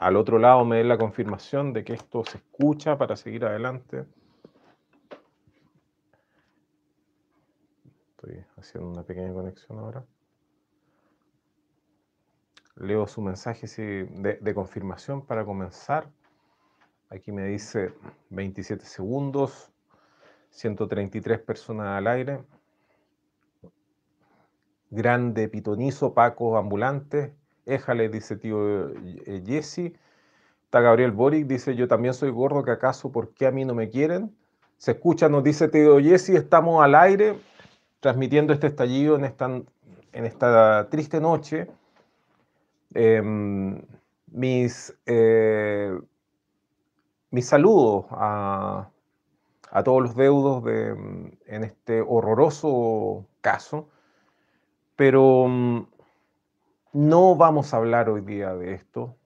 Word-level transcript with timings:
al 0.00 0.16
otro 0.16 0.38
lado 0.38 0.64
me 0.64 0.78
den 0.78 0.88
la 0.88 0.96
confirmación 0.96 1.74
de 1.74 1.84
que 1.84 1.92
esto 1.92 2.24
se 2.24 2.38
escucha 2.38 2.96
para 2.96 3.16
seguir 3.16 3.44
adelante. 3.44 4.06
Estoy 8.16 8.42
haciendo 8.56 8.88
una 8.88 9.02
pequeña 9.02 9.34
conexión 9.34 9.78
ahora. 9.78 10.02
Leo 12.76 13.06
su 13.06 13.20
mensaje 13.20 13.66
de, 13.66 14.54
confirmación 14.54 15.26
para 15.26 15.44
comenzar. 15.44 16.10
Aquí 17.10 17.30
me 17.30 17.44
dice 17.44 17.92
27 18.30 18.86
segundos, 18.86 19.70
133 20.48 21.40
personas 21.40 21.88
al 21.88 22.06
aire. 22.06 22.42
Grande 24.88 25.46
pitonizo, 25.50 26.14
Paco 26.14 26.56
ambulante. 26.56 27.34
Éjale, 27.70 28.08
dice 28.08 28.36
tío 28.36 28.88
eh, 28.88 29.42
Jesse. 29.46 29.92
Está 30.64 30.80
Gabriel 30.80 31.12
Boric, 31.12 31.46
dice 31.46 31.74
yo 31.76 31.86
también 31.88 32.14
soy 32.14 32.30
gordo, 32.30 32.64
que 32.64 32.72
acaso, 32.72 33.12
¿por 33.12 33.32
qué 33.32 33.46
a 33.46 33.50
mí 33.52 33.64
no 33.64 33.74
me 33.74 33.88
quieren? 33.88 34.36
Se 34.76 34.92
escucha, 34.92 35.28
nos 35.28 35.44
dice 35.44 35.68
tío 35.68 36.00
Jesse, 36.00 36.30
estamos 36.30 36.82
al 36.82 36.94
aire 36.94 37.36
transmitiendo 38.00 38.52
este 38.52 38.66
estallido 38.66 39.14
en 39.16 39.24
esta, 39.24 39.46
en 39.46 40.26
esta 40.26 40.88
triste 40.90 41.20
noche. 41.20 41.68
Em, 42.92 43.80
mis, 44.26 44.96
eh, 45.06 45.96
mis 47.30 47.46
saludos 47.46 48.06
a, 48.10 48.90
a, 49.70 49.82
todos 49.84 50.02
los 50.02 50.16
deudos 50.16 50.64
de, 50.64 50.90
en 51.46 51.64
este 51.64 52.00
horroroso 52.00 53.26
caso, 53.40 53.88
pero 54.96 55.46
mm, 55.46 55.86
no 56.92 57.36
vamos 57.36 57.72
a 57.72 57.76
hablar 57.76 58.08
hoy 58.08 58.20
día 58.22 58.54
de 58.54 58.74
esto. 58.74 59.16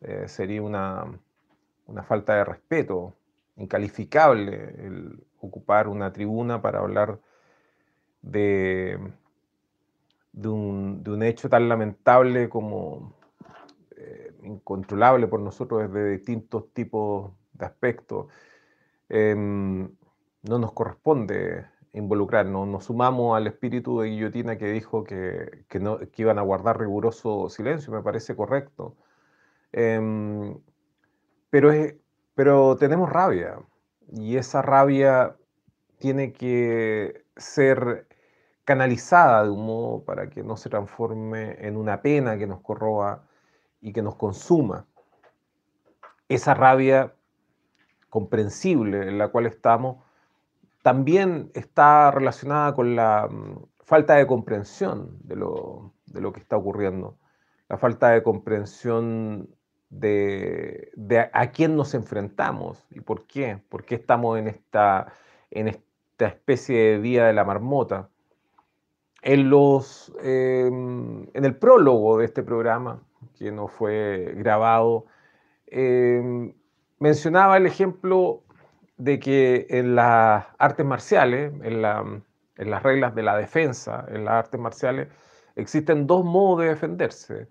Eh, 0.00 0.26
sería 0.28 0.62
una, 0.62 1.04
una 1.86 2.02
falta 2.02 2.34
de 2.34 2.44
respeto 2.44 3.14
incalificable 3.56 4.74
el 4.78 5.24
ocupar 5.40 5.88
una 5.88 6.12
tribuna 6.12 6.62
para 6.62 6.80
hablar 6.80 7.20
de, 8.22 8.98
de, 10.32 10.48
un, 10.48 11.22
hecho 11.22 11.48
tan 11.48 11.68
lamentable 11.68 12.48
como 12.48 13.14
eh, 13.96 14.32
incontrolable 14.42 15.26
por 15.26 15.40
nosotros 15.40 15.82
desde 15.82 16.10
distintos 16.10 16.72
tipos 16.72 17.32
de 17.52 17.66
aspectos. 17.66 18.26
Em, 19.08 19.90
no 20.42 20.58
nos 20.58 20.72
corresponde 20.72 21.66
involucrarnos, 21.92 22.66
nos 22.68 22.84
sumamos 22.86 23.36
al 23.36 23.46
espíritu 23.46 24.00
de 24.00 24.08
Guillotina 24.08 24.56
que 24.56 24.66
dijo 24.72 25.04
que, 25.04 25.64
no, 25.80 25.98
que 25.98 26.22
iban 26.22 26.38
a 26.38 26.42
guardar 26.42 26.78
riguroso 26.80 27.48
silencio, 27.48 27.92
me 27.92 28.02
parece 28.02 28.34
correcto. 28.34 28.96
Em, 29.72 30.58
pero, 31.50 31.72
es, 31.72 31.94
pero 32.34 32.76
tenemos 32.76 33.10
rabia 33.10 33.58
y 34.10 34.36
esa 34.36 34.62
rabia 34.62 35.36
tiene 35.98 36.32
que 36.32 37.24
ser 37.36 38.06
canalizada 38.64 39.44
de 39.44 39.50
un 39.50 39.66
modo 39.66 40.04
para 40.04 40.30
que 40.30 40.42
no 40.42 40.56
se 40.56 40.70
transforme 40.70 41.56
en 41.66 41.76
una 41.76 42.02
pena 42.02 42.38
que 42.38 42.46
nos 42.46 42.60
corroa 42.60 43.26
y 43.80 43.92
que 43.92 44.02
nos 44.02 44.16
consuma. 44.16 44.86
Esa 46.28 46.54
rabia 46.54 47.14
comprensible 48.08 49.08
en 49.08 49.18
la 49.18 49.28
cual 49.28 49.46
estamos 49.46 50.04
también 50.82 51.50
está 51.54 52.10
relacionada 52.10 52.74
con 52.74 52.96
la 52.96 53.28
mm, 53.30 53.64
falta 53.80 54.14
de 54.16 54.26
comprensión 54.26 55.18
de 55.22 55.36
lo, 55.36 55.92
que 56.32 56.40
está 56.40 56.56
ocurriendo, 56.56 57.18
la 57.68 57.78
falta 57.78 58.10
de 58.10 58.22
comprensión 58.22 59.48
de, 59.90 60.90
a 61.32 61.50
quién 61.50 61.76
nos 61.76 61.94
enfrentamos 61.94 62.86
y 62.90 63.00
por 63.00 63.26
qué, 63.26 63.58
por 63.68 63.84
qué 63.84 63.96
estamos 63.96 64.38
en 64.38 64.48
esta, 64.48 65.12
en 65.50 65.68
esta 65.68 66.26
especie 66.26 66.76
de 66.76 66.98
día 67.00 67.26
de 67.26 67.32
la 67.32 67.44
marmota. 67.44 68.08
En, 69.20 69.50
los, 69.50 70.12
em, 70.22 71.28
en 71.32 71.44
el 71.44 71.56
prólogo 71.56 72.18
de 72.18 72.24
este 72.24 72.42
programa, 72.42 73.02
que 73.38 73.52
no 73.52 73.68
fue 73.68 74.34
grabado, 74.36 75.06
em, 75.66 76.54
mencionaba 76.98 77.56
el 77.56 77.66
ejemplo 77.66 78.41
de 79.02 79.18
que 79.18 79.66
en 79.68 79.96
las 79.96 80.46
artes 80.58 80.86
marciales, 80.86 81.52
en, 81.64 81.82
las 81.82 82.82
reglas 82.84 83.16
de 83.16 83.24
la 83.24 83.36
defensa, 83.36 84.06
en 84.08 84.24
las 84.24 84.34
artes 84.34 84.60
marciales, 84.60 85.08
existen 85.56 86.06
dos 86.06 86.24
modos 86.24 86.60
de 86.60 86.68
defenderse. 86.68 87.48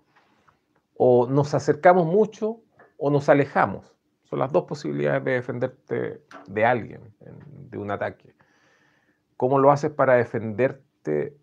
O 0.96 1.26
nos 1.26 1.52
acercamos 1.52 2.06
mucho 2.06 2.62
o 2.96 3.10
nos 3.10 3.28
alejamos. 3.28 3.94
Son 4.22 4.38
las 4.38 4.50
dos 4.50 4.64
posibilidades 4.64 5.24
de 5.24 5.32
defenderte 5.32 6.22
de 6.46 6.64
alguien, 6.64 7.02
de 7.20 7.76
un 7.76 7.90
ataque. 7.90 8.34
¿Cómo 9.36 9.58
lo 9.58 9.70
haces 9.70 9.90
para 9.90 10.14
defenderte 10.14 11.36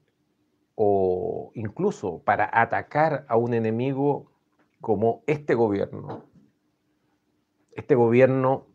o 0.73 1.51
incluso 1.53 2.23
para 2.23 2.49
atacar 2.51 3.25
a 3.27 3.37
un 3.37 3.53
enemigo 3.53 4.31
como 4.81 5.21
este 5.27 5.53
gobierno? 5.53 6.25
Este 7.73 7.93
gobierno 7.93 8.65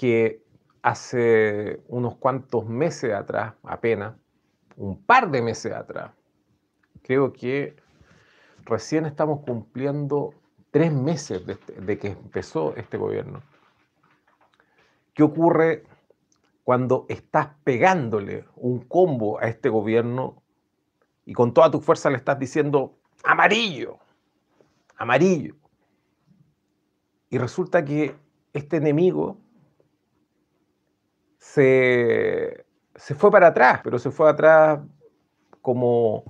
que 0.00 0.39
hace 0.82 1.82
unos 1.88 2.16
cuantos 2.16 2.66
meses 2.66 3.12
atrás, 3.12 3.54
apenas, 3.62 4.14
un 4.76 5.02
par 5.02 5.30
de 5.30 5.42
meses 5.42 5.72
atrás, 5.72 6.12
creo 7.02 7.32
que 7.32 7.76
recién 8.64 9.04
estamos 9.06 9.40
cumpliendo 9.40 10.34
tres 10.70 10.92
meses 10.92 11.44
de, 11.46 11.52
este, 11.52 11.98
que 11.98 12.08
empezó 12.08 12.74
este 12.76 12.96
gobierno. 12.96 13.42
¿Qué 15.14 15.22
ocurre 15.22 15.84
cuando 16.64 17.06
estás 17.08 17.48
pegándole 17.64 18.44
un 18.56 18.80
combo 18.80 19.40
a 19.40 19.48
este 19.48 19.68
gobierno 19.68 20.42
y 21.26 21.32
con 21.32 21.52
toda 21.52 21.70
tu 21.70 21.80
fuerza 21.80 22.10
le 22.10 22.16
estás 22.16 22.38
diciendo 22.38 22.96
amarillo, 23.24 23.98
amarillo? 24.96 25.56
Y 27.28 27.38
resulta 27.38 27.84
que 27.84 28.16
este 28.52 28.78
enemigo 28.78 29.38
se, 31.40 32.64
fue 33.16 33.30
para 33.30 33.48
atrás, 33.48 33.80
pero 33.82 33.98
se 33.98 34.10
fue 34.10 34.28
atrás 34.28 34.78
como, 35.62 36.22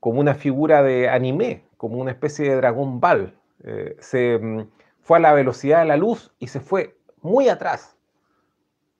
como 0.00 0.20
una 0.20 0.34
figura 0.34 0.82
de 0.82 1.08
anime, 1.08 1.64
como 1.76 1.98
una 1.98 2.10
especie 2.10 2.48
de 2.48 2.56
dragón 2.56 2.98
ball. 2.98 3.38
Eh, 3.62 3.96
se 4.00 4.38
mm, 4.38 4.68
fue 5.02 5.18
a 5.18 5.20
la 5.20 5.34
velocidad 5.34 5.80
de 5.80 5.84
la 5.84 5.96
luz 5.96 6.32
y 6.38 6.48
se 6.48 6.60
fue 6.60 6.98
muy 7.20 7.48
atrás. 7.48 7.96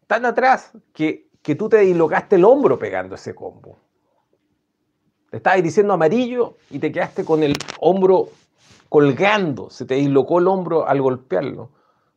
Tan 0.07 0.27
atrás 0.27 0.73
que, 0.93 1.29
que 1.43 1.55
tú 1.55 1.69
te 1.69 1.79
dislocaste 1.79 2.37
el 2.37 2.45
hombro 2.45 2.79
pegando 2.79 3.15
ese 3.15 3.35
combo. 3.35 3.79
Te 5.31 5.39
estabas 5.39 5.63
diciendo 5.63 5.95
amarillo 5.95 6.57
y 6.71 6.79
te 6.79 6.93
quedaste 6.93 7.25
con 7.25 7.43
el 7.43 7.55
hombro 7.81 8.29
colgando. 8.89 9.71
Se 9.71 9.85
te 9.85 9.95
dislocó 9.95 10.39
el 10.39 10.49
hombro 10.49 10.87
al 10.87 11.03
golpearlo. 11.03 11.71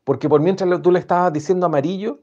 Porque 0.03 0.29
por 0.29 0.41
mientras 0.41 0.81
tú 0.81 0.91
le 0.91 0.99
estabas 0.99 1.33
diciendo 1.33 1.65
amarillo, 1.65 2.19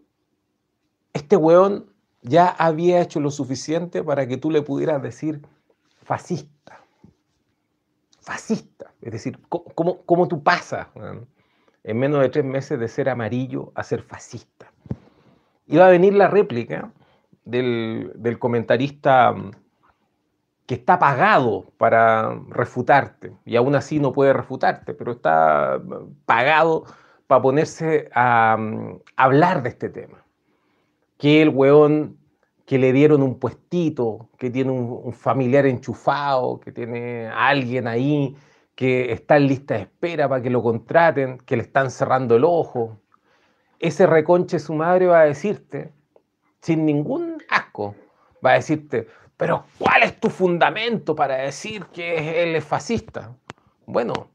este 1.12 1.36
weón 1.36 1.86
ya 2.22 2.48
había 2.48 3.00
hecho 3.00 3.20
lo 3.20 3.30
suficiente 3.30 4.02
para 4.02 4.26
que 4.26 4.36
tú 4.36 4.50
le 4.50 4.62
pudieras 4.62 5.02
decir 5.02 5.42
fascista. 6.02 6.80
Fascista. 8.20 8.92
Es 9.00 9.12
decir, 9.12 9.38
¿cómo, 9.48 10.28
tú 10.28 10.42
pasas 10.42 10.88
en 11.84 11.98
menos 11.98 12.20
de 12.20 12.28
tres 12.28 12.44
meses 12.44 12.78
de 12.78 12.88
ser 12.88 13.08
amarillo 13.08 13.72
a 13.74 13.82
ser 13.82 14.02
fascista? 14.02 14.70
Iba 15.66 15.86
a 15.86 15.90
venir 15.90 16.14
la 16.14 16.28
réplica 16.28 16.92
del, 17.44 18.12
del 18.16 18.38
comentarista 18.38 19.32
mm, 19.32 19.50
que 20.66 20.74
está 20.74 20.98
pagado 20.98 21.72
para 21.78 22.38
refutarte, 22.48 23.32
y 23.46 23.56
aún 23.56 23.74
así 23.74 23.98
no 23.98 24.12
puede 24.12 24.34
refutarte, 24.34 24.92
pero 24.92 25.12
está 25.12 25.78
mm, 25.78 26.24
pagado 26.26 26.84
para 27.26 27.40
ponerse 27.40 28.10
a 28.14 28.56
mm, 28.58 29.00
hablar 29.16 29.62
de 29.62 29.70
este 29.70 29.88
tema 29.88 30.24
que 31.18 31.42
el 31.42 31.50
weón 31.50 32.18
que 32.68 32.78
le 32.78 32.92
dieron 32.92 33.22
un 33.22 33.38
puestito, 33.38 34.28
que 34.38 34.50
tiene 34.50 34.70
un, 34.72 35.12
familiar 35.14 35.64
enchufado, 35.64 36.60
que 36.60 36.70
tiene 36.70 37.26
alguien 37.28 37.86
ahí, 37.86 38.36
que 38.74 39.10
está 39.10 39.38
en 39.38 39.46
lista 39.46 39.74
de 39.74 39.80
espera 39.80 40.28
para 40.28 40.42
que 40.42 40.50
lo 40.50 40.62
contraten, 40.62 41.38
que 41.38 41.56
le 41.56 41.62
están 41.62 41.90
cerrando 41.90 42.36
el 42.36 42.44
ojo. 42.44 43.00
Ese 43.78 44.06
reconche 44.06 44.58
su 44.58 44.74
madre 44.74 45.06
va 45.06 45.20
a 45.20 45.24
decirte, 45.24 45.92
sin 46.60 46.84
ningún 46.84 47.38
asco, 47.48 47.94
va 48.44 48.50
a 48.50 48.54
decirte, 48.54 49.08
pero 49.38 49.64
¿cuál 49.78 50.02
es 50.02 50.20
tu 50.20 50.28
fundamento 50.28 51.16
para 51.16 51.36
decir 51.36 51.86
que 51.86 52.42
él 52.42 52.54
es 52.54 52.64
fascista? 52.64 53.34
Bueno, 53.86 54.28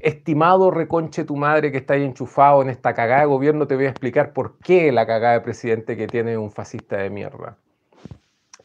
estimado 0.00 0.70
reconche 0.70 1.24
tu 1.24 1.36
madre 1.36 1.72
que 1.72 1.78
está 1.78 1.94
ahí 1.94 2.04
enchufado 2.04 2.62
en 2.62 2.70
esta 2.70 2.94
cagada 2.94 3.22
de 3.22 3.26
gobierno, 3.26 3.66
te 3.66 3.76
voy 3.76 3.86
a 3.86 3.90
explicar 3.90 4.32
por 4.32 4.58
qué 4.58 4.92
la 4.92 5.06
cagada 5.06 5.34
de 5.34 5.40
presidente 5.40 5.96
que 5.96 6.06
tiene 6.06 6.36
un 6.36 6.50
fascista 6.50 6.96
de 6.96 7.10
mierda. 7.10 7.56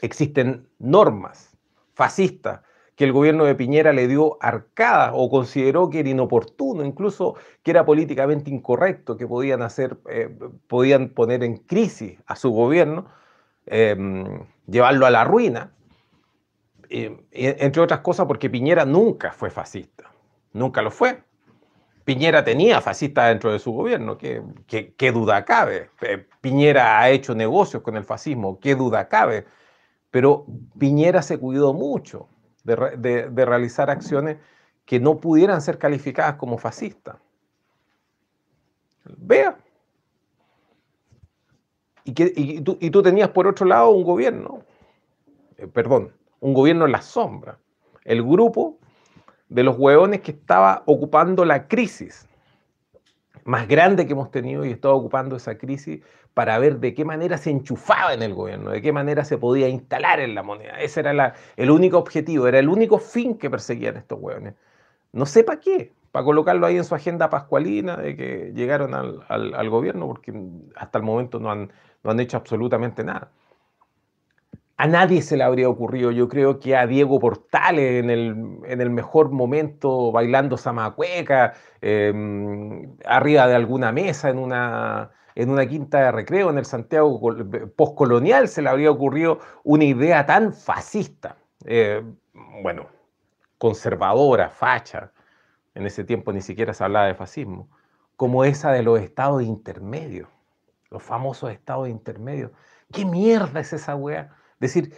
Existen 0.01 0.67
normas 0.79 1.55
fascistas 1.93 2.61
que 2.95 3.05
el 3.05 3.11
gobierno 3.11 3.45
de 3.45 3.55
Piñera 3.55 3.91
le 3.91 4.07
dio 4.07 4.37
arcada 4.41 5.13
o 5.13 5.29
consideró 5.29 5.89
que 5.89 6.01
era 6.01 6.09
inoportuno, 6.09 6.85
incluso 6.85 7.35
que 7.63 7.71
era 7.71 7.85
políticamente 7.85 8.51
incorrecto, 8.51 9.17
que 9.17 9.27
podían 9.27 9.63
hacer, 9.63 9.97
eh, 10.09 10.29
podían 10.67 11.09
poner 11.09 11.43
en 11.43 11.57
crisis 11.57 12.19
a 12.27 12.35
su 12.35 12.51
gobierno, 12.51 13.05
em, 13.65 14.45
llevarlo 14.67 15.05
a 15.05 15.09
la 15.09 15.23
ruina, 15.23 15.71
entre 16.89 17.81
otras 17.81 18.01
cosas 18.01 18.27
porque 18.27 18.51
Piñera 18.51 18.85
nunca 18.85 19.31
fue 19.31 19.49
fascista, 19.49 20.11
nunca 20.53 20.81
lo 20.81 20.91
fue. 20.91 21.23
Piñera 22.05 22.43
tenía 22.43 22.81
fascistas 22.81 23.29
dentro 23.29 23.51
de 23.51 23.59
su 23.59 23.71
gobierno, 23.71 24.17
¿qué, 24.17 25.11
duda 25.13 25.45
cabe? 25.45 25.89
Eh, 26.01 26.25
Piñera 26.41 26.99
ha 26.99 27.09
hecho 27.09 27.33
negocios 27.33 27.81
con 27.81 27.95
el 27.95 28.03
fascismo, 28.03 28.59
qué 28.59 28.75
duda 28.75 29.07
cabe. 29.07 29.45
Pero 30.11 30.45
Piñera 30.77 31.21
se 31.21 31.39
cuidó 31.39 31.73
mucho 31.73 32.27
de, 32.63 33.29
realizar 33.45 33.89
acciones 33.89 34.37
que 34.85 34.99
no 34.99 35.19
pudieran 35.19 35.61
ser 35.61 35.77
calificadas 35.77 36.35
como 36.35 36.57
fascistas. 36.57 37.15
Vea. 39.05 39.57
Y, 42.03 42.13
que, 42.13 42.61
tú, 42.61 43.01
tenías 43.01 43.29
por 43.29 43.47
otro 43.47 43.65
lado 43.65 43.91
un 43.91 44.03
gobierno, 44.03 44.65
eh, 45.57 45.67
perdón, 45.67 46.11
un 46.41 46.53
gobierno 46.53 46.85
en 46.85 46.91
la 46.91 47.01
sombra. 47.01 47.57
El 48.03 48.21
grupo 48.21 48.77
de 49.53 49.63
los 49.63 49.77
hueones 49.77 50.21
que 50.21 50.31
estaba 50.31 50.81
ocupando 50.87 51.45
la 51.45 51.67
crisis 51.67 52.27
más 53.45 53.67
grande 53.67 54.07
que 54.07 54.13
hemos 54.13 54.31
tenido 54.31 54.65
y 54.65 54.71
estaba 54.71 54.95
ocupando 54.95 55.35
esa 55.35 55.57
crisis 55.59 56.01
para 56.33 56.57
ver 56.57 56.79
de 56.79 56.95
qué 56.95 57.05
manera 57.05 57.37
se 57.37 57.51
enchufaba 57.51 58.13
en 58.13 58.23
el 58.23 58.33
gobierno, 58.33 58.71
de 58.71 58.81
qué 58.81 58.91
manera 58.91 59.23
se 59.23 59.37
podía 59.37 59.69
instalar 59.69 60.19
en 60.19 60.33
la 60.33 60.41
moneda. 60.41 60.79
Ese 60.79 61.01
era 61.01 61.35
el 61.55 61.69
único 61.69 61.99
objetivo, 61.99 62.47
era 62.47 62.57
el 62.57 62.67
único 62.67 62.97
fin 62.97 63.37
que 63.37 63.51
perseguían 63.51 63.97
estos 63.97 64.19
hueones. 64.19 64.55
No 65.11 65.27
sé 65.27 65.43
para 65.43 65.59
qué, 65.59 65.93
para 66.11 66.25
colocarlo 66.25 66.65
ahí 66.65 66.77
en 66.77 66.83
su 66.83 66.95
agenda 66.95 67.29
pascualina 67.29 67.97
de 67.97 68.15
que 68.15 68.51
llegaron 68.55 68.95
al, 68.95 69.69
gobierno, 69.69 70.07
porque 70.07 70.33
hasta 70.75 70.97
el 70.97 71.03
momento 71.03 71.39
no 71.39 71.51
han, 71.51 71.71
no 72.03 72.09
han 72.09 72.19
hecho 72.19 72.37
absolutamente 72.37 73.03
nada. 73.03 73.29
A 74.77 74.87
nadie 74.87 75.21
se 75.21 75.37
le 75.37 75.43
habría 75.43 75.69
ocurrido, 75.69 76.11
yo 76.11 76.27
creo 76.27 76.59
que 76.59 76.75
a 76.75 76.87
Diego 76.87 77.19
Portales 77.19 78.03
en 78.03 78.09
el, 78.09 78.89
mejor 78.89 79.29
momento 79.31 80.11
bailando 80.11 80.57
zamacueca, 80.57 81.53
em, 81.79 82.97
arriba 83.05 83.47
de 83.47 83.55
alguna 83.55 83.91
mesa 83.91 84.29
en 84.29 84.39
una, 84.39 85.11
en 85.35 85.49
una 85.51 85.67
quinta 85.67 85.99
de 85.99 86.11
recreo 86.11 86.49
en 86.49 86.57
el 86.57 86.65
Santiago 86.65 87.19
postcolonial 87.75 88.47
se 88.47 88.61
le 88.63 88.69
habría 88.69 88.89
ocurrido 88.91 89.39
una 89.63 89.83
idea 89.85 90.25
tan 90.25 90.53
fascista, 90.53 91.37
eh, 91.65 92.03
bueno, 92.61 92.87
conservadora, 93.59 94.49
facha, 94.49 95.11
en 95.75 95.85
ese 95.85 96.03
tiempo 96.03 96.33
ni 96.33 96.41
siquiera 96.41 96.73
se 96.73 96.83
hablaba 96.83 97.07
de 97.07 97.15
fascismo, 97.15 97.69
como 98.15 98.43
esa 98.43 98.71
de 98.71 98.83
los 98.83 98.99
estados 98.99 99.43
intermedios, 99.43 100.29
los 100.89 101.03
famosos 101.03 101.51
estados 101.51 101.89
intermedios. 101.89 102.51
¿Qué 102.91 103.05
mierda 103.05 103.59
es 103.59 103.73
esa 103.73 103.95
wea? 103.95 104.35
Decir, 104.63 104.93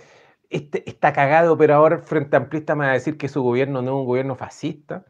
este, 0.49 0.89
está 0.89 1.11
cagado 1.11 1.53
operador 1.53 2.01
frente 2.03 2.37
amplista 2.37 2.75
me 2.75 2.85
va 2.85 2.91
a 2.91 2.93
decir 2.93 3.17
que 3.17 3.27
su 3.27 3.41
gobierno 3.41 3.81
no 3.81 3.91
es 3.91 3.95
un 3.97 4.05
gobierno 4.05 4.35
fascista 4.35 5.05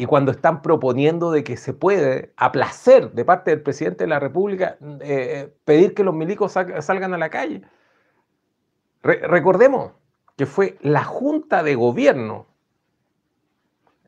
y 0.00 0.06
cuando 0.06 0.32
están 0.32 0.62
proponiendo 0.62 1.30
de 1.30 1.44
que 1.44 1.58
se 1.58 1.74
puede, 1.74 2.32
a 2.36 2.52
placer 2.52 3.12
de 3.12 3.24
parte 3.24 3.50
del 3.50 3.60
presidente 3.60 4.04
de 4.04 4.08
la 4.08 4.18
República, 4.18 4.78
eh, 4.80 4.96
eh, 5.00 5.54
pedir 5.64 5.92
que 5.92 6.04
los 6.04 6.14
milicos 6.14 6.52
salgan 6.52 7.12
a 7.12 7.18
la 7.18 7.28
calle. 7.28 7.62
recordemos 9.02 9.92
que 10.36 10.46
fue 10.46 10.78
la 10.80 11.04
Junta 11.04 11.62
de 11.62 11.74
Gobierno, 11.74 12.46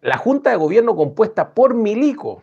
la 0.00 0.16
Junta 0.16 0.48
de 0.48 0.56
Gobierno 0.56 0.96
compuesta 0.96 1.52
por 1.52 1.74
milicos, 1.74 2.42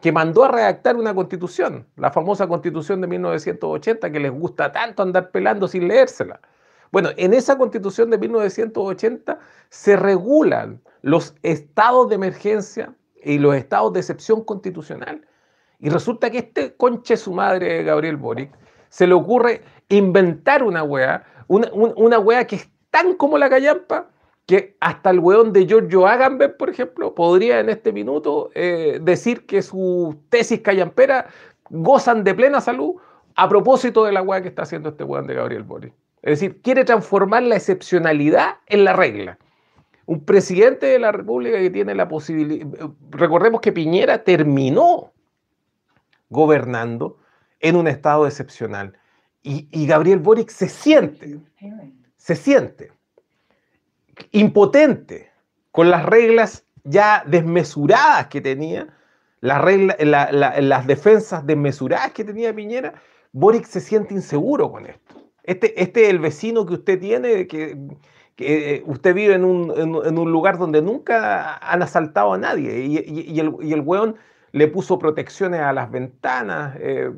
que 0.00 0.12
mandó 0.12 0.44
a 0.44 0.52
redactar 0.52 0.96
una 0.96 1.14
constitución, 1.14 1.86
la 1.96 2.10
famosa 2.10 2.46
constitución 2.46 3.00
de 3.00 3.08
1980, 3.08 4.10
que 4.10 4.20
les 4.20 4.30
gusta 4.30 4.70
tanto 4.70 5.02
andar 5.02 5.30
pelando 5.30 5.66
sin 5.66 5.88
leérsela. 5.88 6.40
Bueno, 6.92 7.10
en 7.16 7.34
esa 7.34 7.58
constitución 7.58 8.10
de 8.10 8.18
1980 8.18 9.38
se 9.68 9.96
regulan 9.96 10.80
los 11.02 11.34
estados 11.42 12.08
de 12.08 12.14
emergencia 12.14 12.94
y 13.22 13.38
los 13.38 13.56
estados 13.56 13.92
de 13.92 14.00
excepción 14.00 14.44
constitucional. 14.44 15.26
Y 15.80 15.90
resulta 15.90 16.30
que 16.30 16.38
este 16.38 16.76
conche 16.76 17.16
su 17.16 17.32
madre, 17.32 17.82
Gabriel 17.82 18.16
Boric, 18.16 18.56
se 18.88 19.06
le 19.06 19.14
ocurre 19.14 19.62
inventar 19.88 20.62
una 20.62 20.82
wea, 20.82 21.24
una, 21.48 21.70
una 21.72 22.18
wea 22.18 22.46
que 22.46 22.56
es 22.56 22.68
tan 22.90 23.14
como 23.14 23.36
la 23.36 23.50
callampa, 23.50 24.08
que 24.48 24.78
hasta 24.80 25.10
el 25.10 25.18
weón 25.18 25.52
de 25.52 25.66
Giorgio 25.66 26.06
Agamben, 26.06 26.54
por 26.58 26.70
ejemplo, 26.70 27.14
podría 27.14 27.60
en 27.60 27.68
este 27.68 27.92
minuto 27.92 28.50
eh, 28.54 28.98
decir 29.02 29.44
que 29.44 29.60
sus 29.60 30.16
tesis 30.30 30.62
callampera 30.62 31.26
gozan 31.68 32.24
de 32.24 32.34
plena 32.34 32.62
salud 32.62 32.94
a 33.34 33.46
propósito 33.46 34.06
de 34.06 34.12
la 34.12 34.22
wea 34.22 34.40
que 34.40 34.48
está 34.48 34.62
haciendo 34.62 34.88
este 34.88 35.04
weón 35.04 35.26
de 35.26 35.34
Gabriel 35.34 35.64
Boric. 35.64 35.92
Es 36.22 36.40
decir, 36.40 36.62
quiere 36.62 36.86
transformar 36.86 37.42
la 37.42 37.56
excepcionalidad 37.56 38.56
en 38.68 38.84
la 38.84 38.94
regla. 38.94 39.38
Un 40.06 40.24
presidente 40.24 40.86
de 40.86 40.98
la 40.98 41.12
República 41.12 41.58
que 41.58 41.68
tiene 41.68 41.94
la 41.94 42.08
posibilidad... 42.08 42.66
Recordemos 43.10 43.60
que 43.60 43.72
Piñera 43.72 44.24
terminó 44.24 45.12
gobernando 46.30 47.18
en 47.60 47.76
un 47.76 47.86
estado 47.86 48.26
excepcional. 48.26 48.94
Y, 49.42 49.86
Gabriel 49.86 50.20
Boric 50.20 50.48
se 50.48 50.70
siente, 50.70 51.38
se 52.16 52.34
siente 52.34 52.97
impotente 54.32 55.30
con 55.70 55.90
las 55.90 56.04
reglas 56.04 56.64
ya 56.84 57.22
desmesuradas 57.26 58.28
que 58.28 58.40
tenía, 58.40 58.88
las, 59.40 60.32
las 60.32 60.86
defensas 60.86 61.46
desmesuradas 61.46 62.12
que 62.12 62.24
tenía 62.24 62.54
Piñera, 62.54 62.94
Boric 63.32 63.64
se 63.64 63.80
siente 63.80 64.14
inseguro 64.14 64.70
con 64.70 64.86
esto. 64.86 65.16
Este, 65.44 65.80
este 65.80 66.04
es 66.04 66.10
el 66.10 66.18
vecino 66.18 66.66
que 66.66 66.74
usted 66.74 67.00
tiene, 67.00 67.46
que, 67.46 67.76
que 68.36 68.82
usted 68.86 69.14
vive 69.14 69.34
en 69.34 69.44
un, 69.44 69.72
en, 69.76 70.18
un, 70.18 70.32
lugar 70.32 70.58
donde 70.58 70.82
nunca 70.82 71.56
han 71.56 71.82
asaltado 71.82 72.34
a 72.34 72.38
nadie 72.38 72.80
y, 72.80 72.98
y, 72.98 73.40
el, 73.40 73.54
y 73.62 73.72
el 73.72 73.80
weón 73.80 74.16
le 74.52 74.68
puso 74.68 74.98
protecciones 74.98 75.60
a 75.60 75.72
las 75.72 75.90
ventanas, 75.90 76.76
eh, 76.80 77.10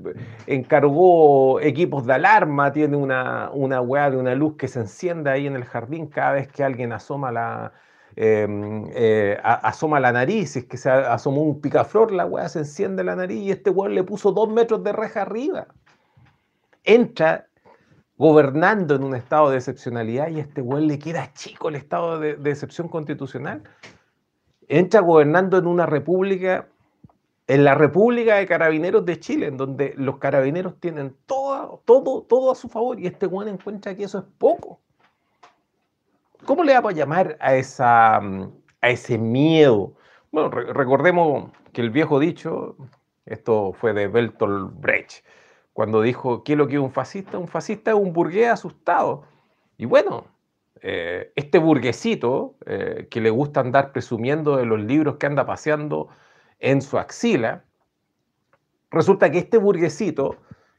encargó 0.47 1.61
equipos 1.61 2.07
de 2.07 2.15
alarma, 2.15 2.73
tiene 2.73 2.97
una, 2.97 3.51
una 3.53 3.81
weá 3.81 4.11
de 4.11 4.17
una 4.17 4.35
luz 4.35 4.57
que 4.57 4.69
se 4.69 4.81
enciende 4.81 5.31
ahí 5.31 5.47
en 5.47 5.57
el 5.57 5.65
jardín 5.65 6.07
cada 6.07 6.33
vez 6.33 6.49
que 6.49 6.65
alguien 6.65 6.93
asoma 6.93 7.31
la, 7.31 7.73
em, 8.17 8.87
eh, 8.95 9.39
asoma 9.43 10.01
la 10.01 10.13
nariz, 10.13 10.57
es 10.57 10.65
que 10.65 10.77
se 10.77 10.91
asomó 10.91 11.43
un 11.43 11.61
picaflor, 11.61 12.13
la 12.13 12.27
weá 12.27 12.49
se 12.49 12.61
enciende 12.61 13.05
la 13.05 13.17
nariz 13.17 13.43
y 13.43 13.51
este 13.51 13.71
weón 13.71 13.95
le 13.95 14.05
puso 14.05 14.33
dos 14.33 14.49
metros 14.49 14.83
de 14.83 14.93
reja 14.93 15.23
arriba. 15.23 15.69
Entra 16.85 17.47
gobernando 18.21 18.97
en 18.97 19.03
un 19.03 19.15
estado 19.15 19.49
de 19.49 19.57
excepcionalidad 19.57 20.29
y 20.29 20.41
este 20.41 20.61
güey 20.61 20.85
le 20.87 20.99
queda 20.99 21.33
chico 21.33 21.71
el 21.71 21.77
estado 21.77 22.21
de, 22.21 22.33
excepción 22.51 22.87
constitucional. 22.87 23.63
Entra 24.69 25.01
gobernando 25.01 25.57
en 25.57 25.67
una 25.67 25.87
república, 25.87 26.69
en 27.51 27.65
la 27.65 27.75
República 27.75 28.37
de 28.37 28.47
Carabineros 28.47 29.05
de 29.05 29.19
Chile, 29.19 29.49
en 29.49 29.57
donde 29.57 29.93
los 29.97 30.19
carabineros 30.19 30.79
tienen 30.79 31.17
todo, 31.27 32.53
a 32.53 32.55
su 32.55 32.69
favor 32.69 33.01
y 33.01 33.09
este 33.09 33.27
güey 33.27 33.49
encuentra 33.49 33.97
que 33.97 34.05
eso 34.05 34.19
es 34.19 34.25
poco. 34.39 34.79
¿Cómo 36.45 36.63
le 36.63 36.79
va 36.79 36.91
a 36.91 36.93
llamar 36.93 37.37
a 37.41 37.57
ese 37.57 39.19
miedo? 39.19 39.95
Bueno, 40.31 40.49
recordemos 40.49 41.51
que 41.73 41.81
el 41.81 41.91
viejo 41.91 42.21
dicho, 42.21 42.77
esto 43.27 43.73
fue 43.73 43.95
de 43.95 44.07
Bertolt 44.07 44.73
Brecht, 44.81 45.25
cuando 45.73 46.03
dijo, 46.03 46.45
¿qué 46.45 46.53
es 46.53 46.59
lo 46.59 46.69
que 46.69 46.75
es 46.75 46.81
un 46.81 46.93
fascista? 46.93 47.37
Un 47.37 47.49
fascista 47.49 47.91
es 47.91 47.97
un 47.97 48.13
burgués 48.13 48.49
asustado. 48.49 49.25
Y 49.77 49.87
bueno, 49.87 50.27
eh, 50.83 51.33
este 51.35 51.59
burguesito 51.59 52.55
eh, 52.67 53.09
que 53.11 53.21
le 53.21 53.31
gusta 53.31 53.59
andar 53.59 53.91
presumiendo 53.91 54.57
de 54.57 54.67
los 54.67 54.81
libros 54.81 55.17
que 55.17 55.27
anda 55.27 55.45
paseando 55.45 56.11
en 56.61 56.83
su 56.83 56.99
axila, 56.99 57.65
resulta 58.91 59.31
que 59.31 59.39
este 59.39 59.59
burguesito 59.59 60.37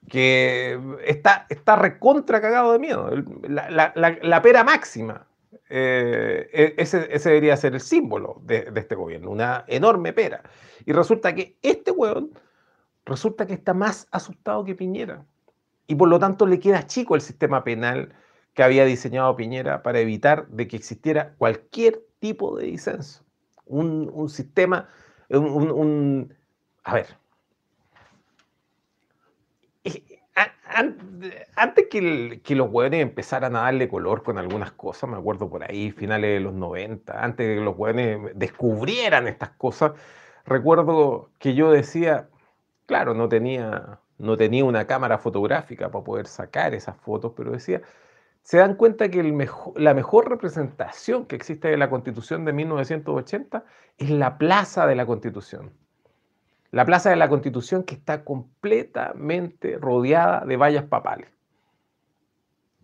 que 0.10 0.80
está, 1.06 1.46
está 1.50 1.76
recontra 1.76 2.42
cagado 2.42 2.74
de 2.74 2.80
miedo, 2.80 3.10
la, 3.48 4.42
pera 4.42 4.64
máxima, 4.64 5.28
eh, 5.70 6.50
e, 6.52 6.74
ese, 6.78 7.08
debería 7.08 7.56
ser 7.56 7.74
el 7.74 7.82
símbolo 7.82 8.42
de, 8.44 8.72
este 8.76 8.96
gobierno, 8.96 9.30
una 9.30 9.64
enorme 9.68 10.14
pera. 10.14 10.44
Y 10.86 10.94
resulta 10.94 11.34
que 11.36 11.58
este 11.62 11.92
hueón 11.92 12.32
resulta 13.06 13.46
que 13.46 13.54
está 13.54 13.74
más 13.74 14.08
asustado 14.12 14.64
que 14.64 14.76
Piñera. 14.76 15.26
Y 15.88 15.96
por 15.96 16.10
lo 16.10 16.20
tanto 16.20 16.46
le 16.46 16.60
queda 16.60 16.88
chico 16.88 17.16
el 17.16 17.22
sistema 17.22 17.64
penal 17.64 18.14
que 18.54 18.64
había 18.64 18.86
diseñado 18.86 19.36
Piñera 19.36 19.84
para 19.84 20.00
evitar 20.00 20.48
de 20.48 20.68
que 20.68 20.76
existiera 20.76 21.34
cualquier 21.38 22.02
tipo 22.20 22.58
de 22.58 22.66
disenso. 22.66 23.24
Un, 23.66 24.30
sistema, 24.30 24.90
un, 25.40 26.36
A 26.84 26.94
ver. 26.94 27.08
antes 31.56 31.88
que, 31.90 32.56
los 32.56 32.70
hueones 32.72 33.02
empezaran 33.02 33.56
a 33.56 33.62
darle 33.62 33.88
color 33.90 34.24
con 34.24 34.38
algunas 34.38 34.72
cosas, 34.72 35.10
me 35.10 35.18
acuerdo 35.18 35.50
por 35.50 35.64
ahí, 35.64 35.92
finales 35.92 36.32
de 36.32 36.40
los 36.40 36.54
90, 36.54 37.24
antes 37.24 37.58
que 37.58 37.64
los 37.64 37.78
hueones 37.78 38.32
descubrieran 38.36 39.28
estas 39.28 39.50
cosas, 39.52 39.94
recuerdo 40.46 41.30
que 41.40 41.54
yo 41.54 41.72
decía, 41.72 42.30
claro, 42.86 43.14
no 43.14 43.30
tenía, 43.30 44.00
no 44.18 44.38
tenía 44.38 44.66
una 44.66 44.88
cámara 44.88 45.18
fotográfica 45.18 45.92
para 45.92 46.04
poder 46.04 46.28
sacar 46.28 46.74
esas 46.74 46.98
fotos, 46.98 47.34
pero 47.36 47.52
decía, 47.52 47.82
se 48.44 48.58
dan 48.58 48.76
cuenta 48.76 49.10
que 49.10 49.24
la 49.76 49.94
mejor 49.94 50.30
representación 50.30 51.26
que 51.26 51.36
existe 51.36 51.68
de 51.68 51.78
la 51.78 51.90
Constitución 51.90 52.44
de 52.44 52.54
1980 52.54 53.64
es 53.98 54.10
la 54.10 54.38
Plaza 54.38 54.88
de 54.88 54.96
la 54.96 55.06
Constitución. 55.06 55.72
La 56.72 56.86
Plaza 56.86 57.10
de 57.10 57.18
la 57.18 57.30
Constitución 57.30 57.84
que 57.84 57.96
está 57.96 58.24
completamente 58.24 59.78
rodeada 59.78 60.46
de 60.46 60.58
vallas 60.58 60.86
papales. 60.86 61.30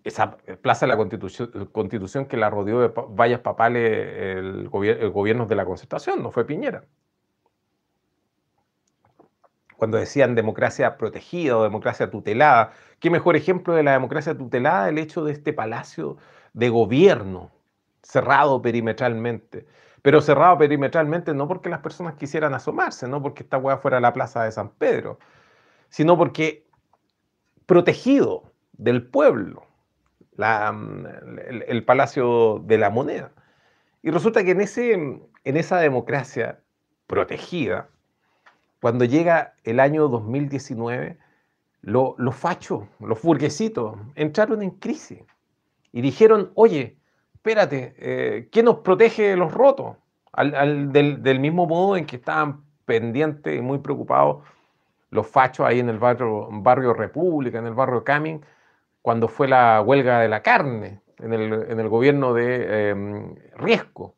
Esa 0.03 0.37
Plaza 0.61 0.85
de 0.85 0.91
la 0.91 0.97
Constitución, 0.97 2.25
que 2.27 2.37
la 2.37 2.49
rodeó 2.49 2.79
de 2.81 2.93
vallas 3.09 3.41
papales 3.41 3.91
el, 3.91 4.69
el 4.71 5.09
gobierno 5.09 5.47
de 5.47 5.55
la 5.55 5.65
concertación, 5.65 6.21
no 6.21 6.31
fue 6.31 6.45
Piñera 6.45 6.83
cuando 9.77 9.97
decían 9.97 10.35
democracia 10.35 10.97
protegida 10.97 11.57
o 11.57 11.63
democracia 11.63 12.09
tutelada. 12.09 12.73
¿Qué 12.99 13.09
mejor 13.09 13.35
ejemplo 13.35 13.75
de 13.75 13.83
la 13.83 13.93
democracia 13.93 14.37
tutelada 14.37 14.89
el 14.89 14.97
hecho 14.97 15.23
de 15.23 15.31
este 15.31 15.53
palacio 15.53 16.17
de 16.53 16.69
gobierno 16.69 17.51
cerrado 18.01 18.61
perimetralmente? 18.61 19.67
Pero 20.01 20.21
cerrado 20.21 20.57
perimetralmente 20.57 21.33
no 21.33 21.47
porque 21.47 21.69
las 21.69 21.79
personas 21.79 22.15
quisieran 22.15 22.53
asomarse, 22.53 23.07
no 23.07 23.21
porque 23.21 23.43
esta 23.43 23.57
hueá 23.57 23.77
fuera 23.77 23.99
la 23.99 24.13
plaza 24.13 24.43
de 24.43 24.51
San 24.51 24.69
Pedro, 24.69 25.19
sino 25.89 26.17
porque 26.17 26.67
protegido 27.65 28.51
del 28.73 29.05
pueblo, 29.05 29.65
mm, 30.37 31.05
el, 31.67 31.83
palacio 31.85 32.63
de 32.65 32.77
la 32.77 32.89
moneda. 32.89 33.31
Y 34.01 34.11
resulta 34.11 34.43
que 34.43 34.51
en, 34.51 34.61
ese, 34.61 34.93
en 34.93 35.57
esa 35.57 35.79
democracia 35.79 36.61
protegida, 37.07 37.89
cuando 38.81 39.05
llega 39.05 39.55
el 39.63 39.79
año 39.79 40.07
2019, 40.07 41.17
los 41.81 42.35
fachos, 42.35 42.83
los 42.99 43.21
burguesitos, 43.21 43.97
entraron 44.15 44.61
en 44.61 44.71
crisis 44.71 45.19
y 45.91 46.01
dijeron, 46.01 46.51
oye, 46.55 46.97
espérate, 47.33 47.95
eh, 47.97 48.49
¿qué 48.51 48.61
nos 48.61 48.79
protege 48.79 49.29
de 49.29 49.37
los 49.37 49.53
rotos? 49.53 49.95
del, 50.43 51.39
mismo 51.39 51.65
modo 51.65 51.97
en 51.97 52.05
que 52.05 52.17
estaban 52.17 52.63
pendientes 52.85 53.57
y 53.57 53.61
muy 53.61 53.79
preocupados 53.79 54.43
los 55.09 55.25
fachos 55.25 55.65
ahí 55.65 55.79
en 55.79 55.89
el 55.89 55.97
barrio, 55.97 56.47
barrio 56.51 56.93
República, 56.93 57.57
en 57.57 57.65
el 57.65 57.73
barrio 57.73 58.03
Camin, 58.03 58.45
cuando 59.01 59.27
fue 59.27 59.47
la 59.47 59.81
huelga 59.81 60.19
de 60.19 60.27
la 60.27 60.43
carne 60.43 61.01
en 61.19 61.33
el, 61.33 61.89
gobierno 61.89 62.33
de 62.33 62.89
em, 62.89 63.35
Riesco. 63.55 64.16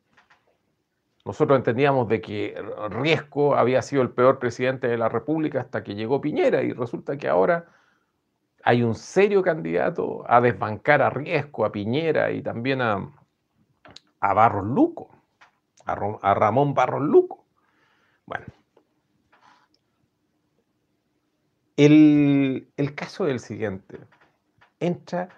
Nosotros 1.30 1.60
entendíamos 1.60 2.08
de 2.08 2.22
que 2.22 2.60
Riesco 2.90 3.56
había 3.56 3.84
sido 3.84 4.02
el 4.02 4.10
peor 4.10 4.40
presidente 4.40 4.88
de 4.88 4.98
la 4.98 5.10
República 5.10 5.62
hasta 5.62 5.84
que 5.84 5.94
llegó 5.94 6.20
Piñera 6.20 6.64
y 6.64 6.74
resulta 6.74 7.18
que 7.18 7.28
ahora 7.28 7.68
hay 8.64 8.82
un 8.82 8.96
serio 8.96 9.44
candidato 9.44 10.24
a 10.28 10.42
desbancar 10.42 11.04
a 11.04 11.12
Riesco, 11.12 11.66
a 11.66 11.72
Piñera 11.72 12.32
y 12.32 12.42
también 12.42 12.82
a, 12.82 13.14
Barros 14.20 14.66
Luco, 14.66 15.12
a, 15.86 16.34
Ramón 16.34 16.74
Barros 16.74 17.04
Luco. 17.04 17.46
Bueno, 18.26 18.46
el, 21.78 22.72
el 22.76 22.96
caso 22.96 23.28
es 23.28 23.34
el 23.34 23.40
siguiente. 23.40 24.00
Entra 24.80 25.30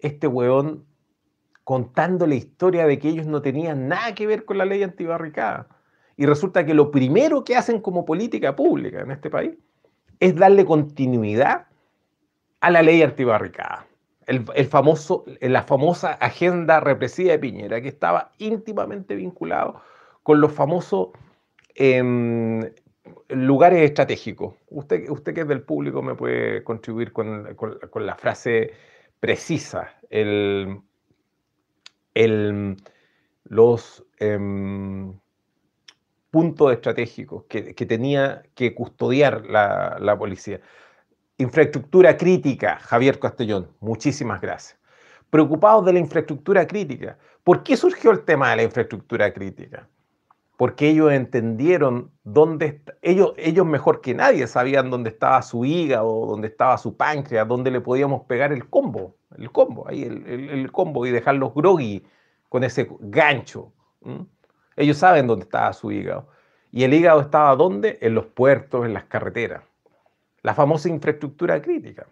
este 0.00 0.26
weón 0.26 0.84
contando 1.64 2.26
la 2.26 2.34
historia 2.34 2.86
de 2.86 2.98
que 2.98 3.08
ellos 3.08 3.26
no 3.26 3.42
tenían 3.42 3.88
nada 3.88 4.14
que 4.14 4.26
ver 4.26 4.44
con 4.44 4.58
la 4.58 4.66
ley 4.66 4.82
antibarricada. 4.82 5.66
Y 6.16 6.26
resulta 6.26 6.64
que 6.64 6.74
lo 6.74 6.90
primero 6.90 7.42
que 7.42 7.56
hacen 7.56 7.80
como 7.80 8.04
política 8.04 8.54
pública 8.54 9.00
en 9.00 9.10
este 9.10 9.30
país 9.30 9.54
es 10.20 10.36
darle 10.36 10.64
continuidad 10.64 11.66
a 12.60 12.70
la 12.70 12.82
ley 12.82 13.02
antibarricada. 13.02 13.86
El, 14.26 14.44
famoso, 14.66 15.24
la 15.40 15.62
famosa 15.64 16.12
agenda 16.12 16.80
represiva 16.80 17.32
de 17.32 17.38
Piñera, 17.38 17.82
que 17.82 17.88
estaba 17.88 18.32
íntimamente 18.38 19.16
vinculado 19.16 19.82
con 20.22 20.40
los 20.40 20.50
famosos 20.50 21.08
em, 21.74 22.62
lugares 23.28 23.82
estratégicos. 23.82 24.54
Usted, 24.70 25.10
usted 25.10 25.34
que 25.34 25.42
es 25.42 25.48
del 25.48 25.60
público 25.60 26.00
me 26.00 26.14
puede 26.14 26.64
contribuir 26.64 27.12
con, 27.12 27.54
con 27.54 28.06
la 28.06 28.14
frase 28.14 28.72
precisa, 29.20 29.92
el 30.08 30.80
los 33.44 34.04
em, 34.18 35.18
puntos 36.30 36.72
estratégicos 36.72 37.44
que, 37.44 37.86
tenía 37.86 38.42
que 38.54 38.74
custodiar 38.74 39.44
la, 39.46 40.16
policía. 40.18 40.60
Infraestructura 41.38 42.16
crítica, 42.16 42.78
Javier 42.78 43.18
Castellón, 43.18 43.70
muchísimas 43.80 44.40
gracias. 44.40 44.78
Preocupados 45.30 45.84
de 45.84 45.92
la 45.92 45.98
infraestructura 45.98 46.66
crítica. 46.66 47.18
¿Por 47.42 47.62
qué 47.62 47.76
surgió 47.76 48.10
el 48.10 48.24
tema 48.24 48.50
de 48.50 48.56
la 48.56 48.62
infraestructura 48.64 49.32
crítica? 49.32 49.88
Porque 50.56 50.88
ellos 50.88 51.12
entendieron 51.12 52.12
dónde, 52.22 52.82
ellos, 53.02 53.34
ellos 53.36 53.66
mejor 53.66 54.00
que 54.00 54.14
nadie 54.14 54.46
sabían 54.46 54.90
dónde 54.90 55.10
estaba 55.10 55.42
su 55.42 55.64
hígado, 55.64 56.26
dónde 56.26 56.48
estaba 56.48 56.78
su 56.78 56.96
páncreas, 56.96 57.48
dónde 57.48 57.70
le 57.70 57.80
podíamos 57.80 58.22
pegar 58.24 58.52
el 58.52 58.68
combo 58.68 59.16
el 59.38 59.50
combo, 59.50 59.86
ahí 59.88 60.02
el, 60.02 60.70
combo 60.72 61.06
y 61.06 61.10
dejarlos 61.10 61.54
groggy 61.54 62.04
con 62.48 62.64
ese 62.64 62.88
gancho. 63.00 63.72
Ellos 64.76 64.96
saben 64.96 65.26
dónde 65.26 65.44
estaba 65.44 65.72
su 65.72 65.90
hígado. 65.90 66.28
¿Y 66.70 66.84
el 66.84 66.94
hígado 66.94 67.20
estaba 67.20 67.54
dónde? 67.56 67.98
En 68.00 68.14
los 68.14 68.26
puertos, 68.26 68.84
en 68.84 68.94
las 68.94 69.04
carreteras. 69.04 69.62
La 70.42 70.54
famosa 70.54 70.88
infraestructura 70.88 71.60
crítica. 71.62 72.06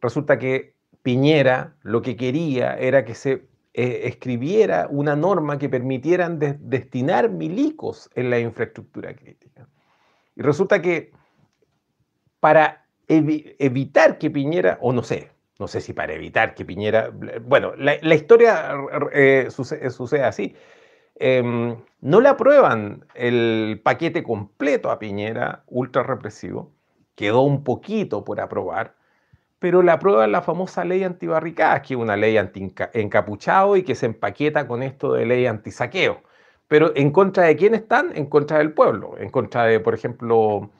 Resulta 0.00 0.38
que 0.38 0.74
Piñera 1.02 1.74
lo 1.82 2.02
que 2.02 2.16
quería 2.16 2.76
era 2.76 3.04
que 3.04 3.14
se 3.14 3.48
eh, 3.72 4.02
escribiera 4.04 4.88
una 4.90 5.14
norma 5.14 5.58
que 5.58 5.68
permitieran 5.68 6.38
destinar 6.38 7.30
milicos 7.30 8.10
en 8.14 8.30
la 8.30 8.40
infraestructura 8.40 9.14
crítica. 9.14 9.68
Y 10.34 10.42
resulta 10.42 10.82
que 10.82 11.12
para 12.40 12.86
evitar 13.06 14.18
que 14.18 14.30
Piñera, 14.30 14.78
o 14.80 14.92
no 14.92 15.02
sé, 15.02 15.30
no 15.58 15.68
sé 15.68 15.80
si 15.80 15.92
para 15.92 16.14
evitar 16.14 16.54
que 16.54 16.64
Piñera, 16.64 17.12
bueno, 17.42 17.74
la, 17.76 18.14
historia 18.14 18.74
eh, 19.12 19.48
sucede, 19.50 20.24
así. 20.24 20.56
Em, 21.16 21.76
no 22.00 22.20
le 22.20 22.28
aprueban 22.28 23.04
el 23.14 23.80
paquete 23.84 24.22
completo 24.22 24.90
a 24.90 24.98
Piñera, 24.98 25.64
ultra 25.66 26.02
represivo, 26.02 26.72
quedó 27.14 27.42
un 27.42 27.62
poquito 27.62 28.24
por 28.24 28.40
aprobar, 28.40 28.96
pero 29.60 29.82
le 29.82 29.92
aprueban 29.92 30.32
la 30.32 30.42
famosa 30.42 30.84
ley 30.84 31.04
antibarricadas, 31.04 31.82
que 31.82 31.94
es 31.94 32.00
una 32.00 32.16
ley 32.16 32.36
anti-encapuchado 32.38 33.76
y 33.76 33.84
que 33.84 33.94
se 33.94 34.06
empaqueta 34.06 34.66
con 34.66 34.82
esto 34.82 35.12
de 35.12 35.26
ley 35.26 35.46
antisaqueo. 35.46 36.22
Pero 36.66 36.92
¿en 36.96 37.10
contra 37.10 37.44
de 37.44 37.56
quién 37.56 37.74
están? 37.74 38.10
En 38.16 38.26
contra 38.26 38.58
del 38.58 38.72
pueblo, 38.72 39.16
en 39.18 39.28
contra 39.28 39.64
de, 39.64 39.78
por 39.78 39.94
ejemplo, 39.94 40.70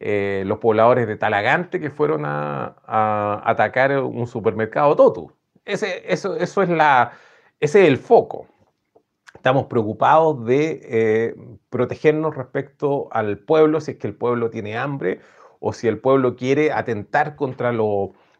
eh, 0.00 0.44
los 0.46 0.58
pobladores 0.58 1.06
de 1.06 1.16
Talagante 1.16 1.80
que 1.80 1.90
fueron 1.90 2.24
a, 2.26 2.74
atacar 3.44 3.98
un 3.98 4.26
supermercado 4.26 4.94
Totu. 4.94 5.32
Ese, 5.64 6.02
eso, 6.12 6.36
es 6.36 6.68
la, 6.68 7.12
ese 7.58 7.82
es 7.82 7.88
el 7.88 7.96
foco. 7.96 8.46
Estamos 9.34 9.66
preocupados 9.66 10.44
de 10.44 10.80
eh, 10.82 11.34
protegernos 11.70 12.36
respecto 12.36 13.08
al 13.12 13.38
pueblo, 13.38 13.80
si 13.80 13.92
es 13.92 13.96
que 13.96 14.08
el 14.08 14.14
pueblo 14.14 14.50
tiene 14.50 14.76
hambre 14.76 15.20
o 15.60 15.72
si 15.72 15.88
el 15.88 15.98
pueblo 15.98 16.36
quiere 16.36 16.72
atentar 16.72 17.36
contra 17.36 17.72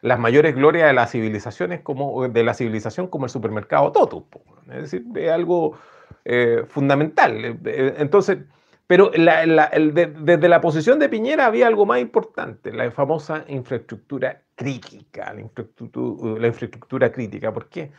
las 0.07 0.21
mayores 0.21 0.55
glorias 0.55 0.87
de 0.87 0.93
las 0.93 1.11
civilizaciones 1.11 1.81
como 1.81 2.29
de 2.29 2.45
la 2.45 2.55
civilización 2.55 3.09
como 3.09 3.25
el 3.25 3.31
supermercado 3.31 3.91
Totu. 3.91 4.25
Es 4.71 4.83
decir, 4.83 5.05
es 5.17 5.31
algo 5.33 5.77
eh, 6.25 6.63
fundamental. 6.69 7.59
Entonces, 7.65 8.39
pero 8.87 9.11
desde 9.11 10.49
la 10.49 10.61
posición 10.61 11.01
de 11.01 11.09
Piñera 11.09 11.47
había 11.47 11.67
algo 11.67 11.87
más 11.87 11.99
importante, 11.99 12.73
la 12.73 12.89
famosa 12.93 13.45
infraestructura 13.49 14.43
crítica, 14.55 15.35
la 15.35 15.41
infraestructura, 15.41 17.11
crítica. 17.11 17.53
¿Por 17.53 17.69
qué? 17.69 17.91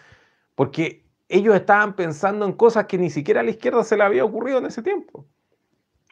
Porque 0.55 1.03
ellos 1.27 1.55
estaban 1.55 1.93
pensando 1.93 2.45
en 2.45 2.53
cosas 2.53 2.85
que 2.85 2.97
ni 2.97 3.09
siquiera 3.09 3.41
a 3.41 3.43
la 3.43 3.51
izquierda 3.51 3.83
se 3.83 3.97
le 3.97 4.03
había 4.03 4.23
ocurrido 4.23 4.59
en 4.59 4.67
ese 4.67 4.81
tiempo. 4.81 5.25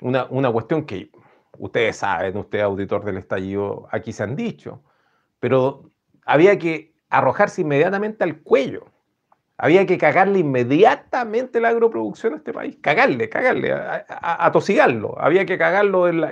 Una, 0.01 0.25
una 0.25 0.51
cuestión 0.51 0.85
que 0.85 1.09
ustedes 1.57 1.95
saben, 1.95 2.35
usted 2.35 2.59
auditor 2.59 3.05
del 3.05 3.15
estallido, 3.15 3.87
aquí 3.91 4.11
se 4.11 4.23
han 4.23 4.35
dicho, 4.35 4.83
pero 5.45 5.91
había 6.25 6.57
que 6.57 6.95
arrojarse 7.07 7.61
inmediatamente 7.61 8.23
al 8.23 8.41
cuello 8.41 8.87
Había 9.59 9.85
que 9.85 9.99
cagarle 9.99 10.39
inmediatamente 10.39 11.61
la 11.61 11.67
agroproducción 11.69 12.33
a 12.33 12.37
este 12.37 12.51
país. 12.51 12.77
Cagarle, 12.81 13.29
cagarle, 13.29 13.71
atosigarlo. 14.07 15.15
Había 15.19 15.45
que 15.45 15.59
cagarlo 15.59 16.09
en, 16.09 16.23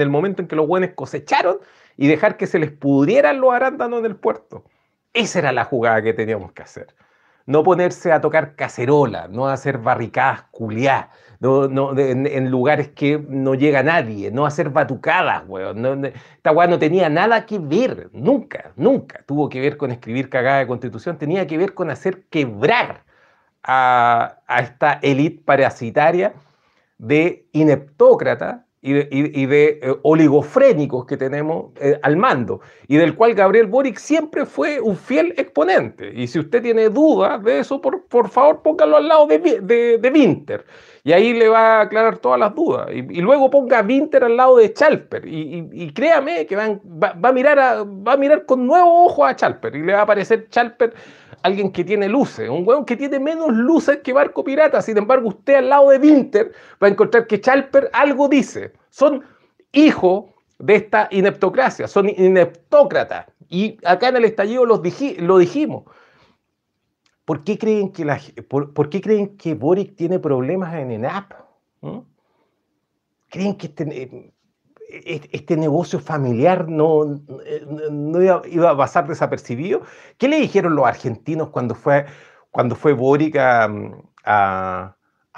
el 0.00 0.10
momento 0.10 0.42
en 0.42 0.46
que 0.46 0.54
los 0.54 0.68
buenos 0.68 0.90
cosecharon 0.94 1.58
y 1.96 2.06
dejar 2.06 2.36
que 2.36 2.46
se 2.46 2.60
les 2.60 2.70
pudrieran 2.70 3.40
los 3.40 3.52
arándanos 3.52 3.98
en 3.98 4.06
el 4.06 4.14
puerto. 4.14 4.62
Esa 5.12 5.40
era 5.40 5.50
la 5.50 5.64
jugada 5.64 6.00
que 6.00 6.14
teníamos 6.14 6.52
que 6.52 6.62
hacer. 6.62 6.94
No 7.46 7.64
ponerse 7.64 8.12
a 8.12 8.20
tocar 8.20 8.54
cacerola, 8.54 9.26
no 9.26 9.48
hacer 9.48 9.78
barricadas 9.78 10.44
culiadas, 10.52 11.08
no, 11.44 11.98
en, 11.98 12.50
lugares 12.50 12.88
que 12.88 13.22
no 13.28 13.54
llega 13.54 13.82
nadie, 13.82 14.30
no 14.30 14.46
hacer 14.46 14.70
batucadas, 14.70 15.44
weón. 15.46 16.06
esta 16.06 16.52
weá 16.52 16.66
no 16.66 16.78
tenía 16.78 17.10
nada 17.10 17.44
que 17.44 17.58
ver, 17.58 18.08
nunca, 18.12 18.72
nunca 18.76 19.22
tuvo 19.26 19.48
que 19.48 19.60
ver 19.60 19.76
con 19.76 19.90
escribir 19.90 20.30
cagada 20.30 20.60
de 20.60 20.66
constitución, 20.66 21.18
tenía 21.18 21.46
que 21.46 21.58
ver 21.58 21.74
con 21.74 21.90
hacer 21.90 22.24
quebrar 22.30 23.04
a, 23.62 24.38
esta 24.60 25.00
élite 25.02 25.42
parasitaria 25.44 26.32
de 26.96 27.46
ineptócrata 27.52 28.64
y 28.80 28.92
de, 28.92 29.80
eh, 29.82 29.96
oligofrénicos 30.02 31.06
que 31.06 31.16
tenemos 31.16 31.72
eh, 31.80 31.98
al 32.02 32.18
mando, 32.18 32.60
y 32.86 32.96
del 32.96 33.16
cual 33.16 33.34
Gabriel 33.34 33.66
Boric 33.66 33.96
siempre 33.96 34.44
fue 34.44 34.78
un 34.78 34.96
fiel 34.96 35.32
exponente. 35.38 36.12
Y 36.14 36.26
si 36.26 36.38
usted 36.38 36.62
tiene 36.62 36.90
dudas 36.90 37.42
de 37.42 37.60
eso, 37.60 37.80
por, 37.80 38.04
por 38.06 38.28
favor 38.28 38.60
póngalo 38.60 38.98
al 38.98 39.08
lado 39.08 39.26
de, 39.26 39.38
de, 39.38 39.98
de 39.98 40.10
Winter, 40.10 40.66
y 41.06 41.12
ahí 41.12 41.34
le 41.34 41.50
va 41.50 41.78
a 41.78 41.80
aclarar 41.82 42.16
todas 42.16 42.40
las 42.40 42.54
dudas. 42.54 42.88
Y, 42.90 43.20
luego 43.20 43.50
ponga 43.50 43.80
a 43.80 43.82
Winter 43.82 44.24
al 44.24 44.38
lado 44.38 44.56
de 44.56 44.72
Chalper, 44.72 45.22
y, 45.26 45.92
créame 45.92 46.46
que 46.46 46.56
va, 46.56 46.80
va, 47.22 47.28
a 47.28 47.32
mirar 47.32 47.58
va 47.86 48.16
mirar 48.16 48.46
con 48.46 48.66
nuevo 48.66 49.04
ojo 49.04 49.24
a 49.24 49.36
Chalper, 49.36 49.76
y 49.76 49.82
le 49.82 49.92
va 49.92 50.00
a 50.00 50.02
aparecer 50.02 50.48
Chalper 50.48 50.94
alguien 51.42 51.70
que 51.70 51.84
tiene 51.84 52.08
luces, 52.08 52.48
un 52.48 52.66
hueón 52.66 52.86
que 52.86 52.96
tiene 52.96 53.20
menos 53.20 53.52
luces 53.52 53.98
que 54.02 54.14
Barco 54.14 54.42
Pirata. 54.42 54.80
Sin 54.80 54.96
embargo, 54.96 55.28
usted 55.28 55.56
al 55.56 55.68
lado 55.68 55.90
de 55.90 55.98
Winter 55.98 56.52
va 56.82 56.86
a 56.86 56.90
encontrar 56.90 57.26
que 57.26 57.38
Chalper 57.38 57.90
algo 57.92 58.26
dice. 58.28 58.72
Son 58.88 59.22
hijos 59.72 60.24
de 60.58 60.76
esta 60.76 61.08
ineptocracia, 61.10 61.86
son 61.86 62.08
ineptócratas. 62.08 63.26
Y 63.50 63.76
acá 63.84 64.08
en 64.08 64.16
el 64.16 64.24
estallido 64.24 64.64
los 64.64 64.80
lo 65.18 65.36
dijimos. 65.36 65.84
¿Por 67.24 67.42
qué, 67.42 67.58
creen 67.58 67.90
que 69.36 69.54
Boric 69.54 69.96
tiene 69.96 70.18
problemas 70.18 70.74
en 70.74 70.90
ENAP? 70.90 71.32
¿Mm? 71.80 71.98
¿Creen 73.30 73.56
que 73.56 73.66
este, 73.66 74.34
este 75.32 75.56
negocio 75.56 75.98
familiar 75.98 76.68
no, 76.68 77.20
no 77.90 78.22
iba, 78.22 78.70
a 78.70 78.76
pasar 78.76 79.08
desapercibido. 79.08 79.82
¿Qué 80.18 80.28
le 80.28 80.38
dijeron 80.38 80.76
los 80.76 80.86
argentinos 80.86 81.50
cuando 81.50 81.74
fue, 81.74 82.06
cuando 82.50 82.76
fue 82.76 82.92
Boric 82.92 83.36
a, 83.36 84.96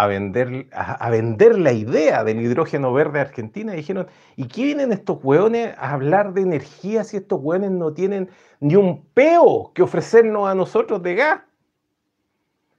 vender, 0.09 0.67
a, 0.73 1.11
vender 1.11 1.59
la 1.59 1.73
idea 1.73 2.25
del 2.25 2.41
hidrógeno 2.41 2.93
verde 2.93 3.19
a 3.19 3.23
Argentina? 3.23 3.73
dijeron, 3.73 4.09
¿y 4.37 4.47
qué 4.49 4.65
vienen 4.65 4.93
estos 4.93 5.23
hueones 5.23 5.75
a 5.79 5.93
hablar 5.93 6.35
de 6.35 6.43
energía 6.43 7.05
si 7.05 7.17
estos 7.17 7.41
hueones 7.41 7.71
no 7.71 7.93
tienen 7.93 8.29
ni 8.61 8.77
un 8.77 9.07
peo 9.15 9.73
que 9.75 9.83
ofrecernos 9.83 10.49
a 10.49 10.55
nosotros 10.55 11.03
de 11.03 11.15
gas? 11.15 11.41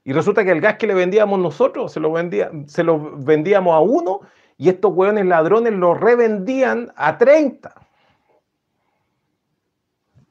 Y 0.08 0.14
resulta 0.14 0.46
que 0.46 0.52
el 0.52 0.62
gas 0.62 0.78
que 0.78 0.88
le 0.88 0.94
vendíamos 0.94 1.38
nosotros 1.38 1.92
se 1.92 2.00
lo, 2.00 2.14
vendía, 2.14 2.50
se 2.66 2.82
lo 2.82 3.18
vendíamos 3.18 3.76
a 3.76 3.82
uno 3.82 4.22
y 4.58 4.70
estos 4.70 4.94
hueones 4.94 5.26
ladrones 5.26 5.74
lo 5.74 5.96
revendían 5.96 6.94
a 6.96 7.18
30. 7.18 7.76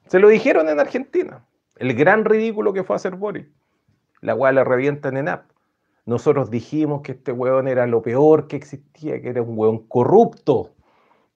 Se 0.06 0.18
lo 0.18 0.28
dijeron 0.28 0.70
en 0.70 0.80
Argentina. 0.80 1.44
El 1.76 1.92
gran 1.92 2.24
ridículo 2.24 2.72
que 2.72 2.84
fue 2.84 2.96
hacer 2.96 3.16
Boris. 3.16 3.48
La 4.22 4.34
hueá 4.34 4.50
le 4.50 4.64
revienta 4.64 5.10
en 5.10 5.18
ENAP. 5.18 5.44
Nosotros 6.06 6.50
dijimos 6.50 7.02
que 7.02 7.12
este 7.12 7.32
hueón 7.32 7.68
era 7.68 7.86
lo 7.86 8.00
peor 8.00 8.48
que 8.48 8.56
existía, 8.56 9.20
que 9.20 9.28
era 9.28 9.42
un 9.42 9.58
hueón 9.58 9.86
corrupto, 9.88 10.70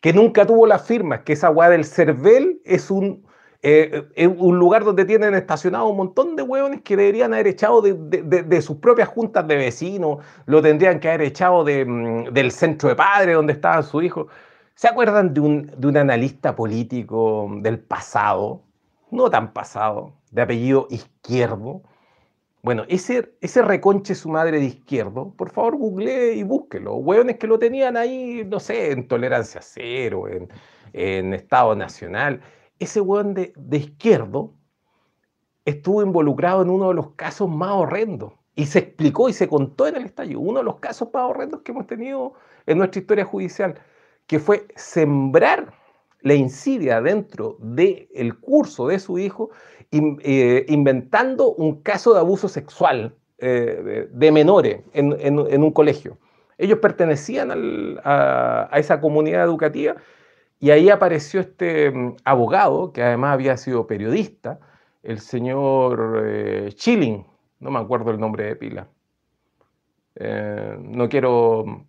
que 0.00 0.14
nunca 0.14 0.46
tuvo 0.46 0.66
las 0.66 0.86
firmas, 0.86 1.20
que 1.26 1.34
esa 1.34 1.50
hueá 1.50 1.68
del 1.68 1.84
CERVEL 1.84 2.62
es 2.64 2.90
un 2.90 3.22
eh, 3.62 4.08
es 4.14 4.26
un 4.26 4.58
lugar 4.58 4.84
donde 4.84 5.04
tienen 5.04 5.34
estacionado 5.34 5.86
un 5.88 5.96
montón 5.96 6.34
de 6.34 6.42
hueones 6.42 6.80
que 6.80 6.96
deberían 6.96 7.34
haber 7.34 7.46
echado 7.48 7.82
de, 7.82 8.62
sus 8.62 8.78
propias 8.78 9.08
juntas 9.08 9.46
de 9.46 9.56
vecinos, 9.56 10.24
lo 10.46 10.62
tendrían 10.62 10.98
que 10.98 11.08
haber 11.08 11.22
echado 11.22 11.64
mm, 11.64 12.32
del 12.32 12.52
centro 12.52 12.88
de 12.88 12.96
padre 12.96 13.34
donde 13.34 13.52
estaba 13.52 13.82
su 13.82 14.00
hijo. 14.00 14.28
¿Se 14.74 14.88
acuerdan 14.88 15.34
de 15.34 15.40
un, 15.40 15.72
de 15.76 15.88
un 15.88 15.96
analista 15.98 16.56
político 16.56 17.50
del 17.60 17.78
pasado, 17.80 18.62
no 19.10 19.28
tan 19.28 19.52
pasado, 19.52 20.14
de 20.30 20.40
apellido 20.40 20.86
izquierdo? 20.88 21.82
Bueno, 22.62 22.84
ese, 22.88 23.34
ese 23.42 23.62
reconche 23.62 24.14
su 24.14 24.30
madre 24.30 24.58
de 24.58 24.66
izquierdo, 24.66 25.34
por 25.36 25.50
favor 25.50 25.76
googlee 25.76 26.34
y 26.34 26.42
búsquelo. 26.44 26.94
Hueones 26.96 27.36
que 27.36 27.46
lo 27.46 27.58
tenían 27.58 27.96
ahí, 27.98 28.42
no 28.46 28.58
sé, 28.60 28.92
en 28.92 29.06
tolerancia 29.06 29.60
cero, 29.62 30.28
en, 30.28 30.48
en 30.94 31.34
Estado 31.34 31.74
Nacional 31.74 32.40
ese 32.80 33.00
weón 33.00 33.34
de, 33.34 33.52
izquierdo 33.70 34.54
estuvo 35.64 36.02
involucrado 36.02 36.62
en 36.62 36.70
uno 36.70 36.88
de 36.88 36.94
los 36.94 37.10
casos 37.10 37.48
más 37.48 37.70
horrendos. 37.72 38.32
Y 38.56 38.66
se 38.66 38.80
explicó 38.80 39.28
y 39.28 39.32
se 39.32 39.48
contó 39.48 39.86
en 39.86 39.96
el 39.96 40.04
estallido, 40.06 40.40
uno 40.40 40.58
de 40.58 40.64
los 40.64 40.80
casos 40.80 41.08
más 41.14 41.22
horrendos 41.24 41.60
que 41.60 41.70
hemos 41.70 41.86
tenido 41.86 42.32
en 42.66 42.78
nuestra 42.78 43.00
historia 43.00 43.24
judicial, 43.24 43.74
que 44.26 44.38
fue 44.38 44.66
sembrar 44.74 45.72
la 46.22 46.34
insidia 46.34 47.00
dentro 47.00 47.56
del 47.60 48.38
curso 48.40 48.88
de 48.88 48.98
su 48.98 49.18
hijo, 49.18 49.50
eh, 49.92 50.66
inventando 50.68 51.52
un 51.52 51.82
caso 51.82 52.12
de 52.12 52.20
abuso 52.20 52.48
sexual 52.48 53.14
eh, 53.38 54.08
de, 54.10 54.32
menores 54.32 54.82
en, 54.92 55.62
un 55.62 55.72
colegio. 55.72 56.18
Ellos 56.58 56.78
pertenecían 56.80 57.98
a 58.04 58.70
esa 58.74 59.00
comunidad 59.00 59.44
educativa 59.44 59.96
y 60.60 60.70
ahí 60.70 60.90
apareció 60.90 61.40
este 61.40 61.90
mm, 61.90 62.16
abogado, 62.24 62.92
que 62.92 63.02
además 63.02 63.32
había 63.32 63.56
sido 63.56 63.86
periodista, 63.86 64.60
el 65.02 65.18
señor 65.18 66.22
eh, 66.26 66.68
Chilling, 66.74 67.26
no 67.60 67.70
me 67.70 67.78
acuerdo 67.78 68.10
el 68.10 68.20
nombre 68.20 68.44
de 68.44 68.56
pila. 68.56 68.88
Eh, 70.16 70.76
no 70.78 71.08
quiero 71.08 71.64
mm, 71.66 71.84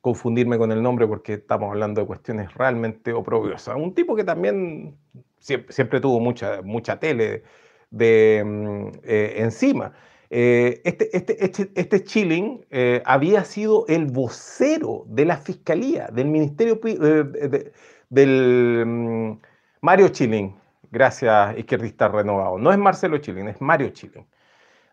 confundirme 0.00 0.58
con 0.58 0.72
el 0.72 0.82
nombre 0.82 1.06
porque 1.06 1.34
estamos 1.34 1.70
hablando 1.70 2.00
de 2.00 2.06
cuestiones 2.08 2.52
realmente 2.54 3.12
oprobiosas. 3.12 3.76
Un 3.76 3.94
tipo 3.94 4.16
que 4.16 4.24
también 4.24 4.96
siempre, 5.38 6.00
tuvo 6.00 6.18
mucha, 6.18 6.60
mucha 6.62 6.98
tele 6.98 7.44
de, 7.90 8.42
mm, 8.44 8.86
eh, 9.04 9.34
encima. 9.36 9.92
este, 10.30 11.16
este, 11.16 11.44
este, 11.44 11.70
este 11.74 12.04
Chilling 12.04 12.64
había 13.04 13.44
sido 13.44 13.84
el 13.86 14.06
vocero 14.06 15.04
de 15.06 15.26
la 15.26 15.36
Fiscalía, 15.36 16.08
del 16.10 16.28
Ministerio 16.28 16.76
de, 16.76 17.72
del 18.12 18.84
mm, 18.86 19.40
Mario 19.80 20.08
Chilling, 20.08 20.54
gracias 20.90 21.58
izquierdista 21.58 22.08
renovado. 22.08 22.58
No 22.58 22.70
es 22.70 22.78
Marcelo 22.78 23.16
Chilling, 23.16 23.48
es 23.48 23.60
Mario 23.60 23.88
Chilling. 23.88 24.26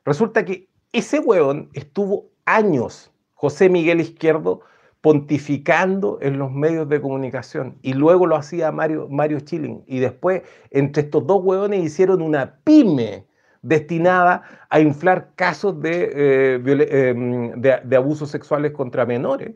Resulta 0.06 0.46
que 0.46 0.70
ese 0.94 1.20
hueón 1.20 1.70
estuvo 1.74 2.32
años, 2.46 3.12
José 3.34 3.70
Miguel 3.70 4.00
Izquierdo, 4.00 4.62
pontificando 5.02 6.18
en 6.22 6.40
los 6.40 6.52
medios 6.52 6.88
de 6.88 7.02
comunicación 7.02 7.78
y 7.82 7.94
luego 7.94 8.26
lo 8.26 8.38
hacía 8.38 8.72
Mario, 8.72 9.08
Mario 9.10 9.42
Chilling 9.42 9.84
y 9.86 10.00
después 10.00 10.42
entre 10.72 11.04
estos 11.04 11.28
dos 11.28 11.42
hueones 11.44 11.84
hicieron 11.84 12.22
una 12.22 12.56
pyme 12.64 13.26
destinada 13.62 14.44
a 14.70 14.80
inflar 14.80 15.32
casos 15.36 15.76
eh, 15.84 16.62
eh, 16.66 17.14
mm, 17.14 17.60
de, 17.60 17.82
de 17.84 17.96
abusos 17.96 18.32
sexuales 18.32 18.72
contra 18.72 19.06
menores 19.06 19.56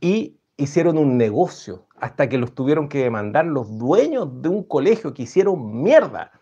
y 0.00 0.38
hicieron 0.56 0.98
un 0.98 1.16
negocio 1.16 1.86
hasta 2.00 2.28
que 2.28 2.38
los 2.38 2.54
tuvieron 2.54 2.88
que 2.88 2.98
demandar 2.98 3.46
los 3.46 3.78
dueños 3.78 4.42
de 4.42 4.48
un 4.48 4.64
colegio 4.64 5.12
que 5.14 5.22
hicieron 5.22 5.82
mierda. 5.82 6.32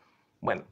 Bueno, 0.40 0.62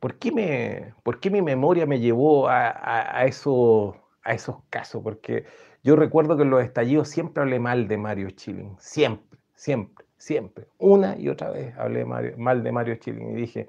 ¿por 0.00 0.16
qué, 0.16 0.32
me, 0.32 0.94
por 1.02 1.20
qué 1.20 1.30
mi 1.30 1.40
memoria 1.40 1.86
me 1.86 2.00
llevó 2.00 2.48
a, 2.48 3.24
eso, 3.24 3.96
a 4.22 4.34
esos 4.34 4.56
casos? 4.70 5.02
Porque 5.02 5.44
yo 5.84 5.96
recuerdo 5.96 6.36
que 6.36 6.42
en 6.42 6.50
los 6.50 6.64
estallidos 6.64 7.08
siempre 7.08 7.42
hablé 7.42 7.60
mal 7.60 7.86
de 7.86 7.96
Mario 7.96 8.30
Chilling, 8.30 8.76
siempre, 8.78 9.38
siempre, 9.54 10.04
siempre. 10.18 10.66
Una 10.78 11.16
y 11.16 11.28
otra 11.28 11.50
vez 11.50 11.76
hablé 11.78 12.04
mal 12.04 12.62
de 12.62 12.72
Mario 12.72 12.96
Chilling 12.96 13.30
y 13.30 13.34
dije, 13.34 13.68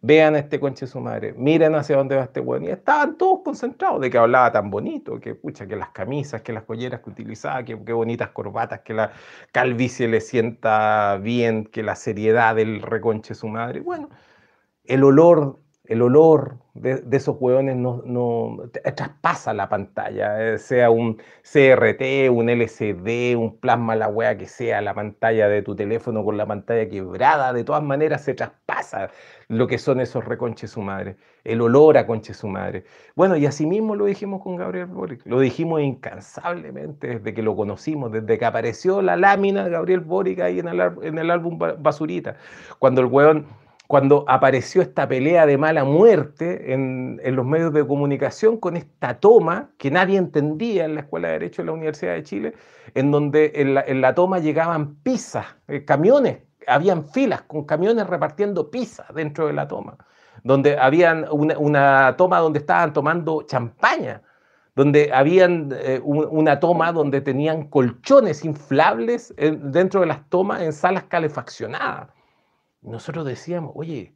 vean 0.00 0.34
a 0.34 0.38
este 0.38 0.60
conche 0.60 0.86
su 0.86 1.00
madre, 1.00 1.34
miren 1.36 1.74
hacia 1.74 1.96
dónde 1.96 2.16
va 2.16 2.24
este 2.24 2.40
weón. 2.40 2.64
Y 2.64 2.68
estaban 2.68 3.16
todos 3.18 3.40
concentrados 3.44 4.00
de 4.00 4.10
que 4.10 4.18
hablaba 4.18 4.52
tan 4.52 4.70
bonito, 4.70 5.18
que 5.20 5.34
pucha, 5.34 5.66
que 5.66 5.76
las 5.76 5.90
camisas, 5.90 6.42
que 6.42 6.52
las 6.52 6.64
colleras 6.64 7.00
que 7.00 7.10
utilizaba, 7.10 7.64
que, 7.64 7.74
bonitas 7.74 8.30
corbatas, 8.30 8.80
que 8.80 8.94
la 8.94 9.12
calvicie 9.52 10.08
le 10.08 10.20
sienta 10.20 11.18
bien, 11.18 11.64
que 11.66 11.82
la 11.82 11.96
seriedad 11.96 12.54
del 12.54 12.82
reconche 12.82 13.34
su 13.34 13.48
madre. 13.48 13.80
Bueno, 13.80 14.10
el 14.84 15.04
olor 15.04 15.58
el 15.88 16.02
olor 16.02 16.58
de, 16.74 17.02
esos 17.12 17.36
hueones 17.40 17.74
no, 17.76 18.02
no, 18.04 18.58
traspasa 18.94 19.54
la 19.54 19.68
pantalla, 19.70 20.54
eh, 20.54 20.58
sea 20.58 20.90
un 20.90 21.16
CRT, 21.42 22.30
un 22.30 22.50
LCD, 22.50 23.36
un 23.36 23.58
plasma, 23.58 23.96
la 23.96 24.08
wea 24.08 24.36
que 24.36 24.46
sea, 24.46 24.82
la 24.82 24.94
pantalla 24.94 25.48
de 25.48 25.62
tu 25.62 25.74
teléfono 25.74 26.24
con 26.24 26.36
la 26.36 26.46
pantalla 26.46 26.88
quebrada, 26.88 27.54
de 27.54 27.64
todas 27.64 27.82
maneras 27.82 28.22
se 28.22 28.34
traspasa 28.34 29.10
lo 29.48 29.66
que 29.66 29.78
son 29.78 30.00
esos 30.00 30.24
reconches 30.24 30.70
su 30.70 30.82
madre, 30.82 31.16
el 31.42 31.60
olor 31.62 31.96
a 31.96 32.06
conche 32.06 32.34
su 32.34 32.48
madre. 32.48 32.84
Bueno, 33.16 33.36
y 33.36 33.46
así 33.46 33.66
mismo 33.66 33.96
lo 33.96 34.04
dijimos 34.04 34.42
con 34.42 34.56
Gabriel 34.56 34.86
Boric, 34.86 35.26
lo 35.26 35.40
dijimos 35.40 35.80
incansablemente 35.80 37.08
desde 37.08 37.34
que 37.34 37.42
lo 37.42 37.56
conocimos, 37.56 38.12
desde 38.12 38.38
que 38.38 38.44
apareció 38.44 39.00
la 39.00 39.16
lámina 39.16 39.64
de 39.64 39.70
Gabriel 39.70 40.00
Boric 40.00 40.40
ahí 40.40 40.58
en 40.58 40.68
el, 40.68 40.80
en 41.02 41.18
el 41.18 41.30
álbum 41.30 41.58
Basurita, 41.58 42.36
cuando 42.78 43.00
el 43.00 43.06
hueón 43.06 43.46
cuando 43.88 44.26
apareció 44.28 44.82
esta 44.82 45.08
pelea 45.08 45.46
de 45.46 45.56
mala 45.56 45.82
muerte 45.82 46.74
en, 46.74 47.18
los 47.24 47.46
medios 47.46 47.72
de 47.72 47.86
comunicación 47.86 48.58
con 48.58 48.76
esta 48.76 49.18
toma 49.18 49.70
que 49.78 49.90
nadie 49.90 50.18
entendía 50.18 50.84
en 50.84 50.94
la 50.94 51.00
Escuela 51.00 51.28
de 51.28 51.32
Derecho 51.34 51.62
de 51.62 51.66
la 51.66 51.72
Universidad 51.72 52.12
de 52.12 52.22
Chile, 52.22 52.54
en 52.94 53.10
donde 53.10 53.50
en 53.54 54.02
la, 54.02 54.14
toma 54.14 54.40
llegaban 54.40 54.96
pizzas, 54.96 55.46
eh, 55.68 55.86
camiones, 55.86 56.40
habían 56.68 57.04
filas 57.04 57.42
con 57.42 57.64
camiones 57.64 58.06
repartiendo 58.06 58.70
pizzas 58.70 59.06
dentro 59.14 59.46
de 59.46 59.52
la 59.52 59.66
toma, 59.66 59.96
donde 60.44 60.78
habían 60.78 61.26
una, 61.30 62.16
toma 62.16 62.38
donde 62.38 62.60
estaban 62.60 62.92
tomando 62.92 63.42
champaña, 63.42 64.22
donde 64.74 65.10
habían 65.12 65.70
eh, 65.72 66.00
una 66.04 66.60
toma 66.60 66.92
donde 66.92 67.20
tenían 67.20 67.68
colchones 67.68 68.44
inflables 68.44 69.34
eh, 69.36 69.56
dentro 69.60 70.00
de 70.00 70.06
las 70.06 70.28
tomas 70.28 70.62
en 70.62 70.72
salas 70.72 71.04
calefaccionadas 71.04 72.10
nosotros 72.82 73.24
decíamos, 73.26 73.72
oye, 73.74 74.14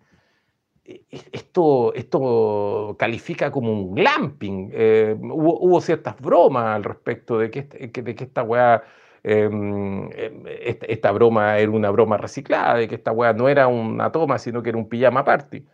e, 0.84 1.04
e, 1.10 1.20
esto, 1.32 1.94
esto 1.94 2.96
califica 2.98 3.50
como 3.50 3.72
un 3.72 3.94
glamping. 3.94 4.70
Eh, 4.72 5.16
hubo, 5.20 5.80
ciertas 5.80 6.16
bromas 6.20 6.76
al 6.76 6.84
respecto 6.84 7.38
de 7.38 7.50
que, 7.50 7.60
este, 7.60 8.02
de 8.02 8.14
que 8.14 8.24
esta 8.24 8.42
weá, 8.42 8.82
em, 9.24 10.10
em, 10.12 10.44
esta, 10.46 11.12
broma 11.12 11.58
era 11.58 11.70
una 11.70 11.90
broma 11.90 12.16
reciclada, 12.16 12.76
de 12.76 12.88
que 12.88 12.96
esta 12.96 13.12
weá 13.12 13.32
no 13.32 13.48
era 13.48 13.68
una 13.68 14.10
toma, 14.10 14.38
sino 14.38 14.62
que 14.62 14.70
era 14.70 14.78
un 14.78 14.88
pijama 14.88 15.24
party. 15.24 15.64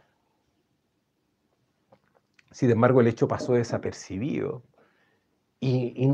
Sin 2.51 2.71
embargo, 2.71 3.01
el 3.01 3.07
hecho 3.07 3.29
pasó 3.29 3.55
desapercibido. 3.55 4.63
Y, 5.61 6.07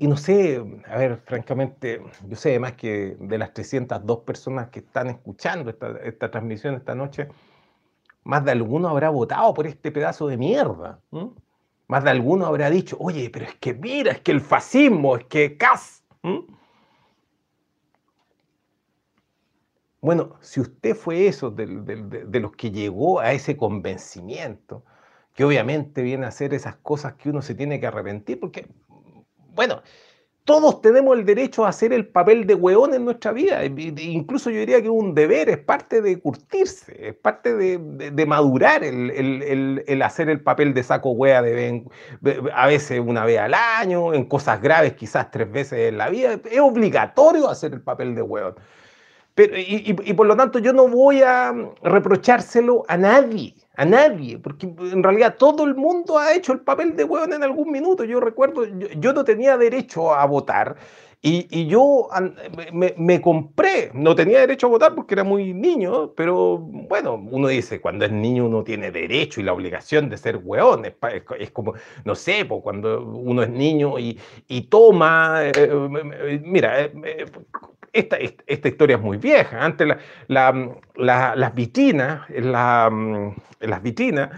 no 0.00 0.16
sé, 0.16 0.64
a 0.86 0.98
ver, 0.98 1.16
francamente, 1.24 2.00
yo 2.28 2.36
sé 2.36 2.50
además 2.50 2.74
que 2.74 3.16
de 3.18 3.38
las 3.38 3.52
302 3.52 4.20
personas 4.20 4.68
que 4.68 4.80
están 4.80 5.08
escuchando 5.08 5.70
esta, 5.70 6.30
transmisión 6.30 6.74
esta 6.74 6.94
noche, 6.94 7.28
más 8.22 8.44
de 8.44 8.52
alguno 8.52 8.88
habrá 8.88 9.10
votado 9.10 9.52
por 9.52 9.66
este 9.66 9.90
pedazo 9.90 10.28
de 10.28 10.36
mierda. 10.36 11.00
Más 11.88 12.04
de 12.04 12.10
alguno 12.10 12.46
habrá 12.46 12.70
dicho, 12.70 12.96
oye, 13.00 13.30
pero 13.30 13.46
es 13.46 13.56
que 13.56 13.74
mira, 13.74 14.12
es 14.12 14.20
que 14.20 14.30
el 14.30 14.40
fascismo, 14.40 15.16
es 15.16 15.24
que 15.24 15.56
CAS. 15.56 16.04
Bueno, 20.00 20.36
si 20.40 20.60
usted 20.60 20.94
fue 20.94 21.26
eso 21.26 21.50
de 21.50 22.40
los 22.40 22.52
que 22.52 22.70
llegó 22.70 23.20
a 23.20 23.32
ese 23.32 23.56
convencimiento, 23.56 24.84
que 25.34 25.44
obviamente 25.44 26.02
viene 26.02 26.24
a 26.24 26.28
hacer 26.28 26.54
esas 26.54 26.76
cosas 26.76 27.14
que 27.14 27.30
uno 27.30 27.42
se 27.42 27.54
tiene 27.54 27.80
que 27.80 27.86
arrepentir, 27.86 28.38
porque, 28.40 28.66
bueno, 29.54 29.82
todos 30.48 30.80
tenemos 30.80 31.18
el 31.18 31.26
derecho 31.26 31.66
a 31.66 31.68
hacer 31.68 31.92
el 31.92 32.08
papel 32.08 32.46
de 32.46 32.54
hueón 32.54 32.94
en 32.94 33.04
nuestra 33.04 33.32
vida. 33.32 33.62
Incluso 33.66 34.48
yo 34.48 34.60
diría 34.60 34.80
que 34.80 34.86
es 34.86 34.92
un 34.92 35.14
deber, 35.14 35.50
es 35.50 35.58
parte 35.58 36.00
de 36.00 36.18
curtirse, 36.18 37.08
es 37.08 37.14
parte 37.14 37.54
de, 37.54 38.26
madurar 38.26 38.82
el, 38.82 40.02
hacer 40.02 40.30
el 40.30 40.40
papel 40.40 40.72
de 40.72 40.82
saco 40.82 41.10
hueá 41.10 41.42
de, 41.42 41.84
a 42.54 42.66
veces 42.66 42.98
una 42.98 43.26
vez 43.26 43.40
al 43.40 43.52
año, 43.52 44.14
en 44.14 44.24
cosas 44.24 44.62
graves 44.62 44.94
quizás 44.94 45.30
tres 45.30 45.52
veces 45.52 45.90
en 45.90 45.98
la 45.98 46.08
vida. 46.08 46.40
Es 46.50 46.60
obligatorio 46.60 47.50
hacer 47.50 47.74
el 47.74 47.82
papel 47.82 48.14
de 48.14 48.22
hueón. 48.22 48.54
Pero, 49.38 49.56
y, 49.56 49.94
y 50.04 50.12
por 50.14 50.26
lo 50.26 50.34
tanto 50.34 50.58
yo 50.58 50.72
no 50.72 50.88
voy 50.88 51.22
a 51.22 51.54
reprochárselo 51.80 52.82
a 52.88 52.96
nadie 52.96 53.54
a 53.78 53.84
nadie, 53.84 54.40
porque 54.40 54.66
en 54.66 55.04
realidad 55.04 55.36
todo 55.38 55.64
el 55.64 55.76
mundo 55.76 56.18
ha 56.18 56.34
hecho 56.34 56.52
el 56.52 56.58
papel 56.58 56.96
de 56.96 57.04
hueón 57.04 57.32
en 57.32 57.44
algún 57.44 57.70
minuto. 57.70 58.02
Yo 58.02 58.18
recuerdo, 58.18 58.64
yo, 58.66 59.12
no 59.12 59.22
tenía 59.22 59.56
derecho 59.56 60.12
a 60.12 60.26
votar 60.26 60.74
y, 61.22 61.68
yo 61.68 62.08
me, 62.72 63.20
compré, 63.20 63.92
no 63.94 64.16
tenía 64.16 64.40
derecho 64.40 64.66
a 64.66 64.70
votar 64.70 64.96
porque 64.96 65.14
era 65.14 65.22
muy 65.22 65.54
niño, 65.54 66.12
pero 66.16 66.58
bueno, 66.58 67.24
uno 67.30 67.46
dice, 67.46 67.80
cuando 67.80 68.04
es 68.04 68.10
niño 68.10 68.46
uno 68.46 68.64
tiene 68.64 68.90
derecho 68.90 69.40
y 69.40 69.44
la 69.44 69.52
obligación 69.52 70.08
de 70.08 70.16
ser 70.16 70.40
hueón. 70.42 70.84
Es, 71.38 71.50
como, 71.52 71.74
no 72.04 72.16
sé, 72.16 72.46
pues, 72.46 72.60
cuando 72.64 73.00
uno 73.04 73.44
es 73.44 73.50
niño 73.50 73.94
y, 74.00 74.18
toma, 74.68 75.44
eh, 75.44 75.52
eh, 75.56 76.40
mira, 76.42 76.80
eh, 76.80 77.26
esta, 77.92 78.16
esta, 78.46 78.68
historia 78.68 78.96
es 78.96 79.02
muy 79.02 79.18
vieja. 79.18 79.64
Antes 79.64 79.88
las 80.28 81.54
vitrinas, 81.54 82.28
las 82.30 83.82
vitrinas 83.82 84.30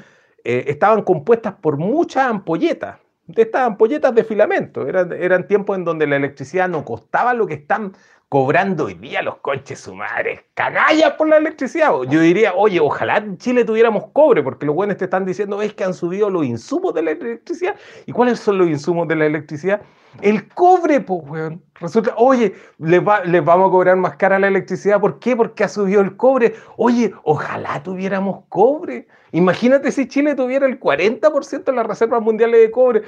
eh, 0.45 0.65
estaban 0.69 1.03
compuestas 1.03 1.55
por 1.55 1.77
muchas 1.77 2.25
ampolletas. 2.27 2.99
De 3.27 3.43
estas 3.43 3.63
ampolletas 3.63 4.13
de 4.15 4.25
filamento. 4.25 4.89
Eran, 4.89 5.13
eran 5.13 5.47
tiempos 5.47 5.77
en 5.77 5.85
donde 5.85 6.07
la 6.07 6.17
electricidad 6.17 6.69
no 6.69 6.85
costaba 6.85 7.33
lo 7.33 7.47
que 7.47 7.55
están 7.55 7.93
cobrando 8.31 8.85
hoy 8.85 8.95
día 8.95 9.23
los 9.23 9.39
coches 9.39 9.81
sumares, 9.81 10.41
canallas 10.55 11.15
por 11.15 11.29
la 11.29 11.39
electricidad. 11.39 11.91
Yo 12.09 12.21
diría, 12.21 12.55
oye, 12.55 12.79
ojalá 12.79 13.17
en 13.17 13.37
Chile 13.39 13.65
tuviéramos 13.65 14.05
cobre, 14.13 14.41
porque 14.41 14.67
los 14.67 14.75
buenos 14.77 14.99
te 14.99 15.07
están 15.07 15.25
diciendo, 15.25 15.61
es 15.61 15.75
que 15.75 15.83
han 15.83 15.95
subido 15.95 16.31
los 16.31 16.47
insumos 16.47 16.95
de 16.95 17.03
la 17.03 17.11
electricidad. 17.11 17.75
¿Y 18.07 18.13
cuáles 18.13 18.39
son 18.39 18.59
los 18.59 18.69
insumos 18.69 19.09
de 19.09 19.17
la 19.17 19.27
electricidad? 19.27 19.83
El 20.23 20.47
cobre, 20.47 21.01
pues, 21.01 21.23
weón. 21.29 21.65
Resulta, 21.81 22.15
oye, 22.19 22.55
les, 22.79 23.03
vamos 23.03 23.69
a 23.69 23.71
cobrar 23.73 23.97
más 23.97 24.15
cara 24.15 24.39
la 24.39 24.47
electricidad. 24.47 25.01
¿Por 25.01 25.19
qué? 25.19 25.35
Porque 25.35 25.65
ha 25.65 25.69
subido 25.69 26.01
el 26.01 26.17
cobre. 26.17 26.55
Oye, 26.77 27.13
ojalá 27.25 27.83
tuviéramos 27.83 28.45
cobre. 28.49 29.09
Imagínate 29.33 29.91
si 29.91 30.07
Chile 30.07 30.37
tuviera 30.37 30.67
el 30.67 30.79
40% 30.79 31.65
de 31.65 31.73
las 31.73 31.85
reservas 31.85 32.23
mundiales 32.23 32.61
de 32.61 32.71
cobre. 32.71 33.03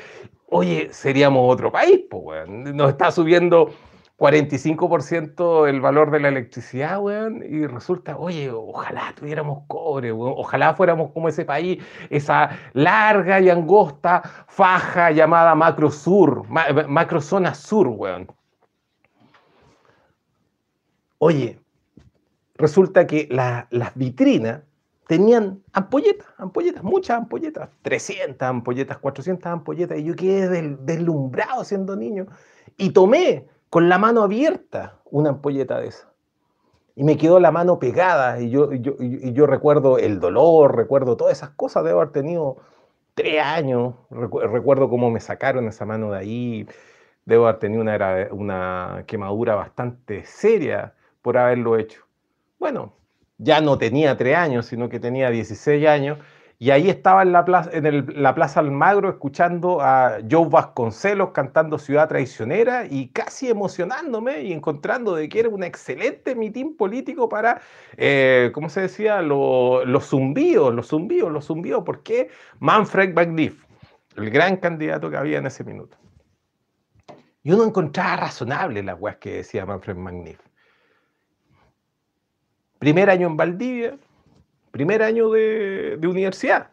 Oye, 0.49 0.89
seríamos 0.91 1.49
otro 1.49 1.71
país, 1.71 2.01
pues, 2.11 2.23
weón. 2.25 2.77
Nos 2.77 2.91
está 2.91 3.13
subiendo 3.13 3.71
45% 4.23 5.69
el 5.69 5.81
valor 5.81 6.13
de 6.13 6.21
la 6.21 6.29
electricidad, 6.29 7.01
weón, 7.01 7.43
y 7.43 7.67
resulta, 7.67 8.17
oye, 8.17 8.53
ojalá 8.53 9.13
tuviéramos 9.17 9.65
cobre, 9.67 10.13
weón, 10.13 10.35
ojalá 10.37 10.75
fuéramos 10.75 11.11
como 11.11 11.29
ese 11.29 11.45
país, 11.45 11.83
esa 12.09 12.51
larga 12.73 13.41
y 13.41 13.51
angosta 13.51 14.23
faja 14.47 15.11
llamada 15.11 15.57
macro 15.57 15.91
sur, 15.91 16.45
macrozona 16.49 17.53
sur, 17.53 17.89
weón. 17.89 18.29
Oye, 21.19 21.59
resulta 22.55 23.09
que 23.09 23.27
las 23.29 23.95
vitrinas 23.97 24.63
tenían 25.09 25.65
ampolletas, 25.73 26.29
ampolletas, 26.39 26.85
muchas 26.85 27.19
ampolletas, 27.19 27.71
300 27.83 28.41
ampolletas, 28.41 28.99
400 28.99 29.47
ampolletas, 29.47 29.99
y 29.99 30.05
yo 30.05 30.15
quedé 30.15 30.77
deslumbrado 30.79 31.65
siendo 31.65 31.97
niño, 31.97 32.29
y 32.77 32.91
tomé 32.91 33.49
con 33.73 33.89
la 33.89 33.97
mano 33.97 34.23
abierta 34.23 34.99
una 35.11 35.31
ampolleta 35.31 35.81
de 35.81 35.87
esa. 35.87 36.13
Y 36.95 37.05
me 37.05 37.17
quedó 37.17 37.41
la 37.41 37.51
mano 37.53 37.79
pegada 37.79 38.39
y 38.39 38.51
yo, 38.51 38.71
yo, 38.71 39.47
recuerdo 39.47 39.97
el 39.97 40.21
dolor, 40.21 40.77
recuerdo 40.77 41.17
todas 41.17 41.39
esas 41.39 41.53
cosas, 41.57 41.83
debo 41.83 42.03
haber 42.03 42.13
tenido 42.13 42.59
tres 43.15 43.43
años, 43.43 43.95
recuerdo 44.11 44.91
cómo 44.91 45.11
me 45.11 45.21
sacaron 45.21 45.69
esa 45.69 45.87
mano 45.87 46.11
de 46.11 46.19
ahí, 46.19 46.69
debo 47.25 47.47
haber 47.47 47.61
tenido 47.61 47.81
una, 47.81 48.29
una 48.33 49.05
quemadura 49.07 49.55
bastante 49.55 50.27
seria 50.27 50.93
por 51.23 51.39
haberlo 51.39 51.79
hecho. 51.79 52.05
Bueno, 52.59 52.93
ya 53.39 53.63
no 53.63 53.79
tenía 53.79 54.19
tres 54.19 54.37
años, 54.37 54.67
sino 54.67 54.91
que 54.91 55.01
tenía 55.01 55.31
16 55.31 55.89
años 55.89 56.19
y 56.63 56.71
ahí 56.71 56.89
estaba 56.89 57.23
en 57.23 57.33
la 57.33 57.45
plaza, 57.45 57.71
en 57.73 58.23
la 58.23 58.37
plaza 58.37 58.61
Almagro 58.61 59.11
escuchando 59.11 59.81
a 59.81 60.19
Joe 60.31 60.49
Vasconcelos 60.49 61.31
cantando 61.31 61.77
Ciudad 61.77 62.09
Traicionera 62.09 62.87
y 62.89 63.09
casi 63.09 63.51
emocionándome 63.51 64.43
y 64.43 64.53
encontrando 64.53 65.17
de 65.17 65.29
que 65.29 65.41
era 65.41 65.49
un 65.49 65.65
excelente 65.65 66.37
mitin 66.37 66.77
político 66.77 67.29
para, 67.29 67.61
eh, 67.97 68.53
¿cómo 68.55 68.69
se 68.69 68.83
decía? 68.83 69.23
los 69.23 70.07
zumbidos, 70.07 70.73
los 70.73 70.87
zumbidos, 70.87 71.33
los 71.33 71.47
zumbidos. 71.47 71.83
¿Por 71.83 72.05
qué? 72.05 72.31
Manfred 72.61 73.13
McNiff, 73.13 73.65
el 74.15 74.31
gran 74.31 74.57
candidato 74.57 75.11
que 75.11 75.17
había 75.17 75.39
en 75.39 75.47
ese 75.47 75.65
minuto. 75.65 75.97
Y 77.43 77.51
uno 77.51 77.65
encontraba 77.65 78.19
razonable 78.19 78.85
las 78.85 79.01
weas 79.01 79.17
que 79.17 79.39
decía 79.39 79.67
Manfred 79.67 79.97
McNiff. 79.97 80.39
Primer 82.79 83.11
año 83.11 83.27
en 83.27 83.37
Valdivia, 83.37 83.99
primer 84.73 85.05
año 85.05 85.31
de, 85.31 86.01
universidad, 86.03 86.71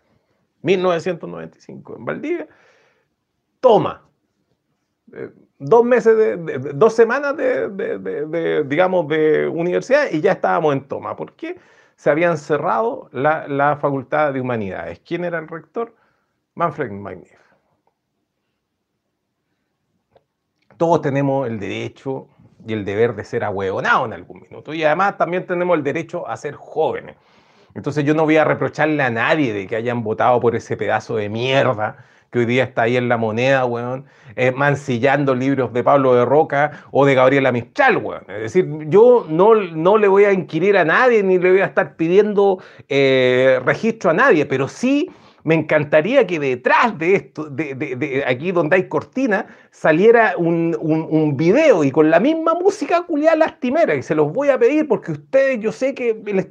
1995, 0.63 1.97
en 1.97 2.05
Valdivia, 2.05 2.47
toma. 3.59 4.03
Eh, 5.13 5.29
dos 5.59 5.85
meses, 5.85 6.17
de, 6.17 6.57
dos 6.73 6.93
semanas 6.93 7.38
de, 7.38 8.65
digamos, 8.65 9.07
de 9.07 9.47
universidad 9.47 10.09
y 10.12 10.21
ya 10.21 10.31
estábamos 10.31 10.73
en 10.73 10.88
toma. 10.88 11.15
¿Por 11.15 11.33
qué? 11.33 11.57
se 11.99 12.09
habían 12.09 12.38
cerrado 12.38 13.09
la, 13.12 13.77
Facultad 13.81 14.31
de 14.31 14.39
Humanidades. 14.39 15.01
¿Quién 15.01 15.25
era 15.25 15.38
el 15.38 15.49
rector? 15.49 15.93
Manfred 16.55 16.91
Magnif. 16.91 17.38
Todos 20.77 21.01
tenemos 21.01 21.45
el 21.45 21.59
derecho 21.59 22.29
y 22.65 22.71
el 22.71 22.85
deber 22.85 23.15
de 23.15 23.25
ser 23.25 23.43
ahueonados 23.43 24.05
en 24.05 24.13
algún 24.13 24.39
minuto. 24.39 24.73
Y 24.73 24.81
además 24.85 25.17
también 25.17 25.45
tenemos 25.45 25.77
el 25.77 25.83
derecho 25.83 26.25
a 26.25 26.38
ser 26.38 26.55
jóvenes. 26.55 27.17
Entonces 27.75 28.03
yo 28.05 28.13
no 28.13 28.23
voy 28.23 28.38
a 28.38 28.43
reprocharle 28.43 29.03
a 29.03 29.10
nadie 29.10 29.53
de 29.53 29.67
que 29.67 29.75
hayan 29.75 30.03
votado 30.03 30.39
por 30.39 30.55
ese 30.55 30.77
pedazo 30.77 31.15
de 31.15 31.29
mierda 31.29 31.97
que 32.32 32.39
hoy 32.39 32.45
día 32.45 32.63
está 32.63 32.84
ahí 32.84 32.95
en 32.97 33.10
la 33.10 33.17
moneda, 33.17 33.65
weón, 33.65 34.05
eh, 34.36 34.51
mancillando 34.51 35.34
libros 35.34 35.73
de 35.73 35.84
Pablo 35.84 36.13
de 36.13 36.25
Roca 36.25 36.84
o 36.91 37.05
de 37.05 37.15
Gabriela 37.15 37.51
Mistral, 37.51 37.97
weón. 37.97 38.23
Es 38.27 38.53
decir, 38.53 38.67
yo 38.88 39.25
no, 39.27 39.55
no 39.55 39.97
le 39.97 40.08
voy 40.08 40.25
a 40.25 40.32
inquirir 40.32 40.77
a 40.77 40.86
nadie 40.86 41.23
ni 41.23 41.39
le 41.39 41.51
voy 41.51 41.62
a 41.62 41.65
estar 41.65 41.95
pidiendo 41.95 42.60
eh, 42.88 43.60
registro 43.65 44.12
a 44.12 44.13
nadie, 44.13 44.45
pero 44.45 44.67
sí 44.67 45.10
me 45.43 45.56
encantaría 45.56 46.28
que 46.28 46.39
detrás 46.39 46.97
de 46.97 47.15
esto, 47.15 47.45
de, 47.49 48.23
aquí 48.28 48.52
donde 48.52 48.78
hay 48.78 48.88
cortina, 48.88 49.47
saliera 49.71 50.36
un, 50.38 50.75
un, 50.80 51.38
video 51.38 51.84
y 51.84 51.91
con 51.91 52.10
la 52.10 52.19
misma 52.19 52.54
música 52.54 53.04
culiada 53.04 53.36
lastimera. 53.36 53.95
Y 53.95 54.04
se 54.04 54.15
los 54.15 54.32
voy 54.32 54.49
a 54.49 54.60
pedir 54.60 54.88
porque 54.88 55.13
ustedes, 55.13 55.60
yo 55.60 55.71
sé 55.71 55.93
que 55.93 56.12
el, 56.12 56.49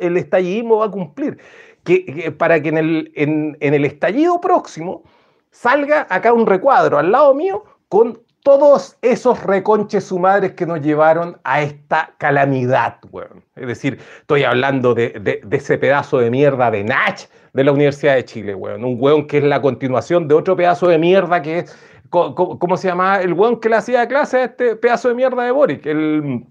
el 0.00 0.16
estallidismo 0.16 0.78
va 0.78 0.86
a 0.86 0.90
cumplir. 0.90 1.38
Que, 1.84 2.32
para 2.38 2.62
que 2.62 2.68
en 2.68 2.78
el, 2.78 3.12
en 3.14 3.56
el 3.60 3.84
estallido 3.84 4.40
próximo 4.40 5.02
salga 5.50 6.06
acá 6.08 6.32
un 6.32 6.46
recuadro 6.46 6.98
al 6.98 7.10
lado 7.12 7.34
mío 7.34 7.64
con 7.88 8.20
todos 8.42 8.98
esos 9.02 9.42
reconches 9.42 10.04
su 10.04 10.18
madres 10.18 10.52
que 10.52 10.66
nos 10.66 10.80
llevaron 10.80 11.40
a 11.44 11.62
esta 11.62 12.14
calamidad, 12.18 12.98
weón. 13.10 13.44
Es 13.54 13.66
decir, 13.66 14.00
estoy 14.20 14.44
hablando 14.44 14.94
de, 14.94 15.40
ese 15.50 15.78
pedazo 15.78 16.18
de 16.18 16.30
mierda 16.30 16.70
de 16.70 16.82
Nach 16.82 17.20
de 17.52 17.64
la 17.64 17.72
Universidad 17.72 18.16
de 18.16 18.24
Chile, 18.24 18.54
weón. 18.54 18.84
Un 18.84 18.96
weón 18.98 19.26
que 19.26 19.38
es 19.38 19.44
la 19.44 19.60
continuación 19.60 20.26
de 20.26 20.34
otro 20.34 20.56
pedazo 20.56 20.88
de 20.88 20.98
mierda 20.98 21.40
que 21.40 21.60
es, 21.60 21.76
¿cómo, 22.10 22.76
se 22.76 22.88
llama? 22.88 23.20
El 23.20 23.32
weón 23.32 23.60
que 23.60 23.68
le 23.68 23.76
hacía 23.76 24.08
clase 24.08 24.38
a 24.38 24.44
este 24.44 24.76
pedazo 24.76 25.08
de 25.08 25.14
mierda 25.14 25.44
de 25.44 25.50
Boric, 25.50 25.86
el... 25.86 26.46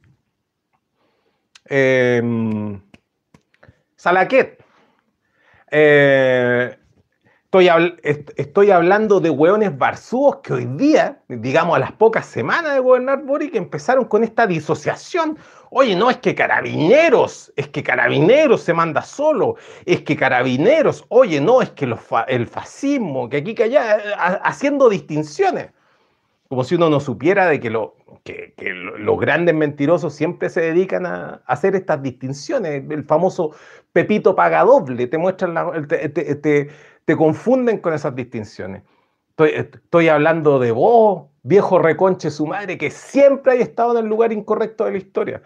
Eh, 1.70 2.80
Salaquet. 3.96 4.64
Eh, 5.70 6.76
Estoy, 7.54 8.72
hablando 8.72 9.20
de 9.20 9.30
hueones 9.30 9.78
barzúos 9.78 10.38
que 10.38 10.54
hoy 10.54 10.66
día, 10.78 11.20
digamos 11.28 11.76
a 11.76 11.80
las 11.80 11.92
pocas 11.92 12.26
semanas 12.26 12.76
de 12.76 12.80
gobernar 12.80 13.24
Boric, 13.24 13.56
empezaron 13.56 14.06
con 14.06 14.24
esta 14.24 14.48
disociación. 14.48 15.38
Oye, 15.70 15.94
no 15.98 16.10
es 16.10 16.16
que 16.18 16.34
carabineros, 16.34 17.52
es 17.58 17.68
que 17.68 17.84
carabineros 17.84 18.62
se 18.62 18.74
manda 18.74 19.02
solo, 19.02 19.56
es 19.86 20.02
que 20.04 20.16
carabineros, 20.16 21.04
oye, 21.10 21.42
no, 21.42 21.62
es 21.62 21.72
que 21.72 21.94
el 22.28 22.48
fascismo, 22.48 23.28
que 23.28 23.38
aquí, 23.38 23.54
que 23.54 23.64
allá, 23.64 23.98
haciendo 24.44 24.88
distinciones. 24.88 25.72
Como 26.48 26.64
si 26.64 26.76
uno 26.76 26.90
no 26.90 27.00
supiera 27.02 27.48
de 27.48 27.60
que, 27.60 27.70
lo, 27.70 27.96
que, 28.24 28.54
los 29.00 29.20
grandes 29.20 29.56
mentirosos 29.56 30.14
siempre 30.14 30.50
se 30.50 30.62
dedican 30.62 31.06
a, 31.06 31.42
hacer 31.46 31.76
estas 31.76 32.02
distinciones. 32.02 32.84
El 32.90 33.04
famoso 33.04 33.52
Pepito 33.94 34.36
paga 34.36 34.64
doble, 34.64 35.08
te 35.08 35.18
muestran 35.18 35.54
la, 35.54 35.70
te 35.88 36.70
confunden 37.16 37.80
con 37.80 37.94
esas 37.94 38.16
distinciones. 38.16 38.84
Estoy, 39.38 40.08
hablando 40.08 40.60
de 40.60 40.72
vos, 40.72 41.28
viejo 41.44 41.80
reconche 41.80 42.30
su 42.30 42.46
madre, 42.46 42.78
que 42.78 42.92
siempre 42.92 43.54
hay 43.54 43.62
estado 43.62 43.98
en 43.98 44.06
el 44.06 44.10
lugar 44.10 44.32
incorrecto 44.32 44.86
de 44.86 44.92
la 44.92 44.98
historia. 44.98 45.42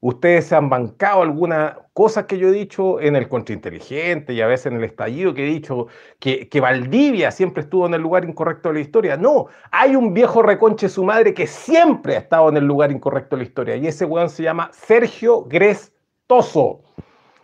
Ustedes 0.00 0.46
se 0.46 0.56
han 0.56 0.68
bancado 0.68 1.22
algunas 1.22 1.74
cosas 1.92 2.26
que 2.26 2.38
yo 2.38 2.48
he 2.48 2.52
dicho 2.52 3.00
en 3.00 3.16
el 3.16 3.28
contrainteligente 3.28 4.34
y 4.34 4.40
a 4.40 4.46
veces 4.46 4.66
en 4.66 4.76
el 4.76 4.84
estallido 4.84 5.32
que 5.32 5.44
he 5.44 5.50
dicho 5.50 5.86
que, 6.20 6.48
que, 6.48 6.60
Valdivia 6.60 7.30
siempre 7.30 7.62
estuvo 7.62 7.86
en 7.86 7.94
el 7.94 8.02
lugar 8.02 8.24
incorrecto 8.24 8.68
de 8.68 8.74
la 8.74 8.80
historia. 8.80 9.16
No, 9.16 9.46
hay 9.70 9.96
un 9.96 10.12
viejo 10.12 10.42
reconche 10.42 10.88
su 10.88 11.02
madre 11.04 11.32
que 11.32 11.46
siempre 11.46 12.16
ha 12.16 12.18
estado 12.18 12.48
en 12.50 12.58
el 12.58 12.64
lugar 12.66 12.92
incorrecto 12.92 13.36
de 13.36 13.42
la 13.42 13.48
historia 13.48 13.76
y 13.76 13.86
ese 13.86 14.04
weón 14.04 14.28
se 14.28 14.42
llama 14.42 14.70
Sergio 14.72 15.44
Grestoso. 15.44 16.82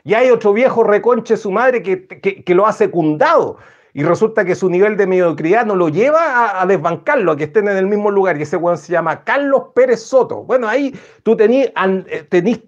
Y 0.04 0.14
hay 0.14 0.30
otro 0.30 0.52
viejo 0.52 0.82
reconche 0.82 1.36
su 1.36 1.50
madre 1.50 1.82
que, 1.82 2.54
lo 2.54 2.66
ha 2.66 2.72
secundado. 2.72 3.58
Y 3.94 4.02
resulta 4.02 4.44
que 4.44 4.54
su 4.54 4.70
nivel 4.70 4.96
de 4.96 5.06
mediocridad 5.06 5.66
no 5.66 5.76
lo 5.76 5.88
lleva 5.88 6.60
a, 6.60 6.66
desbancarlo, 6.66 7.32
a 7.32 7.36
que 7.36 7.44
estén 7.44 7.68
en 7.68 7.76
el 7.76 7.86
mismo 7.86 8.10
lugar. 8.10 8.38
Y 8.38 8.42
ese 8.42 8.56
weón 8.56 8.78
se 8.78 8.92
llama 8.92 9.22
Carlos 9.22 9.64
Pérez 9.74 10.02
Soto. 10.02 10.44
Bueno, 10.44 10.66
ahí 10.66 10.94
tú 11.22 11.36
tenís, 11.36 11.70
eh, 11.76 12.62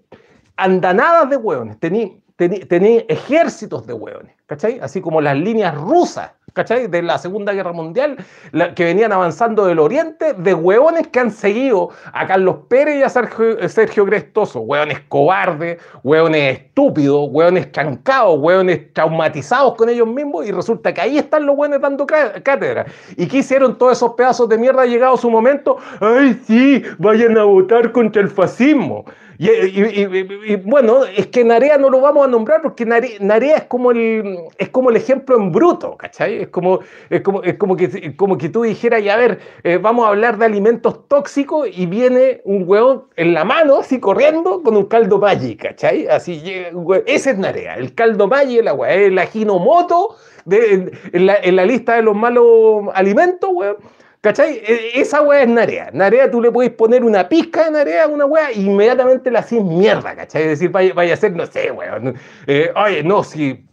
andanadas 0.55 1.29
de 1.29 1.37
hueones, 1.37 1.77
tenís, 2.35 3.05
ejércitos 3.07 3.87
de 3.87 3.93
hueones, 3.93 4.35
¿cachai? 4.45 4.79
Así 4.79 5.01
como 5.01 5.21
las 5.21 5.37
líneas 5.37 5.75
rusas 5.75 6.31
¿cachai? 6.55 6.87
De 6.87 7.01
la 7.01 7.17
Segunda 7.17 7.51
Guerra 7.51 7.73
Mundial, 7.73 8.17
que 8.75 8.85
venían 8.85 9.11
avanzando 9.11 9.65
del 9.65 9.77
Oriente, 9.77 10.33
de 10.33 10.53
hueones 10.53 11.07
que 11.07 11.19
han 11.19 11.31
seguido 11.31 11.89
a 12.13 12.25
Carlos 12.25 12.55
Pérez 12.69 12.99
y 12.99 13.03
a 13.03 13.09
Sergio, 13.09 13.67
Sergio 13.67 14.05
Grestoso, 14.05 14.61
hueones 14.61 15.01
cobardes, 15.09 15.81
hueones 16.03 16.59
estúpidos, 16.59 17.27
hueones 17.29 17.71
trancados, 17.73 18.39
hueones 18.39 18.93
traumatizados 18.93 19.75
con 19.75 19.89
ellos 19.89 20.07
mismos, 20.07 20.47
y 20.47 20.51
resulta 20.51 20.93
que 20.93 21.01
ahí 21.01 21.17
están 21.17 21.45
los 21.45 21.57
hueones 21.57 21.81
dando 21.81 22.07
cátedra. 22.07 22.85
¿Y 23.17 23.27
qué 23.27 23.39
hicieron 23.39 23.77
todos 23.77 23.97
esos 23.97 24.13
pedazos 24.13 24.47
de 24.47 24.57
mierda 24.57 24.85
llegado 24.85 25.17
su 25.17 25.29
momento? 25.29 25.77
¡Ay, 25.99 26.39
sí! 26.47 26.81
Vayan 26.97 27.37
a 27.37 27.43
votar 27.43 27.91
contra 27.91 28.21
el 28.21 28.29
fascismo. 28.29 29.03
Y, 29.37 30.55
bueno, 30.57 31.05
es 31.05 31.27
que 31.27 31.43
Narea 31.43 31.77
no 31.77 31.89
lo 31.89 32.01
vamos 32.01 32.25
a 32.25 32.29
nombrar 32.29 32.61
porque 32.61 32.85
Narea, 32.85 33.57
es, 33.57 33.63
como 33.65 33.91
el, 33.91 34.39
es 34.57 34.69
como 34.69 34.89
el 34.89 34.95
ejemplo 34.95 35.35
en 35.35 35.51
bruto, 35.51 35.97
¿cachai? 35.97 36.43
Es 36.43 36.47
como, 36.49 36.79
es 37.09 37.21
como, 37.21 37.43
es 37.43 37.55
como, 37.55 37.75
que, 37.75 38.15
como 38.15 38.37
que 38.37 38.49
tú 38.49 38.63
dijeras, 38.63 39.01
y 39.01 39.09
a 39.09 39.17
ver, 39.17 39.39
eh, 39.63 39.77
vamos 39.77 40.05
a 40.05 40.09
hablar 40.09 40.37
de 40.37 40.45
alimentos 40.45 41.07
tóxicos 41.07 41.67
y 41.71 41.85
viene 41.85 42.41
un 42.45 42.63
hueón 42.67 43.05
en 43.15 43.33
la 43.33 43.43
mano, 43.43 43.79
así 43.79 43.99
corriendo, 43.99 44.63
con 44.63 44.77
un 44.77 44.85
caldo 44.85 45.19
Maggi, 45.19 45.55
¿cachai? 45.55 46.07
Así, 46.07 46.41
ese 47.05 47.31
es 47.31 47.37
Narea, 47.37 47.75
el 47.75 47.93
caldo 47.93 48.27
Maggi, 48.27 48.59
el 48.59 48.67
agua, 48.67 48.89
el 48.91 49.17
ajinomoto 49.19 50.15
de, 50.45 50.91
en, 51.11 51.25
la, 51.25 51.35
en 51.35 51.55
la 51.55 51.65
lista 51.65 51.95
de 51.95 52.03
los 52.03 52.15
malos 52.15 52.85
alimentos, 52.93 53.49
weón 53.51 53.77
¿Cachai? 54.25 54.59
E, 54.65 54.99
esa 54.99 55.21
weá 55.21 55.43
es 55.43 55.47
Narea. 55.47 55.91
Narea 55.93 56.31
tú 56.31 56.41
le 56.41 56.51
puedes 56.51 56.71
poner 56.71 57.03
una 57.03 57.29
pizca 57.29 57.65
de 57.65 57.71
Narea 57.71 58.05
a 58.05 58.07
una 58.07 58.25
weá 58.25 58.49
e 58.49 58.59
inmediatamente 58.59 59.29
la 59.29 59.41
haces 59.41 59.63
mierda, 59.63 60.15
¿cachai? 60.15 60.41
Es 60.41 60.47
decir, 60.47 60.71
vaya, 60.71 60.95
vaya 60.95 61.13
a 61.13 61.17
ser, 61.17 61.33
no 61.33 61.45
sé, 61.45 61.69
weón. 61.69 62.15
Eh, 62.47 62.71
oye, 62.75 63.03
no, 63.03 63.23
si 63.23 63.63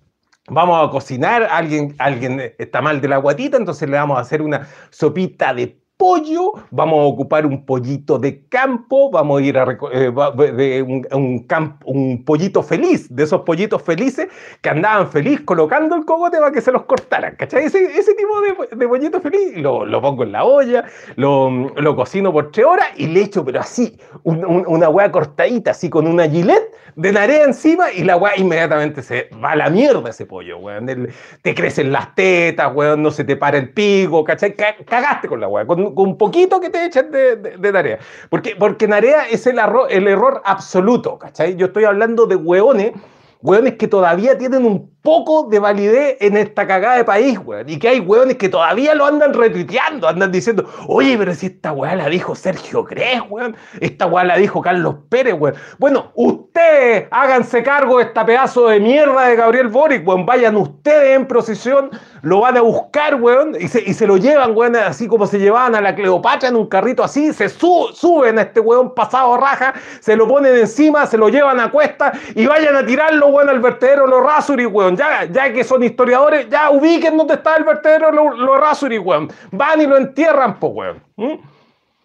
vamos 0.49 0.87
a 0.87 0.91
cocinar, 0.91 1.45
alguien, 1.51 1.95
alguien 1.97 2.53
está 2.59 2.83
mal 2.83 3.01
de 3.01 3.09
la 3.09 3.17
guatita, 3.17 3.57
entonces 3.57 3.89
le 3.89 3.97
vamos 3.97 4.19
a 4.19 4.21
hacer 4.21 4.43
una 4.43 4.69
sopita 4.91 5.55
de 5.55 5.82
pollo, 6.03 6.55
vamos 6.73 6.99
a 6.99 7.03
ocupar 7.05 7.47
un 7.47 7.65
pollito 7.65 8.19
de 8.19 8.45
campo, 8.49 9.09
vamos 9.09 9.41
a 9.41 9.45
ir 9.45 9.57
a 9.57 9.79
eh, 9.93 10.83
un, 10.83 11.07
un, 11.13 11.47
un, 11.85 12.25
pollito 12.25 12.61
feliz, 12.61 13.07
de 13.15 13.23
esos 13.23 13.43
pollitos 13.43 13.81
felices 13.83 14.27
que 14.61 14.69
andaban 14.69 15.09
feliz 15.09 15.43
colocando 15.43 15.95
el 15.95 16.05
cogote 16.05 16.39
para 16.39 16.51
que 16.51 16.61
se 16.61 16.73
los 16.73 16.87
cortaran, 16.87 17.37
¿cachai? 17.37 17.67
Ese, 17.67 18.15
tipo 18.17 18.41
de, 18.41 18.77
de, 18.77 18.89
pollito 18.89 19.21
feliz, 19.21 19.57
lo, 19.59 19.87
lo, 19.87 20.03
pongo 20.03 20.25
en 20.25 20.33
la 20.33 20.43
olla, 20.43 20.85
lo, 21.15 21.71
lo, 21.77 21.95
cocino 21.95 22.33
por 22.33 22.51
tres 22.51 22.67
horas 22.67 22.89
y 22.97 23.07
le 23.07 23.21
echo, 23.21 23.45
pero 23.45 23.61
así, 23.61 23.97
una 24.25 24.89
hueá 24.89 25.13
cortadita, 25.13 25.71
así 25.71 25.89
con 25.89 26.09
una 26.09 26.29
gilet 26.29 26.69
de 26.97 27.13
narea 27.13 27.45
encima 27.45 27.91
y 27.93 28.05
la 28.05 28.17
hueá 28.17 28.37
inmediatamente 28.37 29.03
se 29.03 29.31
va 29.43 29.53
a 29.53 29.57
la 29.57 29.71
mierda 29.71 30.11
ese 30.11 30.27
pollo, 30.27 30.59
weón. 30.59 31.09
te 31.43 31.55
crecen 31.55 31.93
las 31.93 32.15
tetas, 32.15 32.75
weón, 32.75 33.03
no 33.03 33.11
se 33.11 33.25
te 33.25 33.37
para 33.37 33.59
el 33.59 33.71
pico, 33.73 34.25
¿cachai? 34.25 34.55
Cagaste 34.55 35.29
con 35.29 35.41
la 35.41 35.49
hueá, 35.49 35.65
un 35.97 36.17
poquito 36.17 36.61
que 36.61 36.71
te 36.71 36.87
echen 36.87 37.11
de, 37.11 37.37
de, 37.37 37.73
tarea. 37.73 37.99
Porque, 38.31 38.57
porque 38.57 38.89
Narea 38.89 39.29
es 39.29 39.47
el, 39.47 39.59
el 39.91 40.09
error 40.09 40.43
absoluto, 40.45 41.19
¿cachai? 41.19 41.57
Yo 41.57 41.67
estoy 41.67 41.85
hablando 41.85 42.27
de 42.27 42.37
hueones, 42.37 42.93
hueones 43.41 43.75
que 43.75 43.89
todavía 43.89 44.39
tienen 44.39 44.65
un 44.65 44.92
poco 45.03 45.49
de 45.51 45.59
validez 45.59 46.17
en 46.21 46.37
esta 46.37 46.67
cagada 46.67 46.97
de 46.97 47.05
país, 47.05 47.39
weón. 47.45 47.69
Y 47.69 47.79
que 47.79 47.89
hay 47.89 48.01
weones 48.01 48.37
que 48.37 48.49
todavía 48.49 48.95
lo 48.95 49.05
andan 49.05 49.35
retuiteando, 49.35 50.09
andan 50.09 50.31
diciendo, 50.31 50.65
oye, 50.87 51.19
pero 51.19 51.35
si 51.35 51.47
esta 51.47 51.73
weá 51.73 51.97
la 51.97 52.09
dijo 52.09 52.35
Sergio 52.37 52.85
Gres, 52.85 53.21
weón. 53.29 53.57
Esta 53.81 54.07
weá 54.07 54.25
la 54.25 54.37
dijo 54.37 54.63
Carlos 54.63 54.95
Pérez, 55.09 55.35
weón. 55.37 55.57
Bueno, 55.79 56.13
ustedes 56.15 57.09
háganse 57.11 57.65
cargo 57.65 57.99
de 57.99 58.05
esta 58.05 58.25
pedazo 58.25 58.69
de 58.69 58.79
mierda 58.79 59.27
de 59.27 59.37
Gabriel 59.37 59.69
Boric, 59.69 60.07
weón. 60.07 60.25
Vayan 60.25 60.57
ustedes 60.57 61.17
en 61.17 61.27
procesión, 61.27 61.91
lo 62.23 62.41
van 62.41 62.57
a 62.57 62.61
buscar, 62.61 63.17
weón, 63.17 63.57
y 63.59 63.67
se, 63.67 63.83
y 63.85 63.95
se 63.95 64.07
lo 64.07 64.17
llevan, 64.17 64.57
weón, 64.57 64.77
así 64.77 65.09
como 65.09 65.27
se 65.27 65.41
llevaban 65.41 65.75
a 65.75 65.81
la 65.81 65.97
Cleopatra 65.97 66.49
en 66.49 66.55
un 66.55 66.69
carrito 66.69 67.03
así, 67.03 67.33
se 67.33 67.49
suben 67.49 68.39
a 68.39 68.43
este 68.43 68.61
weón 68.61 68.95
pasado 68.95 69.37
raja, 69.37 69.75
se 70.01 70.15
lo 70.15 70.29
ponen 70.29 70.57
encima, 70.57 71.07
se 71.07 71.19
lo 71.19 71.29
llevan 71.29 71.59
a 71.59 71.73
cuesta 71.73 72.13
y 72.37 72.47
vayan 72.47 72.77
a 72.77 72.87
tirarlo, 72.87 73.27
weón, 73.29 73.49
al 73.49 73.59
vertedero 73.59 74.07
los 74.07 74.23
Rasuri, 74.23 74.67
weón 74.67 74.92
ya, 74.97 75.53
que 75.53 75.65
son 75.65 75.83
historiadores, 75.83 76.49
ya 76.49 76.71
ubiquen 76.71 77.17
dónde 77.17 77.35
está 77.35 77.57
el 77.57 77.65
vertedero 77.65 78.11
los 78.11 78.39
lo 78.39 78.57
Rasuri, 78.57 78.99
weón. 78.99 79.31
Van 79.51 79.81
y 79.81 79.87
lo 79.87 79.97
entierran, 79.97 80.59
po, 80.59 80.69
weón. 80.69 81.03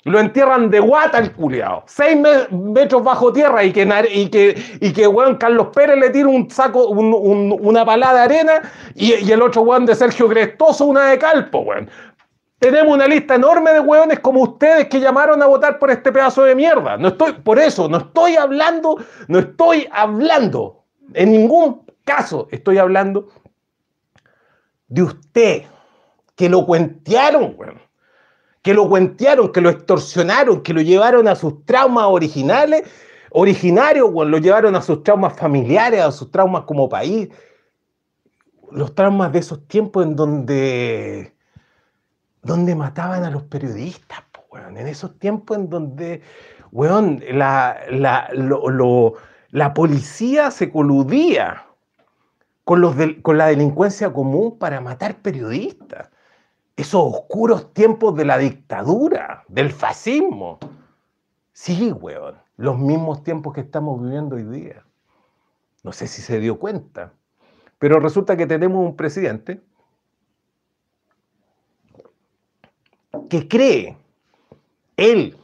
Lo 0.04 0.20
entierran 0.20 0.70
de 0.70 0.80
guata 0.80 1.20
el 1.20 1.34
culiao. 1.34 1.84
Seis 1.86 2.18
metros 2.50 3.04
bajo 3.04 3.34
tierra 3.34 3.64
y 3.64 3.74
que, 3.74 3.84
y 4.14 4.30
que, 4.30 4.56
y 4.80 4.94
que 4.94 5.08
weón, 5.08 5.36
Carlos 5.36 5.68
Pérez 5.74 5.98
le 5.98 6.10
tira 6.12 6.30
un 6.30 6.50
saco, 6.50 6.88
una 6.88 7.86
palada 7.86 8.14
de 8.14 8.22
arena 8.22 8.62
y, 8.96 9.32
el 9.32 9.42
otro 9.42 9.64
weón 9.64 9.86
de 9.86 9.96
Sergio 9.96 10.30
Crestoso 10.30 10.86
una 10.86 11.08
de 11.08 11.18
calpo, 11.18 11.60
weón. 11.60 11.90
Tenemos 12.60 12.96
una 12.96 13.06
lista 13.06 13.36
enorme 13.36 13.72
de 13.72 13.80
weones 13.82 14.20
como 14.20 14.42
ustedes 14.42 14.88
que 14.88 15.00
llamaron 15.00 15.44
a 15.44 15.46
votar 15.46 15.78
por 15.78 15.92
este 15.92 16.12
pedazo 16.12 16.44
de 16.44 16.56
mierda. 16.56 16.98
No 16.98 17.10
estoy, 17.10 17.34
por 17.34 17.60
eso, 17.60 17.88
no 17.88 17.98
estoy 17.98 18.36
hablando, 18.36 18.98
no 19.28 19.40
estoy 19.40 19.88
hablando, 19.92 20.84
en 21.14 21.32
ningún 21.32 21.87
caso 22.08 22.48
estoy 22.50 22.80
hablando 22.80 23.28
de 24.88 25.04
usted, 25.04 25.64
que 26.36 26.50
lo 26.50 26.66
cuentearon, 26.66 27.54
weón. 27.56 27.80
Que 28.64 28.74
lo 28.74 28.90
cuentearon, 28.90 29.52
que 29.52 29.62
lo 29.62 29.70
extorsionaron, 29.70 30.64
que 30.64 30.74
lo 30.74 30.82
llevaron 30.82 31.28
a 31.28 31.36
sus 31.36 31.64
traumas 31.66 32.06
originales, 32.08 32.84
originarios, 33.30 34.10
weón. 34.12 34.32
Lo 34.32 34.40
llevaron 34.40 34.76
a 34.76 34.82
sus 34.82 35.04
traumas 35.04 35.38
familiares, 35.38 36.02
a 36.02 36.12
sus 36.12 36.32
traumas 36.32 36.64
como 36.64 36.90
país. 36.90 37.30
Los 38.72 38.96
traumas 38.96 39.32
de 39.32 39.40
esos 39.40 39.68
tiempos 39.68 40.04
en 40.04 40.16
donde 40.16 41.38
donde 42.48 42.76
mataban 42.76 43.24
a 43.26 43.30
los 43.30 43.44
periodistas, 43.44 44.24
weón. 44.50 44.78
en 44.78 44.88
esos 44.88 45.20
tiempos 45.20 45.58
en 45.58 45.70
donde, 45.70 46.22
weón, 46.72 47.22
la, 47.30 47.78
la, 49.52 49.74
policía 49.74 50.50
se 50.50 50.72
coludía 50.72 51.67
con, 52.68 52.82
los 52.82 52.98
con 53.22 53.38
la 53.38 53.46
delincuencia 53.48 54.12
común 54.12 54.60
para 54.60 54.82
matar 54.82 55.22
periodistas. 55.22 56.10
Esos 56.76 57.02
oscuros 57.02 57.74
tiempos 57.74 58.14
de 58.18 58.26
la 58.26 58.38
dictadura, 58.38 59.46
del 59.48 59.72
fascismo. 59.72 60.60
Sí, 61.54 61.94
weón, 61.94 62.36
los 62.58 62.78
mismos 62.78 63.24
tiempos 63.24 63.54
que 63.54 63.62
estamos 63.62 64.04
viviendo 64.04 64.36
hoy 64.36 64.44
día. 64.44 64.84
No 65.82 65.94
sé 65.94 66.08
si 66.08 66.22
se 66.22 66.42
dio 66.42 66.60
cuenta, 66.60 67.14
pero 67.80 68.02
resulta 68.02 68.36
que 68.36 68.46
tenemos 68.46 68.86
un 68.86 68.98
presidente 68.98 69.62
que 73.30 73.48
cree 73.48 73.98
él 74.98 75.38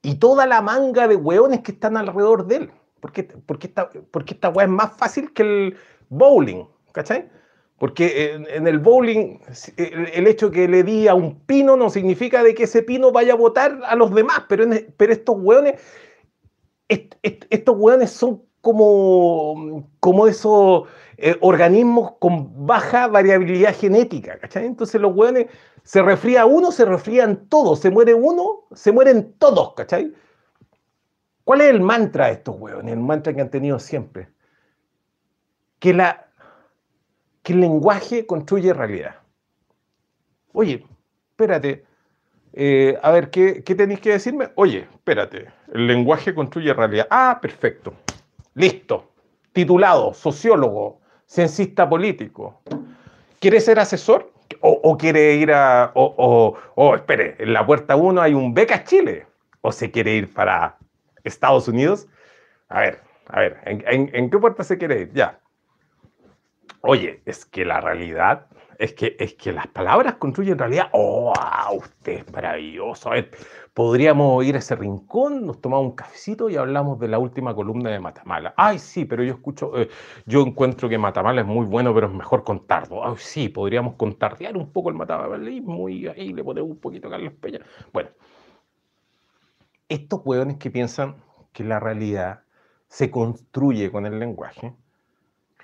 y 0.00 0.14
toda 0.14 0.46
la 0.46 0.62
manga 0.62 1.06
de 1.06 1.16
hueones 1.16 1.60
que 1.60 1.72
están 1.72 1.98
alrededor 1.98 2.46
de 2.46 2.56
él. 2.56 2.70
Porque, 3.00 3.24
porque, 3.24 3.66
esta, 3.66 3.90
porque 4.10 4.34
esta 4.34 4.50
es 4.58 4.68
más 4.68 4.96
fácil 4.96 5.34
que 5.34 5.42
el 5.42 5.76
bowling, 6.10 6.66
¿cachai? 6.92 7.28
Porque 7.78 8.34
en, 8.34 8.66
el 8.66 8.78
bowling 8.78 9.38
el, 9.78 10.26
hecho 10.26 10.50
que 10.50 10.68
le 10.68 10.82
di 10.82 11.08
a 11.08 11.14
un 11.14 11.40
pino 11.46 11.78
no 11.78 11.88
significa 11.88 12.42
de 12.42 12.54
que 12.54 12.64
ese 12.64 12.82
pino 12.82 13.10
vaya 13.10 13.32
a 13.32 13.36
votar 13.36 13.80
a 13.86 13.96
los 13.96 14.14
demás, 14.14 14.44
pero, 14.50 14.66
pero 14.98 15.12
estos 15.14 15.36
hueones, 15.38 15.80
estos 16.88 17.74
hueones 17.78 18.10
son 18.10 18.42
como, 18.60 19.88
como 19.98 20.26
esos 20.26 20.88
eh, 21.16 21.36
organismos 21.40 22.12
con 22.18 22.66
baja 22.66 23.06
variabilidad 23.06 23.74
genética, 23.74 24.38
¿cachai? 24.38 24.66
Entonces 24.66 25.00
los 25.00 25.14
hueones 25.14 25.46
se 25.82 26.02
refría 26.02 26.46
uno, 26.46 26.72
se 26.72 26.84
refrían 26.84 27.46
todos. 27.48 27.80
Se 27.80 27.90
muere 27.90 28.14
uno, 28.14 28.64
se 28.74 28.92
mueren 28.92 29.34
todos, 29.38 29.74
¿cachai? 29.74 30.12
¿Cuál 31.44 31.62
es 31.62 31.70
el 31.70 31.80
mantra 31.80 32.26
de 32.26 32.32
estos 32.32 32.56
hueones? 32.58 32.92
El 32.92 33.00
mantra 33.00 33.34
que 33.34 33.40
han 33.40 33.50
tenido 33.50 33.78
siempre. 33.78 34.28
Que, 35.80 35.92
la, 35.92 36.28
que 37.42 37.54
el 37.54 37.60
lenguaje 37.60 38.26
construye 38.26 38.72
realidad. 38.72 39.16
Oye, 40.52 40.86
espérate. 41.30 41.84
Eh, 42.52 42.96
a 43.02 43.10
ver, 43.10 43.30
¿qué, 43.30 43.64
¿qué 43.64 43.74
tenéis 43.74 44.00
que 44.00 44.10
decirme? 44.10 44.50
Oye, 44.54 44.86
espérate. 44.92 45.48
El 45.72 45.88
lenguaje 45.88 46.34
construye 46.34 46.72
realidad. 46.72 47.08
Ah, 47.10 47.38
perfecto. 47.42 47.94
Listo. 48.54 49.10
Titulado, 49.52 50.14
sociólogo, 50.14 51.00
censista 51.26 51.88
político. 51.88 52.60
¿Quieres 53.40 53.64
ser 53.64 53.80
asesor? 53.80 54.30
o, 54.60 54.96
quiere 54.98 55.34
ir 55.34 55.52
a, 55.52 55.92
o, 55.94 56.56
o, 56.74 56.94
espere, 56.94 57.36
en 57.38 57.52
la 57.52 57.64
puerta 57.64 57.96
1 57.96 58.20
hay 58.20 58.34
un 58.34 58.52
Becas 58.54 58.84
Chile, 58.84 59.26
o 59.60 59.72
se 59.72 59.90
quiere 59.90 60.14
ir 60.14 60.32
para 60.32 60.76
Estados 61.24 61.68
Unidos. 61.68 62.08
A 62.68 62.80
ver, 62.80 63.00
a 63.28 63.40
ver, 63.40 63.58
¿en, 63.64 64.30
qué 64.30 64.38
puerta 64.38 64.64
se 64.64 64.78
quiere 64.78 65.02
ir? 65.02 65.12
Ya. 65.12 65.38
Oye, 66.82 67.22
es 67.26 67.44
que 67.44 67.64
la 67.64 67.80
realidad 67.80 68.46
es 68.78 68.94
que, 68.94 69.14
es 69.18 69.34
que 69.34 69.52
las 69.52 69.66
palabras 69.66 70.14
construyen 70.14 70.58
realidad. 70.58 70.88
¡Oh, 70.92 71.34
usted 71.76 72.12
es 72.20 72.32
maravilloso! 72.32 73.10
A 73.10 73.12
ver, 73.12 73.30
podríamos 73.74 74.42
ir 74.44 74.56
a 74.56 74.58
ese 74.60 74.74
rincón, 74.74 75.44
nos 75.44 75.60
tomamos 75.60 75.90
un 75.90 75.96
cafecito 75.96 76.48
y 76.48 76.56
hablamos 76.56 76.98
de 76.98 77.08
la 77.08 77.18
última 77.18 77.54
columna 77.54 77.90
de 77.90 78.00
Matamala. 78.00 78.54
Ay, 78.56 78.78
sí, 78.78 79.04
pero 79.04 79.22
yo 79.22 79.34
escucho, 79.34 79.78
eh, 79.78 79.90
yo 80.24 80.40
encuentro 80.40 80.88
que 80.88 80.96
Matamala 80.96 81.42
es 81.42 81.46
muy 81.46 81.66
bueno, 81.66 81.92
pero 81.94 82.06
es 82.06 82.14
mejor 82.14 82.42
contarlo. 82.42 83.06
Ay, 83.06 83.16
sí, 83.18 83.50
podríamos 83.50 83.96
contardear 83.96 84.56
un 84.56 84.72
poco 84.72 84.88
el 84.88 84.96
matamalismo 84.96 85.90
y 85.90 86.06
ahí 86.08 86.32
le 86.32 86.42
ponemos 86.42 86.70
un 86.70 86.80
poquito 86.80 87.08
a 87.08 87.10
Carlos 87.10 87.34
Peña. 87.38 87.60
Bueno, 87.92 88.08
estos 89.90 90.22
hueones 90.24 90.56
que 90.56 90.70
piensan 90.70 91.16
que 91.52 91.64
la 91.64 91.80
realidad 91.80 92.44
se 92.88 93.10
construye 93.10 93.90
con 93.92 94.06
el 94.06 94.18
lenguaje, 94.18 94.74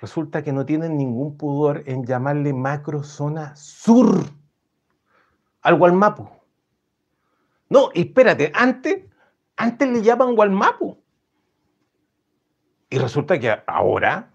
resulta 0.01 0.43
que 0.43 0.51
no 0.51 0.65
tienen 0.65 0.97
ningún 0.97 1.37
pudor 1.37 1.83
en 1.85 2.05
llamarle 2.05 2.53
macrozona 2.53 3.55
sur 3.55 4.23
al 5.61 5.75
Gualmapu. 5.75 6.29
No, 7.69 7.89
espérate, 7.93 8.51
antes, 8.55 9.05
antes 9.57 9.89
le 9.89 10.01
llaman 10.01 10.35
Gualmapu. 10.35 10.97
Y 12.89 12.97
resulta 12.97 13.37
que 13.37 13.53
ahora, 13.67 14.31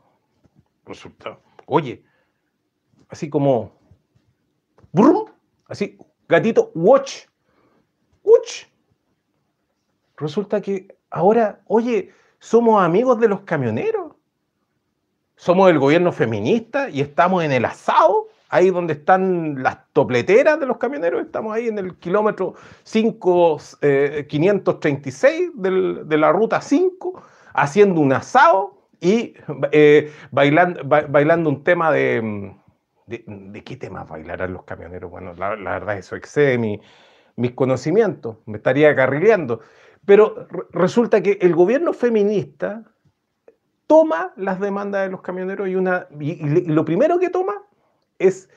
resulta, 0.85 1.39
oye, 1.67 2.05
así 3.09 3.31
como, 3.31 3.73
así, 5.69 5.97
gatito, 6.29 6.71
watch, 6.75 7.27
watch. 8.23 8.67
Resulta 10.17 10.61
que 10.61 10.99
ahora, 11.11 11.63
oye, 11.67 12.13
somos 12.39 12.83
amigos 12.83 13.19
de 13.19 13.29
los 13.29 13.41
camioneros 13.41 14.12
somos 15.43 15.69
el 15.71 15.81
gobierno 15.81 16.13
feminista 16.13 16.89
y 16.89 17.01
estamos 17.01 17.43
en 17.43 17.51
el 17.51 17.65
asado, 17.65 18.29
ahí 18.49 18.71
donde 18.71 18.93
están 18.93 19.61
las 19.61 19.77
topleteras 19.93 20.61
de 20.61 20.67
los 20.67 20.77
camioneros, 20.77 21.21
estamos 21.21 21.53
ahí 21.53 21.67
en 21.67 21.79
el 21.79 21.97
kilómetro 21.97 22.55
5, 22.85 23.59
536 24.29 25.33
eh, 25.35 25.51
de 26.05 26.17
la 26.17 26.31
ruta 26.31 26.61
5, 26.61 27.21
haciendo 27.55 28.01
un 28.01 28.13
asado 28.13 28.87
y 29.01 29.35
eh, 29.73 30.13
bailando, 30.31 30.81
bailando 30.85 31.51
un 31.51 31.65
tema 31.65 31.91
de, 31.91 32.55
de, 33.09 33.65
qué 33.65 33.77
tema 33.77 34.05
bailarán 34.05 34.53
los 34.53 34.63
camioneros? 34.63 35.11
Bueno, 35.11 35.35
la, 35.35 35.57
verdad 35.57 35.99
eso 35.99 36.15
excede 36.15 36.57
mis 37.35 37.51
conocimientos, 37.57 38.37
me 38.47 38.59
estaría 38.59 38.95
carrileando. 38.95 39.59
Pero 40.07 40.47
resulta 40.71 41.21
que 41.21 41.39
el 41.41 41.53
gobierno 41.53 41.93
feminista 41.93 42.85
toma 43.87 44.33
las 44.37 44.61
demandas 44.61 45.03
de 45.03 45.11
los 45.11 45.23
camioneros 45.23 45.69
y, 45.69 45.75
una, 45.75 46.07
lo 46.11 46.85
primero 46.85 47.19
que 47.19 47.31
toma 47.31 47.63
es 48.19 48.49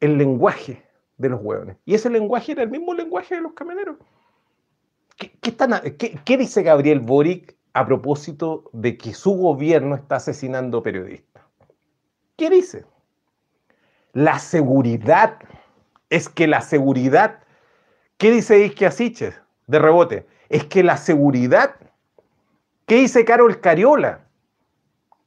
el 0.00 0.18
lenguaje 0.18 0.82
de 1.18 1.28
los 1.28 1.40
hueones. 1.42 1.76
Y 1.84 1.94
ese 1.94 2.10
lenguaje 2.10 2.52
era 2.52 2.62
el 2.62 2.70
mismo 2.70 2.94
lenguaje 2.94 3.36
de 3.36 3.40
los 3.40 3.52
camioneros. 3.52 3.96
¿Qué, 5.16 6.36
dice 6.36 6.62
Gabriel 6.62 7.00
Boric 7.00 7.56
a 7.72 7.86
propósito 7.86 8.68
de 8.72 8.98
que 8.98 9.14
su 9.14 9.32
gobierno 9.32 9.94
está 9.94 10.16
asesinando 10.16 10.82
periodistas? 10.82 11.42
¿Qué 12.36 12.50
dice? 12.50 12.84
La 14.12 14.38
seguridad. 14.38 15.38
Es 16.10 16.28
que 16.28 16.46
la 16.46 16.60
seguridad. 16.60 17.40
¿Qué 18.18 18.30
dice 18.30 18.64
Isque 18.64 18.86
Asiches 18.86 19.40
de 19.66 19.78
rebote? 19.78 20.26
Es 20.48 20.64
que 20.64 20.82
la 20.82 20.96
seguridad. 20.98 21.76
¿Qué 22.86 22.96
dice 22.96 23.24
Carol 23.24 23.60
Cariola? 23.60 24.25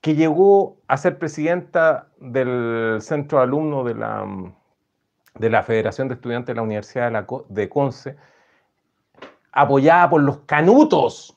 Que 0.02 0.16
llegó 0.16 0.78
a 0.88 0.98
ser 0.98 1.18
presidenta 1.18 2.08
del 2.18 2.98
centro 3.02 3.40
de 3.40 3.44
alumnos 3.44 3.86
de 3.86 3.96
la, 3.96 4.26
de 5.36 5.50
la 5.50 5.64
Federación 5.64 6.08
de 6.08 6.16
Estudiantes 6.16 6.48
de 6.48 6.56
la 6.56 6.62
Universidad 6.62 7.06
de, 7.06 7.64
la, 7.64 7.70
Conce, 7.70 8.16
apoyada 9.52 10.10
por 10.10 10.22
los 10.22 10.40
canutos. 10.40 11.36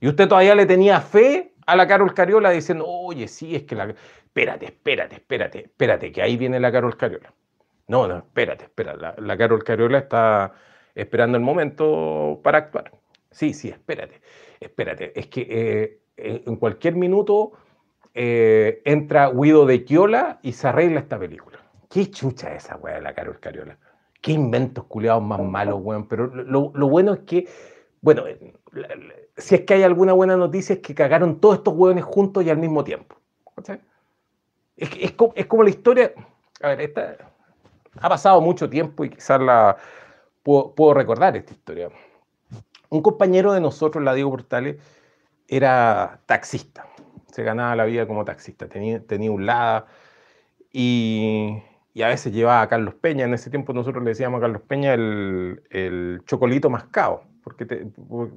Y 0.00 0.08
usted 0.08 0.28
todavía 0.28 0.54
le 0.54 0.66
tenía 0.66 1.00
fe 1.00 1.54
a 1.66 1.76
la 1.76 1.86
Carol 1.86 2.12
Cariola 2.12 2.50
diciendo, 2.50 2.86
oye, 2.86 3.28
sí, 3.28 3.56
es 3.56 3.62
que 3.62 3.74
la... 3.74 3.94
Espérate, 4.24 4.66
espérate, 4.66 5.14
espérate, 5.16 5.58
espérate, 5.60 6.12
que 6.12 6.20
ahí 6.20 6.36
viene 6.36 6.60
la 6.60 6.72
Carol 6.72 6.96
Cariola. 6.96 7.32
No, 7.86 8.08
no, 8.08 8.18
espérate, 8.18 8.64
espérate. 8.64 9.20
La, 9.22 9.36
Carol 9.36 9.62
Cariola 9.62 9.98
está 9.98 10.52
esperando 10.94 11.38
el 11.38 11.44
momento 11.44 12.40
para 12.42 12.58
actuar. 12.58 12.92
Sí, 13.30 13.54
sí, 13.54 13.68
espérate, 13.68 14.20
espérate. 14.60 15.18
Es 15.18 15.28
que 15.28 15.46
eh, 15.48 16.00
en 16.16 16.56
cualquier 16.56 16.96
minuto 16.96 17.52
eh, 18.14 18.82
entra 18.84 19.30
Guido 19.30 19.66
de 19.66 19.84
Quiola 19.84 20.38
y 20.42 20.52
se 20.52 20.68
arregla 20.68 21.00
esta 21.00 21.18
película. 21.18 21.58
¿Qué 21.90 22.10
chucha 22.10 22.54
esa 22.54 22.76
weá 22.76 22.96
de 22.96 23.02
la 23.02 23.14
Carol 23.14 23.40
Cariola? 23.40 23.78
qué 24.24 24.32
inventos 24.32 24.84
culiados 24.86 25.22
más 25.22 25.38
malos, 25.42 25.80
weón. 25.82 26.08
Pero 26.08 26.28
lo, 26.28 26.70
bueno 26.88 27.12
es 27.12 27.20
que, 27.20 27.46
bueno, 28.00 28.24
si 29.36 29.54
es 29.54 29.60
que 29.60 29.74
hay 29.74 29.82
alguna 29.82 30.14
buena 30.14 30.34
noticia 30.34 30.72
es 30.72 30.78
que 30.80 30.94
cagaron 30.94 31.40
todos 31.40 31.56
estos 31.56 31.74
hueones 31.74 32.04
juntos 32.04 32.42
y 32.42 32.48
al 32.48 32.56
mismo 32.56 32.82
tiempo. 32.82 33.16
Es, 34.78 35.12
como, 35.12 35.62
la 35.62 35.68
historia. 35.68 36.14
A 36.62 36.68
ver, 36.68 36.80
esta, 36.80 37.18
ha 38.00 38.08
pasado 38.08 38.40
mucho 38.40 38.70
tiempo 38.70 39.04
y 39.04 39.10
quizás 39.10 39.42
la 39.42 39.76
puedo, 40.42 40.94
recordar 40.94 41.36
esta 41.36 41.52
historia. 41.52 41.90
Un 42.88 43.02
compañero 43.02 43.52
de 43.52 43.60
nosotros, 43.60 44.02
la 44.02 44.14
Diego 44.14 44.30
Portales, 44.30 44.76
era 45.48 46.20
taxista. 46.26 46.86
Se 47.32 47.42
ganaba 47.42 47.76
la 47.76 47.84
vida 47.84 48.06
como 48.06 48.24
taxista. 48.24 48.68
Tenía, 48.68 49.00
tenía 49.04 49.30
un 49.30 49.46
lada 49.46 49.86
y, 50.72 51.62
a 52.02 52.08
veces 52.08 52.32
llevaba 52.32 52.62
a 52.62 52.68
Carlos 52.68 52.94
Peña. 52.94 53.24
En 53.24 53.34
ese 53.34 53.50
tiempo 53.50 53.72
nosotros 53.72 54.02
le 54.04 54.10
decíamos 54.10 54.38
a 54.38 54.42
Carlos 54.42 54.62
Peña 54.62 54.94
el, 54.94 55.62
el 55.70 56.22
chocolito 56.26 56.70
mascado, 56.70 57.22
porque, 57.42 57.86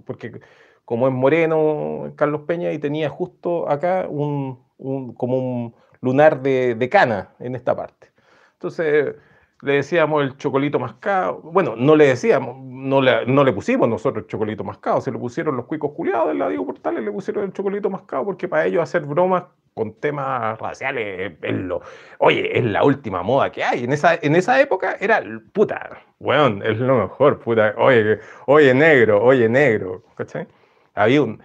porque 0.06 0.40
como 0.86 1.08
es 1.08 1.14
moreno 1.14 2.14
Carlos 2.16 2.42
Peña 2.48 2.72
y 2.72 2.80
tenía 2.80 3.10
justo 3.10 3.70
acá 3.70 4.08
un, 4.08 4.64
como 4.78 5.38
un 5.38 5.76
lunar 6.02 6.42
de, 6.42 6.76
de, 6.76 6.90
cana 6.90 7.32
en 7.40 7.56
esta 7.56 7.76
parte. 7.76 8.12
Entonces 8.54 9.16
le 9.62 9.74
decíamos 9.74 10.24
el 10.24 10.38
chocolito 10.38 10.80
mascado. 10.80 11.42
Bueno, 11.42 11.76
no 11.76 11.96
le 11.96 12.08
decíamos, 12.08 12.58
no 12.60 13.02
le, 13.02 13.26
no 13.26 13.44
le 13.44 13.54
pusimos 13.54 13.90
nosotros 13.90 14.24
el 14.24 14.30
chocolito 14.30 14.64
mascado, 14.64 15.02
se 15.02 15.12
lo 15.12 15.20
pusieron 15.20 15.58
los 15.58 15.66
cuicos 15.66 15.92
culiados 15.94 16.30
de 16.30 16.36
la 16.36 16.50
Diego 16.50 16.66
Portales, 16.66 17.04
le 17.04 17.12
pusieron 17.12 17.44
el 17.46 17.54
chocolito 17.54 17.90
mascado 17.90 18.26
porque 18.26 18.48
para 18.48 18.66
ellos 18.66 18.84
hacer 18.84 19.04
bromas 19.04 19.44
con 19.74 19.94
temas 19.94 20.58
raciales 20.60 21.34
es 21.42 21.56
lo, 21.56 21.82
oye, 22.18 22.58
es 22.58 22.66
la 22.66 22.84
última 22.84 23.22
moda 23.22 23.52
que 23.52 23.64
hay. 23.64 23.84
En 23.84 23.94
esa, 23.94 24.16
en 24.16 24.36
esa 24.36 24.60
época 24.60 24.98
era, 25.00 25.24
puta, 25.54 26.02
weón, 26.20 26.64
es 26.64 26.80
lo 26.80 26.98
mejor, 26.98 27.40
puta, 27.40 27.76
oye, 27.78 28.20
oye 28.48 28.74
negro, 28.74 29.24
oye 29.24 29.48
negro, 29.48 30.04
¿cachai? 30.16 30.48
Había 30.96 31.22
un, 31.22 31.42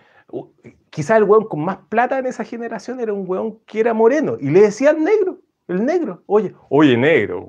quizá 0.91 1.19
el 1.19 1.25
weón 1.25 1.47
con 1.47 1.65
más 1.65 1.77
plata 1.89 2.19
en 2.19 2.27
esa 2.27 2.45
generación 2.45 3.01
era 3.01 3.13
un 3.13 3.25
weón 3.29 3.59
que 3.67 3.81
era 3.81 3.93
moreno 3.93 4.37
y 4.41 4.51
le 4.51 4.63
decían 4.63 5.05
negro. 5.05 5.39
El 5.69 5.87
negro, 5.87 6.23
oye, 6.27 6.53
oye 6.71 6.97
negro, 6.97 7.47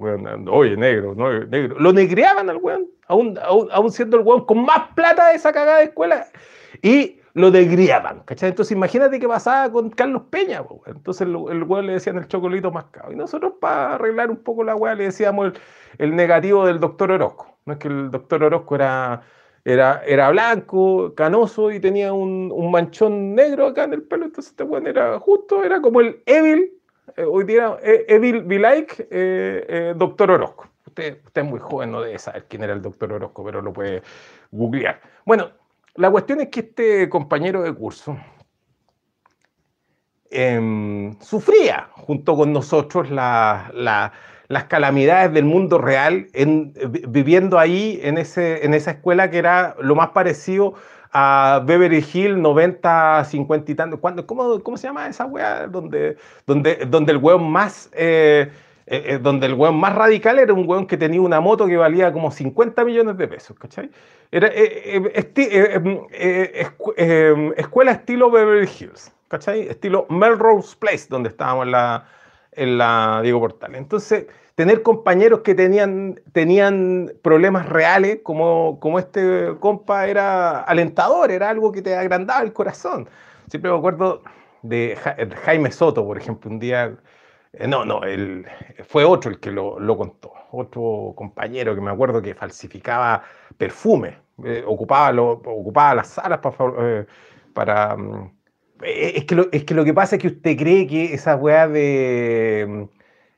oye 0.51 0.77
negro, 0.77 1.15
no, 1.15 1.31
negro. 1.45 1.79
Lo 1.79 1.91
negreaban 1.91 2.49
al 2.49 2.57
weón, 2.57 2.87
aún, 3.07 3.39
aún, 3.41 3.91
siendo 3.91 4.17
el 4.17 4.23
weón 4.23 4.45
con 4.45 4.63
más 4.63 4.93
plata 4.95 5.29
de 5.29 5.35
esa 5.35 5.51
cagada 5.51 5.79
de 5.79 5.85
escuela. 5.85 6.27
Y 6.83 7.19
lo 7.33 7.49
degriaban, 7.49 8.21
¿cachai? 8.25 8.49
Entonces 8.49 8.71
imagínate 8.73 9.19
qué 9.19 9.27
pasaba 9.27 9.71
con 9.71 9.89
Carlos 9.89 10.23
Peña, 10.29 10.63
entonces 10.85 11.21
el, 11.21 11.35
el 11.49 11.63
weón 11.63 11.87
le 11.87 11.93
decían 11.93 12.17
el 12.17 12.27
chocolito 12.27 12.71
mascado. 12.71 13.11
Y 13.11 13.15
nosotros 13.15 13.53
para 13.59 13.95
arreglar 13.95 14.29
un 14.29 14.37
poco 14.37 14.63
la 14.63 14.75
weá 14.75 14.93
le 14.93 15.05
decíamos 15.05 15.53
el, 15.97 16.15
negativo 16.15 16.67
del 16.67 16.79
doctor 16.79 17.11
Orozco. 17.11 17.57
No 17.65 17.73
es 17.73 17.79
que 17.79 17.87
el 17.87 18.11
doctor 18.11 18.43
Orozco 18.43 18.75
era, 18.75 19.23
era, 19.65 20.03
era 20.05 20.29
blanco, 20.29 21.15
canoso 21.15 21.71
y 21.71 21.79
tenía 21.79 22.13
un, 22.13 22.51
un 22.53 22.69
manchón 22.69 23.33
negro 23.33 23.65
acá 23.65 23.85
en 23.85 23.93
el 23.93 24.03
pelo, 24.03 24.25
entonces 24.25 24.51
este 24.51 24.63
weón 24.63 24.85
era 24.85 25.19
justo, 25.19 25.63
era 25.63 25.81
como 25.81 25.99
el 25.99 26.21
Evil 26.27 26.73
eh, 27.17 27.23
hoy 27.23 27.43
día 27.43 27.77
eh, 27.83 28.05
Evil 28.07 28.43
Be 28.43 28.59
Like, 28.59 29.07
eh, 29.11 29.93
Doctor 29.95 30.31
Orozco. 30.31 30.69
Usted, 30.87 31.19
usted, 31.25 31.41
es 31.41 31.47
muy 31.47 31.59
joven, 31.59 31.91
no 31.91 32.01
debe 32.01 32.19
saber 32.19 32.45
quién 32.47 32.63
era 32.63 32.73
el 32.73 32.81
Doctor 32.81 33.13
Orozco, 33.13 33.43
pero 33.43 33.61
lo 33.61 33.73
puede 33.73 34.03
googlear. 34.51 35.01
Bueno, 35.25 35.51
la 35.95 36.09
cuestión 36.11 36.41
es 36.41 36.49
que 36.49 36.61
este 36.61 37.09
compañero 37.09 37.61
de 37.61 37.73
curso 37.73 38.17
em, 40.29 41.19
sufría 41.19 41.89
junto 41.91 42.35
con 42.35 42.53
nosotros 42.53 43.09
las 43.09 44.11
calamidades 44.67 45.33
del 45.33 45.45
mundo 45.45 45.77
real, 45.77 46.27
en, 46.33 46.73
viviendo 47.09 47.59
ahí 47.59 47.99
en, 48.03 48.17
ese, 48.17 48.65
en 48.65 48.73
esa 48.73 48.91
escuela 48.91 49.29
que 49.29 49.37
era 49.37 49.75
lo 49.79 49.95
más 49.95 50.09
parecido 50.09 50.75
a 51.13 51.61
Beverly 51.63 52.03
Hill 52.11 52.41
90, 52.41 53.23
50 53.25 53.71
y 53.71 53.75
tanto. 53.75 54.01
¿Cómo, 54.25 54.59
¿Cómo 54.63 54.77
se 54.77 54.87
llama 54.87 55.07
esa 55.07 55.25
weá? 55.25 55.67
Donde, 55.67 56.17
donde, 56.47 56.85
donde 56.87 57.11
el 57.11 57.19
weón 57.19 57.49
más... 57.49 57.89
Eh, 57.93 58.51
eh, 58.85 59.01
eh, 59.05 59.17
donde 59.17 59.45
el 59.45 59.53
weón 59.53 59.77
más 59.77 59.95
radical 59.95 60.39
era 60.39 60.53
un 60.53 60.67
weón 60.67 60.85
que 60.85 60.97
tenía 60.97 61.21
una 61.21 61.39
moto 61.39 61.67
que 61.67 61.77
valía 61.77 62.11
como 62.11 62.31
50 62.31 62.83
millones 62.83 63.17
de 63.17 63.29
pesos, 63.29 63.57
¿cachai? 63.57 63.89
Era 64.29 64.47
escuela 67.55 67.93
estilo 67.93 68.29
Beverly 68.29 68.67
Hills, 68.67 69.13
¿cachai? 69.29 69.69
Estilo 69.69 70.05
Melrose 70.09 70.75
Place, 70.77 71.05
donde 71.09 71.29
estábamos 71.29 71.67
en 71.67 71.71
la, 71.71 72.05
en 72.51 72.77
la 72.77 73.21
Diego 73.23 73.39
Portal. 73.39 73.73
Entonces, 73.75 74.25
tener 74.55 74.83
compañeros 74.83 75.41
que 75.41 75.55
tenían, 75.55 76.21
tenían 76.31 77.11
problemas 77.21 77.67
reales, 77.67 78.19
como, 78.23 78.79
como 78.79 78.99
este 78.99 79.55
compa, 79.59 80.07
era 80.07 80.61
alentador, 80.61 81.31
era 81.31 81.49
algo 81.49 81.71
que 81.71 81.81
te 81.81 81.95
agrandaba 81.95 82.41
el 82.41 82.53
corazón. 82.53 83.09
Siempre 83.49 83.71
me 83.71 83.77
acuerdo 83.77 84.21
de 84.61 84.97
Jaime 85.43 85.71
Soto, 85.71 86.05
por 86.05 86.17
ejemplo, 86.17 86.49
un 86.49 86.59
día, 86.59 86.95
eh, 87.53 87.67
no, 87.67 87.83
no, 87.83 88.03
él, 88.03 88.45
fue 88.87 89.03
otro 89.03 89.31
el 89.31 89.39
que 89.39 89.51
lo, 89.51 89.79
lo, 89.79 89.97
contó, 89.97 90.33
otro 90.51 91.13
compañero 91.15 91.75
que 91.75 91.81
me 91.81 91.91
acuerdo 91.91 92.21
que 92.21 92.35
falsificaba 92.35 93.23
perfume, 93.57 94.17
eh, 94.43 94.63
ocupaba, 94.65 95.11
lo, 95.11 95.31
ocupaba 95.31 95.95
las 95.95 96.09
salas 96.09 96.39
para... 96.39 96.55
Eh, 96.79 97.05
para 97.53 97.95
mm, 97.95 98.31
es, 98.81 99.25
que 99.25 99.35
lo, 99.35 99.47
es 99.51 99.63
que 99.63 99.73
lo 99.73 99.85
que 99.85 99.93
pasa 99.93 100.15
es 100.15 100.21
que 100.21 100.27
usted 100.27 100.57
cree 100.57 100.87
que 100.87 101.13
esa 101.13 101.35
weá 101.37 101.67
de 101.67 102.89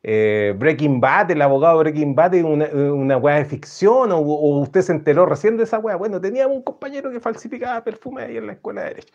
eh, 0.08 0.54
Breaking 0.56 1.02
Bad, 1.02 1.32
el 1.32 1.42
abogado 1.42 1.80
Breaking 1.80 2.14
Bad, 2.14 2.36
una, 2.36 2.68
una 2.68 3.18
weá 3.18 3.38
de 3.38 3.46
ficción, 3.46 4.12
o, 4.12 4.20
usted 4.20 4.82
se 4.82 4.92
enteró 4.92 5.26
recién 5.26 5.58
de 5.58 5.64
esa 5.64 5.80
weá. 5.80 5.96
Bueno, 5.96 6.22
teníamos 6.22 6.58
un 6.58 6.62
compañero 6.62 7.10
que 7.10 7.20
falsificaba 7.20 7.84
perfume 7.84 8.22
ahí 8.22 8.38
en 8.38 8.46
la 8.46 8.54
escuela 8.54 8.84
de 8.84 8.90
Derecho. 8.90 9.14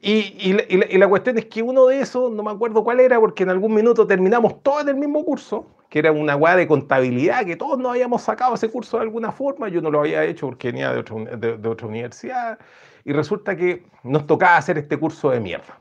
Y, 0.00 0.52
la, 0.96 1.08
cuestión 1.08 1.38
es 1.38 1.46
que 1.46 1.60
uno 1.60 1.86
de 1.86 2.02
esos, 2.02 2.30
no 2.30 2.44
me 2.44 2.52
acuerdo 2.52 2.84
cuál 2.84 3.00
era, 3.00 3.18
porque 3.18 3.42
en 3.42 3.50
algún 3.50 3.74
minuto 3.74 4.06
terminamos 4.06 4.62
todos 4.62 4.82
en 4.82 4.90
el 4.90 4.94
mismo 4.94 5.24
curso, 5.24 5.66
que 5.88 5.98
era 5.98 6.12
una 6.12 6.36
weá 6.36 6.54
de 6.54 6.68
contabilidad, 6.68 7.44
que 7.44 7.56
todos 7.56 7.76
nos 7.76 7.90
habíamos 7.90 8.22
sacado 8.22 8.54
ese 8.54 8.70
curso 8.70 8.96
de 8.98 9.02
alguna 9.02 9.32
forma, 9.32 9.68
yo 9.70 9.80
no 9.82 9.90
lo 9.90 9.98
había 9.98 10.22
hecho 10.22 10.46
porque 10.46 10.68
venía 10.68 10.92
de, 10.92 11.58
de 11.58 11.68
otra 11.68 11.88
universidad, 11.88 12.60
y 13.04 13.12
resulta 13.12 13.56
que 13.56 13.82
nos 14.04 14.24
tocaba 14.24 14.56
hacer 14.56 14.78
este 14.78 14.96
curso 14.96 15.30
de 15.30 15.40
mierda 15.40 15.80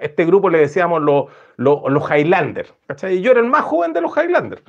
este 0.00 0.24
grupo 0.24 0.50
le 0.50 0.58
decíamos 0.58 1.02
los, 1.02 1.26
los, 1.56 2.10
Highlanders, 2.10 2.72
¿cachai? 2.86 3.16
Y 3.16 3.20
yo 3.20 3.32
era 3.32 3.40
el 3.40 3.46
más 3.46 3.62
joven 3.62 3.92
de 3.92 4.00
los 4.00 4.16
Highlanders. 4.16 4.62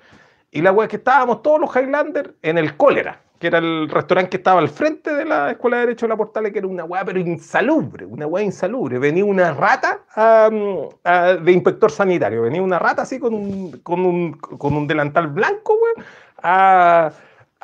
Y 0.52 0.62
la 0.62 0.72
weá 0.72 0.86
es 0.86 0.90
que 0.90 0.98
estábamos 0.98 1.42
todos 1.42 1.60
los 1.60 1.76
Highlanders 1.76 2.32
en 2.42 2.58
el 2.58 2.78
Cólera, 2.78 3.20
que 3.40 3.48
era 3.48 3.58
el 3.58 3.90
restaurante 3.90 4.30
que 4.30 4.38
estaba 4.38 4.60
al 4.60 4.70
frente 4.70 5.14
de 5.14 5.26
la 5.26 5.52
Escuela 5.52 5.78
de 5.78 5.88
Derecho 5.88 6.06
de 6.06 6.10
la 6.10 6.18
Portales, 6.18 6.54
que 6.54 6.60
era 6.60 6.68
una 6.68 6.86
weá 6.86 7.04
pero 7.04 7.20
insalubre, 7.20 8.06
una 8.06 8.28
weá 8.28 8.44
insalubre. 8.44 9.00
Venía 9.00 9.26
una 9.26 9.54
rata 9.54 10.02
de 10.16 11.52
inspector 11.52 11.92
sanitario, 11.92 12.44
venía 12.44 12.62
una 12.62 12.80
rata 12.80 13.02
así 13.02 13.20
con 13.20 13.34
un, 13.34 13.72
con 13.84 14.06
un, 14.06 14.34
con 14.34 14.76
un 14.76 14.88
delantal 14.88 15.28
blanco, 15.28 15.74
weón, 15.74 16.08
a 16.44 17.12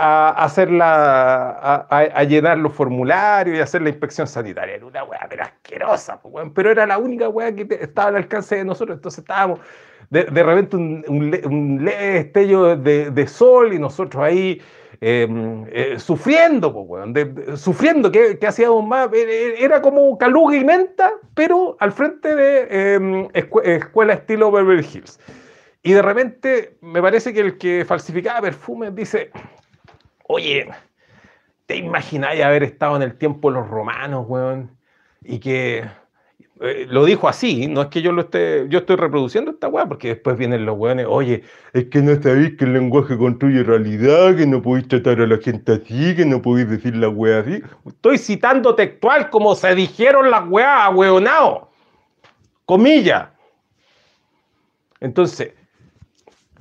a, 0.01 0.29
hacer 0.29 0.71
la, 0.71 1.85
a, 1.89 2.23
llenar 2.23 2.57
los 2.57 2.71
formularios 2.73 3.57
y 3.57 3.59
hacer 3.59 3.81
la 3.81 3.89
inspección 3.89 4.27
sanitaria. 4.27 4.75
Era 4.75 4.85
una 4.85 5.03
weá, 5.03 5.27
pero 5.29 5.43
asquerosa, 5.43 6.21
pero 6.55 6.71
era 6.71 6.87
la 6.87 6.97
única 6.97 7.27
weá 7.27 7.53
que 7.53 7.67
estaba 7.81 8.07
al 8.07 8.15
alcance 8.15 8.55
de 8.55 8.63
nosotros. 8.63 8.95
Entonces 8.95 9.19
estábamos 9.19 9.59
de, 10.09 10.23
de 10.23 10.43
repente 10.43 10.77
un, 10.77 11.03
un, 11.43 11.83
leve 11.83 12.13
destello 12.13 12.77
de, 12.77 13.11
de, 13.11 13.27
sol 13.27 13.73
y 13.73 13.79
nosotros 13.79 14.23
ahí 14.23 14.61
em, 15.01 15.65
eh, 15.69 15.99
sufriendo, 15.99 16.73
sufriendo, 17.57 18.09
que, 18.09 18.39
que 18.39 18.47
hacíamos 18.47 18.87
más? 18.87 19.11
E, 19.11 19.17
e, 19.17 19.63
era 19.65 19.81
como 19.81 20.17
caluga 20.17 20.55
y 20.55 20.63
menta, 20.63 21.11
pero 21.35 21.75
al 21.81 21.91
frente 21.91 22.33
de 22.33 22.93
em, 22.95 23.27
escuela 23.33 24.13
estilo 24.13 24.49
Beverly 24.49 24.87
Hills. 24.93 25.19
Y 25.83 25.91
de 25.91 26.01
repente 26.01 26.77
me 26.81 27.01
parece 27.01 27.33
que 27.33 27.41
el 27.41 27.57
que 27.57 27.83
falsificaba 27.85 28.41
perfumes 28.41 28.95
dice, 28.95 29.31
Oye, 30.31 30.69
¿te 31.65 31.75
imagináis 31.77 32.43
haber 32.43 32.61
estado 32.61 32.95
en 32.95 33.01
el 33.01 33.17
tiempo 33.17 33.49
de 33.49 33.57
los 33.57 33.67
romanos, 33.67 34.25
weón? 34.27 34.69
Y 35.23 35.39
que 35.39 35.89
eh, 36.61 36.85
lo 36.87 37.03
dijo 37.05 37.27
así, 37.27 37.67
no 37.67 37.81
es 37.81 37.87
que 37.87 38.03
yo 38.03 38.11
lo 38.11 38.21
esté, 38.21 38.67
yo 38.69 38.77
estoy 38.77 38.95
reproduciendo 38.97 39.49
esta 39.49 39.67
weá, 39.69 39.87
porque 39.87 40.09
después 40.09 40.37
vienen 40.37 40.67
los 40.67 40.77
weones, 40.77 41.07
oye, 41.09 41.41
es 41.73 41.85
que 41.85 42.03
no 42.03 42.21
sabéis 42.21 42.57
que 42.57 42.65
el 42.65 42.73
lenguaje 42.73 43.17
construye 43.17 43.63
realidad, 43.63 44.35
que 44.35 44.45
no 44.45 44.61
podéis 44.61 44.87
tratar 44.87 45.19
a 45.19 45.25
la 45.25 45.39
gente 45.39 45.71
así, 45.71 46.15
que 46.15 46.25
no 46.25 46.43
podéis 46.43 46.69
decir 46.69 46.95
la 46.95 47.09
weá 47.09 47.39
así. 47.39 47.63
Estoy 47.87 48.19
citando 48.19 48.75
textual 48.75 49.31
como 49.31 49.55
se 49.55 49.73
dijeron 49.73 50.29
las 50.29 50.47
weá, 50.47 50.91
weonao. 50.91 51.71
Comilla. 52.65 53.31
Entonces, 54.99 55.53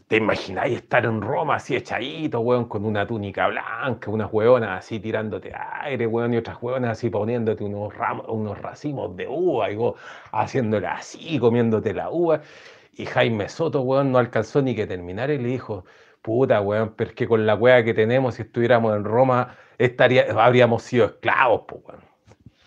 ¿Te 0.09 0.17
imagináis 0.17 0.79
estar 0.79 1.05
en 1.05 1.21
Roma 1.21 1.57
así 1.57 1.77
echadito, 1.77 2.41
weón, 2.41 2.65
con 2.65 2.87
una 2.87 3.07
túnica 3.07 3.47
blanca, 3.49 4.11
unas 4.11 4.33
weonas 4.33 4.79
así 4.79 4.99
tirándote 5.01 5.53
aire, 5.83 6.07
weón, 6.07 6.33
y 6.33 6.39
otras 6.39 6.57
weonas 6.63 6.93
así 6.93 7.11
poniéndote 7.11 7.63
unos, 7.63 7.93
unos 8.27 8.59
racimos 8.59 9.15
de 9.17 9.29
uva 9.29 9.71
y 9.71 9.77
vos 9.77 10.01
haciéndola 10.33 10.95
así, 10.95 11.39
comiéndote 11.39 11.93
la 11.93 12.09
uva? 12.09 12.41
Y 12.95 13.05
Jaime 13.05 13.51
Soto, 13.51 13.83
weón, 13.83 14.11
no 14.11 14.17
alcanzó 14.17 14.63
ni 14.63 14.75
que 14.75 14.87
terminar 14.87 15.29
y 15.31 15.37
le 15.37 15.49
dijo, 15.49 15.85
puta, 16.23 16.63
weón, 16.63 16.95
pero 16.97 17.11
es 17.11 17.17
que 17.17 17.29
con 17.29 17.45
la 17.45 17.55
weá 17.55 17.85
que 17.85 17.93
tenemos, 17.93 18.37
si 18.37 18.43
estuviéramos 18.43 18.97
en 18.97 19.05
Roma, 19.05 19.57
estaría, 19.77 20.25
habríamos 20.43 20.85
sido 20.85 21.05
esclavos, 21.05 21.65
pues, 21.69 21.83
weón. 21.85 22.01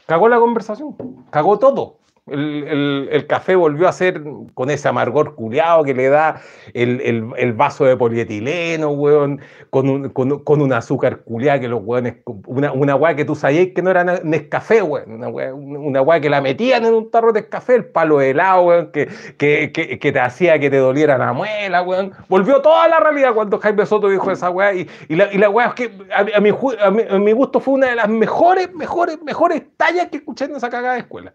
Cagó 0.06 0.30
la 0.30 0.38
conversación, 0.39 0.96
cagó 1.32 1.58
todo. 1.58 2.01
El, 2.32 3.25
café 3.27 3.55
volvió 3.55 3.88
a 3.88 3.91
ser 3.91 4.21
con 4.53 4.69
ese 4.69 4.88
amargor 4.88 5.36
culiado 5.36 5.84
que 5.84 5.93
le 5.93 6.09
da 6.09 6.41
el, 6.73 7.53
vaso 7.53 7.86
de 7.86 7.95
polietileno, 7.95 8.89
weón, 8.89 9.41
con 9.69 9.89
un, 9.89 10.09
con, 10.09 10.61
un 10.61 10.73
azúcar 10.73 11.19
culiado 11.19 11.59
que 11.61 11.67
los 11.67 11.82
weones, 11.84 12.15
una, 12.45 12.71
una 12.71 12.95
weá 12.95 13.15
que 13.15 13.25
tú 13.25 13.36
sabías 13.36 13.69
que 13.75 13.82
no 13.82 13.91
era 13.91 14.03
Nescafé, 14.23 14.82
weón, 14.82 15.11
una 15.11 15.27
weá, 15.29 15.53
una 15.53 16.21
que 16.21 16.29
la 16.29 16.41
metían 16.41 16.86
en 16.86 16.93
un 16.93 17.11
tarro 17.11 17.32
de 17.32 17.47
café, 17.47 17.75
el 17.75 17.86
palo 17.86 18.19
de 18.19 18.32
helado, 18.32 18.63
weón, 18.63 18.91
que, 18.91 19.07
que, 19.38 19.97
te 19.99 20.19
hacía 20.19 20.59
que 20.59 20.69
te 20.69 20.77
doliera 20.77 21.17
la 21.17 21.34
muela, 21.34 21.82
weón. 21.82 22.11
Volvió 22.27 22.61
toda 22.61 22.88
la 22.88 22.99
realidad 22.99 23.34
cuando 23.34 23.59
Jaime 23.59 23.86
Soto 23.86 24.09
dijo 24.09 24.32
esa 24.32 24.49
weá 24.49 24.73
y, 24.73 24.88
la, 25.09 25.32
y 25.32 25.38
la 25.38 25.49
weá 25.49 25.67
es 25.67 25.73
que 25.73 25.91
a, 26.13 26.39
mi, 26.39 26.49
a 26.49 27.19
mi 27.19 27.32
gusto 27.32 27.59
fue 27.59 27.75
una 27.75 27.88
de 27.88 27.95
las 27.95 28.09
mejores, 28.09 28.73
mejores, 28.73 29.21
mejores 29.21 29.63
tallas 29.77 30.07
que 30.09 30.17
escuché 30.17 30.45
en 30.45 30.55
esa 30.55 30.69
cagada 30.69 30.93
de 30.93 31.01
escuela. 31.01 31.34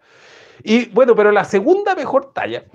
Y 0.63 0.89
bueno, 0.89 1.15
pero 1.15 1.31
la 1.31 1.43
segunda 1.43 1.95
mejor 1.95 2.33
talla 2.33 2.65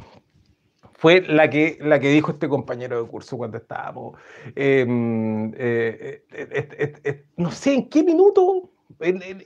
fue 1.03 1.20
la 1.22 1.51
que, 1.51 1.78
la 1.80 1.99
que 1.99 2.11
dijo 2.11 2.30
este 2.30 2.49
compañero 2.49 3.03
de 3.03 3.09
curso 3.09 3.37
cuando 3.37 3.57
estábamos, 3.57 4.16
em, 4.55 5.53
eh, 5.57 6.22
eh, 6.30 7.01
eh, 7.03 7.24
no 7.37 7.51
sé 7.51 7.74
en 7.74 7.89
qué 7.89 8.05
minuto, 8.05 8.70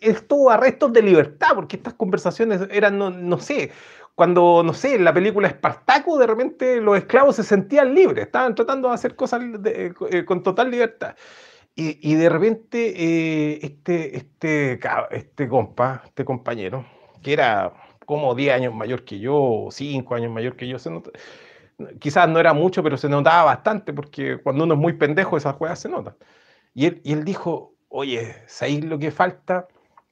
esto 0.03 0.51
arrestos 0.51 0.93
de 0.93 1.01
libertad, 1.01 1.55
porque 1.55 1.77
estas 1.77 1.95
conversaciones 1.95 2.61
eran, 2.71 2.99
no, 2.99 3.39
sé, 3.39 3.71
cuando, 4.15 4.63
no 4.63 4.75
sé, 4.75 4.97
en 4.97 5.05
la 5.05 5.15
película 5.15 5.49
Espartaco, 5.49 6.19
de 6.19 6.27
repente 6.27 6.79
los 6.79 6.99
esclavos 6.99 7.37
se 7.37 7.43
sentían 7.43 7.95
libres, 7.95 8.27
estaban 8.27 8.55
tratando 8.55 8.89
de 8.89 8.95
hacer 8.95 9.17
cosas 9.17 9.41
con 10.27 10.43
total 10.43 10.71
libertad. 10.71 11.17
Y, 11.75 12.15
de 12.17 12.29
repente 12.29 13.65
este, 13.65 14.15
este, 14.15 14.79
este 15.11 15.49
compa, 15.49 16.03
este 16.05 16.27
compañero, 16.27 16.85
que 17.23 17.33
era 17.33 17.73
como 18.07 18.35
10 18.35 18.55
años 18.55 18.75
mayor 18.75 19.05
que 19.05 19.19
yo, 19.19 19.69
5 19.71 20.15
años 20.15 20.33
mayor 20.33 20.57
que 20.57 20.67
yo, 20.67 20.79
se 20.79 20.91
quizás 21.99 22.29
no 22.29 22.39
era 22.41 22.55
mucho, 22.55 22.83
pero 22.83 22.97
se 22.97 23.09
notaba 23.09 23.45
bastante, 23.45 23.93
porque 23.93 24.39
cuando 24.39 24.65
uno 24.65 24.75
es 24.75 24.81
muy 24.81 24.95
pendejo, 24.95 25.37
esas 25.37 25.57
cosas 25.57 25.79
se 25.79 25.89
notan. 25.89 26.15
Y 26.75 26.87
él, 26.87 27.01
y 27.05 27.13
él 27.13 27.25
dijo, 27.25 27.75
oye, 27.89 28.37
¿sabéis 28.47 28.85
lo 28.85 28.99
que 28.99 29.11
falta? 29.11 29.69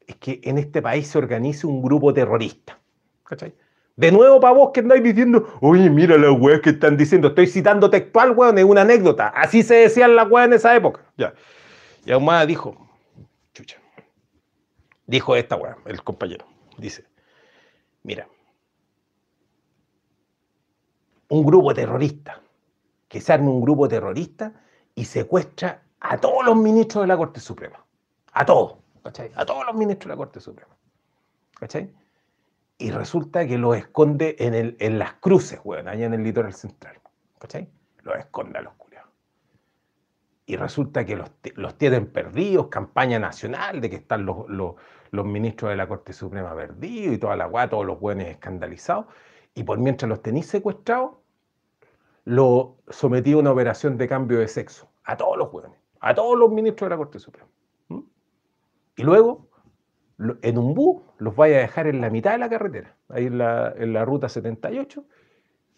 Es 0.07 0.17
que 0.17 0.41
en 0.43 0.59
este 0.59 0.83
país 0.83 1.09
se 1.09 1.19
organice 1.19 1.67
un 1.67 1.83
grupo 1.83 2.13
terrorista. 2.13 2.79
¿Cachai? 3.25 3.55
De 3.97 4.11
nuevo 4.11 4.41
para 4.41 4.55
vos 4.55 4.71
que 4.75 4.81
andáis 4.81 5.03
diciendo, 5.03 5.57
oye, 5.61 5.89
mira 5.89 6.19
las 6.19 6.33
weas 6.39 6.61
que 6.61 6.71
están 6.71 6.97
diciendo. 6.97 7.29
Estoy 7.29 7.47
citando 7.47 7.89
textual, 7.89 8.33
weón, 8.33 8.59
es 8.59 8.65
una 8.65 8.83
anécdota. 8.83 9.29
Así 9.29 9.63
se 9.63 9.75
decían 9.75 10.17
las 10.17 10.29
weas 10.29 10.49
en 10.49 10.55
esa 10.55 10.75
época. 10.75 11.01
Ya. 11.17 11.33
Y 12.05 12.13
Ahumada 12.13 12.45
dijo, 12.45 12.77
chucha. 13.55 13.79
Dijo 15.07 15.37
esta 15.37 15.57
wea, 15.57 15.77
el 15.87 16.03
compañero. 16.03 16.45
Dice, 16.77 17.05
Mira, 18.05 18.29
un 21.29 21.45
grupo 21.45 21.75
terrorista, 21.75 22.41
que 23.09 23.21
se 23.21 23.33
arme 23.33 23.49
un 23.49 23.63
grupo 23.63 23.89
terrorista 23.89 24.53
y 24.95 25.07
secuestra 25.07 25.83
a 26.01 26.19
todos 26.19 26.45
los 26.45 26.55
ministros 26.55 27.03
de 27.03 27.09
la 27.09 27.17
Corte 27.17 27.41
Suprema. 27.41 27.85
A 28.33 28.45
todos, 28.45 28.77
¿cachai? 29.03 29.33
A 29.35 29.47
todos 29.47 29.65
los 29.67 29.75
ministros 29.75 30.09
de 30.09 30.09
la 30.11 30.17
Corte 30.17 30.41
Suprema. 30.41 30.77
¿Cachai? 31.55 31.95
Y 32.77 32.91
resulta 32.91 33.47
que 33.47 33.57
los 33.57 33.77
esconde 33.77 34.37
en, 34.39 34.53
el, 34.53 34.77
en 34.81 34.99
las 34.99 35.15
cruces, 35.15 35.61
weón, 35.65 35.89
allá 35.89 36.05
en 36.05 36.15
el 36.15 36.23
litoral 36.23 36.53
central. 36.53 37.01
¿Cachai? 37.39 37.71
Los 38.03 38.17
esconde 38.17 38.59
a 38.59 38.63
los 38.63 38.75
culiados. 38.75 39.11
Y 40.45 40.57
resulta 40.57 41.07
que 41.07 41.17
los, 41.17 41.31
los, 41.55 41.79
tienen 41.79 42.07
perdidos, 42.07 42.67
campaña 42.69 43.19
nacional 43.19 43.81
de 43.81 43.89
que 43.89 43.97
están 43.97 44.27
los, 44.27 44.47
los 44.49 44.75
ministros 45.23 45.71
de 45.71 45.77
la 45.77 45.87
Corte 45.87 46.13
Suprema 46.13 46.55
perdidos 46.55 47.15
y 47.15 47.19
toda 47.19 47.37
la 47.37 47.47
guay, 47.47 47.69
todos 47.69 47.87
los 47.87 48.01
buenos 48.01 48.27
escandalizados, 48.27 49.07
y 49.55 49.63
por 49.63 49.79
mientras 49.79 50.09
los 50.09 50.23
tenéis 50.23 50.47
secuestrados, 50.47 51.13
lo 52.25 52.77
sometí 52.89 53.33
a 53.33 53.37
una 53.37 53.53
operación 53.53 53.97
de 53.97 54.09
cambio 54.09 54.39
de 54.41 54.49
sexo, 54.49 54.89
a 55.05 55.17
todos 55.17 55.37
los 55.37 55.53
buenos, 55.53 55.73
a 56.01 56.15
todos 56.15 56.39
los 56.39 56.51
ministros 56.51 56.87
de 56.87 56.91
la 56.91 56.97
Corte 56.97 57.19
Suprema. 57.19 57.49
Y 58.97 59.03
luego, 59.03 59.49
en 60.19 60.59
un 60.59 60.75
bus, 60.75 61.03
los 61.19 61.35
vaya 61.35 61.57
a 61.57 61.61
dejar 61.61 61.87
en 61.87 62.01
la 62.01 62.11
mitad 62.11 62.33
de 62.33 62.39
la 62.39 62.49
carretera, 62.49 62.97
ahí 63.09 63.27
en 63.27 63.39
la, 63.39 64.05
ruta 64.05 64.29
78, 64.29 65.05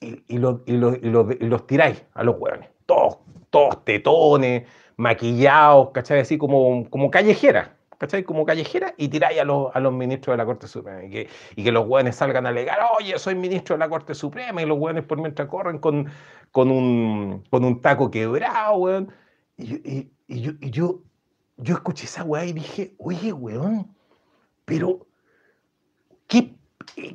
y, 0.01 0.39
los 0.39 1.66
tiráis 1.66 2.05
a 2.12 2.22
los 2.22 2.37
hueones, 2.39 2.68
todos, 2.84 3.18
todos 3.51 3.84
tetones, 3.84 4.68
maquillados, 4.97 5.91
¿cachai? 5.91 6.20
Así 6.20 6.39
como, 6.39 6.89
como 6.91 7.11
callejeras, 7.11 7.70
¿cachai? 7.99 8.25
Como 8.25 8.45
callejera 8.45 8.95
y 8.97 9.09
tiráis 9.09 9.41
a 9.41 9.45
los, 9.45 9.75
a 9.75 9.81
los 9.81 9.93
ministros 9.93 10.35
de 10.35 10.39
la 10.39 10.47
Corte 10.47 10.69
Suprema. 10.69 11.05
Y 11.05 11.11
que, 11.11 11.29
y 11.57 11.65
que 11.65 11.73
los 11.73 11.87
hueones 11.87 12.17
salgan 12.17 12.47
a 12.47 12.51
alegar, 12.51 12.79
oye, 12.99 13.19
soy 13.19 13.35
ministro 13.35 13.75
de 13.75 13.81
la 13.81 13.89
Corte 13.89 14.15
Suprema, 14.15 14.63
y 14.63 14.67
los 14.67 14.79
hueones 14.79 15.05
por 15.05 15.19
mientras 15.19 15.49
corren 15.49 15.79
con, 15.79 16.09
con, 16.53 16.71
un, 16.71 17.45
con 17.51 17.65
un 17.65 17.81
taco 17.81 18.11
quebrado, 18.11 18.77
weón. 18.77 19.13
Y, 19.57 20.11
y, 20.27 20.41
yo, 20.41 20.53
y 20.61 20.71
yo, 20.71 21.01
yo 21.57 21.75
escuché 21.75 22.05
esa 22.05 22.25
weá 22.25 22.45
y 22.45 22.53
dije, 22.53 22.95
oye, 22.99 23.33
weón, 23.33 23.95
pero 24.65 25.07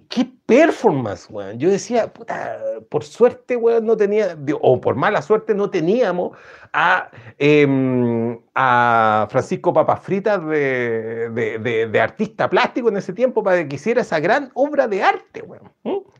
¿qué 0.10 0.30
performance, 0.46 1.28
weón. 1.30 1.58
Yo 1.58 1.70
decía, 1.70 2.14
puta, 2.14 2.60
por 2.90 3.04
suerte, 3.04 3.56
weón, 3.56 3.86
no 3.86 3.98
tenía, 3.98 4.38
o 4.62 4.80
por 4.80 4.96
mala 4.96 5.22
suerte, 5.22 5.56
no 5.56 5.70
teníamos 5.70 6.38
a, 6.74 7.10
em, 7.38 8.40
a 8.54 9.28
Francisco 9.30 9.74
Papafrita 9.74 10.38
de, 10.38 11.90
de, 11.92 12.00
artista 12.00 12.50
plástico 12.50 12.90
en 12.90 12.98
ese 12.98 13.14
tiempo 13.14 13.44
para 13.44 13.68
que 13.68 13.76
hiciera 13.76 14.02
esa 14.02 14.20
gran 14.20 14.52
obra 14.54 14.88
de 14.88 15.04
arte, 15.04 15.42
weón. 15.42 15.72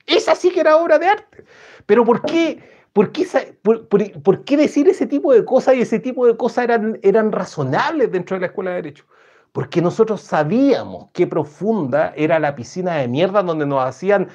Esa 0.08 0.36
sí 0.36 0.50
que 0.52 0.62
era 0.62 0.78
obra 0.78 0.98
de 0.98 1.08
arte. 1.08 1.46
Pero 1.86 2.04
¿por 2.04 2.22
qué? 2.24 2.60
¿Por 2.94 3.14
qué, 3.14 3.26
por 3.62 4.44
qué, 4.44 4.58
decir 4.58 4.90
ese 4.90 5.08
tipo 5.08 5.32
de 5.34 5.46
cosas 5.46 5.76
y 5.76 5.82
ese 5.82 6.00
tipo 6.00 6.28
de 6.28 6.36
cosas 6.36 6.66
eran, 6.66 7.00
eran 7.04 7.32
razonables 7.32 8.12
dentro 8.12 8.36
de 8.36 8.42
la 8.42 8.48
Escuela 8.48 8.72
de 8.72 8.76
Derecho? 8.78 9.06
Porque 9.52 9.82
nosotros 9.82 10.22
sabíamos 10.22 11.10
qué 11.14 11.28
profunda 11.28 12.14
era 12.16 12.40
la 12.40 12.56
piscina 12.56 12.96
de 12.96 13.08
mierda 13.08 13.44
donde 13.44 13.66
nos 13.66 13.84
hacían 13.84 14.30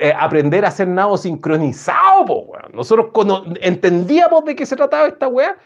eh, 0.00 0.12
aprender 0.18 0.64
a 0.64 0.68
hacer 0.68 0.88
nado 0.88 1.16
sincronizado, 1.16 2.46
Nosotros 2.72 3.10
entendíamos 3.60 4.44
de 4.44 4.56
qué 4.56 4.64
se 4.64 4.76
trataba 4.76 5.08
esta 5.08 5.28
weá 5.28 5.56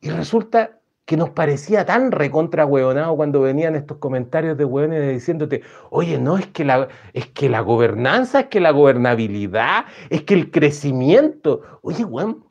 y 0.00 0.10
resulta 0.10 0.78
que 1.06 1.16
nos 1.16 1.30
parecía 1.30 1.84
tan 1.84 2.12
recontra 2.12 2.66
cuando 2.66 3.40
venían 3.40 3.74
estos 3.74 3.96
comentarios 3.96 4.56
de 4.56 4.64
weones 4.64 5.12
diciéndote, 5.12 5.62
oye, 5.90 6.18
no, 6.18 6.38
es 6.38 6.46
que, 6.48 6.64
la, 6.64 6.88
es 7.12 7.26
que 7.28 7.48
la 7.48 7.60
gobernanza, 7.60 8.40
es 8.40 8.46
que 8.46 8.60
la 8.60 8.70
gobernabilidad, 8.70 9.86
es 10.10 10.22
que 10.22 10.34
el 10.34 10.50
crecimiento. 10.50 11.62
Oye, 11.82 12.04
weón, 12.04 12.44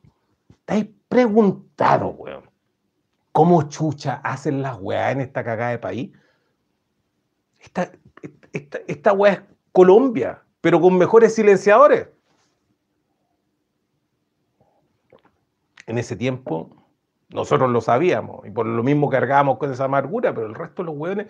estáis 0.50 0.88
preguntado, 1.08 2.10
weón 2.10 2.41
¿Cómo 3.32 3.64
chucha 3.70 4.22
hacen 4.24 4.62
las 4.62 4.78
weas 4.80 5.14
en 5.14 5.22
esta 5.22 5.44
cagada 5.44 5.72
de 5.72 5.80
país? 5.80 6.12
Esta, 7.60 7.92
esta, 8.52 8.80
esta 8.88 9.14
weá 9.14 9.34
es 9.34 9.42
Colombia, 9.72 10.44
pero 10.60 10.82
con 10.82 10.98
mejores 10.98 11.36
silenciadores. 11.36 12.08
En 15.88 15.98
ese 15.98 16.16
tiempo, 16.16 16.82
nosotros 17.30 17.70
lo 17.70 17.82
sabíamos 17.82 18.46
y 18.46 18.52
por 18.52 18.66
lo 18.66 18.84
mismo 18.84 19.10
cargábamos 19.10 19.58
con 19.58 19.72
esa 19.72 19.86
amargura, 19.86 20.34
pero 20.34 20.48
el 20.48 20.56
resto 20.56 20.82
de 20.82 20.88
los 20.88 20.96
hueones, 20.98 21.28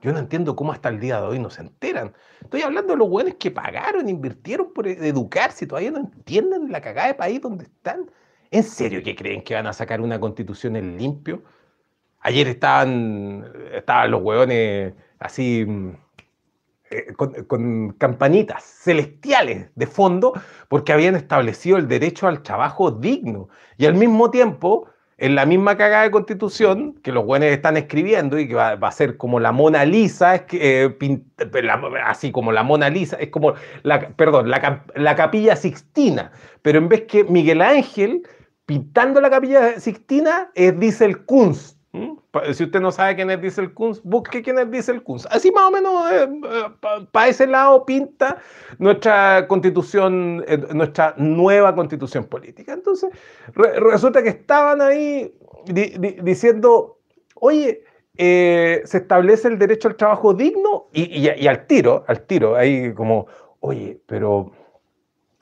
yo 0.00 0.12
no 0.12 0.18
entiendo 0.18 0.56
cómo 0.56 0.72
hasta 0.72 0.88
el 0.88 0.98
día 0.98 1.20
de 1.20 1.26
hoy 1.26 1.38
no 1.38 1.50
se 1.50 1.62
enteran. 1.62 2.14
Estoy 2.40 2.62
hablando 2.62 2.94
de 2.94 2.98
los 2.98 3.08
hueones 3.08 3.36
que 3.36 3.50
pagaron, 3.50 4.08
invirtieron 4.08 4.72
por 4.72 4.88
educarse 4.88 5.64
y 5.64 5.68
todavía 5.68 5.90
no 5.90 5.98
entienden 5.98 6.72
la 6.72 6.80
cagada 6.80 7.08
de 7.08 7.14
país 7.14 7.40
donde 7.40 7.64
están. 7.64 8.10
¿En 8.52 8.64
serio 8.64 9.02
que 9.02 9.16
creen 9.16 9.42
que 9.42 9.54
van 9.54 9.66
a 9.66 9.72
sacar 9.72 10.02
una 10.02 10.20
constitución 10.20 10.76
en 10.76 10.98
limpio? 10.98 11.42
Ayer 12.20 12.46
estaban, 12.48 13.50
estaban 13.72 14.10
los 14.10 14.22
hueones 14.22 14.92
así 15.18 15.66
eh, 16.90 17.14
con, 17.16 17.94
campanitas 17.94 18.62
celestiales 18.62 19.70
de 19.74 19.86
fondo 19.86 20.34
porque 20.68 20.92
habían 20.92 21.16
establecido 21.16 21.78
el 21.78 21.88
derecho 21.88 22.28
al 22.28 22.42
trabajo 22.42 22.90
digno. 22.90 23.48
Y 23.78 23.86
al 23.86 23.94
mismo 23.94 24.30
tiempo, 24.30 24.86
en 25.16 25.34
la 25.34 25.46
misma 25.46 25.78
cagada 25.78 26.02
de 26.02 26.10
constitución 26.10 27.00
que 27.02 27.10
los 27.10 27.24
hueones 27.24 27.52
están 27.52 27.78
escribiendo 27.78 28.38
y 28.38 28.48
que 28.48 28.54
va, 28.54 28.72
a 28.72 28.92
ser 28.92 29.16
como 29.16 29.40
la 29.40 29.52
Mona 29.52 29.86
Lisa, 29.86 30.34
es 30.34 30.42
que, 30.42 30.84
eh, 30.84 31.22
así 32.04 32.30
como 32.30 32.52
la 32.52 32.62
Mona 32.62 32.90
Lisa, 32.90 33.16
es 33.16 33.30
como, 33.30 33.54
la, 33.82 34.10
perdón, 34.10 34.50
la, 34.50 34.84
la 34.94 35.16
capilla 35.16 35.56
Sixtina, 35.56 36.32
pero 36.60 36.76
en 36.76 36.90
vez 36.90 37.04
que 37.08 37.24
Miguel 37.24 37.62
Ángel 37.62 38.22
pintando 38.66 39.20
la 39.20 39.30
capilla 39.30 39.78
Sixtina, 39.80 40.50
dice 40.54 41.04
el 41.04 41.24
Kunst, 41.24 41.76
¿Mm? 41.92 42.12
Si 42.54 42.64
usted 42.64 42.80
no 42.80 42.90
sabe 42.90 43.16
quién 43.16 43.30
es 43.30 43.40
Diesel 43.40 43.74
Kunz, 43.74 44.00
busque 44.02 44.42
quién 44.42 44.58
es 44.58 44.70
Diesel 44.70 45.02
Kunz. 45.02 45.26
Así 45.30 45.50
más 45.50 45.64
o 45.64 45.70
menos 45.70 46.10
eh, 46.10 46.22
eh, 46.22 47.06
para 47.10 47.28
ese 47.28 47.46
lado 47.46 47.84
pinta 47.84 48.38
nuestra 48.78 49.46
constitución, 49.46 50.42
eh, 50.48 50.56
nuestra 50.72 51.14
nueva 51.18 51.74
constitución 51.74 52.24
política. 52.24 52.72
Entonces, 52.72 53.10
resulta 53.54 54.22
que 54.22 54.30
estaban 54.30 54.80
ahí 54.80 55.34
diciendo, 56.22 56.98
oye, 57.34 57.84
se 58.16 58.96
establece 58.96 59.48
el 59.48 59.58
derecho 59.58 59.88
al 59.88 59.96
trabajo 59.96 60.32
digno 60.32 60.88
y, 60.92 61.28
y, 61.28 61.46
al 61.46 61.66
tiro, 61.66 62.04
al 62.08 62.22
tiro, 62.22 62.56
ahí 62.56 62.94
como, 62.94 63.26
oye, 63.60 64.00
pero 64.06 64.50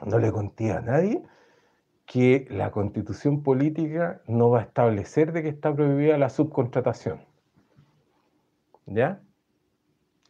no 0.05 0.19
le 0.19 0.33
conté 0.33 0.73
a 0.73 0.81
nadie 0.81 1.23
que 2.11 2.49
la 2.51 2.73
constitución 2.73 3.45
política 3.45 4.21
no 4.27 4.51
va 4.51 4.59
a 4.59 4.63
establecer 4.63 5.31
de 5.31 5.45
que 5.45 5.49
está 5.49 5.73
prohibida 5.73 6.19
la 6.19 6.29
subcontratación. 6.29 7.21
¿Ya? 8.87 9.21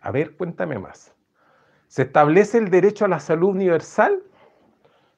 A 0.02 0.10
ver, 0.10 0.36
cuéntame 0.36 0.78
más. 0.78 1.14
Se 1.88 2.02
establece 2.02 2.58
el 2.58 2.68
derecho 2.68 3.06
a 3.06 3.08
la 3.08 3.18
salud 3.18 3.48
universal 3.48 4.22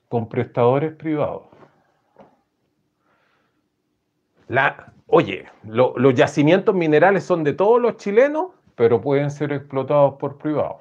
con 0.08 0.28
prestadores 0.28 0.94
privados. 0.94 1.48
La, 4.46 4.92
oye, 5.08 5.46
los 5.64 6.14
yacimientos 6.14 6.76
minerales 6.76 7.24
son 7.24 7.42
de 7.42 7.54
todos 7.54 7.82
los 7.82 7.96
chilenos, 7.96 8.52
pero 8.76 9.00
pueden 9.00 9.32
ser 9.32 9.52
explotados 9.52 10.14
por 10.14 10.38
privados. 10.38 10.76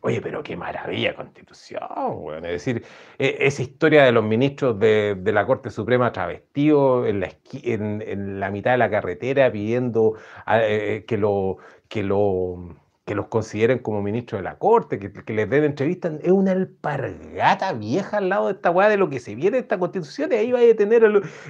Oye, 0.00 0.20
pero 0.20 0.42
qué 0.44 0.56
maravilla 0.56 1.14
constitución, 1.14 1.82
weón. 2.18 2.44
Es 2.44 2.52
decir, 2.52 2.84
e, 3.18 3.36
esa 3.40 3.62
historia 3.62 4.04
de 4.04 4.12
los 4.12 4.24
ministros 4.24 4.78
de, 4.78 5.20
la 5.24 5.44
Corte 5.44 5.70
Suprema 5.70 6.12
travestidos 6.12 7.08
en 7.08 7.20
la, 7.20 7.30
en, 7.52 8.38
la 8.38 8.50
mitad 8.50 8.72
de 8.72 8.78
la 8.78 8.90
carretera 8.90 9.50
pidiendo 9.50 10.14
eh, 10.46 11.04
que, 11.06 11.18
lo, 11.18 11.58
que, 11.88 12.04
lo, 12.04 12.76
que 13.04 13.16
los 13.16 13.26
consideren 13.26 13.80
como 13.80 14.00
ministros 14.00 14.38
de 14.38 14.44
la 14.44 14.56
Corte, 14.56 15.00
que, 15.00 15.34
les 15.34 15.50
den 15.50 15.64
entrevistas, 15.64 16.12
es 16.22 16.30
una 16.30 16.52
alpargata 16.52 17.72
vieja 17.72 18.18
al 18.18 18.28
lado 18.28 18.46
de 18.46 18.52
esta 18.52 18.70
weá 18.70 18.88
de 18.88 18.98
lo 18.98 19.10
que 19.10 19.18
se 19.18 19.34
viene 19.34 19.56
de 19.56 19.62
esta 19.62 19.78
constitución, 19.78 20.30
y 20.32 20.36
ahí 20.36 20.52
va 20.52 20.60
a 20.60 20.76
tener 20.76 21.02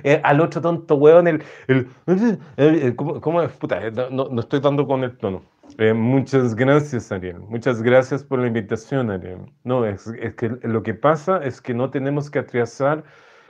eh, 0.05 0.21
al 0.25 0.41
otro 0.41 0.63
tonto 0.63 0.95
weón, 0.95 1.29
el, 1.29 1.45
el, 1.67 2.97
¿cómo, 2.97 3.43
es? 3.43 3.53
Puta, 3.53 3.91
no, 4.11 4.29
no 4.31 4.41
estoy 4.41 4.61
dando 4.61 4.87
con 4.87 5.05
el 5.05 5.19
tono. 5.19 5.43
Eh, 5.77 5.93
muchas 5.93 6.55
gracias, 6.55 7.13
Ariel. 7.13 7.41
Muchas 7.41 7.83
gracias 7.83 8.25
por 8.25 8.39
la 8.39 8.47
invitación, 8.47 9.11
Ariel. 9.11 9.41
No, 9.65 9.85
es, 9.85 10.11
que 10.37 10.49
lo 10.63 10.83
que 10.83 10.95
pasa 10.95 11.39
es 11.45 11.61
que 11.61 11.75
no 11.75 11.91
tenemos 11.91 12.31
que 12.31 12.39
atrasar 12.39 13.05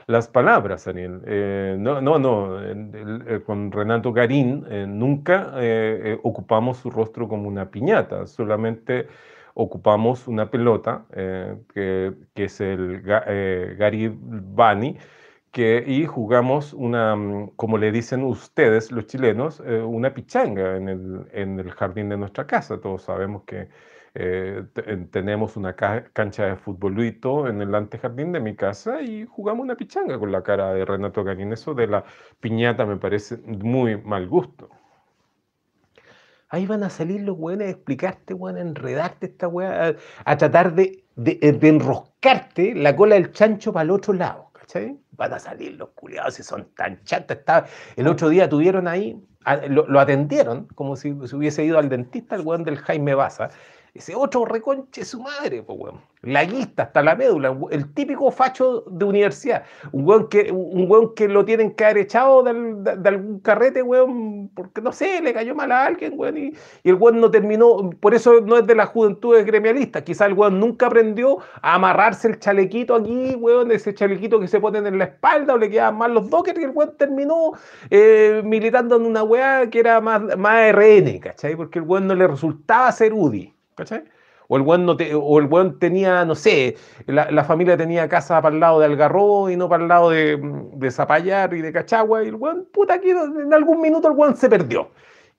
las 0.07 0.27
palabras, 0.27 0.87
Ariel. 0.87 1.21
Eh, 1.25 1.75
no, 1.79 2.01
no, 2.01 2.19
no. 2.19 2.57
con 3.45 3.71
Renato 3.71 4.11
Garín 4.11 4.65
eh, 4.69 4.85
nunca 4.87 5.53
ocupamos 6.23 6.77
su 6.77 6.89
rostro 6.89 7.27
como 7.27 7.47
una 7.47 7.71
piñata, 7.71 8.27
solamente 8.27 9.07
ocupamos 9.53 10.27
una 10.27 10.49
pelota, 10.49 11.05
que, 11.13 12.13
que, 12.33 12.43
es 12.43 12.61
el 12.61 13.01
Gary 13.01 14.11
Bani 14.13 14.97
que, 15.51 15.83
y 15.85 16.05
jugamos 16.05 16.73
una, 16.73 17.15
mm, 17.15 17.51
como 17.55 17.77
le 17.77 17.91
dicen 17.91 18.23
ustedes, 18.23 18.91
los 18.91 19.07
chilenos, 19.07 19.61
eh, 19.65 19.81
una 19.81 20.13
pichanga 20.13 20.77
en 20.77 20.89
el, 20.89 21.27
en 21.33 21.59
el, 21.59 21.71
jardín 21.71 22.09
de 22.09 22.17
nuestra 22.17 22.45
casa. 22.47 22.79
Todos 22.79 23.03
sabemos 23.03 23.43
que 23.43 23.69
eh, 24.15 24.63
tenemos 25.11 25.55
una 25.57 25.75
cancha 25.75 26.45
de 26.45 26.55
futbolito 26.55 27.47
en 27.47 27.61
el 27.61 27.73
antejardín 27.75 28.31
de 28.31 28.39
mi 28.39 28.55
casa 28.55 29.01
y 29.01 29.25
jugamos 29.25 29.63
una 29.63 29.75
pichanga 29.75 30.17
con 30.19 30.31
la 30.31 30.43
cara 30.43 30.73
de 30.73 30.85
Renato 30.85 31.23
Garín. 31.23 31.53
Eso 31.53 31.73
de 31.73 31.87
la 31.87 32.03
piñata 32.39 32.85
me 32.85 32.97
parece 32.97 33.37
muy 33.37 33.97
mal 33.97 34.27
gusto. 34.27 34.69
Ahí 36.49 36.65
van 36.65 36.83
a 36.83 36.89
salir 36.89 37.21
los 37.21 37.37
buenos 37.37 37.67
a 37.67 37.69
explicarte, 37.69 38.33
weón, 38.33 38.57
a 38.57 38.61
enredarte 38.61 39.27
esta 39.27 39.47
weá, 39.47 39.95
a, 40.25 40.37
tratar 40.37 40.73
de, 40.73 41.03
de, 41.15 41.35
de 41.35 41.67
enroscarte 41.67 42.73
la 42.73 42.95
cola 42.95 43.15
del 43.15 43.31
chancho 43.31 43.71
para 43.71 43.83
el 43.83 43.91
otro 43.91 44.13
lado. 44.13 44.49
Van 45.19 45.33
a 45.33 45.39
salir 45.39 45.73
los 45.73 45.89
culiados 45.89 46.35
si 46.35 46.43
son 46.43 46.69
tan 46.75 47.03
chatos. 47.03 47.37
el 47.97 48.07
otro 48.07 48.29
día 48.29 48.47
tuvieron 48.47 48.87
ahí, 48.87 49.21
lo, 49.67 49.99
atendieron 49.99 50.67
como 50.75 50.95
si 50.95 51.13
se 51.27 51.35
hubiese 51.35 51.65
ido 51.65 51.77
al 51.77 51.89
dentista 51.89 52.35
el 52.35 52.41
weón 52.41 52.63
del 52.63 52.77
Jaime 52.77 53.13
Baza. 53.13 53.49
Ese 53.93 54.15
otro 54.15 54.45
reconche 54.45 55.05
su 55.05 55.21
madre, 55.21 55.63
pues 55.63 55.79
weón 55.79 56.01
laguista 56.21 56.83
hasta 56.83 57.01
la 57.01 57.15
médula, 57.15 57.57
el 57.71 57.93
típico 57.93 58.29
facho 58.29 58.81
de 58.87 59.05
universidad, 59.05 59.63
un 59.93 60.05
weón 60.05 60.27
que, 60.27 60.51
un 60.51 61.13
que 61.15 61.29
lo 61.29 61.45
tienen 61.45 61.71
que 61.71 61.85
haber 61.85 61.99
echado 61.99 62.43
de, 62.43 63.07
algún 63.07 63.39
carrete, 63.39 63.81
weón, 63.81 64.49
porque 64.53 64.81
no 64.81 64.91
sé, 64.91 65.21
le 65.21 65.33
cayó 65.33 65.55
mal 65.55 65.71
a 65.71 65.85
alguien, 65.85 66.13
weón, 66.17 66.37
y, 66.37 66.53
el 66.83 66.95
weón 66.95 67.21
no 67.21 67.31
terminó, 67.31 67.89
por 68.01 68.13
eso 68.13 68.41
no 68.41 68.57
es 68.57 68.67
de 68.67 68.75
la 68.75 68.85
juventud 68.85 69.37
gremialista, 69.45 70.03
quizá 70.03 70.25
el 70.25 70.33
weón 70.33 70.59
nunca 70.59 70.87
aprendió 70.87 71.37
a 71.61 71.75
amarrarse 71.75 72.27
el 72.27 72.39
chalequito 72.39 72.95
aquí, 72.95 73.35
weón, 73.35 73.71
ese 73.71 73.93
chalequito 73.93 74.39
que 74.41 74.47
se 74.49 74.59
ponen 74.59 74.87
en 74.87 74.97
la 74.97 75.05
espalda 75.05 75.53
o 75.53 75.57
le 75.57 75.69
quedaban 75.69 75.97
mal 75.97 76.13
los 76.13 76.29
dockers 76.29 76.59
y 76.59 76.63
el 76.63 76.71
weón 76.71 76.97
terminó 76.97 77.53
eh, 77.89 78.41
militando 78.43 78.97
en 78.97 79.05
una 79.05 79.23
weá 79.23 79.69
que 79.69 79.79
era 79.79 80.01
más, 80.01 80.37
más 80.37 80.73
RN, 80.73 81.19
¿cachai? 81.19 81.55
Porque 81.55 81.79
el 81.79 81.85
weón 81.85 82.07
no 82.07 82.15
le 82.15 82.27
resultaba 82.27 82.91
ser 82.91 83.13
UDI, 83.13 83.53
¿cachai? 83.79 84.03
O 84.47 84.57
el 84.57 84.63
buen, 84.63 84.85
no 84.85 84.97
o 85.15 85.39
el 85.39 85.77
tenía, 85.77 86.25
no 86.25 86.33
sé, 86.33 86.75
la, 87.05 87.43
familia 87.43 87.77
tenía 87.77 88.09
casa 88.09 88.41
para 88.41 88.53
el 88.53 88.59
lado 88.59 88.79
de 88.79 88.87
Algarrobo 88.87 89.49
y 89.49 89.55
no 89.55 89.69
para 89.69 89.83
el 89.83 89.89
lado 89.89 90.09
de, 90.09 90.39
de 90.73 90.91
Zapallar 90.91 91.53
y 91.53 91.61
de 91.61 91.71
Cachagua. 91.71 92.23
Y 92.23 92.29
el 92.29 92.35
buen, 92.35 92.65
puta, 92.65 92.95
aquí 92.95 93.11
en 93.11 93.53
algún 93.53 93.79
minuto 93.79 94.07
el 94.07 94.15
buen 94.15 94.35
se 94.35 94.49
perdió. 94.49 94.89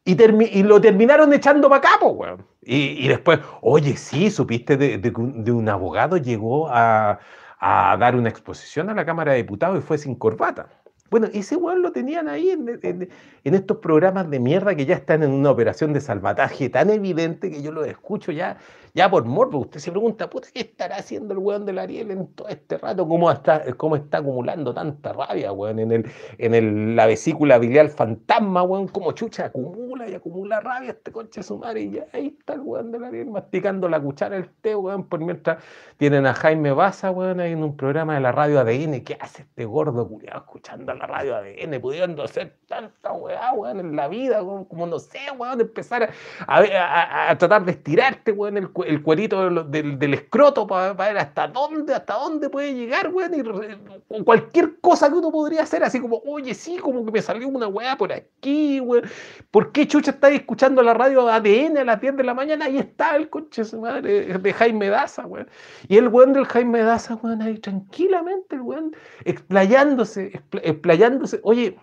Y, 0.05 0.17
y, 0.23 0.63
lo 0.63 0.81
terminaron 0.81 1.33
echando 1.33 1.69
para 1.69 1.79
acá, 1.79 2.07
weón. 2.07 2.47
Y, 2.63 3.05
y, 3.05 3.09
después, 3.09 3.41
oye, 3.63 3.97
sí, 3.97 4.31
supiste 4.31 4.77
de, 4.77 4.99
de, 4.99 5.11
de 5.11 5.53
un 5.53 5.69
abogado 5.69 6.17
llegó 6.17 6.69
a, 6.71 7.19
a, 7.59 7.97
dar 7.99 8.15
una 8.15 8.29
exposición 8.29 8.91
a 8.91 8.95
la 8.95 9.05
Cámara 9.05 9.33
de 9.33 9.39
Diputados 9.39 9.79
y 9.79 9.83
fue 9.83 9.99
sin 9.99 10.15
corbata. 10.15 10.69
Bueno, 11.11 11.29
ese 11.33 11.57
weón 11.57 11.83
lo 11.83 11.91
tenían 11.91 12.29
ahí 12.29 12.51
en, 12.51 13.09
estos 13.43 13.79
programas 13.79 14.31
de 14.31 14.39
mierda 14.39 14.77
que 14.77 14.87
ya 14.87 14.95
están 14.95 15.25
en 15.25 15.33
una 15.33 15.51
operación 15.51 15.93
de 15.93 16.01
salvataje 16.01 16.71
tan 16.71 16.89
evidente 16.89 17.51
que 17.51 17.63
yo 17.63 17.73
lo 17.73 17.85
escucho 17.85 18.31
ya, 18.31 18.59
ya 18.95 19.11
por 19.11 19.25
morbo. 19.25 19.59
Usted 19.59 19.81
se 19.81 19.91
pregunta, 19.91 20.29
puta, 20.29 20.49
¿qué 20.53 20.61
estará 20.61 20.97
haciendo 20.97 21.35
el 21.35 21.39
weón 21.39 21.67
del 21.67 21.79
Ariel 21.79 22.11
en 22.11 22.27
todo 22.35 22.49
este 22.49 22.79
rato? 22.79 23.07
¿Cómo 23.07 23.31
está, 23.31 23.63
cómo 23.77 23.97
está 23.97 24.19
acumulando 24.19 24.75
tanta 24.75 25.13
rabia, 25.13 25.53
weón? 25.53 25.79
En, 25.79 25.93
el, 25.93 26.11
en 26.39 26.55
el, 26.55 26.97
la 26.97 27.07
vesícula 27.07 27.59
biliar 27.59 27.89
fantasma, 27.89 28.63
weón, 28.63 28.89
como 28.89 29.13
chucha 29.13 29.47
acumula 29.47 30.09
y 30.09 30.15
acumula 30.15 30.61
rabia 30.61 30.91
este 30.91 31.13
concha 31.13 31.43
su 31.43 31.59
madre. 31.59 31.83
Y 31.83 32.01
ahí 32.13 32.37
está 32.39 32.55
el 32.55 32.61
weón 32.61 32.93
del 32.93 33.05
Ariel 33.05 33.31
masticando 33.31 33.89
la 33.89 34.01
cuchara 34.01 34.37
del 34.37 34.49
té, 34.61 34.75
weón, 34.75 35.05
por 35.05 35.21
mientras 35.21 35.63
tienen 35.97 36.27
a 36.27 36.35
Jaime 36.35 36.73
Baza, 36.73 37.11
weón, 37.11 37.41
ahí 37.41 37.53
en 37.53 37.63
un 37.63 37.77
programa 37.77 38.15
de 38.15 38.21
la 38.21 38.33
radio 38.33 38.61
ADN. 38.61 39.03
¿Qué 39.03 39.17
hace 39.21 39.43
este 39.43 39.65
gordo 39.65 40.09
culiado 40.09 40.41
escuchando 40.41 40.95
la 40.95 41.07
radio 41.07 41.37
ADN, 41.37 41.81
pudiendo 41.81 42.23
hacer 42.23 42.57
tanta 42.67 43.13
weá, 43.13 43.53
weón, 43.53 43.81
en 43.81 43.97
la 43.97 44.09
vida, 44.09 44.41
como, 44.41 44.87
no 44.87 44.99
sé, 44.99 45.19
weón, 45.37 45.61
empezar 45.61 46.11
a, 46.47 47.31
a, 47.31 47.39
tratar 47.39 47.65
de 47.65 47.73
estirarte, 47.73 48.33
weón, 48.33 48.57
el, 48.57 48.71
el 48.85 49.03
cuerito 49.03 49.65
del, 49.65 50.15
escroto 50.15 50.67
para 50.67 50.93
ver 50.93 51.19
hasta 51.19 51.49
dónde, 51.49 51.95
hasta 51.95 52.15
dónde 52.15 52.49
puede 52.49 52.75
llegar, 52.75 53.11
weón, 53.13 53.33
y 53.35 54.23
cualquier 54.23 54.81
cosa 54.81 55.09
que 55.09 55.15
uno 55.15 55.31
podría 55.31 55.63
hacer, 55.63 55.83
así 55.85 56.01
como, 56.01 56.23
oye, 56.27 56.55
sí, 56.55 56.79
como 56.79 57.05
que 57.05 57.13
me 57.13 57.23
salió 57.23 57.49
una 57.49 57.69
weá 57.69 57.97
por 57.97 58.13
aquí, 58.13 58.81
weón, 58.81 59.05
¿por 59.51 59.73
qué 59.73 59.87
chucha 59.87 60.13
estáis 60.13 60.41
escuchando 60.41 60.83
la 60.83 60.95
radio 60.95 61.29
ADN 61.29 61.79
a 61.79 61.85
las 61.85 62.01
10 62.01 62.17
de 62.17 62.25
la 62.25 62.35
mañana? 62.35 62.67
Ahí 62.67 62.79
está 62.79 63.17
el 63.17 63.29
coche 63.29 63.65
su 63.65 63.81
madre 63.81 64.39
de 64.39 64.53
Jaime 64.53 64.89
Daza, 64.89 65.27
weón, 65.27 65.49
y 65.89 65.97
el 65.97 66.09
weón 66.09 66.33
del 66.33 66.47
Jaime 66.47 66.83
Daza, 66.83 67.15
weón, 67.17 67.43
ahí 67.43 67.59
tranquilamente, 67.59 68.57
el 68.57 68.63
weón, 68.63 68.97
explayándose, 69.25 70.41
explayándose, 70.63 71.41
oye, 71.43 71.77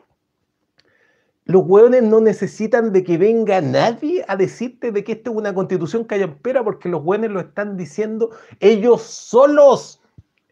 los 1.47 1.63
hueones 1.65 2.03
no 2.03 2.19
necesitan 2.19 2.91
de 2.91 3.05
que 3.05 3.17
venga 3.17 3.61
nadie 3.61 4.25
a 4.27 4.35
decirte 4.35 4.91
de 4.91 5.03
que 5.05 5.13
esta 5.13 5.29
es 5.29 5.35
una 5.35 5.53
constitución 5.53 6.03
callampera 6.03 6.61
porque 6.61 6.89
los 6.89 7.01
hueones 7.03 7.31
lo 7.31 7.39
están 7.39 7.77
diciendo 7.77 8.31
ellos 8.59 9.01
solos. 9.01 10.01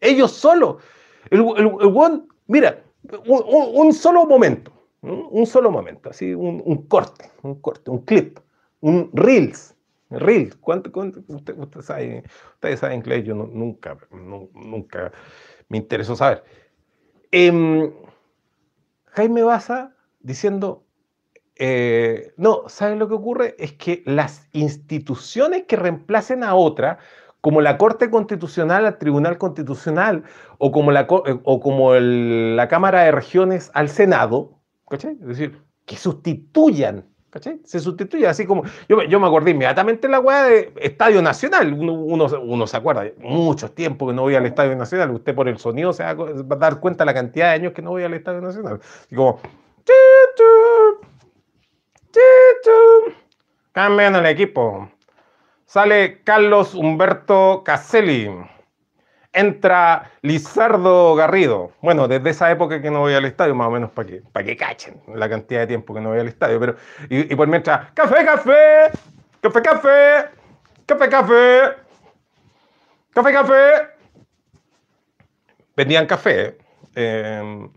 Ellos 0.00 0.32
solos. 0.32 0.82
El, 1.28 1.40
el, 1.58 2.22
mira, 2.46 2.82
un, 3.26 3.92
solo 3.92 4.24
momento, 4.24 4.72
un 5.02 5.44
solo 5.46 5.70
momento, 5.70 6.08
así, 6.08 6.34
un, 6.34 6.86
corte, 6.86 7.30
un 7.42 7.60
corte, 7.60 7.90
un 7.90 7.98
clip, 7.98 8.38
un 8.80 9.10
reels. 9.12 9.74
Reels, 10.08 10.56
¿cuánto, 10.56 10.90
usted, 11.28 11.80
sabe, 11.80 12.22
ustedes 12.54 12.80
saben 12.80 13.02
que 13.02 13.22
yo 13.22 13.34
nunca, 13.34 13.98
nunca 14.10 15.12
me 15.68 15.78
interesó 15.78 16.16
saber. 16.16 16.44
Em, 17.32 17.92
Jaime 19.06 19.42
Baza 19.42 19.94
diciendo, 20.20 20.85
eh, 21.58 22.34
no, 22.36 22.64
¿saben 22.68 22.98
lo 22.98 23.08
que 23.08 23.14
ocurre? 23.14 23.56
Es 23.58 23.72
que 23.72 24.02
las 24.04 24.46
instituciones 24.52 25.64
que 25.64 25.76
reemplacen 25.76 26.44
a 26.44 26.54
otra, 26.54 26.98
como 27.40 27.60
la 27.60 27.78
Corte 27.78 28.10
Constitucional 28.10 28.84
al 28.84 28.98
Tribunal 28.98 29.38
Constitucional 29.38 30.24
o 30.58 30.70
como 30.70 30.90
la, 30.90 31.02
eh, 31.02 31.38
o 31.44 31.60
como 31.60 31.94
la 31.94 32.68
Cámara 32.68 33.02
de 33.02 33.12
Regiones 33.12 33.70
al 33.72 33.88
Senado, 33.88 34.58
¿cachai? 34.88 35.12
Es 35.12 35.26
decir, 35.26 35.62
que 35.86 35.96
sustituyan, 35.96 37.06
¿cachai? 37.30 37.60
Se 37.64 37.80
sustituyan, 37.80 38.30
así 38.30 38.44
como, 38.44 38.64
yo, 38.86 39.02
yo 39.04 39.18
me 39.18 39.26
acordé 39.26 39.52
inmediatamente 39.52 40.08
la 40.08 40.20
weá 40.20 40.42
de 40.42 40.72
Estadio 40.76 41.22
Nacional, 41.22 41.72
uno, 41.72 41.94
uno, 41.94 42.66
se 42.66 42.76
acuerda, 42.76 43.04
muchos 43.18 43.74
tiempos 43.74 44.08
que 44.08 44.14
no 44.14 44.22
voy 44.22 44.34
al 44.34 44.44
Estadio 44.44 44.76
Nacional, 44.76 45.10
usted 45.12 45.34
por 45.34 45.48
el 45.48 45.56
sonido 45.56 45.94
se 45.94 46.02
va 46.02 46.10
a 46.10 46.58
dar 46.58 46.80
cuenta 46.80 47.06
la 47.06 47.14
cantidad 47.14 47.46
de 47.46 47.52
años 47.52 47.72
que 47.72 47.80
no 47.80 47.90
voy 47.90 48.02
al 48.02 48.12
Estadio 48.12 48.42
Nacional. 48.42 48.80
Y 49.10 49.14
como, 49.14 49.38
cambian 53.72 54.16
el 54.16 54.26
equipo. 54.26 54.90
Sale 55.66 56.22
Carlos 56.22 56.74
Humberto 56.74 57.62
Caselli 57.64 58.30
entra 59.36 60.10
Lizardo 60.22 61.14
Garrido. 61.14 61.72
Bueno, 61.82 62.08
desde 62.08 62.30
esa 62.30 62.50
época 62.50 62.80
que 62.80 62.90
no 62.90 63.00
voy 63.00 63.14
al 63.14 63.26
estadio, 63.26 63.54
más 63.54 63.68
o 63.68 63.70
menos 63.70 63.90
para 63.90 64.08
que, 64.08 64.22
para 64.32 64.46
que 64.46 64.56
cachen 64.56 65.00
la 65.14 65.28
cantidad 65.28 65.60
de 65.60 65.66
tiempo 65.66 65.92
que 65.94 66.00
no 66.00 66.08
voy 66.08 66.20
al 66.20 66.28
estadio. 66.28 66.58
Pero, 66.58 66.76
y, 67.10 67.34
por 67.36 67.46
mientras, 67.46 67.92
café, 67.92 68.24
café, 68.24 68.90
café, 69.42 69.62
café, 69.62 69.88
café, 70.86 71.08
café, 71.10 71.76
café, 73.12 73.32
café. 73.32 73.88
Vendían 75.76 76.06
café. 76.06 76.56
Eh, 76.94 77.68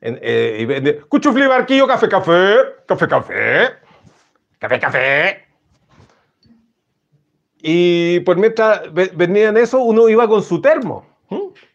eh, 0.00 0.58
y 0.60 0.64
vende, 0.64 1.00
cuchufli 1.00 1.46
barquillo, 1.46 1.86
café, 1.86 2.08
café, 2.08 2.56
café, 2.86 3.08
café, 3.08 3.72
café, 4.58 4.80
café. 4.80 5.46
Y 7.62 8.20
por 8.20 8.36
mientras 8.36 8.82
vendían 8.92 9.56
eso, 9.56 9.80
uno 9.82 10.08
iba 10.08 10.28
con 10.28 10.42
su 10.42 10.60
termo. 10.60 11.06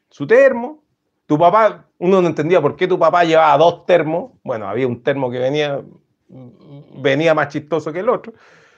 Su 0.10 0.28
termo. 0.28 0.84
Tu 1.26 1.38
papá, 1.38 1.88
uno 1.98 2.22
no 2.22 2.28
entendía 2.28 2.62
por 2.62 2.76
qué 2.76 2.88
tu 2.88 3.00
papá 3.00 3.24
llevaba 3.24 3.58
dos 3.58 3.86
termos. 3.86 4.32
Bueno, 4.44 4.68
había 4.68 4.88
un 4.88 5.02
termo 5.02 5.32
que 5.32 5.40
venía, 5.40 5.82
venía 6.28 7.34
más 7.34 7.50
chistoso 7.50 7.92
que 7.92 8.00
el 8.00 8.10
otro. 8.10 8.34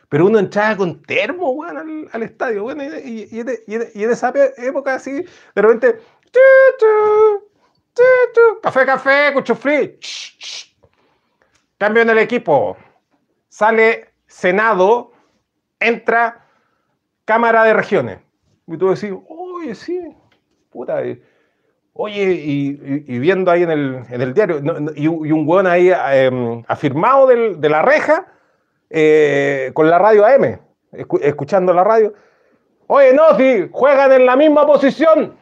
Pero 0.09 0.27
uno 0.27 0.39
entraba 0.39 0.77
con 0.77 1.01
termo, 1.01 1.53
bueno, 1.55 1.81
al, 2.11 2.23
estadio. 2.23 2.63
Bueno, 2.63 2.83
y, 2.83 3.27
en 3.31 4.11
esa 4.11 4.31
época 4.57 4.95
así, 4.95 5.11
de 5.55 5.61
repente, 5.61 5.99
café, 8.61 8.85
café, 8.85 9.31
cucho 9.33 9.55
free. 9.55 9.99
Cambio 11.77 12.03
en 12.03 12.09
el 12.09 12.17
equipo. 12.19 12.77
Sale 13.49 14.13
Senado, 14.27 15.11
entra 15.79 16.45
Cámara 17.25 17.63
de 17.63 17.73
Regiones. 17.73 18.19
Y 18.67 18.77
tú 18.77 18.89
decís, 18.89 19.11
oye, 19.27 19.75
sí, 19.75 19.99
puta. 20.69 21.01
Oye, 21.95 22.23
y, 22.23 23.19
viendo 23.19 23.51
ahí 23.51 23.63
en 23.63 23.69
el, 23.69 24.33
diario, 24.33 24.59
y, 24.95 25.07
un 25.07 25.47
hueón 25.47 25.67
ahí 25.67 25.91
em, 25.91 26.63
afirmado 26.67 27.27
de 27.27 27.69
la 27.69 27.83
reja 27.83 28.27
eh, 28.89 29.71
con 29.73 29.89
la 29.89 29.99
radio 29.99 30.25
AM, 30.25 30.59
escuchando 31.21 31.73
la 31.73 31.83
radio. 31.83 32.13
Oye, 32.87 33.13
no, 33.13 33.37
si 33.37 33.69
juegan 33.71 34.11
en 34.11 34.25
la 34.25 34.35
misma 34.35 34.65
posición. 34.65 35.35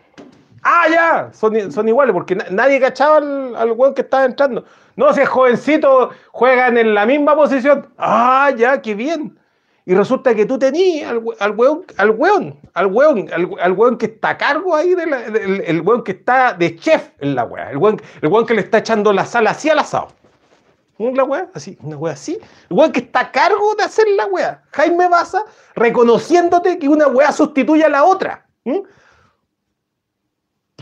Ah, 0.63 0.85
ya, 0.89 1.31
son, 1.33 1.87
iguales, 1.87 2.13
porque 2.13 2.35
nadie 2.51 2.79
cachaba 2.79 3.17
al, 3.17 3.55
al 3.55 3.93
que 3.95 4.01
estaba 4.01 4.25
entrando. 4.25 4.63
No, 4.95 5.11
si 5.13 5.21
es 5.21 5.29
jovencito, 5.29 6.11
juegan 6.31 6.77
en 6.77 6.93
la 6.93 7.05
misma 7.05 7.35
posición. 7.35 7.87
Ah, 7.97 8.51
ya, 8.55 8.81
qué 8.81 8.93
bien. 8.93 9.37
Y 9.85 9.95
resulta 9.95 10.35
que 10.35 10.45
tú 10.45 10.59
tenías 10.59 11.09
al, 11.09 11.23
al 11.39 11.51
weón, 11.51 11.85
al 11.97 12.11
weón, 12.11 12.59
al 12.75 12.85
weón, 12.87 13.29
al, 13.33 13.71
weón 13.73 13.97
que 13.97 14.05
está 14.05 14.29
a 14.29 14.37
cargo 14.37 14.75
ahí, 14.75 14.93
de 14.93 15.63
el 15.65 15.81
weón 15.81 16.03
que 16.03 16.11
está 16.11 16.53
de 16.53 16.75
chef 16.75 17.09
en 17.19 17.33
la 17.33 17.45
weá, 17.45 17.71
el 17.71 17.77
weón, 17.77 17.99
el 18.21 18.29
weón 18.29 18.45
que 18.45 18.53
le 18.53 18.61
está 18.61 18.77
echando 18.77 19.11
la 19.11 19.25
sal 19.25 19.47
así 19.47 19.69
al 19.69 19.79
asado. 19.79 20.09
La 20.99 21.23
weá, 21.23 21.49
así, 21.55 21.79
una 21.81 21.97
weá 21.97 22.13
así. 22.13 22.39
El 22.69 22.77
weón 22.77 22.91
que 22.91 22.99
está 22.99 23.21
a 23.21 23.31
cargo 23.31 23.73
de 23.75 23.83
hacer 23.83 24.05
la 24.15 24.27
weá. 24.27 24.61
Jaime 24.71 25.07
Baza 25.09 25.43
reconociéndote 25.73 26.77
que 26.77 26.87
una 26.87 27.07
weá 27.07 27.31
sustituye 27.31 27.83
a 27.83 27.89
la 27.89 28.03
otra. 28.03 28.45
¿Y 28.63 28.83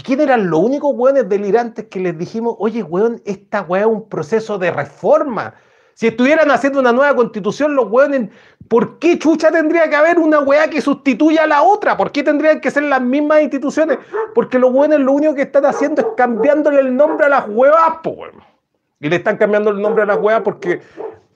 quién 0.04 0.22
eran 0.22 0.50
los 0.50 0.60
únicos 0.60 0.92
weones 0.96 1.28
delirantes 1.30 1.86
que 1.86 2.00
les 2.00 2.18
dijimos, 2.18 2.56
oye, 2.60 2.84
weón, 2.84 3.22
esta 3.26 3.62
weá 3.62 3.82
es 3.82 3.88
un 3.88 4.08
proceso 4.08 4.58
de 4.58 4.72
reforma? 4.72 5.54
Si 6.00 6.08
estuvieran 6.08 6.50
haciendo 6.50 6.80
una 6.80 6.94
nueva 6.94 7.14
constitución, 7.14 7.76
los 7.76 7.92
hueones, 7.92 8.30
¿por 8.70 9.00
qué 9.00 9.20
chucha 9.20 9.52
tendría 9.52 9.90
que 9.90 9.98
haber 9.98 10.18
una 10.18 10.40
weá 10.40 10.70
que 10.70 10.80
sustituya 10.80 11.44
a 11.44 11.48
la 11.48 11.62
otra? 11.62 11.98
¿Por 11.98 12.14
qué 12.14 12.24
tendrían 12.24 12.62
que 12.62 12.72
ser 12.72 12.84
las 12.84 13.02
mismas 13.02 13.42
instituciones? 13.42 13.98
Porque 14.34 14.60
los 14.60 14.72
hueones 14.72 15.02
lo 15.02 15.12
único 15.12 15.36
que 15.36 15.42
están 15.42 15.66
haciendo 15.66 16.00
es 16.02 16.08
cambiándole 16.16 16.80
el 16.80 16.96
nombre 16.96 17.26
a 17.26 17.30
las 17.30 17.50
huevas, 17.50 17.98
po, 18.02 18.16
Y 19.02 19.10
le 19.10 19.18
están 19.18 19.36
cambiando 19.36 19.72
el 19.72 19.82
nombre 19.82 20.04
a 20.04 20.06
las 20.06 20.20
huevas 20.20 20.42
porque, 20.42 20.80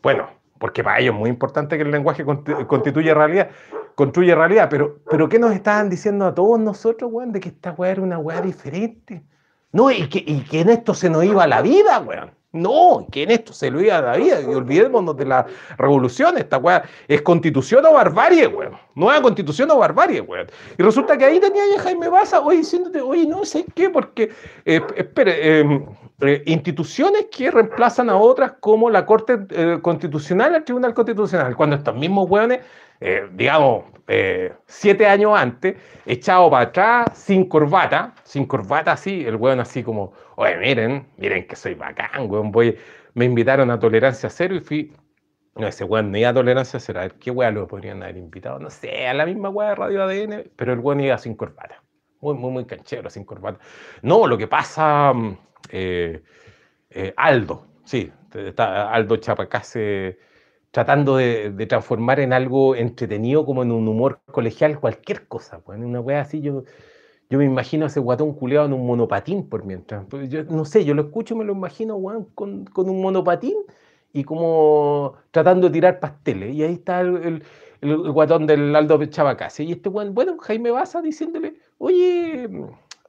bueno, 0.01 0.29
porque 0.59 0.81
para 0.81 0.99
ellos 0.99 1.13
es 1.13 1.19
muy 1.19 1.29
importante 1.29 1.75
que 1.75 1.83
el 1.83 1.91
lenguaje 1.91 2.23
constituya 2.23 3.13
realidad, 3.13 3.49
construye 3.95 4.35
realidad, 4.35 4.67
pero, 4.69 4.99
pero 5.09 5.29
¿qué 5.29 5.39
nos 5.39 5.53
estaban 5.53 5.89
diciendo 5.89 6.25
a 6.25 6.33
todos 6.33 6.59
nosotros, 6.59 7.11
weón? 7.11 7.31
De 7.31 7.39
que 7.39 7.49
esta 7.49 7.71
weá 7.71 7.91
era 7.91 8.01
una 8.01 8.17
weá 8.17 8.41
diferente. 8.41 9.23
No, 9.71 9.89
y 9.91 10.07
que, 10.07 10.23
y 10.25 10.41
que 10.41 10.61
en 10.61 10.69
esto 10.69 10.93
se 10.93 11.09
nos 11.09 11.23
iba 11.23 11.47
la 11.47 11.61
vida, 11.61 11.99
weón. 11.99 12.31
No, 12.53 13.07
que 13.11 13.23
en 13.23 13.31
esto 13.31 13.51
se 13.51 13.71
lo 13.71 13.81
iba 13.81 13.99
la 13.99 14.15
vida 14.15 14.39
y 14.39 14.45
olvidémonos 14.45 15.17
de 15.17 15.25
la 15.25 15.47
revolución. 15.79 16.37
Esta 16.37 16.59
weá 16.59 16.83
es 17.07 17.23
constitución 17.23 17.83
o 17.83 17.93
barbarie, 17.93 18.45
weón. 18.45 18.77
Nueva 18.93 19.23
constitución 19.23 19.71
o 19.71 19.79
barbarie, 19.79 20.21
weón. 20.21 20.45
Y 20.77 20.83
resulta 20.83 21.17
que 21.17 21.25
ahí 21.25 21.39
tenía 21.39 21.63
ya 21.75 21.81
Jaime 21.81 22.09
Baza 22.09 22.41
hoy 22.41 22.57
diciéndote, 22.57 23.01
oye, 23.01 23.25
no 23.25 23.43
sé 23.43 23.65
qué, 23.73 23.89
porque, 23.89 24.31
eh, 24.65 24.81
espere, 24.95 25.61
em, 25.61 25.83
eh, 26.21 26.43
instituciones 26.45 27.25
que 27.35 27.49
reemplazan 27.49 28.11
a 28.11 28.17
otras 28.17 28.53
como 28.59 28.87
la 28.91 29.03
Corte 29.03 29.39
eh, 29.49 29.79
Constitucional, 29.81 30.53
el 30.53 30.63
Tribunal 30.63 30.93
Constitucional, 30.93 31.55
cuando 31.55 31.75
estos 31.75 31.95
mismos 31.95 32.29
weones 32.29 32.59
eh, 33.05 33.27
digamos, 33.33 33.83
eh, 34.07 34.53
siete 34.65 35.05
años 35.05 35.37
antes, 35.37 35.75
echado 36.05 36.49
para 36.49 36.69
atrás, 36.69 37.07
sin 37.13 37.49
corbata, 37.49 38.15
sin 38.23 38.45
corbata 38.45 38.93
así, 38.93 39.25
el 39.25 39.35
weón 39.35 39.59
así 39.59 39.83
como, 39.83 40.13
oye, 40.37 40.55
miren, 40.55 41.07
miren 41.17 41.45
que 41.45 41.57
soy 41.57 41.73
bacán, 41.73 42.31
weón, 42.31 42.49
voy, 42.49 42.77
me 43.13 43.25
invitaron 43.25 43.69
a 43.71 43.77
tolerancia 43.77 44.29
cero 44.29 44.55
y 44.55 44.61
fui, 44.61 44.93
no, 45.55 45.67
ese 45.67 45.83
weón 45.83 46.13
no 46.13 46.17
iba 46.17 46.29
a 46.29 46.33
tolerancia 46.33 46.79
cero, 46.79 46.99
a 47.01 47.03
ver, 47.03 47.15
¿qué 47.15 47.29
weón 47.29 47.55
lo 47.55 47.67
podrían 47.67 48.01
haber 48.01 48.15
invitado? 48.15 48.57
No 48.57 48.69
sé, 48.69 49.05
a 49.05 49.13
la 49.13 49.25
misma 49.25 49.49
weón 49.49 49.71
de 49.71 49.75
Radio 49.75 50.03
ADN, 50.03 50.51
pero 50.55 50.71
el 50.71 50.79
weón 50.79 51.01
iba 51.01 51.17
sin 51.17 51.35
corbata, 51.35 51.83
muy, 52.21 52.35
muy, 52.35 52.51
muy 52.51 52.65
canchero, 52.65 53.09
sin 53.09 53.25
corbata. 53.25 53.59
No, 54.01 54.27
lo 54.27 54.37
que 54.37 54.47
pasa, 54.47 55.11
mm, 55.13 55.37
eh, 55.71 56.23
Aldo, 57.17 57.67
sí, 57.83 58.09
está 58.33 58.93
Aldo 58.93 59.17
Chapacase 59.17 60.17
tratando 60.73 61.17
de, 61.17 61.67
transformar 61.69 62.19
en 62.19 62.33
algo 62.33 62.75
entretenido, 62.75 63.45
como 63.45 63.61
en 63.61 63.71
un 63.71 63.87
humor 63.87 64.21
colegial, 64.31 64.79
cualquier 64.79 65.27
cosa. 65.27 65.59
Pues, 65.59 65.77
en 65.77 65.85
una 65.85 65.99
wea 66.01 66.21
así, 66.21 66.41
yo, 66.41 66.63
yo 67.29 67.37
me 67.37 67.45
imagino 67.45 67.85
a 67.85 67.89
ese 67.89 67.99
guatón 67.99 68.33
culeado 68.33 68.65
en 68.65 68.73
un 68.73 68.87
monopatín 68.87 69.47
por 69.47 69.65
mientras. 69.65 70.03
Pues, 70.09 70.29
yo 70.29 70.43
no 70.45 70.65
sé, 70.65 70.83
yo 70.83 70.95
lo 70.95 71.03
escucho 71.03 71.35
y 71.35 71.37
me 71.37 71.45
lo 71.45 71.53
imagino, 71.53 71.95
weón, 71.97 72.25
con, 72.33 72.65
con, 72.65 72.89
un 72.89 73.03
monopatín 73.03 73.55
y 74.13 74.23
como 74.23 75.13
tratando 75.29 75.67
de 75.67 75.73
tirar 75.73 75.99
pasteles. 75.99 76.55
Y 76.55 76.63
ahí 76.63 76.73
está 76.73 77.01
el, 77.01 77.43
el, 77.81 78.11
guatón 78.11 78.47
del 78.47 78.75
Aldo 78.75 79.05
Chavacase. 79.05 79.63
Y 79.63 79.73
este 79.73 79.89
weón, 79.89 80.15
bueno, 80.15 80.39
Jaime 80.39 80.71
Baza 80.71 81.03
diciéndole, 81.03 81.53
oye, 81.77 82.49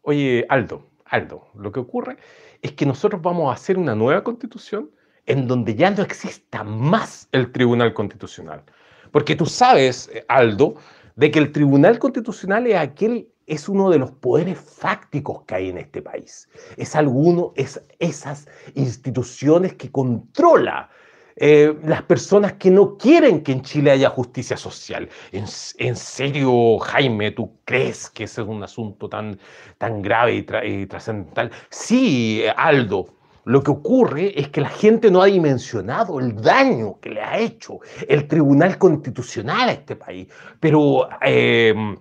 oye, 0.02 0.44
Aldo, 0.50 0.82
Aldo, 1.06 1.46
lo 1.54 1.72
que 1.72 1.80
ocurre 1.80 2.18
es 2.60 2.72
que 2.72 2.84
nosotros 2.84 3.22
vamos 3.22 3.48
a 3.48 3.54
hacer 3.54 3.78
una 3.78 3.94
nueva 3.94 4.22
constitución 4.22 4.90
en 5.26 5.46
donde 5.46 5.74
ya 5.74 5.90
no 5.90 6.02
exista 6.02 6.64
más 6.64 7.28
el 7.32 7.52
Tribunal 7.52 7.94
Constitucional. 7.94 8.62
Porque 9.10 9.36
tú 9.36 9.46
sabes, 9.46 10.10
eh, 10.12 10.24
Aldo, 10.28 10.74
de 11.16 11.30
que 11.30 11.38
el 11.38 11.52
Tribunal 11.52 11.98
Constitucional 11.98 12.66
es 12.66 12.76
aquel 12.76 13.28
es 13.46 13.68
uno 13.68 13.90
de 13.90 13.98
los 13.98 14.10
poderes 14.10 14.58
fácticos 14.58 15.42
que 15.42 15.54
hay 15.54 15.68
en 15.68 15.78
este 15.78 16.02
país. 16.02 16.48
Es 16.76 16.96
alguno, 16.96 17.52
es 17.56 17.82
esas 17.98 18.48
instituciones 18.74 19.74
que 19.74 19.90
controla 19.90 20.90
eh, 21.36 21.76
las 21.82 22.02
personas 22.02 22.54
que 22.54 22.70
no 22.70 22.96
quieren 22.96 23.42
que 23.42 23.52
en 23.52 23.62
Chile 23.62 23.90
haya 23.90 24.08
justicia 24.08 24.56
social. 24.56 25.08
En, 25.32 25.96
serio, 25.96 26.78
Jaime, 26.78 27.32
¿tú 27.32 27.58
crees 27.64 28.08
que 28.08 28.24
ese 28.24 28.42
es 28.42 28.48
un 28.48 28.62
asunto 28.62 29.08
tan, 29.08 29.38
tan 29.78 30.00
grave 30.00 30.36
y, 30.36 30.82
y 30.82 30.86
trascendental? 30.86 31.50
Sí, 31.70 32.44
Aldo, 32.56 33.06
lo 33.44 33.62
que 33.62 33.70
ocurre 33.70 34.38
es 34.38 34.48
que 34.48 34.60
la 34.60 34.68
gente 34.68 35.10
no 35.10 35.22
ha 35.22 35.26
dimensionado 35.26 36.18
el 36.20 36.34
daño 36.36 36.98
que 37.00 37.10
le 37.10 37.22
ha 37.22 37.38
hecho 37.38 37.78
el 38.08 38.26
Tribunal 38.26 38.78
Constitucional 38.78 39.68
a 39.68 39.72
este 39.72 39.96
país. 39.96 40.28
Pero 40.60 41.08
em, 41.20 41.96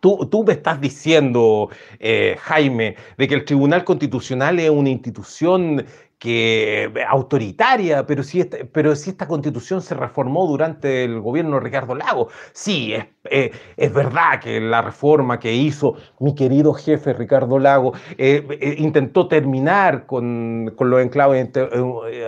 tú, 0.00 0.26
tú, 0.30 0.44
me 0.44 0.52
estás 0.52 0.80
diciendo, 0.80 1.70
eh, 1.98 2.36
Jaime, 2.40 2.96
de 3.16 3.28
que 3.28 3.34
el 3.34 3.44
Tribunal 3.44 3.84
Constitucional 3.84 4.58
es 4.60 4.70
una 4.70 4.90
institución 4.90 5.84
que 6.18 6.92
autoritaria, 7.08 8.06
pero 8.06 8.22
si, 8.22 8.40
esta, 8.40 8.58
pero 8.72 8.96
si 8.96 9.10
esta 9.10 9.28
constitución 9.28 9.82
se 9.82 9.94
reformó 9.94 10.46
durante 10.46 11.04
el 11.04 11.20
gobierno 11.20 11.56
de 11.56 11.60
Ricardo 11.60 11.94
Lago. 11.94 12.28
Sí, 12.52 12.94
es 12.94 13.04
Eh, 13.30 13.50
es 13.76 13.92
verdad 13.92 14.40
que 14.40 14.60
la 14.60 14.82
reforma 14.82 15.38
que 15.38 15.52
hizo 15.52 15.94
mi 16.20 16.34
querido 16.34 16.72
jefe 16.74 17.12
Ricardo 17.12 17.58
Lago 17.58 17.92
eh, 18.18 18.46
eh, 18.60 18.74
intentó 18.78 19.28
terminar 19.28 20.06
con, 20.06 20.74
los 20.78 21.00
enclaves 21.00 21.50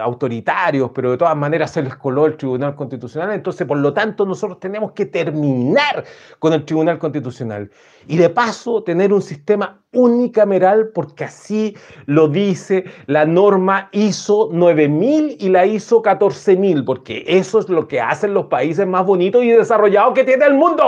autoritarios, 0.01 0.91
pero 0.95 1.13
de 1.13 1.19
todas 1.19 1.37
maneras 1.37 1.71
se 1.71 1.83
les 1.83 1.95
coló 1.97 2.27
el 2.27 2.37
Tribunal 2.37 2.75
Constitucional. 2.75 3.33
Entonces, 3.33 3.67
por 3.67 3.79
lo 3.79 3.93
tanto, 3.93 4.25
nosotros 4.27 4.59
tenemos 4.61 4.93
que 4.93 5.07
terminar 5.07 6.05
con 6.39 6.53
el 6.53 6.65
Tribunal 6.65 6.99
Constitucional. 6.99 7.71
Y 8.07 8.17
de 8.17 8.31
paso, 8.31 8.83
tener 8.83 9.13
un 9.13 9.21
sistema 9.21 9.83
unicameral, 9.93 10.91
porque 10.95 11.25
así 11.25 11.77
lo 12.07 12.29
dice 12.29 12.85
la 13.07 13.25
norma 13.25 13.89
ISO 13.93 14.49
9000 14.53 15.37
y 15.41 15.49
la 15.49 15.67
ISO 15.67 16.03
14000, 16.03 16.85
porque 16.85 17.25
eso 17.27 17.59
es 17.59 17.69
lo 17.69 17.87
que 17.89 18.01
hacen 18.01 18.35
los 18.35 18.47
países 18.47 18.87
más 18.87 19.05
bonitos 19.05 19.43
y 19.45 19.51
desarrollados 19.51 20.15
que 20.15 20.25
tiene 20.25 20.47
el 20.47 20.55
mundo. 20.55 20.88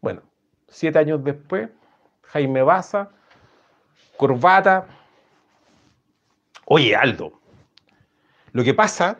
Bueno, 0.00 0.22
siete 0.68 0.98
años 0.98 1.24
después, 1.24 1.70
Jaime 2.22 2.62
Baza, 2.62 3.10
corbata. 4.16 4.86
Oye, 6.66 6.94
Aldo, 6.94 7.32
lo 8.52 8.62
que 8.62 8.74
pasa 8.74 9.16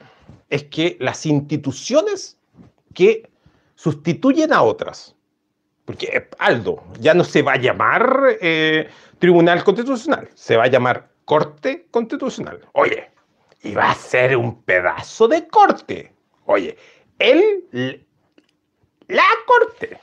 es 0.48 0.64
que 0.64 0.96
las 1.00 1.26
instituciones 1.26 2.38
que 2.92 3.30
sustituyen 3.74 4.52
a 4.52 4.62
otras, 4.62 5.16
porque 5.84 6.28
Aldo 6.38 6.84
ya 7.00 7.14
no 7.14 7.24
se 7.24 7.42
va 7.42 7.52
a 7.52 7.58
llamar 7.58 8.38
eh, 8.40 8.88
Tribunal 9.18 9.64
Constitucional, 9.64 10.28
se 10.34 10.56
va 10.56 10.64
a 10.64 10.68
llamar 10.68 11.10
Corte 11.24 11.86
Constitucional. 11.90 12.60
Oye, 12.72 13.10
y 13.62 13.74
va 13.74 13.90
a 13.90 13.94
ser 13.94 14.36
un 14.36 14.62
pedazo 14.62 15.26
de 15.26 15.48
corte. 15.48 16.13
Oye, 16.46 16.76
él, 17.18 18.06
la 19.08 19.24
corte. 19.46 19.98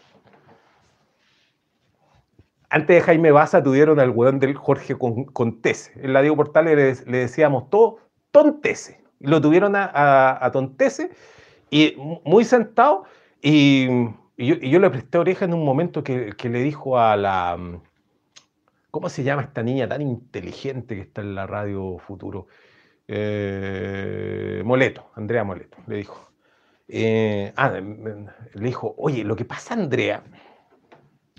Antes 2.70 2.96
de 2.96 3.02
Jaime 3.02 3.32
Baza 3.32 3.62
tuvieron 3.62 4.00
al 4.00 4.12
weón 4.12 4.40
del 4.40 4.56
Jorge 4.56 4.96
Contese. 4.96 5.92
En 5.96 6.14
la 6.14 6.22
Diego 6.22 6.38
Portales 6.38 7.06
le, 7.06 7.18
decíamos 7.18 7.70
todo 7.70 7.98
Tontese. 8.32 9.04
Lo 9.20 9.42
tuvieron 9.42 9.74
a, 9.76 10.50
Tontese 10.54 11.12
y 11.70 11.96
muy 12.24 12.46
sentado. 12.46 13.04
Y, 13.42 13.88
yo, 14.38 14.80
le 14.80 14.90
presté 14.90 15.18
oreja 15.18 15.46
en 15.46 15.54
un 15.54 15.66
momento 15.66 16.04
que, 16.04 16.34
le 16.44 16.64
dijo 16.64 16.98
a 16.98 17.18
la. 17.18 17.58
¿Cómo 18.90 19.10
se 19.10 19.24
llama 19.24 19.44
esta 19.44 19.64
niña 19.64 19.88
tan 19.88 20.02
inteligente 20.02 20.96
que 20.96 21.02
está 21.02 21.22
en 21.22 21.36
la 21.36 21.48
radio 21.48 21.98
Futuro? 22.00 22.48
Eh, 23.08 24.62
Moleto, 24.66 25.12
Andrea 25.16 25.44
Moleto, 25.44 25.78
le 25.88 25.98
dijo. 25.98 26.31
Eh, 26.94 27.54
ah, 27.56 27.70
le 27.70 28.66
dijo, 28.66 28.94
oye, 28.98 29.24
lo 29.24 29.38
que 29.38 29.46
pasa, 29.46 29.76
Andrea, 29.76 30.22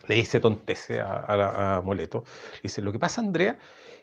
le 0.08 0.14
dice 0.14 0.40
Tontese 0.40 0.98
a, 0.98 1.82
Moleto, 1.84 2.24
dice, 2.62 2.80
lo 2.80 2.90
que 2.90 2.98
pasa, 2.98 3.20
Andrea, 3.20 3.58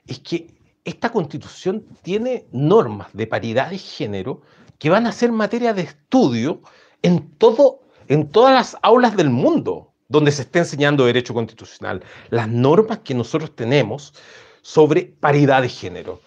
es 0.06 0.20
que 0.20 0.48
esta 0.86 1.12
constitución 1.12 1.88
tiene 2.04 2.46
normas 2.52 3.10
de 3.14 3.26
paridad 3.26 3.72
de 3.72 3.80
género 3.80 4.42
que 4.78 4.92
van 4.92 5.08
a 5.08 5.12
ser 5.12 5.32
materia 5.32 5.74
de 5.74 5.82
estudio 5.82 6.62
en, 7.02 7.32
todo, 7.38 7.82
en 8.08 8.30
todas 8.30 8.54
las 8.54 8.78
aulas 8.84 9.18
del 9.18 9.32
mundo 9.32 9.92
donde 10.08 10.32
se 10.32 10.44
esté 10.44 10.60
enseñando 10.60 11.06
derecho 11.06 11.34
constitucional. 11.34 12.04
Las 12.30 12.48
normas 12.48 13.00
que 13.00 13.16
nosotros 13.16 13.56
tenemos 13.56 14.14
sobre 14.62 15.06
paridad 15.20 15.64
de 15.64 15.70
género. 15.70 16.22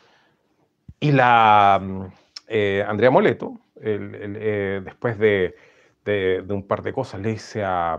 Y 0.98 1.12
la 1.12 1.80
mm, 1.80 2.02
eh, 2.48 2.84
Andrea 2.86 3.10
Moleto, 3.10 3.61
eh, 3.82 4.80
después 4.84 5.18
de, 5.18 5.54
un 6.48 6.66
par 6.66 6.82
de 6.82 6.92
cosas, 6.92 7.20
le 7.20 7.30
dice 7.30 7.62
a, 7.64 7.98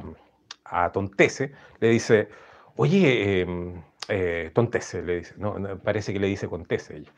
Tontese, 0.93 1.51
le 1.79 1.89
dice, 1.89 2.29
oye, 2.77 3.41
em, 3.41 3.83
eh, 4.07 4.51
Tontese, 4.53 5.01
le 5.03 5.17
dice, 5.17 5.35
no, 5.37 5.55
parece 5.83 6.13
que 6.13 6.19
le 6.19 6.27
dice 6.27 6.47
Contese 6.47 6.97
ella. 6.97 7.11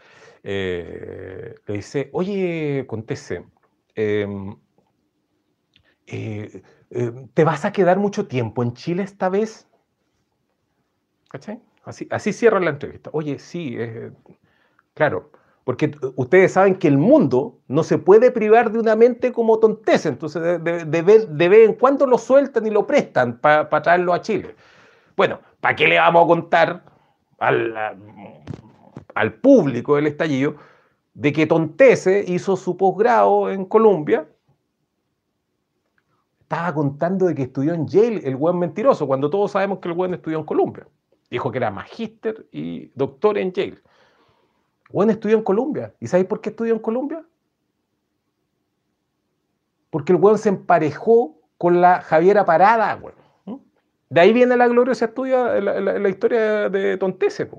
le 0.43 1.73
dice, 1.73 2.09
oye, 2.11 2.85
Contese, 2.87 3.45
em, 3.95 4.55
¿te 7.33 7.43
vas 7.43 7.65
a 7.65 7.71
quedar 7.71 7.97
mucho 7.97 8.27
tiempo 8.27 8.63
en 8.63 8.73
Chile 8.73 9.03
esta 9.03 9.29
vez? 9.29 9.67
¿Cachai? 11.29 11.61
Así, 11.83 12.07
así 12.09 12.33
cierra 12.33 12.59
la 12.59 12.71
entrevista. 12.71 13.09
Oye, 13.13 13.39
sí, 13.39 13.77
claro. 14.93 15.31
Porque 15.65 15.97
ustedes 16.15 16.53
saben 16.53 16.75
que 16.75 16.87
el 16.87 16.99
mundo 16.99 17.57
no 17.67 17.83
se 17.83 17.97
puede 17.97 18.29
privar 18.29 18.71
de 18.71 18.77
una 18.77 18.95
mente 18.95 19.33
como 19.33 19.57
tonteza, 19.57 20.09
entonces 20.09 20.63
de, 20.63 21.01
vez 21.01 21.67
en 21.67 21.73
cuando 21.73 22.05
lo 22.05 22.19
sueltan 22.19 22.67
y 22.67 22.69
lo 22.69 22.85
prestan 22.85 23.39
para 23.39 23.81
traerlo 23.81 24.13
a 24.13 24.21
Chile. 24.21 24.55
Bueno, 25.17 25.39
¿para 25.59 25.75
qué 25.75 25.87
le 25.87 25.97
vamos 25.97 26.23
a 26.23 26.27
contar 26.27 26.83
al, 27.39 27.73
al 29.15 29.33
público 29.33 29.95
del 29.95 30.05
estallido 30.05 30.55
de 31.15 31.33
que 31.33 31.47
Tontese 31.47 32.23
hizo 32.27 32.55
su 32.55 32.77
posgrado 32.77 33.49
en 33.49 33.65
Colombia? 33.65 34.27
Estaba 36.41 36.75
contando 36.75 37.25
de 37.25 37.33
que 37.33 37.41
estudió 37.41 37.73
en 37.73 37.87
Yale, 37.87 38.21
el 38.23 38.35
buen 38.35 38.59
mentiroso, 38.59 39.07
cuando 39.07 39.31
todos 39.31 39.53
sabemos 39.53 39.79
que 39.79 39.87
el 39.87 39.95
buen 39.95 40.13
estudió 40.13 40.37
en 40.37 40.45
Colombia. 40.45 40.87
Dijo 41.31 41.51
que 41.51 41.57
era 41.57 41.71
magíster 41.71 42.45
y 42.51 42.91
doctor 42.93 43.39
en 43.39 43.51
Yale. 43.51 43.81
Juan 44.91 45.09
estudió 45.09 45.37
en 45.37 45.43
Colombia. 45.43 45.93
¿Y 45.99 46.07
sabéis 46.07 46.27
por 46.27 46.41
qué 46.41 46.49
estudió 46.49 46.73
en 46.73 46.79
Colombia? 46.79 47.23
Porque 49.89 50.13
el 50.13 50.19
weón 50.19 50.37
se 50.37 50.49
emparejó 50.49 51.35
con 51.57 51.81
la 51.81 52.01
Javiera 52.01 52.45
Parada, 52.45 52.99
De 54.09 54.21
ahí 54.21 54.33
viene 54.33 54.57
la 54.57 54.67
gloriosa 54.67 55.05
estudia, 55.05 55.59
la, 55.59 56.09
historia 56.09 56.69
de 56.69 56.97
Tontese. 56.97 57.49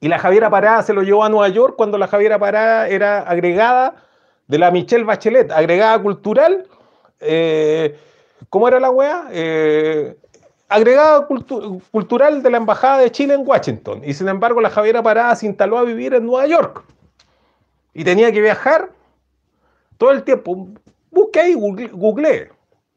Y 0.00 0.08
la 0.08 0.18
Javiera 0.18 0.50
Parada 0.50 0.82
se 0.82 0.92
lo 0.92 1.02
llevó 1.02 1.24
a 1.24 1.28
Nueva 1.28 1.48
York 1.48 1.76
cuando 1.76 1.96
la 1.96 2.08
Javiera 2.08 2.38
Parada 2.38 2.88
era 2.88 3.20
agregada 3.20 3.94
de 4.48 4.58
la 4.58 4.70
Michelle 4.70 5.04
Bachelet, 5.04 5.50
agregada 5.50 6.02
cultural. 6.02 6.66
Eh, 7.20 7.96
¿Cómo 8.50 8.68
era 8.68 8.80
la 8.80 8.90
wea? 8.90 9.28
Eh, 9.30 10.16
agregado 10.74 11.28
cultural 11.92 12.42
de 12.42 12.50
la 12.50 12.56
Embajada 12.56 12.98
de 12.98 13.12
Chile 13.12 13.34
en 13.34 13.46
Washington. 13.46 14.02
Y 14.04 14.12
sin 14.12 14.28
embargo, 14.28 14.60
la 14.60 14.70
Javiera 14.70 15.02
Parada 15.02 15.36
se 15.36 15.46
instaló 15.46 15.78
a 15.78 15.84
vivir 15.84 16.14
en 16.14 16.26
Nueva 16.26 16.46
York. 16.48 16.82
Y 17.92 18.02
tenía 18.02 18.32
que 18.32 18.40
viajar 18.40 18.90
todo 19.98 20.10
el 20.10 20.24
tiempo. 20.24 20.68
Busque 21.12 21.40
ahí, 21.40 21.54
google. 21.54 22.50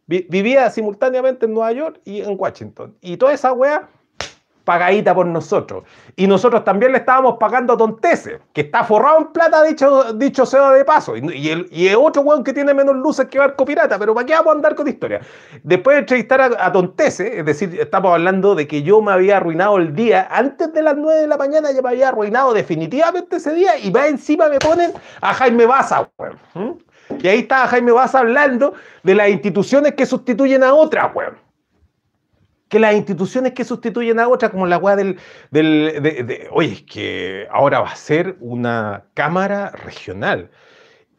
Vivía 0.07 0.69
simultáneamente 0.71 1.45
en 1.45 1.53
Nueva 1.53 1.71
York 1.71 2.01
y 2.03 2.21
en 2.21 2.35
Washington. 2.39 2.97
Y 2.99 3.17
toda 3.17 3.33
esa 3.33 3.53
wea 3.53 3.87
pagadita 4.67 5.15
por 5.15 5.25
nosotros. 5.25 5.85
Y 6.17 6.27
nosotros 6.27 6.65
también 6.65 6.91
le 6.91 6.97
estábamos 6.97 7.37
pagando 7.39 7.71
a 7.71 7.77
Tontese, 7.77 8.41
que 8.51 8.61
está 8.61 8.83
forrado 8.83 9.19
en 9.19 9.27
plata, 9.27 9.63
dicho, 9.63 10.11
dicho 10.11 10.45
sea 10.45 10.71
de 10.71 10.83
paso. 10.83 11.15
Y, 11.15 11.49
el, 11.49 11.69
y 11.71 11.87
otro 11.95 12.21
weón 12.23 12.43
que 12.43 12.51
tiene 12.51 12.73
menos 12.73 12.93
luces 12.97 13.27
que 13.27 13.39
Barco 13.39 13.63
Pirata, 13.63 13.97
pero 13.97 14.13
¿para 14.13 14.25
qué 14.25 14.33
vamos 14.33 14.51
a 14.51 14.55
andar 14.57 14.75
con 14.75 14.85
historia? 14.85 15.21
Después 15.63 15.95
de 15.95 15.99
entrevistar 15.99 16.41
a, 16.59 16.71
Tontese, 16.73 17.39
es 17.39 17.45
decir, 17.45 17.79
estamos 17.79 18.11
hablando 18.11 18.55
de 18.55 18.67
que 18.67 18.83
yo 18.83 19.01
me 19.01 19.13
había 19.13 19.37
arruinado 19.37 19.77
el 19.77 19.95
día, 19.95 20.27
antes 20.29 20.73
de 20.73 20.81
las 20.81 20.97
9 20.97 21.21
de 21.21 21.27
la 21.27 21.37
mañana 21.37 21.71
ya 21.71 21.81
me 21.81 21.87
había 21.87 22.09
arruinado 22.09 22.53
definitivamente 22.53 23.37
ese 23.37 23.53
día, 23.53 23.79
y 23.79 23.89
va 23.89 24.07
encima 24.07 24.49
me 24.49 24.59
ponen 24.59 24.91
a 25.21 25.33
Jaime 25.33 25.65
Baza, 25.65 26.09
weón. 26.17 26.83
Y 27.23 27.27
ahí 27.29 27.39
estaba 27.39 27.67
Jaime 27.67 27.93
Baza 27.93 28.19
hablando 28.19 28.73
de 29.01 29.15
las 29.15 29.29
instituciones 29.29 29.93
que 29.93 30.05
sustituyen 30.05 30.61
a 30.61 30.73
otras, 30.73 31.15
weón 31.15 31.46
que 32.69 32.79
las 32.79 32.95
instituciones 32.95 33.53
que 33.53 33.63
sustituyen 33.63 34.19
a 34.19 34.27
otras, 34.27 34.51
como 34.51 34.65
la 34.67 34.77
weá 34.77 34.95
del, 34.95 35.19
del 35.51 36.47
oye, 36.51 36.73
es 36.73 36.81
que 36.83 37.47
ahora 37.51 37.79
va 37.79 37.89
a 37.89 37.95
ser 37.95 38.37
una 38.39 39.05
cámara 39.13 39.71
regional. 39.71 40.49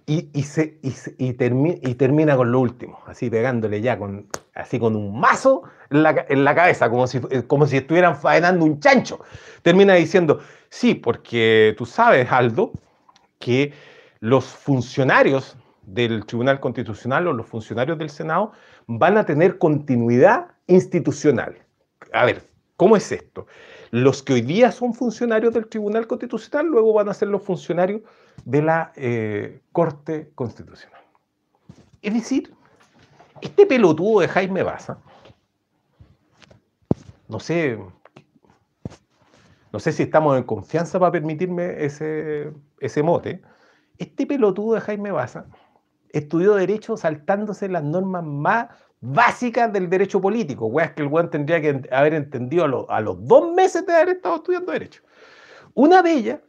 Y, 0.06 0.30
y, 0.32 0.44
se, 0.44 0.78
y, 0.82 0.94
y, 1.18 1.34
termina 1.34 2.34
con 2.34 2.50
lo 2.50 2.60
último, 2.60 2.98
así 3.06 3.28
pegándole 3.28 3.82
ya 3.82 3.98
con, 3.98 4.26
así 4.54 4.78
con 4.78 4.96
un 4.96 5.20
mazo 5.20 5.64
en 5.90 6.02
la, 6.02 6.24
en 6.30 6.44
la, 6.44 6.54
cabeza, 6.54 6.88
como 6.88 7.06
si, 7.06 7.20
como 7.46 7.66
si 7.66 7.76
estuvieran 7.76 8.16
faenando 8.16 8.64
un 8.64 8.80
chancho. 8.80 9.20
Termina 9.60 9.92
diciendo, 9.92 10.40
sí, 10.70 10.94
porque 10.94 11.74
tú 11.76 11.84
sabes, 11.84 12.32
Aldo, 12.32 12.72
que 13.38 13.74
los 14.20 14.46
funcionarios 14.46 15.58
del 15.82 16.24
Tribunal 16.24 16.58
Constitucional 16.58 17.26
o 17.26 17.34
los 17.34 17.46
funcionarios 17.46 17.98
del 17.98 18.08
Senado 18.08 18.52
van 18.86 19.18
a 19.18 19.26
tener 19.26 19.58
continuidad 19.58 20.48
institucional. 20.68 21.58
A 22.12 22.24
ver, 22.24 22.48
¿cómo 22.76 22.96
es 22.96 23.10
esto? 23.10 23.46
Los 23.90 24.22
que 24.22 24.34
hoy 24.34 24.42
día 24.42 24.70
son 24.70 24.94
funcionarios 24.94 25.52
del 25.54 25.66
Tribunal 25.66 26.06
Constitucional 26.06 26.66
luego 26.66 26.92
van 26.92 27.08
a 27.08 27.14
ser 27.14 27.28
los 27.28 27.42
funcionarios 27.42 28.02
de 28.44 28.62
la 28.62 28.92
eh, 28.94 29.62
Corte 29.72 30.30
Constitucional. 30.34 31.02
Es 32.02 32.14
decir, 32.14 32.54
este 33.40 33.66
pelotudo 33.66 34.20
de 34.20 34.28
Jaime 34.28 34.62
Baza, 34.62 34.98
no 37.28 37.40
sé, 37.40 37.78
no 39.72 39.78
sé 39.78 39.92
si 39.92 40.04
estamos 40.04 40.36
en 40.36 40.44
confianza 40.44 40.98
para 40.98 41.12
permitirme 41.12 41.84
ese, 41.84 42.52
ese 42.80 43.02
mote, 43.02 43.42
Este 43.98 44.26
pelotudo 44.26 44.74
de 44.74 44.80
Jaime 44.80 45.10
Baza 45.10 45.46
estudió 46.10 46.54
Derecho 46.54 46.96
saltándose 46.96 47.68
las 47.68 47.84
normas 47.84 48.24
más 48.24 48.68
básicas 49.00 49.72
del 49.72 49.88
derecho 49.88 50.20
político, 50.20 50.66
weas 50.66 50.92
que 50.92 51.02
el 51.02 51.08
weón 51.08 51.30
tendría 51.30 51.60
que 51.60 51.82
haber 51.92 52.14
entendido 52.14 52.88
a, 52.90 53.00
los 53.00 53.26
dos 53.26 53.52
meses 53.54 53.86
de 53.86 53.94
haber 53.94 54.08
estado 54.10 54.36
estudiando 54.36 54.72
Derecho. 54.72 55.02
Una 55.74 56.02
de 56.02 56.12
ellas, 56.12 56.40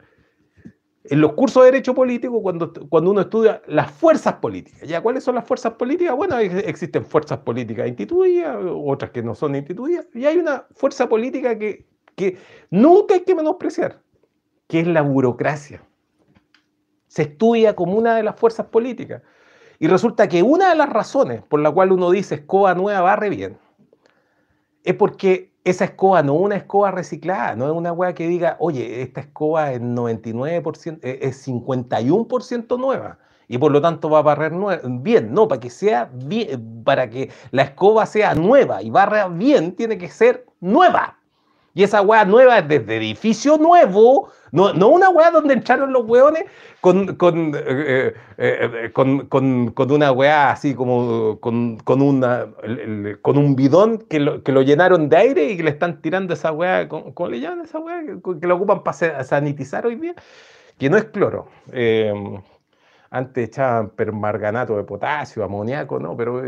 en 1.04 1.22
los 1.22 1.34
cursos 1.34 1.64
de 1.64 1.72
Derecho 1.72 1.94
Político, 1.94 2.42
cuando, 2.42 2.74
cuando 2.90 3.12
uno 3.12 3.22
estudia 3.22 3.62
las 3.68 3.92
fuerzas 3.92 4.36
políticas. 4.36 4.88
¿Ya 4.88 5.02
cuáles 5.02 5.24
son 5.24 5.36
las 5.36 5.46
fuerzas 5.46 5.74
políticas? 5.74 6.16
Bueno, 6.16 6.38
existen 6.38 7.06
fuerzas 7.06 7.40
políticas 7.40 7.88
instituidas, 7.88 8.58
otras 8.64 9.12
que 9.12 9.22
no 9.22 9.36
son 9.36 9.56
instituidas, 9.56 10.08
y 10.14 10.26
hay 10.26 10.38
una 10.38 10.66
fuerza 10.76 11.08
política 11.08 11.58
que, 11.58 11.86
que 12.16 12.38
nunca 12.70 13.14
hay 13.16 13.22
que 13.22 13.36
menospreciar, 13.36 14.02
que 14.68 14.80
es 14.80 14.88
la 14.88 15.02
burocracia. 15.02 15.84
Se 17.08 17.24
estudia 17.24 17.76
como 17.76 17.98
una 17.98 18.16
de 18.16 18.24
las 18.24 18.40
fuerzas 18.40 18.68
políticas. 18.68 19.22
Y 19.80 19.88
resulta 19.88 20.28
que 20.28 20.44
una 20.44 20.70
de 20.70 20.76
las 20.76 20.90
razones 20.90 21.42
por 21.42 21.62
la 21.62 21.72
cual 21.72 21.92
uno 21.92 22.12
dice 22.12 22.36
escoba 22.36 22.76
nueva 22.76 23.02
barre 23.02 23.30
bien, 23.30 23.58
es 24.84 24.94
porque 24.94 25.52
esa 25.64 25.86
escoba 25.86 26.24
no 26.24 26.36
es 26.36 26.42
una 26.42 26.56
escoba 26.56 26.92
reciclada, 26.92 27.56
no 27.56 27.66
es 27.66 27.72
una 27.72 27.94
weá 27.94 28.14
que 28.14 28.28
diga, 28.28 28.58
oye, 28.60 29.02
esta 29.02 29.22
escoba 29.22 29.72
es 29.72 29.82
99%, 29.82 31.00
eh, 31.02 31.20
es 31.22 31.48
51% 31.48 32.78
nueva 32.78 33.20
y 33.48 33.58
por 33.58 33.72
lo 33.72 33.82
tanto 33.82 34.10
va 34.10 34.20
a 34.20 34.22
barrer 34.22 34.54
bien. 35.02 35.34
No, 35.34 35.48
para 35.48 35.60
que 35.60 35.70
sea 35.70 36.10
bien, 36.14 36.84
para 36.84 37.10
que 37.10 37.32
la 37.52 37.64
escoba 37.64 38.06
sea 38.06 38.36
nueva 38.36 38.82
y 38.82 38.90
barra 38.90 39.28
bien, 39.28 39.76
tiene 39.76 39.98
que 39.98 40.10
ser 40.10 40.46
nueva. 40.60 41.19
Y 41.74 41.84
esa 41.84 42.02
weá 42.02 42.26
nueva 42.26 42.60
es 42.60 42.68
desde 42.68 42.98
edificio 42.98 43.58
nuevo, 43.58 44.30
no, 44.52 44.74
no 44.74 44.88
una 44.90 45.10
weá 45.10 45.32
donde 45.32 45.54
entraron 45.54 45.94
los 45.94 46.06
weones 46.06 46.46
con, 46.82 47.16
con, 47.16 47.54
eh, 47.56 48.14
eh, 48.38 48.90
con, 48.94 49.28
con 49.28 49.92
una 49.92 50.12
weá 50.12 50.52
así 50.52 50.74
como 50.74 51.40
con, 51.40 51.78
una, 51.86 52.48
con 53.22 53.38
un 53.38 53.56
bidón 53.56 54.00
que 54.00 54.20
lo, 54.20 54.44
que 54.44 54.52
lo, 54.52 54.62
llenaron 54.62 55.10
de 55.10 55.18
aire 55.18 55.52
y 55.52 55.58
que 55.58 55.64
le 55.64 55.70
están 55.70 56.02
tirando 56.02 56.34
esa 56.34 56.52
weá, 56.52 56.88
¿cómo, 56.88 57.14
le 57.30 57.40
llaman 57.40 57.62
esa 57.66 57.80
weá? 57.80 58.02
Que, 58.02 58.48
lo 58.48 58.56
ocupan 58.56 58.84
para 58.84 59.24
sanitizar 59.24 59.86
hoy 59.86 59.96
día, 59.96 60.16
que 60.78 60.90
no 60.90 60.98
es 60.98 61.06
cloro. 61.06 61.48
Eh, 61.72 62.14
antes 63.12 63.48
echaban 63.48 63.90
permarganato 63.90 64.78
de 64.78 64.84
potasio, 64.84 65.44
amoníaco, 65.44 66.00
¿no? 66.00 66.16
Pero 66.16 66.44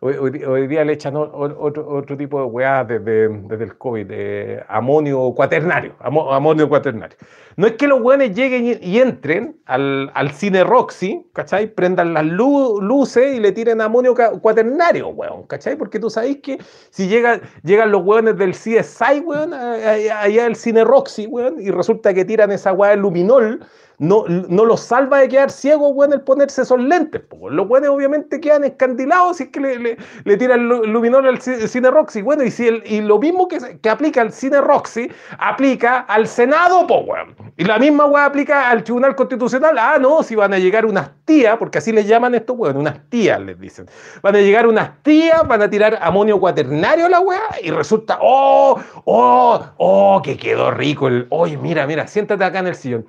hoy, 0.00 0.66
día 0.66 0.84
le 0.84 0.94
echan 0.94 1.16
otro, 1.16 1.86
otro 1.88 2.16
tipo 2.16 2.40
de 2.40 2.46
weá 2.46 2.84
desde, 2.84 3.28
desde, 3.28 3.64
el 3.64 3.78
COVID, 3.78 4.06
de 4.06 4.64
amonio 4.68 5.32
cuaternario, 5.34 5.94
amonio 6.00 6.68
cuaternario. 6.68 7.16
No 7.56 7.66
es 7.66 7.74
que 7.74 7.86
los 7.86 8.00
weones 8.00 8.34
lleguen 8.34 8.78
y, 8.80 8.98
entren 8.98 9.56
al, 9.66 10.10
al, 10.14 10.30
cine 10.32 10.64
Roxy, 10.64 11.26
¿cachai? 11.32 11.66
Prendan 11.72 12.14
las 12.14 12.24
luces 12.24 13.36
y 13.36 13.40
le 13.40 13.52
tiren 13.52 13.80
amonio 13.80 14.14
cuaternario, 14.40 15.08
weón, 15.10 15.44
¿cachai? 15.44 15.76
Porque 15.76 16.00
tú 16.00 16.10
sabéis 16.10 16.38
que 16.38 16.58
si 16.90 17.06
llegan, 17.08 17.42
llegan 17.62 17.92
los 17.92 18.02
weones 18.04 18.36
del 18.38 18.52
CSI, 18.52 19.20
weón, 19.24 19.52
allá 19.54 20.46
al 20.46 20.56
cine 20.56 20.82
Roxy, 20.82 21.26
weón, 21.26 21.60
y 21.60 21.70
resulta 21.70 22.12
que 22.12 22.24
tiran 22.24 22.50
esa 22.50 22.72
weá 22.72 22.90
de 22.90 22.96
luminol, 22.96 23.60
no, 24.02 24.24
no 24.26 24.64
los 24.64 24.80
salva 24.80 25.20
de 25.20 25.28
quedar 25.28 25.52
ciegos, 25.52 25.92
weón, 25.94 26.12
el 26.12 26.22
ponerse 26.22 26.62
esos 26.62 26.80
lentes. 26.80 27.22
Los 27.48 27.68
weones 27.68 27.88
obviamente 27.88 28.40
quedan 28.40 28.64
escandilados 28.64 29.36
si 29.36 29.44
es 29.44 29.50
que 29.50 29.60
le, 29.60 29.96
le, 30.24 30.36
tiran 30.36 30.66
luminol 30.66 31.24
al 31.24 31.40
cine 31.40 31.88
Roxy. 31.88 32.20
Bueno, 32.20 32.42
y, 32.42 32.50
si 32.50 32.66
el, 32.66 32.82
y 32.84 33.00
lo 33.00 33.20
mismo 33.20 33.46
que, 33.46 33.78
que 33.80 33.88
aplica 33.88 34.20
al 34.20 34.32
cine 34.32 34.60
Roxy, 34.60 35.08
aplica 35.38 36.00
al 36.00 36.26
Senado, 36.26 36.84
po, 36.84 36.98
weón. 37.02 37.36
Y 37.56 37.62
la 37.62 37.78
misma 37.78 38.06
weón 38.06 38.26
aplica 38.26 38.70
al 38.70 38.82
Tribunal 38.82 39.14
Constitucional. 39.14 39.78
Ah, 39.78 39.98
no, 40.00 40.24
si 40.24 40.34
van 40.34 40.52
a 40.52 40.58
llegar 40.58 40.84
unas 40.84 41.12
tías, 41.24 41.56
porque 41.56 41.78
así 41.78 41.92
les 41.92 42.08
llaman 42.08 42.34
estos 42.34 42.56
weón, 42.58 42.78
unas 42.78 43.08
tías 43.08 43.40
les 43.40 43.56
dicen. 43.60 43.86
Van 44.20 44.34
a 44.34 44.40
llegar 44.40 44.66
unas 44.66 45.00
tías, 45.04 45.46
van 45.46 45.62
a 45.62 45.70
tirar 45.70 45.96
amonio 46.02 46.40
cuaternario 46.40 47.06
a 47.06 47.08
la 47.08 47.20
weá, 47.20 47.40
y 47.62 47.70
resulta, 47.70 48.18
oh, 48.20 48.80
oh, 49.04 49.64
oh, 49.76 50.20
que 50.24 50.36
quedó 50.36 50.72
rico 50.72 51.06
el. 51.06 51.28
Oye, 51.30 51.56
mira, 51.56 51.86
mira, 51.86 52.08
siéntate 52.08 52.42
acá 52.42 52.58
en 52.58 52.66
el 52.66 52.74
sillón. 52.74 53.06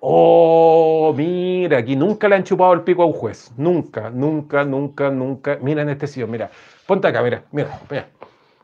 Oh, 0.00 1.12
mira, 1.16 1.78
aquí 1.78 1.94
nunca 1.94 2.28
le 2.28 2.36
han 2.36 2.44
chupado 2.44 2.72
el 2.72 2.82
pico 2.82 3.02
a 3.02 3.06
un 3.06 3.12
juez. 3.12 3.52
Nunca, 3.56 4.10
nunca, 4.10 4.64
nunca, 4.64 5.10
nunca. 5.10 5.58
Mira 5.60 5.82
en 5.82 5.90
este 5.90 6.06
sillón, 6.06 6.30
mira. 6.30 6.50
Ponte 6.86 7.06
acá, 7.08 7.22
mira, 7.22 7.44
mira, 7.52 7.80
mira. 7.90 8.08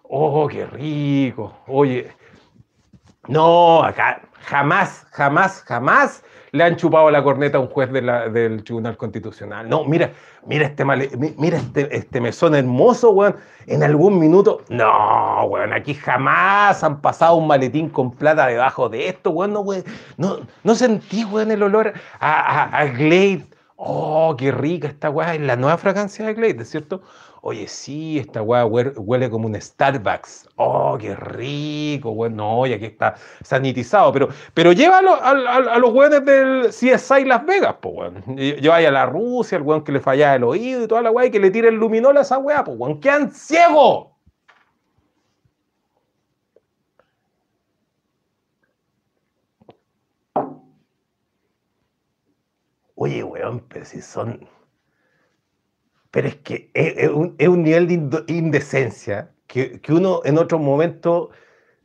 Oh, 0.03 0.49
qué 0.49 0.67
rico. 0.67 1.53
Oye, 1.67 2.09
no, 3.29 3.83
acá 3.83 4.23
jamás, 4.47 5.07
jamás, 5.11 5.63
jamás 5.65 6.25
le 6.57 6.65
han 6.65 6.77
chupado 6.77 7.11
la 7.11 7.23
corneta 7.23 7.59
a 7.59 7.61
un 7.61 7.69
juez 7.69 7.93
del 7.93 8.65
Tribunal 8.65 8.97
Constitucional. 8.97 9.69
No, 9.69 9.85
mira, 9.85 10.11
mira 10.47 10.67
este, 10.67 10.85
mira 10.85 11.59
este, 11.59 11.95
este 11.95 12.21
mesón 12.21 12.55
hermoso, 12.55 13.11
weón. 13.11 13.37
En 13.67 13.83
algún 13.83 14.19
minuto, 14.19 14.63
no, 14.69 15.45
weón, 15.45 15.73
aquí 15.73 15.95
jamás 15.95 16.83
han 16.83 17.01
pasado 17.01 17.37
un 17.37 17.47
maletín 17.47 17.89
con 17.89 18.13
plata 18.13 18.47
debajo 18.47 18.89
de 18.89 19.09
esto, 19.09 19.31
weón. 19.31 19.53
No, 19.53 19.61
weón, 19.61 19.85
no, 20.17 20.39
no 20.65 20.75
sentí, 20.75 21.25
weón, 21.25 21.51
el 21.51 21.63
olor 21.63 21.93
a, 22.19 22.79
a, 22.79 22.85
Glade. 22.87 23.47
Oh, 23.77 24.35
qué 24.39 24.51
rica 24.53 24.89
esta 24.89 25.11
weá. 25.11 25.35
Es 25.35 25.41
la 25.41 25.57
nueva 25.57 25.77
fragancia 25.77 26.27
de 26.27 26.35
Glade, 26.35 26.65
¿cierto? 26.65 27.03
Oye, 27.49 27.69
sí, 27.69 28.19
esta 28.19 28.43
weá 28.43 28.67
huele, 28.67 29.31
como 29.31 29.47
un 29.47 29.55
Starbucks. 29.55 30.49
Oh, 30.57 30.99
qué 30.99 31.15
rico, 31.15 32.11
weón. 32.11 32.35
No, 32.35 32.67
y 32.67 32.73
aquí 32.73 32.87
está 32.87 33.15
sanitizado. 33.45 34.13
Pero, 34.13 34.29
pero 34.53 34.73
llévalo 34.73 35.15
a, 35.15 35.79
los 35.79 35.93
weones 35.93 36.25
del 36.25 36.71
CSI 36.71 37.25
Las 37.25 37.47
Vegas, 37.47 37.75
po, 37.75 37.91
weón. 37.91 38.25
Lleváis 38.37 38.89
a 38.89 38.91
la 38.91 39.07
Rusia, 39.07 39.59
el 39.59 39.63
weón 39.63 39.85
que 39.85 39.93
le 39.93 40.01
fallaba 40.01 40.35
el 40.35 40.43
oído 40.43 40.83
y 40.83 40.89
toda 40.89 41.03
la 41.03 41.13
weá, 41.13 41.27
y 41.27 41.31
que 41.31 41.39
le 41.39 41.53
tire 41.53 41.69
el 41.69 41.77
luminol 41.77 42.17
a 42.17 42.23
esa 42.23 42.37
weá, 42.39 42.65
po, 42.65 42.73
weón. 42.73 43.01
¡Quedan 43.01 43.31
ciegos! 43.31 44.09
Oye, 52.97 53.23
weón, 53.23 53.61
pero 53.69 53.85
si 53.85 54.03
son 54.03 54.49
pero 56.17 56.29
es 56.29 56.37
que 56.37 56.71
es, 56.73 57.11
un, 57.11 57.63
nivel 57.63 58.09
de 58.09 58.25
indecencia 58.29 59.33
que, 59.47 59.83
que, 59.83 59.93
uno 59.93 60.23
en 60.25 60.39
otro 60.39 60.59
momento 60.59 61.29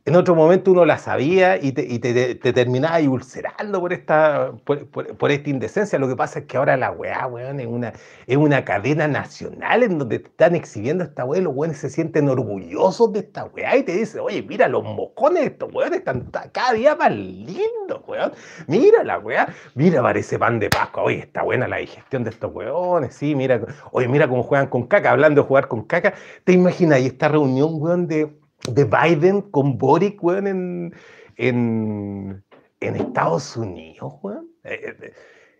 en 0.04 0.16
otro 0.16 0.34
momento 0.34 0.72
uno 0.72 0.84
la 0.84 0.98
sabía 0.98 1.62
y 1.62 1.70
te, 1.70 1.84
y 1.84 2.00
te, 2.00 2.34
terminaba 2.34 2.98
ulcerando 3.08 3.78
por 3.80 3.92
esta, 3.92 4.52
por, 4.64 5.30
esta 5.30 5.48
indecencia. 5.50 5.96
Lo 5.96 6.08
que 6.08 6.16
pasa 6.16 6.40
es 6.40 6.46
que 6.46 6.56
ahora 6.56 6.76
la 6.76 6.90
weá, 6.90 7.24
weón, 7.28 7.60
es 7.60 7.68
una, 7.68 7.92
es 8.26 8.36
una 8.36 8.64
cadena 8.64 9.06
nacional 9.06 9.84
en 9.84 9.98
donde 9.98 10.18
te 10.18 10.28
están 10.28 10.56
exhibiendo 10.56 11.04
esta 11.04 11.24
weá 11.24 11.40
y 11.40 11.44
los 11.44 11.54
weones 11.54 11.78
se 11.78 11.88
sienten 11.88 12.28
orgullosos 12.28 13.12
de 13.12 13.20
esta 13.20 13.44
weá 13.44 13.76
y 13.76 13.84
te 13.84 13.92
dicen, 13.92 14.22
oye, 14.22 14.42
mira, 14.42 14.66
los 14.66 14.82
mocones 14.82 15.42
de 15.42 15.46
estos 15.50 15.72
weones 15.72 16.00
están 16.00 16.28
cada 16.50 16.72
día 16.72 16.96
más 16.96 17.12
lindos, 17.12 18.02
weón. 18.08 18.32
Mira 18.66 19.04
la 19.04 19.20
weá, 19.20 19.54
mira, 19.76 20.02
parece 20.02 20.36
pan 20.36 20.58
de 20.58 20.68
Pascua. 20.68 21.04
Oye, 21.04 21.20
está 21.20 21.42
buena 21.42 21.68
la 21.68 21.76
digestión 21.76 22.24
de 22.24 22.30
estos 22.30 22.52
weones, 22.52 23.14
sí, 23.14 23.36
mira, 23.36 23.60
oye, 23.92 24.08
mira 24.08 24.26
cómo 24.26 24.42
juegan 24.42 24.66
con 24.66 24.88
caca, 24.88 25.12
hablando 25.12 25.42
de 25.42 25.46
jugar 25.46 25.68
con 25.68 25.84
caca. 25.84 26.14
¿Te 26.42 26.52
imaginas 26.52 26.98
ahí 26.98 27.06
esta 27.06 27.28
reunión, 27.28 27.70
weón, 27.80 28.08
de 28.08 28.41
de 28.68 28.84
Biden 28.84 29.42
con 29.42 29.78
Boric, 29.78 30.22
weón, 30.22 30.46
en, 30.46 30.94
en, 31.36 32.44
en 32.80 32.96
Estados 32.96 33.56
Unidos, 33.56 34.14
weón. 34.22 34.48
Eh, 34.64 34.96
eh, 35.00 35.12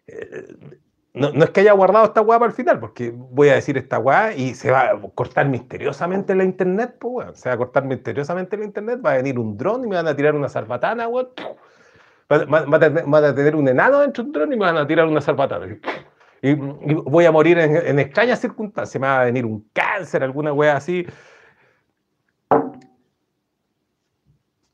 eh, 0.06 0.56
no, 1.14 1.30
no, 1.32 1.44
es 1.44 1.50
que 1.50 1.60
haya 1.60 1.72
guardado 1.72 2.06
esta 2.06 2.22
weá 2.22 2.38
para 2.38 2.50
el 2.50 2.56
final, 2.56 2.80
porque 2.80 3.12
voy 3.14 3.50
a 3.50 3.54
decir 3.54 3.76
esta 3.76 3.98
weá 3.98 4.34
y 4.34 4.54
se 4.54 4.70
va 4.70 4.90
a 4.90 5.00
cortar 5.14 5.46
misteriosamente 5.46 6.34
la 6.34 6.44
internet, 6.44 6.96
pues 6.98 7.26
weón. 7.26 7.36
Se 7.36 7.48
va 7.48 7.56
a 7.56 7.58
cortar 7.58 7.84
misteriosamente 7.84 8.56
la 8.56 8.64
internet, 8.64 9.00
va 9.04 9.12
a 9.12 9.16
venir 9.16 9.38
un 9.38 9.56
dron 9.56 9.84
y 9.84 9.88
me 9.88 9.96
van 9.96 10.06
a 10.06 10.16
tirar 10.16 10.34
una 10.34 10.48
zarpatana, 10.48 11.08
weón. 11.08 11.28
Va, 12.30 13.28
a 13.28 13.34
tener 13.34 13.54
un 13.54 13.68
enano 13.68 13.98
dentro 13.98 14.22
de 14.22 14.28
un 14.28 14.32
dron 14.32 14.52
y 14.54 14.56
me 14.56 14.64
van 14.64 14.78
a 14.78 14.86
tirar 14.86 15.06
una 15.06 15.20
zarpatana. 15.20 15.66
Y, 16.40 16.54
voy 16.54 17.26
a 17.26 17.32
morir 17.32 17.58
en, 17.58 17.76
en, 17.76 17.98
extrañas 17.98 18.40
circunstancias. 18.40 18.98
Me 18.98 19.06
va 19.06 19.20
a 19.20 19.24
venir 19.24 19.44
un 19.44 19.68
cáncer, 19.74 20.24
alguna 20.24 20.52
weá 20.54 20.76
así. 20.76 21.06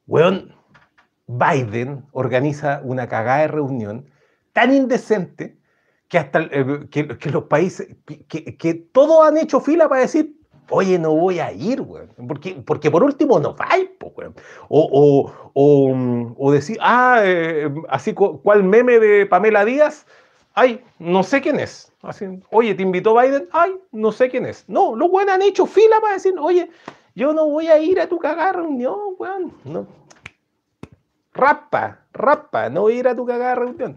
Weón, 0.08 0.54
Biden 1.26 2.04
organiza 2.12 2.80
una 2.82 3.06
cagada 3.06 3.42
de 3.42 3.48
reunión 3.48 4.10
tan 4.54 4.74
indecente 4.74 5.58
que 6.08 6.18
hasta 6.18 6.40
eh, 6.50 6.88
que, 6.90 7.30
los 7.30 7.44
países, 7.44 7.88
que, 8.26 8.74
todos 8.92 9.28
han 9.28 9.36
hecho 9.36 9.60
fila 9.60 9.86
para 9.88 10.00
decir, 10.00 10.34
oye, 10.70 10.98
no 10.98 11.14
voy 11.14 11.38
a 11.38 11.52
ir, 11.52 11.82
weón. 11.82 12.08
Porque, 12.26 12.54
porque 12.66 12.90
por 12.90 13.04
último 13.04 13.38
no 13.38 13.54
vais, 13.54 13.90
weón. 14.00 14.34
O, 14.70 15.30
o, 16.34 16.52
decir, 16.52 16.78
ah, 16.80 17.20
eh, 17.22 17.70
así, 17.90 18.14
¿cuál 18.14 18.64
meme 18.64 18.98
de 18.98 19.26
Pamela 19.26 19.66
Díaz? 19.66 20.06
Ay, 20.54 20.82
no 20.98 21.22
sé 21.22 21.42
quién 21.42 21.60
es. 21.60 21.92
Así, 22.00 22.24
oye, 22.50 22.74
¿te 22.74 22.82
invitó 22.82 23.14
Biden? 23.14 23.46
Ay, 23.52 23.74
no 23.92 24.10
sé 24.10 24.30
quién 24.30 24.46
es. 24.46 24.64
No, 24.68 24.96
los 24.96 25.10
weones 25.10 25.34
han 25.34 25.42
hecho 25.42 25.66
fila 25.66 26.00
para 26.00 26.14
decir, 26.14 26.34
oye, 26.40 26.70
yo 27.18 27.32
no 27.32 27.46
voy 27.46 27.66
a 27.66 27.80
ir 27.80 28.00
a 28.00 28.08
tu 28.08 28.16
cagada 28.20 28.52
reunión, 28.52 28.96
weón. 29.18 29.52
No. 29.64 29.88
Rapa, 31.34 32.06
rapa, 32.12 32.70
no 32.70 32.82
voy 32.82 32.94
a 32.94 32.98
ir 33.00 33.08
a 33.08 33.16
tu 33.16 33.26
cagada 33.26 33.56
reunión. 33.56 33.96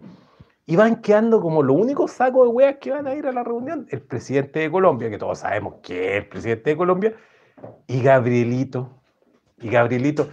y 0.66 0.76
van 0.76 1.02
quedando 1.02 1.40
como 1.40 1.62
los 1.62 1.76
únicos 1.76 2.12
sacos 2.12 2.48
de 2.48 2.54
weas 2.54 2.78
que 2.78 2.90
van 2.90 3.06
a 3.06 3.14
ir 3.14 3.28
a 3.28 3.32
la 3.32 3.44
reunión. 3.44 3.86
El 3.92 4.02
presidente 4.02 4.62
de 4.62 4.72
Colombia, 4.72 5.10
que 5.12 5.20
todos 5.20 5.38
sabemos 5.38 5.76
que 5.84 6.18
es 6.18 6.24
el 6.24 6.30
presidente 6.30 6.72
de 6.72 6.78
Colombia, 6.78 7.14
y 7.86 8.02
Gabrielito. 8.02 8.90
Y 9.60 9.70
Gabrielito. 9.70 10.30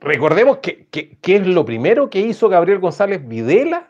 recordemos 0.00 0.58
que, 0.58 0.88
que, 0.88 1.36
es 1.36 1.46
lo 1.46 1.64
primero 1.64 2.10
que 2.10 2.20
hizo 2.20 2.48
Gabriel 2.48 2.80
González 2.80 3.26
Videla 3.28 3.88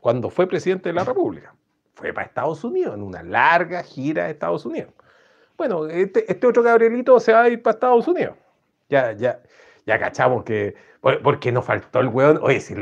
cuando 0.00 0.30
fue 0.30 0.46
presidente 0.46 0.90
de 0.90 0.92
la 0.92 1.02
República. 1.02 1.52
Fue 1.94 2.12
para 2.12 2.26
Estados 2.26 2.62
Unidos, 2.62 2.94
en 2.94 3.02
una 3.02 3.24
larga 3.24 3.82
gira 3.82 4.26
de 4.26 4.30
Estados 4.30 4.64
Unidos. 4.64 4.92
Bueno, 5.58 5.86
este, 5.88 6.30
este 6.30 6.46
otro 6.46 6.62
Gabrielito 6.62 7.18
se 7.18 7.32
va 7.32 7.42
a 7.42 7.48
ir 7.48 7.60
para 7.60 7.74
Estados 7.74 8.06
Unidos. 8.06 8.36
Ya, 8.88 9.12
ya, 9.12 9.42
ya 9.84 9.98
cachamos 9.98 10.44
que. 10.44 10.76
Porque 11.00 11.50
nos 11.52 11.64
faltó 11.64 12.00
el 12.00 12.08
weón. 12.08 12.38
Oye, 12.42 12.60
si 12.60 12.74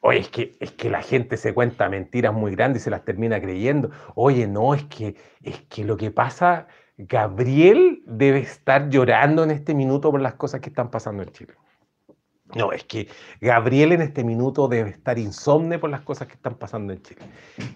Oye, 0.00 0.18
es 0.18 0.28
que, 0.30 0.56
es 0.58 0.72
que 0.72 0.90
la 0.90 1.02
gente 1.02 1.36
se 1.36 1.54
cuenta 1.54 1.88
mentiras 1.88 2.32
muy 2.32 2.56
grandes 2.56 2.82
y 2.82 2.84
se 2.84 2.90
las 2.90 3.04
termina 3.04 3.40
creyendo. 3.40 3.90
Oye, 4.14 4.46
no, 4.46 4.74
es 4.74 4.84
que, 4.84 5.14
es 5.42 5.60
que 5.68 5.84
lo 5.84 5.96
que 5.96 6.10
pasa, 6.10 6.66
Gabriel 6.96 8.02
debe 8.06 8.40
estar 8.40 8.88
llorando 8.88 9.44
en 9.44 9.50
este 9.52 9.74
minuto 9.74 10.10
por 10.10 10.20
las 10.20 10.34
cosas 10.34 10.60
que 10.60 10.70
están 10.70 10.90
pasando 10.90 11.22
en 11.22 11.30
Chile. 11.30 11.54
No, 12.54 12.70
es 12.70 12.84
que 12.84 13.08
Gabriel 13.40 13.92
en 13.92 14.02
este 14.02 14.24
minuto 14.24 14.68
debe 14.68 14.90
estar 14.90 15.18
insomne 15.18 15.78
por 15.78 15.88
las 15.88 16.02
cosas 16.02 16.28
que 16.28 16.34
están 16.34 16.56
pasando 16.56 16.92
en 16.92 17.00
Chile. 17.00 17.22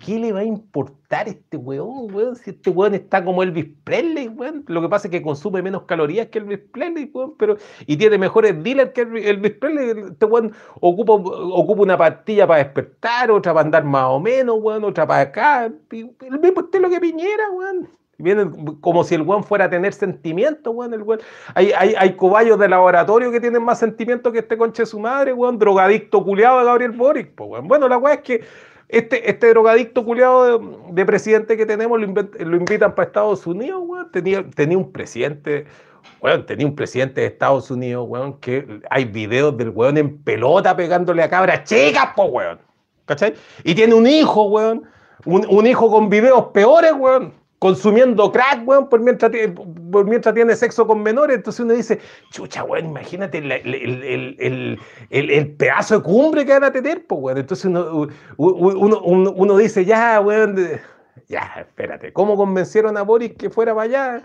¿Qué 0.05 0.19
le 0.19 0.33
va 0.33 0.41
a 0.41 0.45
importar 0.45 1.29
este 1.29 1.57
weón, 1.57 2.15
weón? 2.15 2.37
Si 2.37 2.51
este 2.51 2.71
weón 2.71 2.95
está 2.95 3.25
como 3.25 3.43
Elvis 3.43 3.67
Presley, 3.85 4.29
weón. 4.29 4.65
Lo 4.69 4.83
que 4.83 4.89
pasa 4.89 5.09
es 5.09 5.13
que 5.13 5.23
consume 5.23 5.63
menos 5.63 5.85
calorías 5.85 6.27
que 6.27 6.39
Elvis 6.39 6.59
Presley, 6.73 7.11
weón, 7.13 7.37
pero, 7.39 7.57
y 7.87 7.97
tiene 7.97 8.19
mejores 8.19 8.63
dealers 8.63 8.93
que 8.93 9.01
Elvis 9.01 9.53
Presley. 9.53 10.11
Este 10.11 10.27
weón 10.27 10.53
ocupa, 10.81 11.15
ocupa 11.15 11.83
una 11.83 11.97
pastilla 11.97 12.47
para 12.47 12.63
despertar, 12.63 13.31
otra 13.31 13.55
para 13.55 13.65
andar 13.65 13.85
más 13.85 14.07
o 14.09 14.21
menos, 14.21 14.59
weón, 14.61 14.85
otra 14.85 15.07
para 15.07 15.23
acá. 15.23 15.73
El 15.91 16.41
mismo 16.41 16.61
estilo 16.61 16.91
que 16.91 17.01
Piñera, 17.01 17.51
weón. 17.51 17.89
Viene 18.19 18.51
como 18.81 19.05
si 19.05 19.15
el 19.15 19.23
weón 19.23 19.45
fuera 19.45 19.67
a 19.67 19.71
tener 19.71 19.93
sentimientos, 19.93 20.75
weón. 20.75 20.95
El 20.95 21.05
Hay, 21.55 21.73
hay, 21.77 21.95
hay, 21.99 22.17
cobayos 22.17 22.59
de 22.59 22.69
laboratorio 22.69 23.31
que 23.31 23.41
tienen 23.41 23.63
más 23.63 23.79
sentimientos 23.79 24.33
que 24.33 24.39
este 24.39 24.57
conche 24.57 24.83
de 24.83 24.87
su 24.87 24.99
madre, 24.99 25.35
weón. 25.35 25.59
Drogadicto 25.59 26.25
culiado 26.25 26.59
de 26.61 26.65
Gabriel 26.65 26.93
Boric, 26.93 27.35
pues, 27.35 27.51
weón. 27.51 27.69
Bueno, 27.69 27.89
la 27.89 27.99
weá 27.99 28.15
es 28.15 28.21
que 28.23 28.45
este, 28.89 29.29
este 29.29 29.49
drogadicto 29.51 30.03
culiado 30.03 30.59
de, 30.93 31.05
presidente 31.05 31.59
que 31.59 31.67
tenemos 31.67 32.01
lo, 32.01 32.57
invitan 32.57 32.95
para 32.95 33.07
Estados 33.07 33.47
Unidos, 33.47 33.83
weón. 33.85 34.11
Tenía, 34.11 34.49
tenía 34.49 34.79
un 34.79 34.91
presidente, 34.93 35.67
weón, 36.23 36.47
tenía 36.47 36.67
un 36.67 36.75
presidente 36.75 37.21
de 37.21 37.27
Estados 37.27 37.71
Unidos, 37.71 38.07
weón, 38.09 38.41
que 38.41 38.81
hay 38.89 39.05
videos 39.05 39.55
del 39.59 39.71
weón 39.71 39.99
en 39.99 40.17
pelota 40.23 40.75
pegándole 40.75 41.23
a 41.23 41.29
cabras 41.29 41.65
chicas, 41.65 42.13
pues, 42.17 42.31
weón. 42.31 42.61
¿Cachai? 43.05 43.35
Y 43.63 43.75
tiene 43.75 43.93
un 43.93 44.07
hijo, 44.07 44.45
weón. 44.45 44.85
Un, 45.27 45.47
un 45.51 45.67
hijo 45.67 45.91
con 45.91 46.09
videos 46.09 46.47
peores, 46.47 46.93
weón 46.97 47.46
consumiendo 47.59 48.31
crack, 48.31 48.67
weón, 48.67 48.89
por 48.89 49.01
mientras, 49.01 49.33
por 49.91 50.05
mientras 50.07 50.35
tiene 50.35 50.55
sexo 50.57 50.87
con 50.87 51.03
menores. 51.03 51.37
Entonces 51.37 51.61
uno 51.61 51.75
dice, 51.75 52.01
chucha, 52.31 52.65
weón, 52.65 52.87
imagínate 52.87 53.39
el, 53.39 54.79
el, 55.11 55.57
pedazo 55.57 55.99
de 55.99 56.03
cumbre 56.03 56.45
que 56.45 56.53
van 56.53 56.65
a 56.65 56.73
tener, 56.73 57.07
pues, 57.07 57.21
weón. 57.21 57.39
Entonces 57.39 57.65
uno, 57.65 58.09
uno, 58.37 59.33
uno, 59.35 59.57
dice, 59.57 59.85
ya, 59.85 60.21
weón, 60.21 60.57
ya, 61.29 61.55
espérate, 61.59 62.13
¿cómo 62.13 62.37
convencieron 62.37 62.97
a 62.97 63.03
Boris 63.03 63.35
que 63.37 63.51
fuera 63.51 63.75
para 63.75 63.85
allá? 63.85 64.23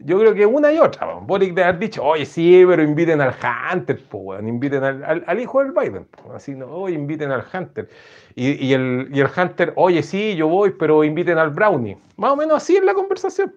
Yo 0.00 0.18
creo 0.18 0.34
que 0.34 0.46
una 0.46 0.72
y 0.72 0.78
otra. 0.78 1.06
Boric 1.22 1.54
de 1.54 1.64
haber 1.64 1.78
dicho, 1.78 2.04
oye, 2.04 2.26
sí, 2.26 2.64
pero 2.66 2.82
inviten 2.82 3.20
al 3.20 3.34
Hunter, 3.34 4.00
inviten 4.42 4.84
al, 4.84 5.40
hijo 5.40 5.62
del 5.62 5.72
Biden. 5.72 6.06
Así, 6.34 6.54
no, 6.54 6.66
oye, 6.66 6.94
inviten 6.94 7.30
al 7.30 7.44
Hunter. 7.52 7.88
Y, 8.34 8.72
el, 8.72 9.08
y, 9.12 9.20
el, 9.20 9.28
Hunter, 9.34 9.72
oye, 9.76 10.02
sí, 10.02 10.36
yo 10.36 10.48
voy, 10.48 10.70
pero 10.70 11.02
inviten 11.04 11.38
al 11.38 11.50
Brownie. 11.50 11.96
Más 12.16 12.32
o 12.32 12.36
menos 12.36 12.58
así 12.58 12.76
es 12.76 12.84
la 12.84 12.94
conversación. 12.94 13.54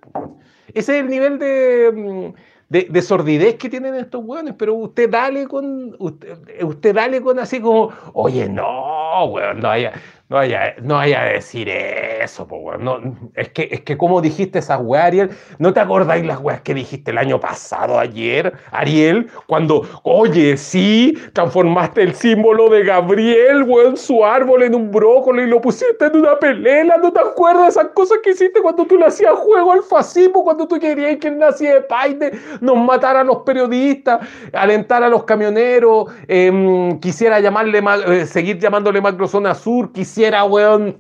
Ese 0.74 0.98
es 0.98 1.04
el 1.04 1.10
nivel 1.10 1.40
de, 1.40 1.92
mm, 1.94 2.34
de, 2.70 3.02
sordidez 3.02 3.56
que 3.56 3.70
tienen 3.70 3.96
estos 3.96 4.24
hueones, 4.24 4.54
pero 4.58 4.76
usted 4.76 5.10
dale 5.10 5.48
con, 5.48 5.96
usted, 6.00 6.64
usted 6.64 6.96
dale 6.96 7.22
con 7.22 7.40
así 7.40 7.60
como, 7.60 7.92
oye, 8.14 8.48
no, 8.48 9.26
weón, 9.26 9.60
no 9.60 9.70
haya, 9.70 9.94
no 10.30 10.36
vaya, 10.36 10.76
no 10.84 10.96
vaya 10.96 11.22
a 11.24 11.26
decir 11.26 11.68
eso, 11.70 12.48
po, 12.48 12.78
no, 12.78 13.00
es, 13.34 13.50
que, 13.50 13.68
es 13.72 13.82
que 13.82 13.98
como 13.98 14.22
dijiste 14.22 14.60
esas 14.60 14.80
weas, 14.80 15.06
Ariel, 15.06 15.32
¿no 15.58 15.74
te 15.74 15.80
acordáis 15.80 16.24
las 16.24 16.40
weas 16.40 16.62
que 16.62 16.76
dijiste 16.76 17.10
el 17.10 17.18
año 17.18 17.40
pasado, 17.40 17.98
ayer, 17.98 18.54
Ariel? 18.70 19.28
Cuando, 19.48 19.88
oye, 20.04 20.56
sí, 20.56 21.18
transformaste 21.34 22.04
el 22.04 22.14
símbolo 22.14 22.70
de 22.70 22.84
Gabriel, 22.84 23.64
weón, 23.64 23.98
su 23.98 24.24
árbol 24.24 24.62
en 24.62 24.76
un 24.76 24.92
brócoli 24.92 25.44
y 25.44 25.48
lo 25.48 25.60
pusiste 25.62 26.06
en 26.06 26.18
una 26.18 26.38
pelela, 26.38 26.98
¿no 26.98 27.12
te 27.12 27.22
acuerdas 27.22 27.64
de 27.64 27.70
esas 27.70 27.88
cosas 27.96 28.20
que 28.24 28.30
hiciste 28.30 28.62
cuando 28.62 28.86
tú 28.86 28.98
le 28.98 29.08
hacías 29.08 29.34
juego 29.34 29.72
al 29.72 29.82
fascismo, 29.82 30.44
cuando 30.44 30.68
tú 30.68 30.78
querías 30.78 31.18
que 31.18 31.30
el 31.30 31.40
nazi 31.40 31.66
de 31.66 31.82
Paine 31.82 32.34
nos 32.62 32.78
matara 32.78 33.22
a 33.22 33.24
los 33.24 33.38
periodistas, 33.38 34.20
alentara 34.54 35.08
a 35.08 35.10
los 35.10 35.24
camioneros, 35.24 36.06
em, 36.28 37.00
quisiera 37.00 37.40
llamarle, 37.40 37.82
eh, 38.06 38.28
seguir 38.28 38.60
llamándole 38.60 39.02
Macrozona 39.02 39.56
Sur, 39.56 39.92
quisiera 39.92 40.18
quisiera, 40.20 40.43
weón, 40.43 40.97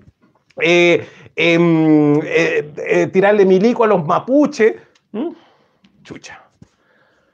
eh, 0.61 1.05
em, 1.35 2.21
eh, 2.23 2.73
eh, 2.87 3.07
tirarle 3.07 3.45
milico 3.45 3.83
a 3.83 3.87
los 3.87 4.05
mapuches. 4.05 4.75
Chucha. 6.03 6.41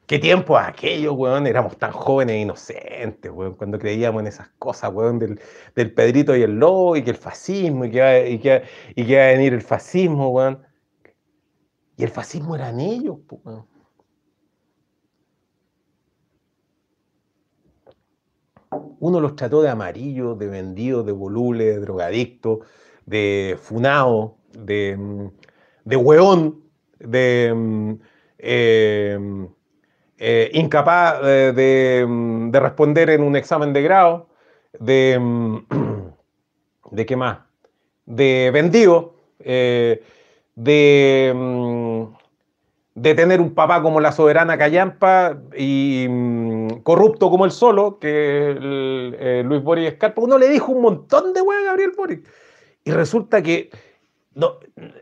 ¿Qué 0.07 0.17
tiempo 0.17 0.57
aquello, 0.57 1.13
weón? 1.13 1.45
Éramos 1.45 1.77
tan 1.77 1.91
jóvenes 1.91 2.37
e 2.37 2.39
inocentes, 2.39 3.31
weón, 3.31 3.53
cuando 3.53 3.77
creíamos 3.77 4.21
en 4.21 4.27
esas 4.27 4.49
cosas, 4.57 4.91
weón, 4.91 5.19
del, 5.19 5.93
Pedrito 5.93 6.35
y 6.35 6.41
el 6.41 6.57
Lobo, 6.57 6.95
y 6.95 7.03
que 7.03 7.11
el 7.11 7.17
fascismo, 7.17 7.85
y 7.85 7.91
que, 7.91 8.01
va, 8.01 8.19
y, 8.19 8.39
que, 8.39 8.63
y 8.95 9.05
que 9.05 9.21
a 9.21 9.27
venir 9.27 9.53
el 9.53 9.61
fascismo, 9.61 10.29
weón. 10.29 10.65
Y 11.97 12.03
el 12.03 12.09
fascismo 12.09 12.55
eran 12.55 12.79
ellos, 12.79 13.17
weón. 13.29 13.67
Uno 18.99 19.19
los 19.19 19.35
trató 19.35 19.61
de 19.61 19.69
amarillo, 19.69 20.35
de 20.35 20.47
vendido, 20.47 21.03
de 21.03 21.11
voluble, 21.11 21.65
de 21.65 21.79
drogadicto, 21.79 22.61
de 23.05 23.57
funao, 23.61 24.37
de, 24.53 24.95
mm, 24.97 25.27
de 25.85 25.95
hueón, 25.95 26.63
de 26.99 27.53
mm, 27.55 27.93
eh, 28.39 29.47
eh, 30.17 30.49
incapaz 30.53 31.19
eh, 31.23 32.05
mm, 32.07 32.51
de, 32.51 32.59
responder 32.59 33.09
en 33.09 33.21
un 33.23 33.35
examen 33.35 33.73
de 33.73 33.81
grado, 33.81 34.29
de, 34.79 35.19
de 36.91 37.05
qué 37.05 37.15
más, 37.15 37.39
de 38.05 38.51
vendido, 38.53 39.15
de 39.39 40.01
de 42.95 43.13
tener 43.13 43.41
un 43.41 43.53
papá 43.53 43.81
como 43.81 43.99
la 43.99 44.13
soberana 44.13 44.57
Callampa 44.57 45.37
y 45.55 46.07
mm, 46.09 46.67
corrupto 46.81 47.29
como 47.29 47.43
el 47.43 47.51
solo, 47.51 47.99
que 47.99 48.51
el, 48.51 49.17
eh, 49.19 49.43
Luis 49.45 49.61
Boris 49.61 49.89
Escarpa, 49.89 50.21
uno 50.21 50.37
le 50.37 50.47
dijo 50.47 50.71
un 50.71 50.81
montón 50.81 51.33
de 51.33 51.41
weón 51.41 51.63
a 51.63 51.65
Gabriel 51.65 51.91
Boric. 51.95 52.25
Y 52.85 52.91
resulta 52.91 53.41
que 53.41 53.69
no, 54.33 54.59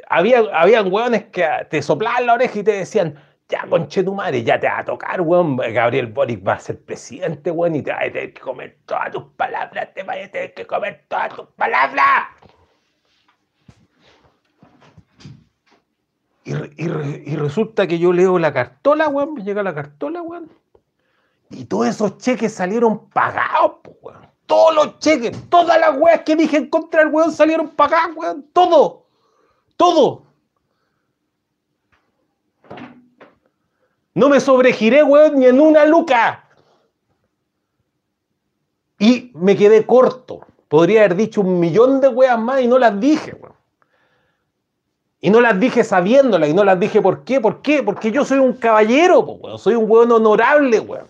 había, 0.10 0.40
habían 0.54 0.90
que 1.32 1.48
te 1.70 1.82
soplaban 1.84 2.26
la 2.26 2.34
oreja 2.34 2.60
y 2.60 2.64
te 2.64 2.72
decían, 2.72 3.16
ya 3.48 3.68
conche 3.70 4.04
tu 4.04 4.16
madre, 4.16 4.44
ya 4.44 4.60
te 4.60 4.68
va 4.68 4.80
a 4.80 4.86
tocar, 4.86 5.22
weón, 5.22 5.58
Gabriel 5.58 6.08
Boric 6.08 6.48
va 6.48 6.54
a 6.54 6.60
ser 6.60 6.84
presidente, 6.84 7.52
weón, 7.52 7.76
y 7.76 7.84
te 7.84 7.92
va 7.92 8.00
a 8.00 8.12
tener 8.12 8.34
que 8.34 8.42
comer 8.42 8.80
todas 8.88 9.12
tus 9.12 9.24
palabras, 9.36 9.94
te 9.94 10.02
va 10.02 10.14
a 10.14 10.28
tener 10.32 10.54
que 10.56 10.66
comer 10.66 11.06
todas 11.08 11.30
tus 11.36 11.46
palabras. 11.56 12.26
Y, 16.46 17.36
resulta 17.36 17.88
que 17.88 18.00
yo 18.00 18.12
leo 18.12 18.38
la 18.38 18.54
cartola, 18.54 19.08
weón, 19.08 19.36
me 19.36 19.44
llega 19.44 19.64
la 19.64 19.74
cartola, 19.74 20.22
weón. 20.22 20.52
Y 21.50 21.66
todos 21.66 21.88
esos 21.88 22.18
cheques 22.18 22.54
salieron 22.54 23.10
pagados, 23.10 23.78
weón. 24.02 24.28
Todos 24.46 24.76
los 24.76 25.00
cheques, 25.00 25.50
todas 25.50 25.80
las 25.80 25.98
weas 25.98 26.22
que 26.24 26.36
dije 26.36 26.58
en 26.58 26.70
contra 26.70 27.02
del 27.02 27.14
weón 27.14 27.32
salieron 27.32 27.70
pagadas, 27.70 28.16
weón. 28.16 28.46
Todo. 28.52 29.06
Todo. 29.78 30.24
No 34.14 34.30
me 34.30 34.40
sobregiré, 34.40 35.02
weón, 35.02 35.40
ni 35.40 35.46
en 35.46 35.62
una 35.62 35.86
luca. 35.86 36.50
Y 39.00 39.32
me 39.34 39.56
quedé 39.56 39.86
corto. 39.86 40.46
Podría 40.68 41.02
haber 41.02 41.16
dicho 41.16 41.42
un 41.42 41.60
millón 41.60 42.02
de 42.02 42.10
weas 42.10 42.38
más 42.38 42.62
y 42.62 42.68
no 42.68 42.78
las 42.78 43.00
dije, 43.00 43.34
weón. 43.34 43.63
Y 45.24 45.30
no 45.30 45.40
las 45.40 45.58
dije 45.58 45.86
sabiéndolas, 45.86 46.50
y 46.50 46.54
no 46.54 46.66
las 46.66 46.78
dije 46.78 47.02
por 47.02 47.24
qué, 47.24 47.40
¿por 47.40 47.62
qué? 47.62 47.82
Porque 47.82 48.12
yo 48.12 48.26
soy 48.26 48.40
un 48.40 48.52
caballero, 48.52 49.40
soy 49.58 49.76
un 49.76 49.90
weón 49.90 50.12
honorable, 50.12 50.82
weón. 50.82 51.08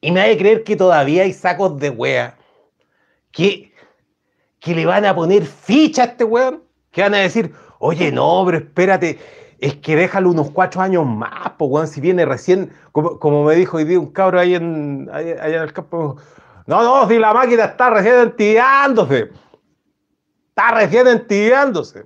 Y 0.00 0.10
me 0.10 0.20
hay 0.20 0.32
que 0.32 0.38
creer 0.38 0.64
que 0.64 0.74
todavía 0.74 1.22
hay 1.22 1.32
sacos 1.32 1.78
de 1.78 1.90
wea 1.90 2.36
que, 3.30 3.72
que 4.58 4.74
le 4.74 4.86
van 4.86 5.04
a 5.04 5.14
poner 5.14 5.46
ficha 5.46 6.02
a 6.02 6.06
este 6.06 6.24
weón, 6.24 6.64
que 6.90 7.02
van 7.02 7.14
a 7.14 7.18
decir, 7.18 7.54
oye, 7.78 8.10
no, 8.10 8.42
pero 8.44 8.58
espérate, 8.58 9.20
es 9.60 9.76
que 9.76 9.94
déjalo 9.94 10.30
unos 10.30 10.50
cuatro 10.50 10.80
años 10.80 11.06
más, 11.06 11.52
pues, 11.56 11.70
weón, 11.70 11.86
si 11.86 12.00
viene 12.00 12.24
recién, 12.24 12.72
como, 12.90 13.44
me 13.44 13.54
dijo 13.54 13.76
hoy 13.76 13.84
día 13.84 14.00
un 14.00 14.10
cabro 14.10 14.40
ahí 14.40 14.56
en, 14.56 15.08
allá 15.12 15.46
en 15.46 15.62
el 15.62 15.72
campo, 15.72 16.16
no, 16.66 16.82
no, 16.82 17.08
si 17.08 17.20
la 17.20 17.32
máquina 17.32 17.66
está 17.66 17.90
recién 17.90 18.18
entibiándose, 18.18 19.30
está 20.58 20.74
recién 20.74 21.06
entibiándose. 21.06 22.04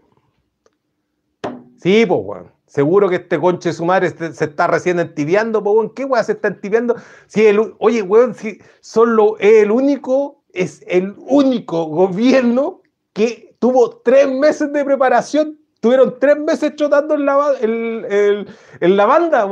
Sí, 1.78 2.04
pues, 2.06 2.20
weón. 2.22 2.52
Seguro 2.66 3.08
que 3.08 3.16
este 3.16 3.38
conche 3.38 3.68
de 3.68 3.74
su 3.74 3.84
madre 3.84 4.10
se 4.10 4.44
está 4.44 4.66
recién 4.66 5.00
entibiando, 5.00 5.62
pues, 5.62 5.74
weón. 5.74 5.90
¿Qué 5.94 6.04
weón 6.04 6.24
se 6.24 6.32
está 6.32 6.48
entibiando? 6.48 6.96
Si 7.26 7.44
oye, 7.78 8.02
weón, 8.02 8.34
si 8.34 8.58
solo 8.80 9.36
el 9.38 9.70
único, 9.70 10.44
es 10.52 10.84
el 10.86 11.14
único 11.18 11.86
gobierno 11.86 12.82
que 13.14 13.56
tuvo 13.58 14.02
tres 14.02 14.30
meses 14.30 14.70
de 14.72 14.84
preparación 14.84 15.58
Tuvieron 15.82 16.16
tres 16.20 16.38
meses 16.38 16.76
trotando 16.76 17.16
en 17.16 17.26
la, 17.26 17.56
en 17.60 18.96
la 18.96 19.04
banda, 19.04 19.48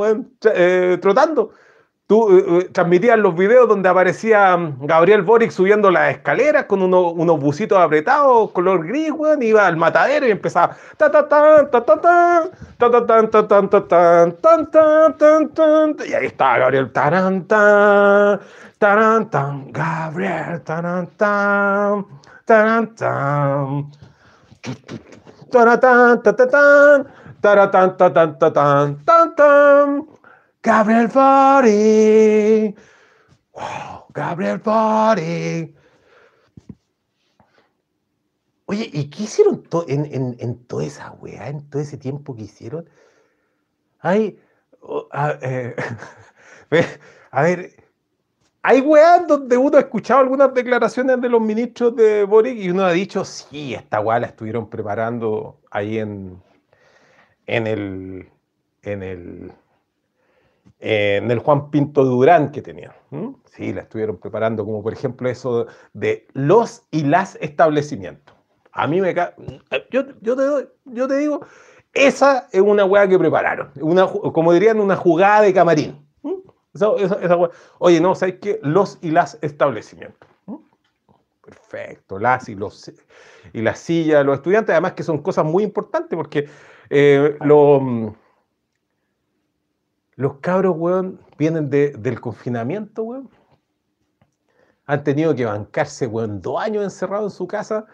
eh, 0.54 0.96
trotando. 1.02 1.50
Tú 2.10 2.26
eh, 2.36 2.44
eh, 2.48 2.68
transmitías 2.72 3.16
los 3.20 3.36
videos 3.36 3.68
donde 3.68 3.88
aparecía 3.88 4.56
mm, 4.56 4.84
Gabriel 4.84 5.22
Boric 5.22 5.52
subiendo 5.52 5.92
las 5.92 6.10
escaleras 6.10 6.64
con 6.64 6.82
unos 6.82 7.38
busitos 7.40 7.78
apretados, 7.78 8.50
color 8.50 8.84
gris, 8.84 9.12
weón, 9.12 9.40
iba 9.44 9.64
al 9.64 9.76
matadero 9.76 10.26
y 10.26 10.32
empezaba 10.32 10.76
y 16.04 16.12
ahí 16.12 16.26
estaba 16.26 16.58
Gabriel 16.58 16.90
tan 16.92 17.46
tan 17.46 18.40
Gabriel 19.70 20.62
tan 20.62 21.06
tan 21.16 22.96
tan 22.96 23.90
Taratán, 25.52 26.22
taratán, 26.24 27.06
taratán, 27.38 29.04
tan, 29.04 30.06
Gabriel. 30.62 31.08
Wow, 33.54 34.06
Gabriel 34.12 34.58
Body. 34.58 35.74
Oye, 38.66 38.88
¿y 38.92 39.10
qué 39.10 39.24
hicieron 39.24 39.64
en, 39.88 40.36
en, 40.38 40.64
toda 40.66 40.84
esa 40.84 41.12
weá, 41.12 41.48
en 41.48 41.68
todo 41.68 41.82
ese 41.82 41.96
tiempo 41.96 42.36
que 42.36 42.42
hicieron? 42.42 42.88
Ay, 44.00 44.38
a, 45.10 45.38
eh, 45.42 45.74
a 47.32 47.42
ver, 47.42 47.84
hay 48.62 48.80
weas 48.80 49.26
donde 49.26 49.56
uno 49.56 49.76
ha 49.76 49.80
escuchado 49.80 50.20
algunas 50.20 50.54
declaraciones 50.54 51.20
de 51.20 51.28
los 51.28 51.40
ministros 51.40 51.96
de 51.96 52.24
Boric 52.24 52.58
y 52.58 52.70
uno 52.70 52.84
ha 52.84 52.92
dicho, 52.92 53.24
sí, 53.24 53.74
esta 53.74 54.00
weá 54.00 54.20
la 54.20 54.28
estuvieron 54.28 54.70
preparando 54.70 55.60
ahí 55.70 55.98
en, 55.98 56.42
en 57.46 57.66
el 57.66 58.30
en 58.82 59.02
el 59.02 59.52
en 60.80 61.30
el 61.30 61.38
Juan 61.38 61.70
Pinto 61.70 62.04
Durán 62.04 62.50
que 62.50 62.62
tenían. 62.62 62.92
Sí, 63.44 63.72
la 63.72 63.82
estuvieron 63.82 64.16
preparando, 64.16 64.64
como 64.64 64.82
por 64.82 64.92
ejemplo 64.92 65.28
eso 65.28 65.66
de 65.92 66.26
los 66.32 66.82
y 66.90 67.04
las 67.04 67.36
establecimientos. 67.40 68.34
A 68.72 68.86
mí 68.86 69.00
me 69.00 69.14
yo, 69.14 70.04
yo, 70.20 70.36
te, 70.36 70.68
yo 70.86 71.08
te 71.08 71.16
digo, 71.16 71.44
esa 71.92 72.48
es 72.52 72.60
una 72.60 72.84
weá 72.84 73.08
que 73.08 73.18
prepararon, 73.18 73.70
una, 73.80 74.06
como 74.06 74.52
dirían, 74.52 74.80
una 74.80 74.96
jugada 74.96 75.42
de 75.42 75.52
camarín. 75.52 76.06
Oye, 77.78 78.00
no, 78.00 78.14
¿sabes 78.14 78.36
qué? 78.40 78.60
Los 78.62 78.98
y 79.02 79.10
las 79.10 79.38
establecimientos. 79.42 80.28
Perfecto, 81.42 82.18
las 82.18 82.48
y 82.48 82.54
los 82.54 82.92
y 83.52 83.60
las 83.60 83.80
sillas 83.80 84.24
los 84.24 84.36
estudiantes, 84.36 84.72
además 84.72 84.92
que 84.92 85.02
son 85.02 85.18
cosas 85.18 85.44
muy 85.44 85.64
importantes 85.64 86.16
porque 86.16 86.48
eh, 86.90 87.36
los 87.40 88.12
cabros, 90.40 90.76
weón, 90.76 91.20
vienen 91.38 91.70
del 91.70 92.20
confinamiento, 92.20 93.02
weón. 93.02 93.30
Han 94.86 95.04
tenido 95.04 95.34
que 95.34 95.44
bancarse, 95.44 96.06
weón, 96.06 96.40
dos 96.42 96.60
años 96.60 96.84
encerrados 96.84 97.32
en 97.32 97.36
su 97.36 97.46
casa, 97.46 97.86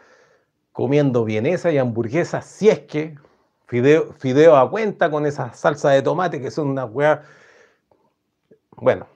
comiendo 0.73 1.25
vienesa 1.25 1.71
y 1.71 1.79
hamburguesas, 1.79 2.45
si 2.47 2.69
es 2.69 2.81
que, 2.81 3.17
fideo, 3.67 4.13
fideo 4.15 4.57
a 4.57 4.71
cuenta 4.71 5.11
con 5.11 5.27
esa 5.27 5.53
salsa 5.53 5.91
de 5.91 6.03
tomate 6.03 6.41
que 6.41 6.51
son 6.51 6.69
unas 6.69 6.91
weas 6.91 7.21
bueno, 8.77 9.07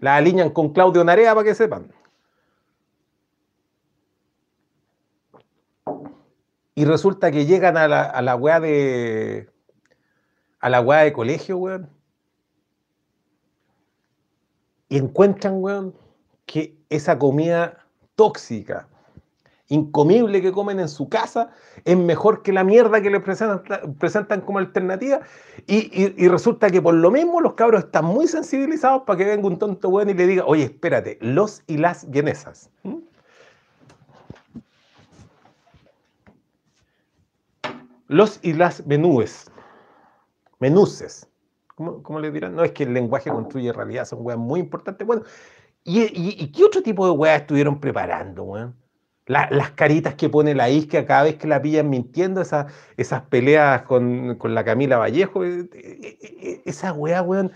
la 0.00 0.16
alinean 0.16 0.50
con 0.50 0.72
Claudio 0.72 1.04
Narea 1.04 1.34
para 1.34 1.44
que 1.44 1.54
sepan. 1.54 1.92
Y 6.74 6.84
resulta 6.84 7.30
que 7.30 7.46
llegan 7.46 7.76
a 7.76 7.88
la, 7.88 8.02
a 8.02 8.22
la 8.22 8.36
weá 8.36 8.60
de. 8.60 9.50
a 10.60 10.68
la 10.68 10.80
weá 10.80 11.00
de 11.00 11.12
colegio, 11.12 11.58
weón. 11.58 11.97
Y 14.88 14.98
encuentran, 14.98 15.62
weón, 15.62 15.94
que 16.46 16.76
esa 16.88 17.18
comida 17.18 17.86
tóxica, 18.14 18.88
incomible 19.68 20.40
que 20.40 20.50
comen 20.50 20.80
en 20.80 20.88
su 20.88 21.08
casa 21.08 21.50
es 21.84 21.96
mejor 21.96 22.42
que 22.42 22.52
la 22.52 22.64
mierda 22.64 23.00
que 23.02 23.10
les 23.10 23.22
presentan, 23.22 24.40
como 24.40 24.58
alternativa. 24.58 25.20
Y, 25.66 26.28
resulta 26.28 26.70
que 26.70 26.80
por 26.80 26.94
lo 26.94 27.10
mismo 27.10 27.40
los 27.40 27.54
cabros 27.54 27.84
están 27.84 28.06
muy 28.06 28.26
sensibilizados 28.26 29.02
para 29.02 29.18
que 29.18 29.24
venga 29.24 29.46
un 29.46 29.58
tonto 29.58 29.90
bueno 29.90 30.10
y 30.10 30.14
le 30.14 30.26
diga, 30.26 30.44
oye, 30.46 30.64
espérate, 30.64 31.18
los 31.20 31.62
y 31.66 31.76
las 31.76 32.10
vienesas. 32.10 32.70
¿Mm? 32.82 32.96
Los 38.08 38.40
y 38.42 38.54
las 38.54 38.86
menúes. 38.86 39.50
Menúces. 40.60 41.28
¿Cómo, 41.78 42.18
le 42.18 42.32
dirán? 42.32 42.56
No, 42.56 42.64
es 42.64 42.72
que 42.72 42.82
el 42.82 42.92
lenguaje 42.92 43.30
construye 43.30 43.72
realidad, 43.72 44.04
son 44.04 44.18
weas 44.22 44.38
muy 44.38 44.58
importantes. 44.58 45.06
Bueno, 45.06 45.22
¿y, 45.84 46.50
qué 46.50 46.64
otro 46.64 46.82
tipo 46.82 47.06
de 47.06 47.12
weas 47.12 47.42
estuvieron 47.42 47.78
preparando, 47.80 48.42
weón? 48.42 48.74
las 49.26 49.72
caritas 49.72 50.14
que 50.14 50.30
pone 50.30 50.54
la 50.54 50.70
isca 50.70 51.04
cada 51.04 51.24
vez 51.24 51.36
que 51.36 51.46
la 51.46 51.60
pillan 51.60 51.90
mintiendo, 51.90 52.40
esas, 52.40 52.72
esas 52.96 53.20
peleas 53.24 53.82
con, 53.82 54.38
la 54.42 54.64
Camila 54.64 54.96
Vallejo, 54.96 55.44
eh, 55.44 55.68
eh, 55.74 56.18
eh, 56.22 56.62
esa 56.64 56.94
weá, 56.94 57.22
weón. 57.22 57.52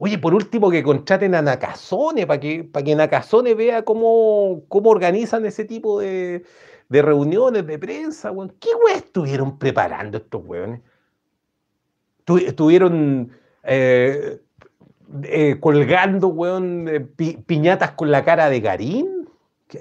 Oye, 0.00 0.18
por 0.18 0.34
último, 0.34 0.68
que 0.68 0.82
contraten 0.82 1.36
a 1.36 1.42
Nakazone 1.42 2.26
para 2.26 2.40
que, 2.40 2.64
para 2.64 2.84
que 2.84 2.96
Nakazone 2.96 3.54
vea 3.54 3.84
cómo, 3.84 4.64
cómo 4.66 4.90
organizan 4.90 5.46
ese 5.46 5.64
tipo 5.64 6.00
de, 6.00 6.44
reuniones 6.90 7.64
de 7.64 7.78
prensa, 7.78 8.32
weón. 8.32 8.52
¿Qué 8.58 8.70
weá 8.84 8.96
estuvieron 8.96 9.58
preparando 9.58 10.18
estos 10.18 10.42
weones? 10.44 10.80
Estuvieron 12.26 13.32
colgando, 15.60 16.28
weón, 16.28 17.14
piñatas 17.46 17.92
con 17.92 18.10
la 18.10 18.24
cara 18.24 18.48
de 18.48 18.60
Garín. 18.60 19.28
¿Qué, 19.68 19.78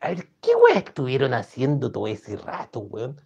a 0.00 0.08
ver, 0.08 0.28
¿qué 0.40 0.50
weón 0.54 0.78
estuvieron 0.78 1.34
haciendo 1.34 1.90
todo 1.90 2.06
ese 2.06 2.36
rato, 2.36 2.80
weón? 2.80 3.20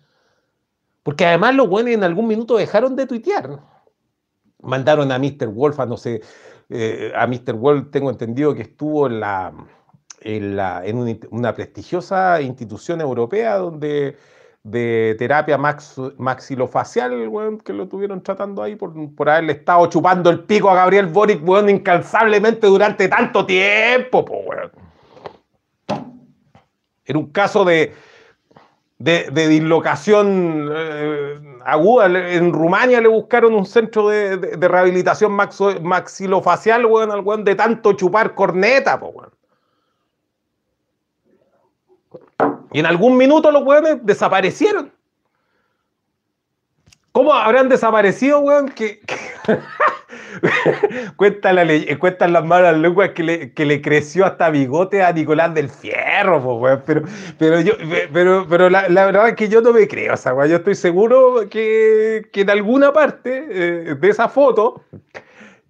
Porque 1.03 1.25
además 1.25 1.55
los 1.55 1.69
weones 1.69 1.95
en 1.95 2.05
algún 2.05 2.27
minuto 2.27 2.57
dejaron 2.59 2.95
de 2.95 3.07
tuitear. 3.07 3.61
Mandaron 4.61 5.11
a 5.11 5.19
Mr. 5.19 5.49
Wolf 5.49 5.81
a 5.81 5.87
no 5.87 5.97
sé, 5.97 6.21
eh, 6.69 7.13
a 7.17 7.27
Mr. 7.27 7.55
Wolf 7.55 7.91
tengo 7.91 8.11
entendido 8.11 8.55
que 8.55 8.61
estuvo 8.61 9.07
en 9.07 9.21
la, 9.21 9.55
en, 10.21 11.19
una, 11.31 11.55
prestigiosa 11.55 12.43
institución 12.43 13.01
europea 13.01 13.57
donde 13.57 14.17
de 14.71 15.17
terapia 15.19 15.59
maxilofacial, 15.59 17.29
weón, 17.29 17.59
que 17.59 17.73
lo 17.73 17.89
tuvieron 17.89 18.23
tratando 18.23 18.63
ahí 18.63 18.77
por, 18.77 18.93
por 19.15 19.31
haberle 19.31 19.53
estado 19.53 19.87
chupando 19.87 20.31
el 20.31 20.41
pico 20.41 20.69
a 20.71 20.75
Gabriel 20.75 21.07
Boric, 21.07 21.47
weón, 21.47 21.69
incansablemente 21.69 22.67
durante 22.67 23.09
tanto 23.09 23.47
tiempo, 23.47 24.25
po, 24.25 24.39
weón. 24.41 24.71
Era 27.05 27.19
un 27.19 27.31
caso 27.31 27.65
de, 27.65 27.95
de, 28.99 29.49
dislocación 29.49 30.69
eh, 30.71 31.41
aguda. 31.65 32.07
En 32.07 32.53
Rumania 32.53 33.01
le 33.01 33.09
buscaron 33.09 33.55
un 33.55 33.65
centro 33.65 34.09
de, 34.09 34.37
rehabilitación 34.37 35.33
maxilofacial, 35.33 36.85
weón, 36.85 37.11
al 37.11 37.21
weón 37.21 37.45
de 37.45 37.55
tanto 37.55 37.95
chupar 37.95 38.35
corneta, 38.35 39.01
po, 39.01 39.15
Y 42.73 42.81
en 42.81 42.87
algún 42.87 43.17
minuto 43.17 43.51
los 43.51 43.65
weones 43.65 43.99
desaparecieron. 44.03 44.93
¿Cómo 47.13 47.33
habrán 47.33 47.69
desaparecido, 47.69 48.39
weón? 48.41 48.69
Que, 48.69 49.01
cuentan, 51.17 51.57
la 51.57 51.65
las 51.65 52.45
malas 52.45 52.77
lenguas 52.77 53.11
que 53.11 53.23
le, 53.23 53.53
que 53.55 53.65
le, 53.65 53.81
creció 53.83 54.25
hasta 54.25 54.51
bigote 54.51 55.03
a 55.03 55.13
Nicolás 55.13 55.53
del 55.55 55.69
Fierro, 55.69 56.39
weón. 56.39 56.83
Pero, 56.87 57.03
pero, 57.39 57.61
yo, 57.61 57.73
pero, 58.13 58.47
pero 58.49 58.71
la, 58.71 58.87
verdad 58.89 59.31
es 59.31 59.35
que 59.35 59.49
yo 59.49 59.61
no 59.61 59.73
me 59.73 59.89
creo, 59.89 60.15
o 60.15 60.17
sea, 60.17 60.35
weón. 60.35 60.51
Yo 60.51 60.57
estoy 60.59 60.75
seguro 60.75 61.49
que, 61.51 62.29
que 62.33 62.43
en 62.43 62.51
alguna 62.51 62.93
parte 62.93 63.47
eh, 63.51 63.95
de 63.95 64.09
esa 64.09 64.29
foto 64.29 64.85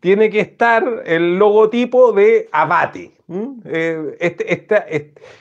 tiene 0.00 0.30
que 0.30 0.40
estar 0.40 1.02
el 1.06 1.38
logotipo 1.38 2.12
de 2.12 2.48
Abate. 2.52 3.17
Eh, 3.28 4.16
este, 4.20 4.52
esta, 4.52 4.86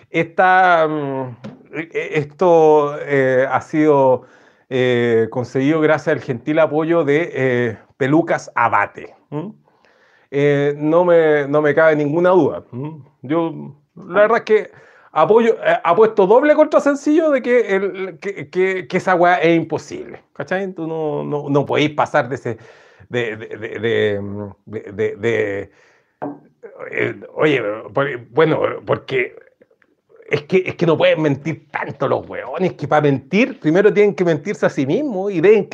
esta, 0.10 0.88
mm, 0.88 1.38
e, 1.74 2.10
esto 2.16 2.98
eh, 3.00 3.48
ha 3.50 3.62
sido 3.62 4.24
eh, 4.70 5.28
conseguido 5.32 5.80
gracias 5.80 6.18
al 6.18 6.22
gentil 6.22 6.60
apoyo 6.60 7.06
de 7.06 7.32
eh, 7.34 7.78
Pelucas 7.96 8.52
Abate. 8.56 9.16
Eh, 10.32 10.74
no, 10.78 11.06
me, 11.06 11.48
no 11.48 11.62
me 11.62 11.74
cabe 11.74 11.96
ninguna 11.96 12.32
duda. 12.32 12.66
Yo, 13.22 13.74
la 13.96 14.22
verdad 14.22 14.38
es 14.40 14.44
que 14.44 14.72
apoyo, 15.14 15.56
apuesto 15.86 16.28
doble 16.28 16.56
contra 16.56 16.82
sencillo 16.82 17.32
de 17.32 17.42
que, 17.42 17.76
el, 17.76 18.20
que, 18.20 18.88
esa 18.92 19.16
weá 19.16 19.36
es 19.36 19.56
imposible. 19.56 20.22
¿Cachai? 20.34 20.74
Tú 20.74 20.86
no, 20.86 21.24
no, 21.24 21.50
no 21.50 21.66
podéis 21.66 21.92
pasar 21.92 22.28
de 22.28 22.36
ese. 22.36 22.58
de, 23.10 23.38
de, 23.38 25.16
de 25.16 25.72
oye, 27.34 27.62
bueno, 28.30 28.62
porque 28.86 29.36
es 30.30 30.44
que, 30.44 30.64
es 30.66 30.76
que 30.76 30.86
no 30.86 30.98
pueden 30.98 31.22
mentir 31.22 31.70
tanto 31.72 32.08
los 32.08 32.28
weones, 32.28 32.74
que 32.74 32.88
para 32.88 33.02
mentir 33.02 33.60
primero 33.60 33.94
tienen 33.94 34.14
que 34.14 34.26
mentirse 34.26 34.66
a 34.66 34.70
sí 34.70 34.86
mismos 34.86 35.32
y 35.32 35.40
deben, 35.40 35.66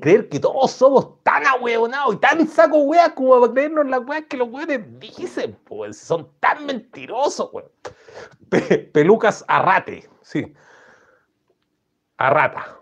creer 0.00 0.28
que 0.28 0.40
todos 0.40 0.72
somos 0.72 1.22
tan 1.22 1.46
ahueonados 1.46 2.14
y 2.14 2.18
tan 2.18 2.46
saco 2.48 2.78
weas 2.78 3.10
como 3.10 3.40
para 3.40 3.52
creernos 3.52 3.86
las 3.86 4.00
weas 4.00 4.24
que 4.28 4.36
los 4.36 4.48
weones 4.48 4.80
dicen, 4.98 5.56
pues 5.64 5.96
son 5.96 6.28
tan 6.40 6.66
mentirosos, 6.66 7.50
weón. 7.52 7.70
pelucas 8.92 9.44
a 9.46 9.62
rate, 9.62 10.08
sí. 10.22 10.52
A 12.16 12.30
rata. 12.30 12.78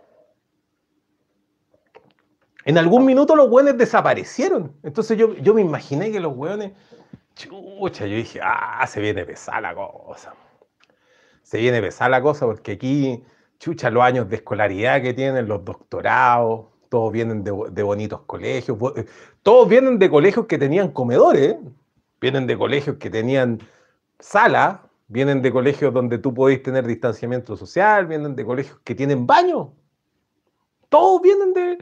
En 2.65 2.79
algún 2.79 3.05
minuto 3.05 3.35
los 3.35 3.51
weones 3.51 3.77
desaparecieron. 3.77 4.75
Entonces 4.83 5.19
yo, 5.19 5.35
yo 5.35 5.53
me 5.55 5.61
imaginé 5.61 6.13
que 6.13 6.21
los 6.21 6.35
weones, 6.37 6.73
chucha, 7.49 8.07
yo 8.07 8.17
dije, 8.17 8.41
ah, 8.43 8.87
se 8.87 9.01
viene 9.01 9.25
pesada 9.25 9.61
la 9.61 9.75
cosa 9.75 10.35
se 11.53 11.59
viene 11.59 11.83
pesada 11.83 12.09
la 12.09 12.23
cosa 12.23 12.47
porque 12.47 12.73
aquí, 12.73 13.23
chucha, 13.59 13.91
los 13.91 14.03
años 14.03 14.29
de 14.29 14.37
escolaridad 14.37 15.03
que 15.03 15.13
tienen, 15.13 15.47
los 15.47 15.63
doctorados, 15.65 16.67
todos 16.89 17.13
vienen 17.13 17.45
de, 17.45 17.83
bonitos 17.83 18.23
colegios, 18.23 18.79
todos 19.43 19.69
vienen 19.69 19.99
de 19.99 20.09
colegios 20.09 20.47
que 20.47 20.57
tenían 20.57 20.93
comedores, 20.93 21.57
vienen 22.21 22.47
de 22.47 22.57
colegios 22.57 22.97
que 22.97 23.11
tenían 23.11 23.59
sala, 24.19 24.89
vienen 25.09 25.43
de 25.43 25.53
colegios 25.53 25.93
donde 25.93 26.19
tú 26.19 26.33
podés 26.33 26.63
tener 26.63 26.87
distanciamiento 26.87 27.57
social, 27.57 28.07
vienen 28.07 28.35
de 28.35 28.45
colegios 28.45 28.79
que 28.85 28.95
tienen 28.95 29.27
baño. 29.27 29.75
Todos 30.89 31.21
vienen 31.23 31.53
de... 31.53 31.79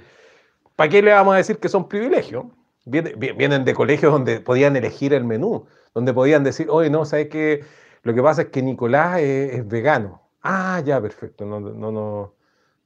¿Para 0.74 0.90
qué 0.90 1.02
le 1.02 1.12
vamos 1.12 1.34
a 1.34 1.36
decir 1.36 1.58
que 1.58 1.68
son 1.68 1.88
privilegios? 1.88 2.46
Vienen, 2.84 3.64
de 3.64 3.74
colegios 3.74 4.12
donde 4.12 4.40
podían 4.40 4.76
elegir 4.76 5.12
el 5.12 5.24
menú, 5.24 5.66
donde 5.94 6.12
podían 6.14 6.44
decir, 6.44 6.68
oye, 6.70 6.90
no, 6.90 7.04
¿sabes 7.04 7.28
qué? 7.28 7.64
Lo 8.02 8.14
que 8.14 8.22
pasa 8.22 8.42
es 8.42 8.48
que 8.48 8.62
Nicolás 8.62 9.20
es, 9.20 9.66
vegano. 9.68 10.22
Ah, 10.42 10.82
ya, 10.84 11.00
perfecto. 11.00 11.44
No, 11.44 11.60
no, 11.60 11.92
no, 11.92 12.34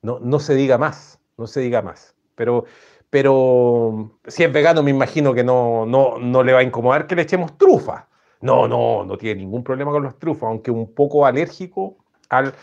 no, 0.02 0.18
no 0.20 0.40
se 0.40 0.54
diga 0.54 0.78
más, 0.78 1.20
no 1.38 1.46
se 1.46 1.60
diga 1.60 1.82
más. 1.82 2.14
Pero, 2.34 2.64
pero 3.10 4.18
si 4.26 4.42
es 4.42 4.52
vegano, 4.52 4.82
me 4.82 4.90
imagino 4.90 5.32
que 5.34 5.44
no, 5.44 5.86
no, 5.86 6.18
no 6.18 6.42
le 6.42 6.52
va 6.52 6.58
a 6.60 6.62
incomodar 6.64 7.06
que 7.06 7.14
le 7.14 7.22
echemos 7.22 7.56
trufa. 7.56 8.08
No, 8.40 8.68
no, 8.68 9.04
no 9.04 9.16
tiene 9.16 9.40
ningún 9.40 9.64
problema 9.64 9.90
con 9.92 10.02
los 10.02 10.18
trufas, 10.18 10.48
aunque 10.48 10.70
un 10.70 10.92
poco 10.94 11.24
alérgico 11.24 11.96
al, 12.28 12.54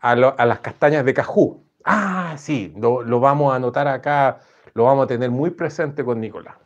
a, 0.00 0.14
las 0.46 0.60
castañas 0.60 1.04
de 1.04 1.14
cajú. 1.14 1.64
Ah, 1.84 2.34
sí, 2.38 2.72
lo, 2.76 3.02
lo, 3.02 3.20
vamos 3.20 3.52
a 3.52 3.56
anotar 3.56 3.88
acá, 3.88 4.40
lo 4.74 4.84
vamos 4.84 5.04
a 5.04 5.08
tener 5.08 5.30
muy 5.30 5.50
presente 5.50 6.04
con 6.04 6.20
Nicolás. 6.20 6.56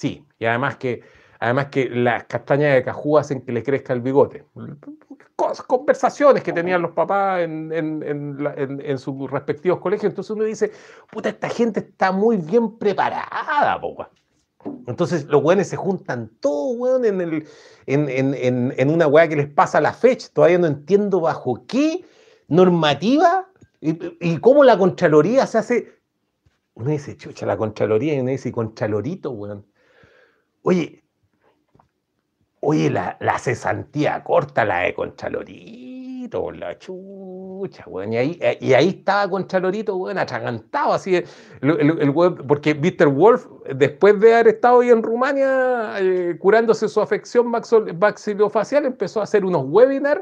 Sí, 0.00 0.24
y 0.38 0.46
además 0.46 0.76
que 0.76 1.02
Además 1.40 1.68
que 1.68 1.88
las 1.88 2.24
castañas 2.24 2.74
de 2.74 2.82
cajú 2.82 3.16
hacen 3.16 3.40
que 3.40 3.50
le 3.50 3.62
crezca 3.62 3.94
el 3.94 4.02
bigote. 4.02 4.44
Conversaciones 5.66 6.42
que 6.42 6.52
tenían 6.52 6.82
los 6.82 6.90
papás 6.90 7.40
en, 7.40 8.98
sus 8.98 9.30
respectivos 9.30 9.80
colegios. 9.80 10.10
Entonces 10.10 10.30
uno 10.30 10.44
dice, 10.44 10.70
puta, 11.10 11.30
esta 11.30 11.48
gente 11.48 11.80
está 11.80 12.12
muy 12.12 12.36
bien 12.36 12.76
preparada, 12.76 13.80
po, 13.80 14.06
Entonces 14.86 15.24
los 15.24 15.42
weones 15.42 15.68
se 15.68 15.76
juntan 15.76 16.30
todos, 16.40 16.76
weón, 16.76 17.06
en, 17.06 17.22
el, 17.22 17.48
en, 17.86 18.90
una 18.90 19.06
weá 19.06 19.26
que 19.26 19.36
les 19.36 19.48
pasa 19.48 19.80
la 19.80 19.94
fecha. 19.94 20.28
Todavía 20.34 20.58
no 20.58 20.66
entiendo 20.66 21.22
bajo 21.22 21.64
qué 21.66 22.04
normativa 22.48 23.48
y, 23.80 24.36
cómo 24.40 24.62
la 24.62 24.76
Contraloría 24.76 25.46
se 25.46 25.56
hace. 25.56 25.88
Uno 26.74 26.90
dice, 26.90 27.16
chucha, 27.16 27.46
la 27.46 27.56
Contraloría, 27.56 28.14
y 28.14 28.20
uno 28.20 28.30
dice, 28.30 28.52
Contralorito, 28.52 29.30
weón. 29.30 29.64
Oye, 30.62 31.00
Oye, 32.62 32.90
la, 32.90 33.38
cesantía 33.38 34.22
corta, 34.22 34.66
la 34.66 34.80
de 34.80 34.92
Conchalorito, 34.92 36.50
la 36.50 36.78
chucha, 36.78 37.84
weón. 37.86 38.12
Y 38.12 38.16
ahí, 38.18 38.38
eh, 38.42 38.58
y 38.60 38.74
ahí 38.74 38.88
estaba 38.90 39.30
Conchalorito, 39.30 39.96
weón, 39.96 40.18
atragantado, 40.18 40.92
así. 40.92 41.16
El, 41.16 41.26
el, 41.62 42.12
porque 42.46 42.74
Mr. 42.74 43.08
Wolf, 43.08 43.46
después 43.74 44.20
de 44.20 44.34
haber 44.34 44.48
estado 44.48 44.80
ahí 44.80 44.90
en 44.90 45.02
Rumania 45.02 45.94
eh, 46.00 46.36
curándose 46.38 46.86
su 46.86 47.00
afección 47.00 47.46
maxilofacial, 47.48 48.84
empezó 48.84 49.20
a 49.20 49.24
hacer 49.24 49.42
unos 49.42 49.64
webinars 49.66 50.20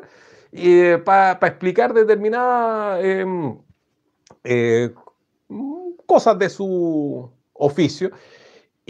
eh, 0.52 1.02
para 1.04 1.32
explicar 1.42 1.92
determinadas 1.92 3.04
em, 3.04 3.58
cosas 6.06 6.38
de 6.38 6.48
su 6.48 7.28
oficio. 7.54 8.12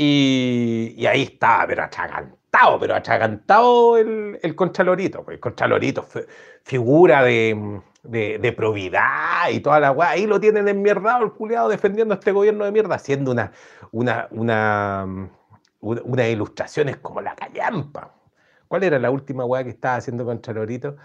Y, 0.01 1.05
ahí 1.07 1.23
estaba, 1.25 1.67
pero 1.67 1.83
atragantado 1.83 2.39
pero 2.79 2.95
achagantado 2.95 3.97
el, 3.99 4.39
el 4.43 4.55
Conchalorito. 4.55 5.25
Pues, 5.25 5.35
el 5.35 5.41
Conchalorito, 5.41 6.07
figura 6.63 7.23
de, 7.25 7.81
de, 8.05 8.53
probidad 8.53 9.51
y 9.51 9.59
toda 9.61 9.81
la 9.81 9.91
weá. 9.91 10.11
Ahí 10.11 10.27
lo 10.27 10.39
tienen 10.39 10.69
enmierdado 10.69 11.25
el 11.25 11.33
culiado 11.33 11.69
defendiendo 11.69 12.15
a 12.15 12.19
este 12.19 12.31
gobierno 12.31 12.65
de 12.65 12.71
mierda, 12.71 12.95
haciendo 12.95 13.33
una, 13.33 13.51
una, 13.91 14.29
una, 14.31 15.31
una, 15.81 16.29
ilustraciones 16.29 16.97
como 16.99 17.21
la 17.21 17.35
callampa. 17.35 18.15
¿Cuál 18.69 18.85
era 18.85 19.01
la 19.01 19.11
última 19.11 19.45
weá 19.45 19.65
que 19.65 19.71
estaba 19.71 19.97
haciendo 19.97 20.25
Conchalorito? 20.25 20.97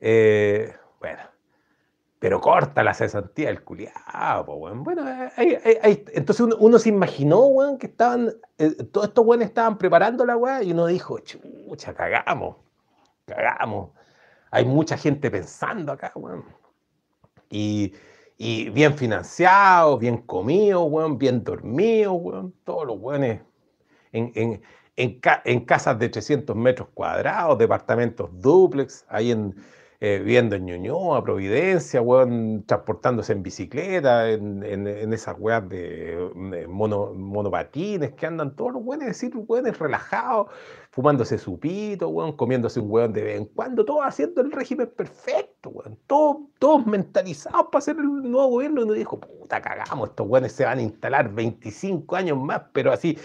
Eh, 0.00 0.72
bueno, 1.00 1.22
pero 2.22 2.40
corta 2.40 2.84
la 2.84 2.94
cesantía 2.94 3.48
del 3.48 3.64
culiado, 3.64 4.44
Bueno, 4.76 5.04
entonces 5.36 6.46
uno, 6.56 6.78
se 6.78 6.88
imaginó, 6.88 7.46
weón, 7.46 7.78
que 7.78 7.88
estaban, 7.88 8.32
eh, 8.58 8.70
todos 8.92 9.08
estos 9.08 9.26
weones 9.26 9.48
estaban 9.48 9.76
preparando 9.76 10.24
la 10.24 10.36
weá 10.36 10.62
y 10.62 10.70
uno 10.70 10.86
dijo, 10.86 11.18
chucha, 11.18 11.92
cagamos, 11.92 12.58
cagamos. 13.24 13.90
Hay 14.52 14.64
mucha 14.64 14.96
gente 14.96 15.32
pensando 15.32 15.90
acá, 15.90 16.12
weón. 16.14 16.44
Y, 17.50 17.92
bien 18.70 18.96
financiados, 18.96 19.98
bien 19.98 20.18
comidos, 20.18 20.86
weón, 20.88 21.18
bien 21.18 21.42
dormidos, 21.42 22.14
weón. 22.20 22.54
Todos 22.62 22.86
los 22.86 23.00
weones 23.00 23.40
en, 24.12 24.62
en 24.94 25.64
casas 25.64 25.98
de 25.98 26.08
300 26.08 26.54
metros 26.54 26.86
cuadrados, 26.94 27.58
departamentos 27.58 28.30
duplex, 28.40 29.04
ahí 29.08 29.32
en 29.32 29.56
eh, 30.04 30.18
viviendo 30.18 30.56
en 30.56 30.66
Ñuñoa, 30.66 31.22
Providencia, 31.22 32.02
weón, 32.02 32.64
transportándose 32.66 33.32
en 33.34 33.44
bicicleta, 33.44 34.28
en, 34.30 34.64
en, 34.64 35.12
esas 35.12 35.36
weas 35.38 35.68
de, 35.68 36.66
mono, 36.68 37.14
monopatines 37.14 38.10
que 38.14 38.26
andan 38.26 38.56
todos 38.56 38.72
los 38.72 38.82
weones, 38.82 39.06
decir, 39.06 39.32
weones 39.46 39.78
relajados, 39.78 40.48
fumándose 40.90 41.38
su 41.38 41.56
pito, 41.60 42.08
weón, 42.08 42.32
comiéndose 42.32 42.80
un 42.80 42.90
weón 42.90 43.12
de 43.12 43.22
vez 43.22 43.36
en 43.36 43.44
cuando, 43.44 43.84
todos 43.84 44.00
haciendo 44.02 44.40
el 44.40 44.50
régimen 44.50 44.90
perfecto, 44.96 45.70
weón, 45.70 45.96
todos, 46.08 46.38
todos 46.58 46.84
mentalizados 46.84 47.66
para 47.70 47.78
hacer 47.78 47.94
el 47.98 48.28
nuevo 48.28 48.48
gobierno. 48.48 48.80
Y 48.80 48.84
uno 48.84 48.94
dijo, 48.94 49.20
puta, 49.20 49.62
cagamos, 49.62 50.08
estos 50.08 50.26
weones 50.26 50.50
se 50.50 50.64
van 50.64 50.80
a 50.80 50.82
instalar 50.82 51.32
25 51.32 52.16
años 52.16 52.38
más, 52.38 52.60
pero 52.72 52.90
así 52.90 53.16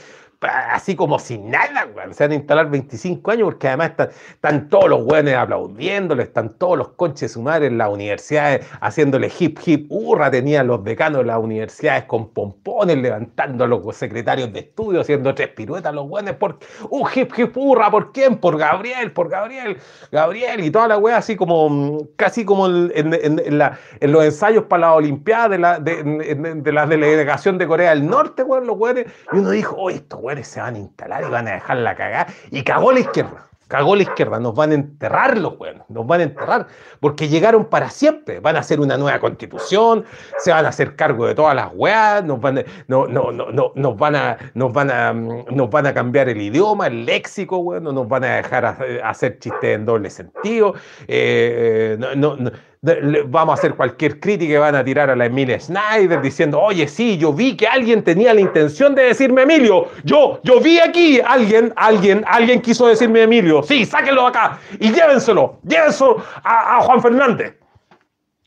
así 0.41 0.95
como 0.95 1.17
sin 1.19 1.49
nada, 1.49 1.87
Se 2.11 2.23
van 2.23 2.31
a 2.31 2.35
instalar 2.35 2.69
25 2.69 3.31
años 3.31 3.45
porque 3.45 3.67
además 3.67 3.93
están, 4.29 4.69
todos 4.69 4.89
los 4.89 5.03
weones 5.03 5.35
aplaudiéndole, 5.35 6.23
están 6.23 6.53
todos 6.57 6.77
los 6.77 6.89
conches 6.89 7.31
su 7.31 7.41
madre 7.41 7.67
en 7.67 7.77
las 7.77 7.89
universidades 7.89 8.67
haciéndole 8.81 9.31
hip 9.39 9.59
hip 9.65 9.87
hurra, 9.89 10.29
tenían 10.29 10.67
los 10.67 10.83
decanos 10.83 11.19
de 11.21 11.25
las 11.25 11.39
universidades 11.39 12.03
con 12.03 12.29
pompones 12.29 12.97
levantando 12.97 13.63
a 13.63 13.67
los 13.67 13.95
secretarios 13.95 14.53
de 14.53 14.59
estudio 14.59 15.01
haciendo 15.01 15.33
tres 15.33 15.49
piruetas 15.49 15.93
los 15.93 16.05
weones 16.07 16.35
por 16.35 16.59
un 16.89 17.07
hip 17.13 17.31
hip 17.37 17.57
hurra, 17.57 17.89
¿por 17.89 18.11
quién? 18.11 18.37
Por 18.37 18.57
Gabriel, 18.57 19.11
por 19.11 19.29
Gabriel, 19.29 19.77
Gabriel 20.11 20.63
y 20.63 20.69
toda 20.69 20.87
la 20.87 20.97
wea 20.97 21.17
así 21.17 21.35
como 21.35 22.07
casi 22.15 22.45
como 22.45 22.67
en, 22.67 23.57
los 24.01 24.23
ensayos 24.23 24.65
para 24.65 24.87
la 24.87 24.93
Olimpiada 24.93 25.49
de 25.49 25.57
la, 25.57 25.79
de, 25.79 26.71
la 26.71 26.85
delegación 26.85 27.57
de 27.57 27.67
Corea 27.67 27.89
del 27.91 28.05
Norte, 28.05 28.43
weón, 28.43 28.67
los 28.67 28.77
weones, 28.77 29.07
y 29.33 29.37
uno 29.37 29.49
dijo, 29.51 29.75
oh, 29.77 29.89
esto 29.89 30.17
se 30.43 30.59
van 30.59 30.75
a 30.75 30.79
instalar 30.79 31.23
y 31.23 31.29
van 31.29 31.47
a 31.47 31.51
dejar 31.51 31.77
la 31.77 31.95
cagada. 31.95 32.27
Y 32.51 32.63
cagó 32.63 32.91
la 32.91 32.99
izquierda. 32.99 33.47
Cagó 33.67 33.97
la 33.97 34.03
izquierda, 34.03 34.39
nos 34.39 34.55
van 34.55 34.71
a 34.71 34.75
enterrar 34.75 35.37
los 35.37 35.57
buenos, 35.57 35.89
nos 35.89 36.07
van 36.07 36.21
a 36.21 36.23
enterrar, 36.23 36.67
porque 37.01 37.27
llegaron 37.27 37.65
para 37.65 37.89
siempre, 37.89 38.39
van 38.39 38.55
a 38.55 38.59
hacer 38.59 38.79
una 38.79 38.95
nueva 38.95 39.19
constitución, 39.19 40.05
se 40.37 40.51
van 40.51 40.65
a 40.65 40.69
hacer 40.69 40.95
cargo 40.95 41.27
de 41.27 41.35
todas 41.35 41.53
las 41.53 41.71
weas, 41.73 42.23
nos 42.23 42.39
van 42.39 42.59
a, 42.59 42.63
no, 42.87 43.07
no, 43.07 43.33
no, 43.33 43.73
nos 43.75 43.97
van 43.97 44.15
a, 44.15 45.93
cambiar 45.93 46.29
el 46.29 46.41
idioma, 46.41 46.87
el 46.87 47.05
léxico, 47.05 47.61
bueno, 47.61 47.91
nos 47.91 48.07
van 48.07 48.23
a 48.23 48.35
dejar 48.37 49.01
hacer 49.03 49.37
chistes 49.39 49.75
en 49.75 49.85
doble 49.85 50.11
sentido, 50.11 50.73
eh, 51.09 51.97
no, 52.15 52.37
vamos 52.81 53.51
a 53.51 53.59
hacer 53.59 53.75
cualquier 53.75 54.19
crítica 54.19 54.53
y 54.53 54.57
van 54.57 54.75
a 54.75 54.83
tirar 54.83 55.09
a 55.09 55.15
la 55.15 55.25
Emilia 55.25 55.59
Schneider 55.59 56.21
diciendo, 56.21 56.59
oye, 56.59 56.87
sí, 56.87 57.17
yo 57.17 57.33
vi 57.33 57.57
que 57.57 57.67
alguien 57.67 58.03
tenía 58.03 58.33
la 58.33 58.41
intención 58.41 58.93
de 58.93 59.03
decirme 59.03 59.43
Emilio. 59.43 59.87
Yo, 60.03 60.39
yo 60.43 60.59
vi 60.59 60.79
aquí, 60.79 61.19
alguien, 61.19 61.73
alguien, 61.75 62.23
alguien 62.27 62.61
quiso 62.61 62.87
decirme 62.87 63.23
Emilio. 63.23 63.63
Sí, 63.63 63.85
sáquenlo 63.85 64.27
acá 64.27 64.59
y 64.79 64.91
llévenselo, 64.91 65.59
llévenselo 65.63 66.23
a, 66.43 66.79
Juan 66.81 67.01
Fernández. 67.01 67.55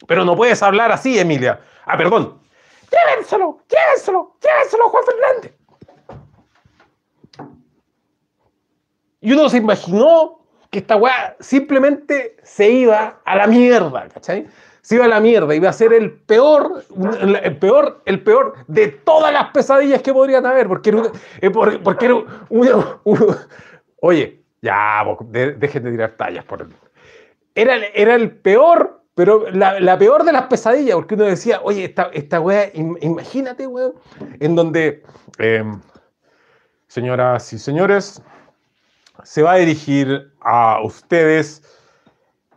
Pero 0.06 0.24
no 0.24 0.36
puedes 0.36 0.62
hablar 0.62 0.92
así, 0.92 1.18
Emilia. 1.18 1.60
Ah, 1.84 1.96
perdón. 1.96 2.40
Llévenselo, 2.90 3.58
llévenselo, 3.68 4.36
llévenselo 4.40 4.88
Juan 4.88 5.04
Fernández. 5.04 5.52
Y 9.20 9.32
uno 9.32 9.48
se 9.48 9.58
imaginó 9.58 10.39
que 10.70 10.78
esta 10.78 10.96
weá 10.96 11.36
simplemente 11.40 12.36
se 12.42 12.70
iba 12.70 13.20
a 13.24 13.36
la 13.36 13.46
mierda, 13.46 14.08
¿cachai? 14.08 14.46
Se 14.82 14.94
iba 14.94 15.04
a 15.04 15.08
la 15.08 15.20
mierda, 15.20 15.54
iba 15.54 15.68
a 15.68 15.72
ser 15.72 15.92
el 15.92 16.12
peor, 16.12 16.84
el 17.42 17.56
peor, 17.58 18.00
el 18.06 18.22
peor 18.22 18.54
de 18.66 18.88
todas 18.88 19.32
las 19.32 19.50
pesadillas 19.50 20.00
que 20.00 20.12
podrían 20.12 20.46
haber, 20.46 20.68
porque 20.68 20.90
era, 20.90 21.02
eh, 21.40 21.50
porque 21.50 22.06
era 22.06 22.24
oye, 24.00 24.42
ya, 24.62 25.04
dejen 25.30 25.82
de 25.84 25.90
tirar 25.90 26.12
tallas 26.16 26.44
por 26.44 26.62
el, 26.62 26.68
era, 27.54 28.14
el 28.14 28.30
peor, 28.30 29.02
pero 29.14 29.50
la, 29.50 29.98
peor 29.98 30.24
de 30.24 30.32
las 30.32 30.44
pesadillas, 30.44 30.94
porque 30.94 31.14
uno 31.14 31.24
decía, 31.24 31.60
oye, 31.62 31.84
esta, 31.84 32.10
esta 32.12 32.40
weá, 32.40 32.70
imagínate, 32.74 33.66
weón, 33.66 33.94
en 34.38 34.56
donde, 34.56 35.02
em, 35.38 35.80
señoras 36.86 37.52
y 37.52 37.58
señores, 37.58 38.22
se 39.24 39.42
va 39.42 39.52
a 39.52 39.56
dirigir 39.56 40.32
a 40.40 40.80
ustedes 40.82 41.62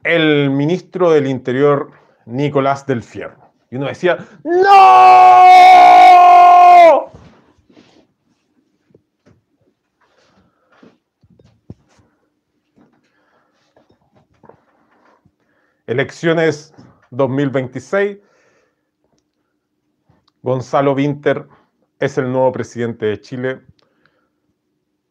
el 0.03 0.49
ministro 0.49 1.11
del 1.11 1.27
Interior, 1.27 1.91
Nicolás 2.25 2.85
del 2.85 3.03
Fierro. 3.03 3.51
Y 3.71 3.77
uno 3.77 3.87
decía, 3.87 4.17
¡No! 4.43 5.73
Elecciones 15.87 16.73
2026. 17.11 18.17
Gonzalo 20.41 20.93
Winter 20.93 21.47
es 21.99 22.17
el 22.17 22.31
nuevo 22.31 22.51
presidente 22.51 23.05
de 23.05 23.19
Chile. 23.21 23.61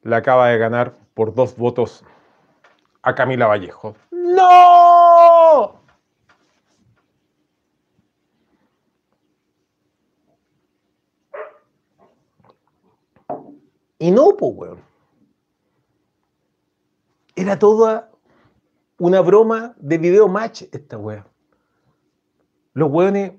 Le 0.02 0.16
acaba 0.16 0.48
de 0.48 0.58
ganar 0.58 1.01
por 1.14 1.34
dos 1.34 1.56
votos 1.56 2.05
a 3.02 3.14
Camila 3.14 3.47
Vallejo. 3.47 3.94
¡No! 4.10 5.80
Y 13.98 14.10
no, 14.10 14.36
pues, 14.36 14.52
weón. 14.55 14.82
Era 17.36 17.59
toda 17.59 18.10
una 18.98 19.20
broma 19.20 19.74
de 19.78 19.98
video 19.98 20.28
match 20.28 20.62
esta 20.72 20.98
weón. 20.98 21.26
Los 22.74 22.90
weones 22.90 23.32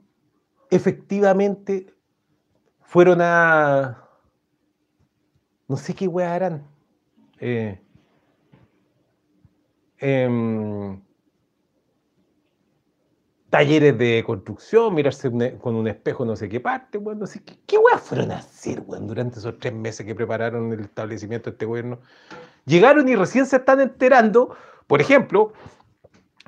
efectivamente 0.69 1.93
fueron 2.81 3.19
a... 3.21 4.07
No 5.67 5.77
sé 5.77 5.93
qué 5.93 6.07
weón 6.07 6.29
harán 6.29 6.72
eh, 7.45 7.77
em, 9.97 11.01
talleres 13.49 13.97
de 13.97 14.23
construcción, 14.25 14.95
mirarse 14.95 15.29
con 15.59 15.75
un 15.75 15.87
espejo 15.89 16.23
no 16.23 16.37
sé 16.37 16.47
qué 16.47 16.61
parte, 16.61 16.97
bueno, 16.97 17.21
no 17.21 17.27
sé 17.27 17.43
qué, 17.43 17.55
qué 17.67 17.77
fueron 18.01 18.31
a 18.31 18.37
hacer, 18.37 18.79
bueno, 18.81 19.07
durante 19.07 19.39
esos 19.39 19.59
tres 19.59 19.73
meses 19.73 20.05
que 20.05 20.15
prepararon 20.15 20.71
el 20.71 20.79
establecimiento 20.79 21.49
de 21.49 21.55
este 21.55 21.65
gobierno. 21.65 21.99
Llegaron 22.65 23.09
y 23.09 23.15
recién 23.15 23.45
se 23.45 23.57
están 23.57 23.81
enterando, 23.81 24.55
por 24.87 25.01
ejemplo, 25.01 25.51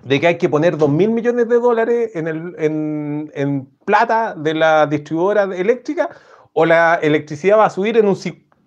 de 0.03 0.19
que 0.21 0.27
hay 0.27 0.37
que 0.37 0.47
poner 0.47 0.77
2 0.77 0.89
mil 0.89 1.09
millones 1.09 1.49
de 1.49 1.59
dólares 1.59 2.11
en, 2.15 3.69
plata 3.83 4.33
de 4.33 4.53
la 4.53 4.87
distribuidora 4.87 5.43
eléctrica 5.55 6.09
o 6.53 6.65
la 6.65 6.95
electricidad 6.95 7.57
va 7.57 7.65
a 7.65 7.69
subir 7.69 7.97
en 7.97 8.07
un, 8.07 8.17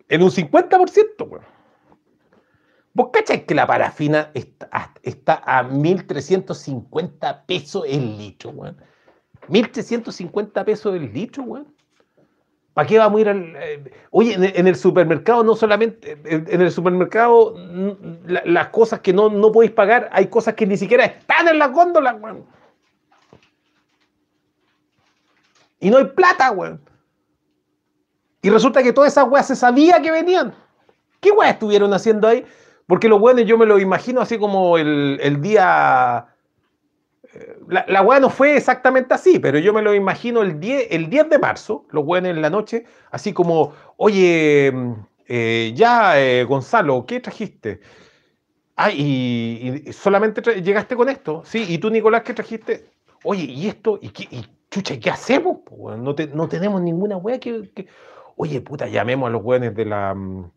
en 0.09 0.22
un 0.22 0.30
50%, 0.30 1.26
bueno. 1.26 1.57
¿Vos 2.94 3.10
cachai 3.12 3.47
que 3.47 3.55
la 3.55 3.66
parafina 3.66 4.31
está, 4.35 4.93
está 5.02 5.35
a 5.44 5.62
1.350 5.62 7.44
pesos 7.47 7.85
el 7.86 8.19
litro, 8.19 8.51
weón? 8.51 8.77
1.350 9.48 10.65
pesos 10.65 10.94
el 10.94 11.12
litro, 11.12 11.44
weón. 11.44 11.74
¿Para 12.74 12.86
qué 12.86 12.98
vamos 12.98 13.19
a 13.19 13.20
ir 13.23 13.28
al.? 13.28 13.56
Eh, 13.56 13.93
oye, 14.10 14.35
en, 14.35 14.66
el 14.66 14.77
supermercado, 14.77 15.43
no 15.43 15.56
solamente. 15.56 16.16
En, 16.24 16.60
el 16.60 16.70
supermercado, 16.70 17.56
las 18.24 18.69
cosas 18.69 19.01
que 19.01 19.12
no, 19.12 19.28
no 19.28 19.51
podéis 19.51 19.73
pagar, 19.73 20.09
hay 20.12 20.28
cosas 20.28 20.55
que 20.55 20.65
ni 20.65 20.77
siquiera 20.77 21.05
están 21.05 21.48
en 21.48 21.59
las 21.59 21.73
góndolas, 21.73 22.20
weón. 22.20 22.47
Y 25.81 25.90
no 25.90 25.98
hay 25.98 26.05
plata, 26.05 26.51
weón. 26.52 26.81
Y 28.43 28.51
resulta 28.51 28.82
que 28.82 28.93
todas 28.93 29.12
esas 29.12 29.28
weas 29.28 29.47
se 29.47 29.56
sabía 29.56 30.01
que 30.01 30.12
venían. 30.12 30.55
¿Qué 31.20 31.32
weas 31.32 31.55
estuvieron 31.55 31.93
haciendo 31.93 32.28
ahí? 32.28 32.47
Porque 32.89 33.10
los 33.10 33.20
buenos 33.20 33.44
yo 33.44 33.59
me 33.59 33.66
lo 33.66 33.78
imagino 33.78 34.23
así 34.23 34.39
como 34.39 34.78
el, 34.78 35.40
día... 35.43 36.27
Eh, 37.35 37.59
la, 37.69 37.85
la 37.86 38.19
no 38.19 38.31
fue 38.31 38.56
exactamente 38.56 39.12
así, 39.12 39.39
pero 39.39 39.59
yo 39.59 39.74
me 39.74 39.82
lo 39.82 39.94
imagino 39.94 40.40
el 40.40 40.59
10, 40.59 40.89
el 40.90 41.10
10 41.10 41.28
de 41.28 41.39
marzo, 41.39 41.85
los 41.90 42.02
buenos 42.06 42.31
en 42.31 42.40
la 42.40 42.48
noche, 42.48 42.86
así 43.10 43.35
como, 43.35 43.74
oye, 43.98 44.73
eh, 45.27 45.73
ya, 45.77 46.19
eh, 46.19 46.44
Gonzalo, 46.44 47.05
¿qué 47.05 47.20
trajiste? 47.20 47.81
Ah, 48.74 48.90
y, 48.90 49.85
solamente 49.93 50.40
llegaste 50.62 50.97
con 50.97 51.10
esto, 51.10 51.43
¿sí? 51.44 51.66
¿Y 51.69 51.77
tú, 51.77 51.90
Nicolás, 51.90 52.23
qué 52.23 52.32
trajiste? 52.32 52.89
Oye, 53.23 53.44
¿y 53.44 53.69
esto? 53.69 53.98
¿Y, 54.01 54.09
qué, 54.09 54.28
y 54.31 54.47
chucha, 54.70 54.98
¿qué 54.98 55.10
hacemos? 55.10 55.59
no, 55.69 56.15
no, 56.15 56.48
tenemos 56.48 56.81
ninguna 56.81 57.19
wea 57.19 57.39
que, 57.39 57.86
Oye, 58.36 58.62
puta, 58.62 58.86
llamemos 58.86 59.27
a 59.28 59.31
los 59.31 59.43
buenos 59.43 59.74
de 59.74 59.85
la 59.85 60.15
mm, 60.15 60.51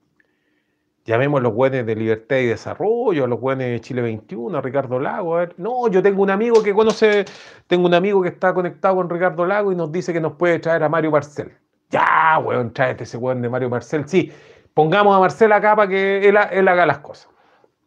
llamemos 1.06 1.40
a 1.40 1.44
los 1.44 1.54
buenos 1.54 1.86
de 1.86 1.96
Libertad 1.96 2.38
y 2.38 2.46
Desarrollo, 2.48 3.26
a 3.26 3.28
los 3.28 3.40
buenos 3.40 3.66
de 3.66 3.80
Chile 3.82 4.02
21, 4.02 4.58
a 4.58 4.62
Ricardo 4.62 5.00
Lago. 5.00 5.36
A 5.36 5.40
ver, 5.40 5.56
no, 5.58 5.88
yo 5.88 6.02
tengo 6.04 6.22
un 6.24 6.30
amigo 6.30 6.62
que 6.62 6.74
conoce, 6.74 7.26
tengo 7.68 7.88
un 7.88 7.94
amigo 7.94 8.22
que 8.22 8.30
está 8.30 8.54
conectado 8.54 8.96
con 8.96 9.10
Ricardo 9.10 9.46
Lago 9.46 9.72
y 9.72 9.76
nos 9.76 9.92
dice 9.92 10.14
que 10.14 10.22
nos 10.22 10.34
puede 10.34 10.60
traer 10.60 10.84
a 10.84 10.90
Mario 10.90 11.12
Marcel. 11.12 11.52
Ya, 11.90 12.40
weón, 12.44 12.72
tráete 12.74 13.04
ese 13.04 13.18
weón 13.18 13.42
de 13.42 13.50
Mario 13.50 13.70
Marcel. 13.70 14.08
Sí, 14.08 14.32
pongamos 14.74 15.16
a 15.16 15.20
Marcel 15.20 15.52
acá 15.52 15.76
para 15.76 15.90
que 15.90 16.28
él, 16.28 16.38
él 16.52 16.68
haga 16.68 16.86
las 16.86 17.00
cosas. 17.00 17.30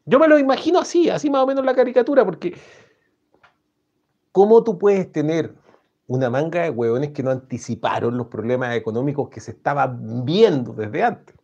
Yo 0.07 0.19
me 0.19 0.29
lo 0.29 0.39
imagino 0.39 0.79
así, 0.79 1.09
así 1.09 1.31
más 1.31 1.43
o 1.43 1.47
menos 1.47 1.65
la 1.65 1.75
caricatura, 1.75 2.25
porque 2.25 2.55
¿cómo 4.33 4.63
tú 4.63 4.77
puedes 4.77 5.11
tener 5.11 5.55
una 6.07 6.29
manga 6.29 6.63
de 6.63 6.71
hueones 6.71 7.13
que 7.13 7.23
no 7.23 7.31
anticiparon 7.31 8.19
los 8.19 8.27
problemas 8.27 8.77
económicos 8.77 9.31
que 9.31 9.41
se 9.41 9.53
estaban 9.53 10.27
viendo 10.27 10.75
desde 10.75 11.03
antes? 11.03 11.35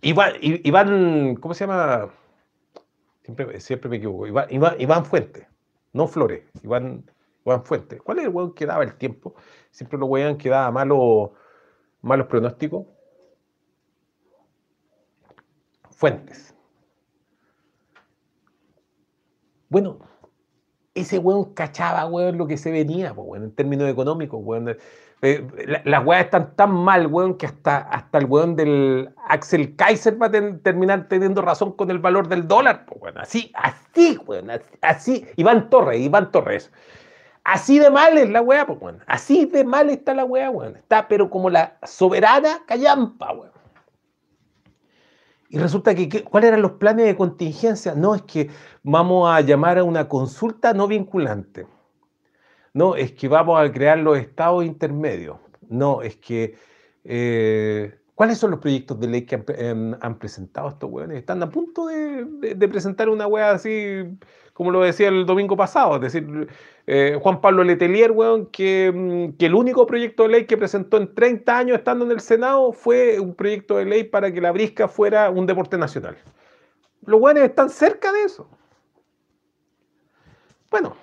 Iván, 0.00 1.36
¿cómo 1.36 1.54
se 1.54 1.66
llama? 1.66 2.10
Siempre, 3.58 3.88
me 3.88 3.96
equivoco. 3.96 4.26
Iván, 4.26 4.46
Iván, 4.78 5.04
Fuente, 5.04 5.48
no 5.92 6.06
Flores. 6.06 6.44
Iván, 6.62 7.10
Iván 7.44 7.64
Fuente. 7.64 7.98
¿Cuál 7.98 8.20
es 8.20 8.24
el 8.24 8.30
weón 8.30 8.54
que 8.54 8.66
daba 8.66 8.84
el 8.84 8.94
tiempo? 8.94 9.34
Siempre 9.70 9.98
los 9.98 10.08
weón 10.08 10.38
que 10.38 10.48
daba 10.48 10.70
malos, 10.70 11.30
malos 12.00 12.26
pronósticos. 12.26 12.86
Fuentes. 15.90 16.54
Bueno, 19.68 19.98
ese 20.94 21.18
weón 21.18 21.52
cachaba, 21.54 22.06
weón, 22.06 22.38
lo 22.38 22.46
que 22.46 22.56
se 22.56 22.70
venía, 22.70 23.14
pues, 23.14 23.42
en 23.42 23.52
términos 23.54 23.88
económicos, 23.90 24.40
weón. 24.42 24.76
Eh, 25.20 25.80
las 25.84 26.06
weas 26.06 26.26
están 26.26 26.54
tan 26.54 26.72
mal, 26.72 27.08
weón, 27.08 27.36
que 27.36 27.46
hasta, 27.46 27.78
hasta 27.78 28.18
el 28.18 28.26
weón 28.26 28.54
del 28.54 29.10
Axel 29.28 29.74
Kaiser 29.74 30.20
va 30.20 30.26
a 30.26 30.30
terminar 30.30 31.08
teniendo 31.08 31.42
razón 31.42 31.72
con 31.72 31.90
el 31.90 31.98
valor 31.98 32.28
del 32.28 32.46
dólar. 32.46 32.86
Pues, 32.86 33.16
así, 33.16 33.52
así, 33.54 34.16
weón, 34.26 34.48
así, 34.80 35.26
Iván 35.36 35.70
Torres, 35.70 36.00
Iván 36.00 36.30
Torres. 36.30 36.70
Así 37.42 37.78
de 37.78 37.90
mal 37.90 38.16
es 38.16 38.30
la 38.30 38.42
wea, 38.42 38.66
pues, 38.66 38.78
weón. 38.80 39.02
Así 39.06 39.46
de 39.46 39.64
mal 39.64 39.90
está 39.90 40.14
la 40.14 40.24
wea, 40.24 40.50
weón. 40.50 40.76
Está, 40.76 41.08
pero 41.08 41.30
como 41.30 41.50
la 41.50 41.78
soberana 41.82 42.60
callampa, 42.66 43.32
weón. 43.32 43.58
Y 45.50 45.58
resulta 45.58 45.94
que, 45.94 46.24
¿cuáles 46.24 46.48
eran 46.48 46.62
los 46.62 46.72
planes 46.72 47.06
de 47.06 47.16
contingencia? 47.16 47.94
No, 47.94 48.14
es 48.14 48.22
que 48.22 48.50
vamos 48.82 49.30
a 49.30 49.40
llamar 49.40 49.78
a 49.78 49.84
una 49.84 50.06
consulta 50.06 50.74
no 50.74 50.86
vinculante. 50.86 51.66
No, 52.78 52.94
es 52.96 53.12
que 53.12 53.28
vamos 53.28 53.60
a 53.60 53.70
crear 53.72 53.98
los 53.98 54.18
estados 54.18 54.64
intermedios. 54.64 55.38
No, 55.68 56.02
es 56.02 56.16
que 56.16 56.56
eh, 57.04 57.98
¿Cuáles 58.18 58.38
son 58.38 58.50
los 58.50 58.58
proyectos 58.58 58.98
de 58.98 59.06
ley 59.06 59.22
que 59.22 59.36
han, 59.36 59.44
em, 60.02 60.18
presentado 60.18 60.68
estos 60.70 60.90
weones? 60.90 61.18
Están 61.18 61.40
a 61.40 61.48
punto 61.48 61.86
de, 61.86 62.68
presentar 62.68 63.08
una 63.08 63.28
wea 63.28 63.52
así, 63.52 64.18
como 64.52 64.72
lo 64.72 64.80
decía 64.80 65.06
el 65.06 65.24
domingo 65.24 65.56
pasado. 65.56 65.94
Es 65.94 66.00
decir, 66.00 66.48
eh, 66.88 67.16
Juan 67.22 67.40
Pablo 67.40 67.62
Letelier, 67.62 68.10
weón, 68.10 68.46
que, 68.46 68.90
mm, 68.92 69.36
que, 69.38 69.46
el 69.46 69.54
único 69.54 69.86
proyecto 69.86 70.24
de 70.24 70.30
ley 70.30 70.46
que 70.46 70.56
presentó 70.56 70.96
en 70.96 71.14
30 71.14 71.56
años 71.56 71.78
estando 71.78 72.04
en 72.04 72.10
el 72.10 72.20
Senado 72.20 72.72
fue 72.72 73.20
un 73.20 73.36
proyecto 73.36 73.76
de 73.76 73.84
ley 73.84 74.02
para 74.02 74.32
que 74.32 74.40
la 74.40 74.50
brisca 74.50 74.88
fuera 74.88 75.30
un 75.30 75.46
deporte 75.46 75.78
nacional. 75.78 76.16
Los 77.06 77.20
weones 77.20 77.44
están 77.44 77.70
cerca 77.70 78.10
de 78.10 78.24
eso. 78.24 78.48
Bueno, 80.72 80.96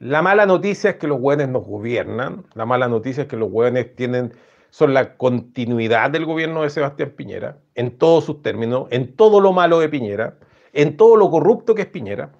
la 0.00 0.22
mala 0.22 0.46
noticia 0.46 0.90
es 0.90 0.96
que 0.96 1.06
los 1.06 1.20
weones 1.20 1.48
nos 1.48 1.64
gobiernan. 1.66 2.46
La 2.54 2.64
mala 2.64 2.88
noticia 2.88 3.24
es 3.24 3.28
que 3.28 3.36
los 3.36 3.50
weones 3.52 3.94
tienen 3.94 4.32
son 4.70 4.94
la 4.94 5.16
continuidad 5.16 6.10
del 6.10 6.24
gobierno 6.24 6.62
de 6.62 6.70
Sebastián 6.70 7.10
Piñera, 7.10 7.58
en 7.74 7.98
todos 7.98 8.24
sus 8.24 8.40
términos, 8.40 8.86
en 8.90 9.14
todo 9.14 9.40
lo 9.40 9.52
malo 9.52 9.78
de 9.80 9.88
Piñera, 9.88 10.38
en 10.72 10.96
todo 10.96 11.16
lo 11.16 11.28
corrupto 11.30 11.74
que 11.74 11.82
es 11.82 11.88
Piñera, 11.88 12.30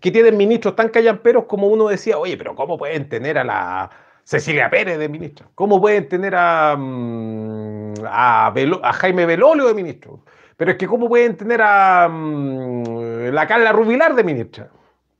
que 0.00 0.10
tienen 0.10 0.36
ministros 0.36 0.74
tan 0.76 0.88
callamperos 0.88 1.44
como 1.44 1.66
uno 1.66 1.88
decía, 1.88 2.18
oye, 2.18 2.36
pero 2.38 2.54
¿cómo 2.54 2.78
pueden 2.78 3.08
tener 3.08 3.36
a 3.36 3.44
la 3.44 3.90
Cecilia 4.22 4.70
Pérez 4.70 4.98
de 4.98 5.08
ministra? 5.08 5.48
¿Cómo 5.54 5.80
pueden 5.80 6.08
tener 6.08 6.34
a, 6.36 6.76
mm, 6.78 7.94
a, 8.06 8.52
Jaime 8.94 9.26
Belolio 9.26 9.66
de 9.66 9.74
ministro? 9.74 10.24
Pero 10.56 10.70
es 10.70 10.76
que 10.78 10.86
¿cómo 10.86 11.08
pueden 11.08 11.36
tener 11.36 11.60
a 11.62 12.08
mm, 12.08 13.32
la 13.32 13.46
Carla 13.46 13.72
Rubilar 13.72 14.14
de 14.14 14.24
ministra? 14.24 14.70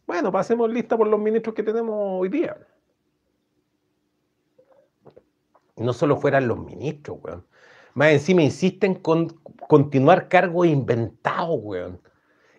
Bueno, 0.09 0.33
pasemos 0.33 0.69
lista 0.69 0.97
por 0.97 1.07
los 1.07 1.21
ministros 1.21 1.55
que 1.55 1.63
tenemos 1.63 1.95
hoy 1.95 2.29
día 2.29 2.57
no 5.79 5.93
solo 5.93 6.17
fueran 6.17 6.49
los 6.49 6.59
ministros, 6.59 7.19
weón. 7.23 7.45
Más 7.95 8.11
encima 8.11 8.43
insisten 8.43 8.95
con 8.95 9.29
continuar 9.69 10.29
cargos 10.29 10.67
inventados, 10.67 11.59
weón. 11.63 12.01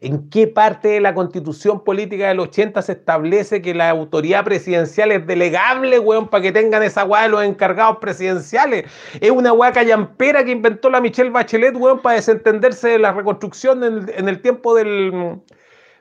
¿En 0.02 0.30
qué 0.30 0.48
parte 0.48 0.88
de 0.88 1.02
la 1.02 1.14
constitución 1.14 1.84
política 1.84 2.30
del 2.30 2.40
80 2.40 2.82
se 2.82 2.94
establece 2.94 3.62
que 3.62 3.74
la 3.74 3.90
autoridad 3.90 4.46
presidencial 4.46 5.12
es 5.12 5.28
delegable, 5.28 6.00
weón, 6.00 6.30
para 6.30 6.42
que 6.42 6.54
tengan 6.54 6.84
esa 6.84 7.04
weá 7.04 7.24
de 7.24 7.30
los 7.30 7.44
encargados 7.44 7.98
presidenciales? 7.98 8.86
Es 9.20 9.32
una 9.32 9.52
weá 9.52 9.74
callampera 9.74 10.46
que 10.46 10.52
inventó 10.52 10.90
la 10.90 11.02
Michelle 11.02 11.32
Bachelet, 11.32 11.76
weón, 11.76 12.02
para 12.02 12.16
desentenderse 12.16 12.90
de 12.90 13.00
la 13.00 13.12
reconstrucción 13.12 13.84
en, 13.84 14.30
el 14.30 14.42
tiempo 14.42 14.74
del, 14.74 15.42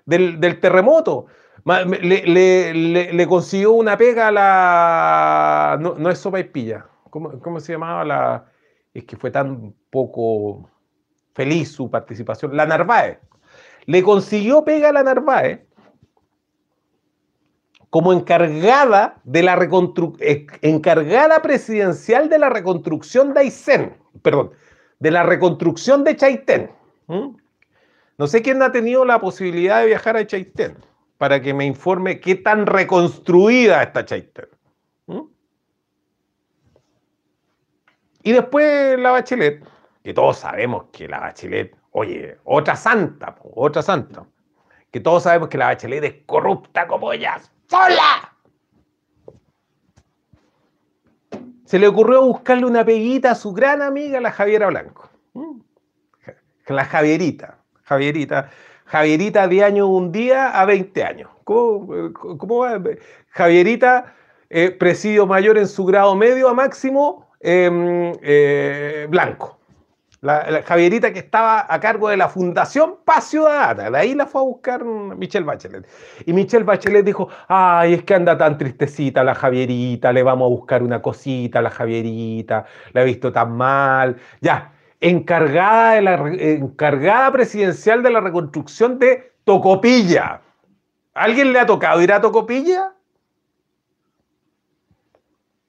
del, 0.08 0.60
terremoto. 0.60 1.26
Le, 1.64 3.26
consiguió 3.28 3.72
una 3.72 3.96
pega 3.96 4.28
a 4.28 4.32
la. 4.32 5.78
No, 5.80 6.10
es 6.10 6.18
sopa 6.18 6.40
y 6.40 6.44
pilla. 6.44 6.86
¿cómo, 7.10 7.60
se 7.60 7.72
llamaba 7.72 8.04
la...? 8.04 8.46
Es 8.94 9.04
que 9.04 9.16
fue 9.16 9.30
tan 9.30 9.74
poco 9.90 10.68
feliz 11.34 11.70
su 11.70 11.90
participación. 11.90 12.56
La 12.56 12.66
Narváez. 12.66 13.18
Le 13.84 14.02
consiguió 14.02 14.64
pega 14.64 14.88
a 14.88 14.92
la 14.92 15.02
Narváez 15.02 15.60
como 17.90 18.12
encargada 18.12 19.20
de 19.24 19.42
la 19.42 19.58
eh, 20.20 20.46
encargada 20.62 21.40
presidencial 21.40 22.28
de 22.28 22.38
la 22.38 22.50
reconstrucción 22.50 23.32
de 23.32 23.40
Aysén, 23.40 23.96
perdón, 24.20 24.50
de 24.98 25.10
la 25.10 25.22
reconstrucción 25.22 26.04
de 26.04 26.16
Chaitén. 26.16 26.70
No 28.18 28.26
sé 28.26 28.42
quién 28.42 28.60
ha 28.62 28.72
tenido 28.72 29.04
la 29.04 29.20
posibilidad 29.20 29.80
de 29.80 29.86
viajar 29.86 30.16
a 30.16 30.26
Chaitén 30.26 30.76
para 31.18 31.40
que 31.40 31.54
me 31.54 31.64
informe 31.64 32.20
qué 32.20 32.34
tan 32.34 32.66
reconstruida 32.66 33.82
está 33.82 34.04
Chaitén. 34.04 34.48
Y 38.24 38.32
después 38.32 38.98
la 38.98 39.12
Bachelet, 39.12 39.64
que 40.02 40.12
todos 40.12 40.38
sabemos 40.38 40.86
que 40.92 41.08
la 41.08 41.20
Bachelet, 41.20 41.74
oye, 41.92 42.36
otra 42.44 42.76
santa, 42.76 43.36
otra 43.54 43.80
santa, 43.80 44.26
que 44.90 45.00
todos 45.00 45.22
sabemos 45.22 45.48
que 45.48 45.56
la 45.56 45.66
Bachelet 45.66 46.04
es 46.04 46.14
corrupta 46.26 46.86
como 46.86 47.12
ella 47.12 47.40
sola. 47.68 48.34
Se 51.64 51.78
le 51.78 51.86
ocurrió 51.86 52.22
buscarle 52.22 52.66
una 52.66 52.84
peguita 52.84 53.30
a 53.30 53.34
su 53.34 53.52
gran 53.52 53.80
amiga, 53.80 54.20
la 54.20 54.32
Javiera 54.32 54.66
Blanco. 54.66 55.08
La 56.66 56.84
Javierita. 56.84 57.57
Javierita. 57.88 58.50
Javierita 58.84 59.48
de 59.48 59.64
año 59.64 59.86
un 59.86 60.12
día 60.12 60.60
a 60.60 60.64
20 60.64 61.04
años. 61.04 61.30
¿Cómo, 61.44 62.58
va? 62.58 62.80
Javierita, 63.30 64.14
eh, 64.50 64.70
presidio 64.70 65.26
mayor 65.26 65.58
en 65.58 65.68
su 65.68 65.84
grado 65.84 66.14
medio 66.14 66.48
a 66.48 66.54
máximo, 66.54 67.28
Em, 67.40 68.12
eh, 68.22 69.06
Blanco. 69.08 69.58
La, 70.20 70.62
Javierita 70.64 71.12
que 71.12 71.20
estaba 71.20 71.64
a 71.72 71.78
cargo 71.78 72.08
de 72.08 72.16
la 72.16 72.28
Fundación 72.28 72.96
Paz 73.04 73.30
Ciudadana. 73.30 73.90
De 73.90 73.98
ahí 73.98 74.14
la 74.14 74.26
fue 74.26 74.40
a 74.40 74.44
buscar 74.44 74.84
Michelle 74.84 75.44
Bachelet. 75.46 75.86
Y 76.26 76.32
Michelle 76.32 76.64
Bachelet 76.64 77.04
dijo, 77.04 77.28
ay, 77.46 77.94
es 77.94 78.02
que 78.02 78.14
anda 78.14 78.36
tan 78.36 78.58
tristecita 78.58 79.22
la 79.22 79.36
Javierita, 79.36 80.12
le 80.12 80.24
vamos 80.24 80.46
a 80.46 80.48
buscar 80.48 80.82
una 80.82 81.00
cosita 81.00 81.60
a 81.60 81.62
la 81.62 81.70
Javierita, 81.70 82.64
la 82.92 83.02
he 83.02 83.04
visto 83.04 83.32
tan 83.32 83.52
mal. 83.56 84.16
Ya, 84.40 84.72
encargada, 85.00 85.92
de 85.92 86.02
la, 86.02 86.14
encargada 86.14 87.32
presidencial 87.32 88.02
de 88.02 88.10
la 88.10 88.20
reconstrucción 88.20 88.98
de 88.98 89.32
Tocopilla. 89.44 90.40
¿Alguien 91.14 91.52
le 91.52 91.60
ha 91.60 91.66
tocado 91.66 92.00
ir 92.02 92.12
a 92.12 92.20
Tocopilla? 92.20 92.92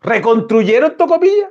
¿Reconstruyeron 0.02 0.96
Tocopilla? 0.96 1.50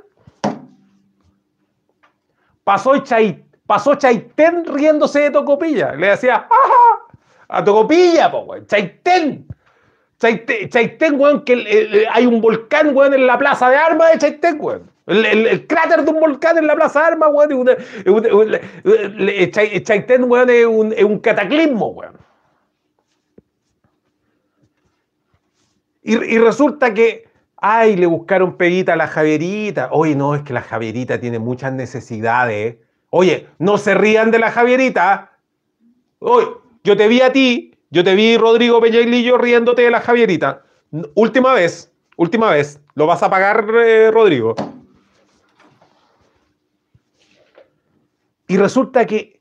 Pasó, 2.64 2.98
Chait, 2.98 3.44
pasó 3.66 3.94
Chaitén 3.94 4.64
riéndose 4.64 5.20
de 5.20 5.30
Tocopilla. 5.30 5.92
Le 5.92 6.08
decía, 6.08 6.36
¡ajá! 6.36 7.16
A 7.48 7.64
Tocopilla, 7.64 8.30
po, 8.30 8.54
Chaitén. 8.66 9.46
Chaitén, 10.18 11.18
weón, 11.18 11.44
que 11.44 12.06
hay 12.10 12.26
un 12.26 12.40
volcán, 12.40 12.94
weón, 12.94 13.14
en 13.14 13.26
la 13.26 13.38
plaza 13.38 13.70
de 13.70 13.76
armas 13.76 14.12
de 14.12 14.18
Chaitén, 14.18 14.58
weón. 14.60 14.90
El, 15.08 15.66
cráter 15.66 16.04
de 16.04 16.10
un 16.10 16.20
volcán 16.20 16.58
en 16.58 16.66
la 16.66 16.76
plaza 16.76 17.06
armas, 17.06 17.30
weón. 17.32 17.66
Chaitén, 19.82 20.24
weón, 20.24 20.50
es 20.50 21.04
un, 21.04 21.18
cataclismo, 21.18 21.88
weón. 21.88 22.16
Y, 26.02 26.14
y 26.34 26.38
resulta 26.38 26.94
que 26.94 27.28
Ay, 27.60 27.96
le 27.96 28.06
buscaron 28.06 28.56
peguita 28.56 28.92
a 28.92 28.96
la 28.96 29.08
Javierita. 29.08 29.88
Oye, 29.90 30.14
no, 30.14 30.34
es 30.34 30.42
que 30.42 30.52
la 30.52 30.62
Javierita 30.62 31.18
tiene 31.18 31.40
muchas 31.40 31.72
necesidades. 31.72 32.76
Oye, 33.10 33.48
no 33.58 33.78
se 33.78 33.94
rían 33.94 34.30
de 34.30 34.38
la 34.38 34.52
Javierita. 34.52 35.32
Oye, 36.20 36.46
yo 36.84 36.96
te 36.96 37.08
vi 37.08 37.20
a 37.20 37.32
ti, 37.32 37.74
yo 37.90 38.04
te 38.04 38.14
vi 38.14 38.36
Rodrigo 38.36 38.80
Peñailillo 38.80 39.38
riéndote 39.38 39.82
de 39.82 39.90
la 39.90 40.00
Javierita. 40.00 40.62
Última 41.14 41.52
vez, 41.52 41.92
última 42.16 42.50
vez. 42.50 42.80
¿Lo 42.94 43.06
vas 43.06 43.22
a 43.24 43.30
pagar, 43.30 43.66
eh, 43.74 44.10
Rodrigo? 44.12 44.54
Y 48.48 48.56
resulta 48.56 49.06
que 49.06 49.38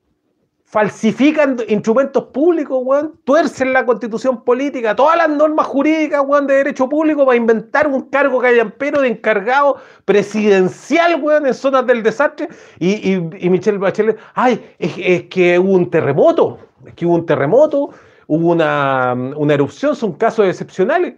falsifican 0.68 1.58
instrumentos 1.70 2.26
públicos, 2.26 2.78
weón, 2.84 3.18
tuercen 3.24 3.72
la 3.72 3.86
constitución 3.86 4.44
política, 4.44 4.94
todas 4.94 5.16
las 5.16 5.30
normas 5.30 5.66
jurídicas, 5.66 6.22
weón, 6.26 6.46
de 6.46 6.56
derecho 6.56 6.90
público 6.90 7.26
para 7.26 7.38
inventar 7.38 7.88
un 7.88 8.10
cargo 8.10 8.42
callampero 8.42 9.00
de 9.00 9.08
encargado 9.08 9.78
presidencial, 10.04 11.24
weón, 11.24 11.48
en 11.48 11.54
zonas 11.54 11.88
del 11.88 12.04
desastre. 12.04 12.50
Y, 12.80 13.14
y, 13.14 13.50
Michelle 13.50 13.78
Bachelet, 13.78 14.18
ay, 14.34 14.62
es, 14.78 15.24
que 15.30 15.58
hubo 15.58 15.72
un 15.72 15.90
terremoto, 15.90 16.60
es 16.86 16.94
que 16.96 17.06
hubo 17.06 17.16
un 17.16 17.26
terremoto, 17.26 17.92
hubo 18.28 18.50
una, 18.52 19.16
erupción, 19.54 19.96
son 19.96 20.14
casos 20.14 20.48
excepcionales. 20.48 21.16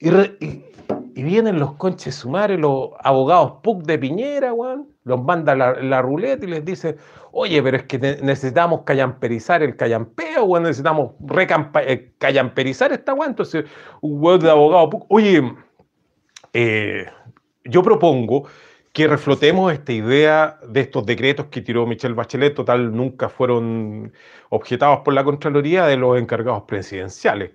Y, 0.00 0.10
vienen 1.14 1.58
los 1.58 1.74
conches 1.74 2.14
sumares, 2.14 2.58
los 2.58 2.90
abogados 3.00 3.58
PUC 3.62 3.84
de 3.84 3.98
Piñera, 3.98 4.52
weón, 4.52 4.88
los 5.04 5.22
manda 5.22 5.54
la, 5.54 6.02
ruleta 6.02 6.44
y 6.46 6.48
les 6.48 6.64
dice, 6.64 6.96
oye, 7.32 7.62
pero 7.62 7.76
es 7.76 7.84
que 7.84 7.98
necesitamos 7.98 8.82
callamperizar 8.84 9.62
el 9.62 9.76
callampeo, 9.76 10.46
bueno, 10.46 10.66
necesitamos 10.66 11.12
eh, 11.86 12.12
callamperizar 12.18 12.92
esta 12.92 13.14
weá. 13.14 13.28
Entonces, 13.28 13.64
un 14.00 14.22
weón 14.22 14.40
de 14.40 14.50
abogado, 14.50 14.90
oye, 15.08 15.42
eh, 16.52 17.06
yo 17.64 17.82
propongo 17.82 18.46
que 18.92 19.06
reflotemos 19.06 19.72
esta 19.72 19.92
idea 19.92 20.58
de 20.66 20.80
estos 20.80 21.06
decretos 21.06 21.46
que 21.46 21.60
tiró 21.60 21.86
Michelle 21.86 22.14
Bachelet, 22.14 22.54
total, 22.54 22.94
nunca 22.94 23.28
fueron 23.28 24.12
objetados 24.48 25.00
por 25.04 25.14
la 25.14 25.22
Contraloría 25.22 25.86
de 25.86 25.96
los 25.96 26.18
encargados 26.18 26.64
presidenciales. 26.64 27.52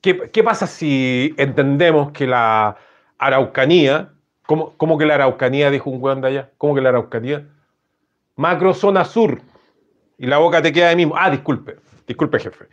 ¿Qué, 0.00 0.42
pasa 0.44 0.66
si 0.66 1.34
entendemos 1.36 2.12
que 2.12 2.26
la 2.26 2.76
Araucanía, 3.18 4.12
¿cómo, 4.46 4.74
¿cómo, 4.76 4.96
que 4.96 5.06
la 5.06 5.14
Araucanía, 5.14 5.70
dijo 5.70 5.90
un 5.90 6.02
weón 6.02 6.20
de 6.20 6.28
allá? 6.28 6.50
¿Cómo 6.56 6.74
que 6.74 6.80
la 6.80 6.90
Araucanía? 6.90 7.46
macrozona 8.38 9.04
sur, 9.04 9.40
y 10.16 10.26
la 10.26 10.38
boca 10.38 10.62
te 10.62 10.72
queda 10.72 10.88
de 10.88 10.96
mismo. 10.96 11.14
Ah, 11.18 11.28
disculpe, 11.30 11.76
disculpe, 12.06 12.38
jefe. 12.38 12.66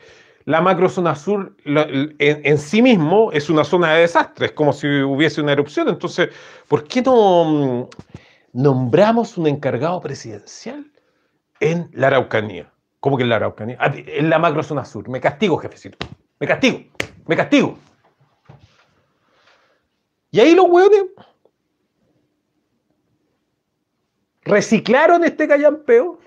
la 0.45 0.61
macrozona 0.61 1.15
sur 1.15 1.55
en, 1.65 2.57
sí 2.59 2.81
mismo 2.81 3.31
es 3.31 3.49
una 3.49 3.63
zona 3.63 3.93
de 3.93 4.01
desastre, 4.01 4.45
es 4.47 4.51
como 4.53 4.71
si 4.71 4.87
hubiese 4.87 5.41
una 5.41 5.51
erupción. 5.51 5.89
Entonces, 5.89 6.29
¿por 6.67 6.87
qué 6.87 7.01
no 7.01 7.45
mm, 7.45 7.89
nombramos 8.53 9.37
un 9.37 9.47
encargado 9.47 9.99
presidencial 10.01 10.85
en 11.59 11.89
la 11.93 12.07
Araucanía? 12.07 12.71
¿Cómo 12.99 13.17
que 13.17 13.23
en 13.23 13.29
la 13.29 13.37
Araucanía? 13.37 13.77
Ah, 13.79 13.91
en 13.95 14.29
la 14.29 14.37
macrozona 14.37 14.85
sur. 14.85 15.09
Me 15.09 15.19
castigo, 15.19 15.57
jefecito. 15.57 15.97
Me 16.39 16.47
castigo. 16.47 16.79
Me 17.27 17.35
castigo. 17.35 17.77
Y 20.31 20.39
ahí 20.39 20.53
los 20.53 20.67
hueones 20.67 21.05
reciclaron 24.43 25.23
este 25.23 25.47
callampeo 25.47 26.19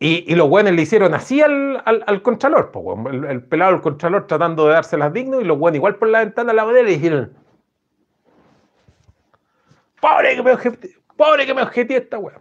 y, 0.00 0.34
los 0.36 0.48
buenos 0.48 0.72
le 0.72 0.82
hicieron 0.82 1.12
así 1.12 1.42
al, 1.42 1.82
al, 1.84 2.22
Contralor, 2.22 2.70
el, 3.28 3.42
pelado 3.42 3.72
del 3.72 3.80
Contralor 3.80 4.28
tratando 4.28 4.68
de 4.68 4.74
dárselas 4.74 5.12
digno 5.12 5.40
y 5.40 5.44
los 5.44 5.58
buenos 5.58 5.76
igual 5.76 5.96
por 5.96 6.08
la 6.08 6.20
ventana 6.20 6.52
a 6.52 6.54
la 6.54 6.64
madera 6.64 6.84
le 6.86 6.92
dijeron, 6.92 7.32
pobre 10.00 10.36
que 10.36 10.42
me 10.44 10.52
objeté, 10.52 10.96
pobre 11.16 11.46
que 11.46 11.54
me 11.54 11.62
objeté 11.62 11.96
esta 11.96 12.18
weón. 12.18 12.40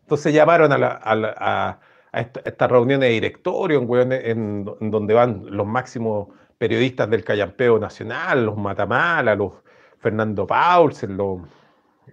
Entonces 0.00 0.32
llamaron 0.32 0.72
a, 0.72 0.78
la, 0.78 1.00
a 1.04 1.78
esta, 2.12 2.66
reunión 2.68 3.00
de 3.00 3.08
directorio 3.08 3.80
en, 4.02 4.12
en, 4.12 4.64
donde 4.90 5.14
van 5.14 5.46
los 5.48 5.66
máximos 5.66 6.28
periodistas 6.58 7.08
del 7.08 7.24
Callampeo 7.24 7.78
Nacional, 7.78 8.46
los 8.46 8.56
Matamala, 8.56 9.34
los 9.34 9.54
Fernando 9.98 10.46
Paulsen, 10.46 11.16
los... 11.16 11.40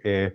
Eh, 0.02 0.34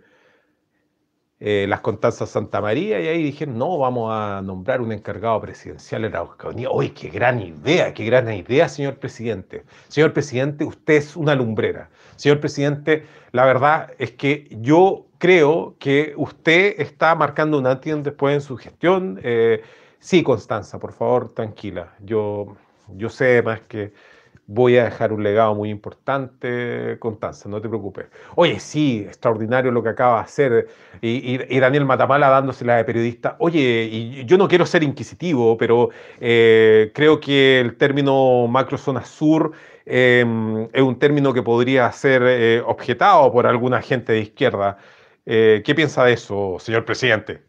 eh, 1.40 1.66
las 1.68 1.82
Constanzas 1.82 2.30
Santa 2.30 2.62
María 2.62 3.02
y 3.02 3.08
ahí 3.08 3.22
dijeron, 3.22 3.58
no, 3.58 3.78
vamos 3.78 4.10
a 4.14 4.42
nombrar 4.42 4.80
un 4.80 4.94
encargado 4.94 5.42
presidencial 5.42 6.06
en 6.06 6.14
la 6.14 6.20
Araucanía. 6.20 6.70
¡Uy, 6.72 6.90
qué 6.92 7.10
gran 7.10 7.42
idea, 7.42 7.94
qué 7.94 8.06
gran 8.06 8.32
idea, 8.34 8.70
señor 8.70 8.96
presidente! 8.98 9.64
Señor 9.90 10.14
presidente, 10.14 10.64
usted 10.64 10.94
es 10.96 11.16
una 11.16 11.36
lumbrera. 11.36 11.90
Señor 12.16 12.40
presidente, 12.40 13.06
la 13.34 13.46
verdad 13.46 13.92
es 14.00 14.12
que 14.12 14.48
yo 14.62 15.08
creo 15.18 15.76
que 15.78 16.14
usted 16.16 16.80
está 16.80 17.16
marcando 17.16 17.58
un 17.60 17.68
antes 17.68 18.02
después 18.04 18.36
en 18.36 18.42
su 18.42 18.56
gestión. 18.56 19.20
Eh, 19.22 19.62
sí, 20.00 20.24
Constanza, 20.24 20.80
por 20.80 20.94
favor, 20.94 21.34
tranquila. 21.34 21.94
Yo, 22.00 22.56
yo 22.96 23.10
sé 23.10 23.42
más 23.42 23.60
que 23.62 23.92
voy 24.48 24.78
a 24.78 24.86
dejar 24.86 25.12
un 25.12 25.24
legado 25.24 25.56
muy 25.56 25.70
importante, 25.70 26.98
Constanza, 27.00 27.50
no 27.50 27.62
te 27.62 27.68
preocupes. 27.68 28.06
Oye, 28.36 28.60
sí, 28.60 29.04
extraordinario 29.08 29.72
lo 29.72 29.82
que 29.82 29.90
acaba 29.90 30.18
de 30.18 30.24
hacer. 30.24 30.68
Y, 31.02 31.60
Daniel 31.60 31.86
Matamala 31.86 32.30
dándosela 32.30 32.78
de 32.78 32.86
periodista. 32.86 33.36
Oye, 33.40 33.90
y 33.92 34.26
yo 34.26 34.38
no 34.38 34.48
quiero 34.48 34.66
ser 34.66 34.84
inquisitivo, 34.84 35.58
pero 35.58 35.90
eh, 36.20 36.92
creo 36.94 37.20
que 37.20 37.60
el 37.60 37.78
término 37.78 38.48
macrozona 38.48 39.04
sur 39.04 39.52
em, 39.86 40.68
es 40.74 40.82
un 40.82 40.98
término 41.00 41.34
que 41.34 41.42
podría 41.44 41.92
ser 41.92 42.24
eh, 42.26 42.62
objetado 42.66 43.32
por 43.32 43.48
alguna 43.48 43.82
gente 43.82 44.14
de 44.14 44.20
izquierda. 44.22 44.78
Eh, 45.26 45.64
¿Qué 45.66 45.74
piensa 45.76 46.04
de 46.06 46.14
eso, 46.14 46.58
señor 46.60 46.86
presidente? 46.86 47.45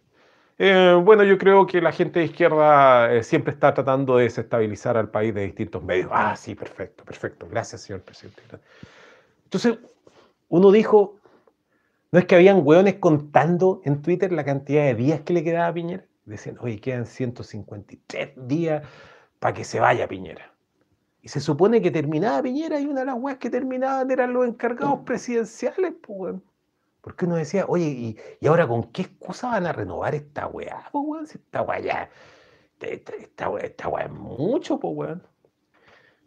Eh, 0.58 0.98
bueno, 1.02 1.22
yo 1.22 1.36
creo 1.36 1.66
que 1.66 1.80
la 1.80 1.92
gente 1.92 2.20
de 2.20 2.26
izquierda 2.26 3.12
eh, 3.12 3.22
siempre 3.22 3.52
está 3.52 3.74
tratando 3.74 4.16
de 4.16 4.24
desestabilizar 4.24 4.96
al 4.96 5.10
país 5.10 5.34
de 5.34 5.42
distintos 5.42 5.82
medios. 5.82 6.08
Ah, 6.12 6.34
sí, 6.34 6.54
perfecto, 6.54 7.04
perfecto. 7.04 7.46
Gracias, 7.50 7.82
señor 7.82 8.02
presidente. 8.02 8.42
Entonces, 9.44 9.78
uno 10.48 10.70
dijo, 10.70 11.16
¿no 12.10 12.18
es 12.18 12.24
que 12.24 12.36
habían 12.36 12.60
hueones 12.64 12.94
contando 12.94 13.82
en 13.84 14.00
Twitter 14.00 14.32
la 14.32 14.44
cantidad 14.44 14.84
de 14.84 14.94
días 14.94 15.20
que 15.20 15.34
le 15.34 15.44
quedaba 15.44 15.68
a 15.68 15.74
Piñera? 15.74 16.04
Decían, 16.24 16.56
oye, 16.60 16.80
quedan 16.80 17.06
153 17.06 18.32
días 18.48 18.82
para 19.38 19.52
que 19.52 19.64
se 19.64 19.78
vaya 19.78 20.08
Piñera. 20.08 20.52
Y 21.20 21.28
se 21.28 21.40
supone 21.40 21.82
que 21.82 21.90
terminaba 21.90 22.42
Piñera 22.42 22.80
y 22.80 22.86
una 22.86 23.00
de 23.00 23.06
las 23.06 23.16
weas 23.16 23.38
que 23.38 23.50
terminaban 23.50 24.10
eran 24.10 24.32
los 24.32 24.46
encargados 24.46 25.00
presidenciales, 25.00 25.92
pues, 26.00 26.34
porque 27.06 27.24
uno 27.24 27.36
decía, 27.36 27.66
oye, 27.68 27.84
¿y, 27.84 28.16
¿y, 28.40 28.48
ahora 28.48 28.66
con 28.66 28.90
qué 28.90 29.02
excusa 29.02 29.46
van 29.46 29.64
a 29.64 29.72
renovar 29.72 30.16
esta 30.16 30.48
weá, 30.48 30.88
po, 30.90 31.02
weón? 31.02 31.24
Esta 31.24 31.62
weá 31.62 31.78
ya. 31.78 32.10
Esta, 32.80 33.12
esta 33.62 33.88
weá 33.88 34.06
es 34.06 34.10
mucho, 34.10 34.80
po, 34.80 34.88
weón. 34.88 35.22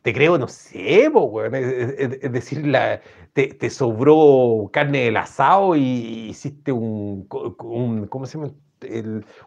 Te 0.04 0.14
creo, 0.14 0.38
no 0.38 0.48
sé, 0.48 1.10
po, 1.12 1.24
weón. 1.24 1.54
Es, 1.54 2.32
decir, 2.32 2.66
la, 2.66 3.02
te, 3.34 3.70
sobró 3.70 4.70
carne 4.72 5.04
del 5.04 5.18
asado 5.18 5.76
y 5.76 6.30
hiciste 6.30 6.72
un. 6.72 7.26
¿Cómo 7.28 8.26
se 8.26 8.38
llama? 8.38 8.54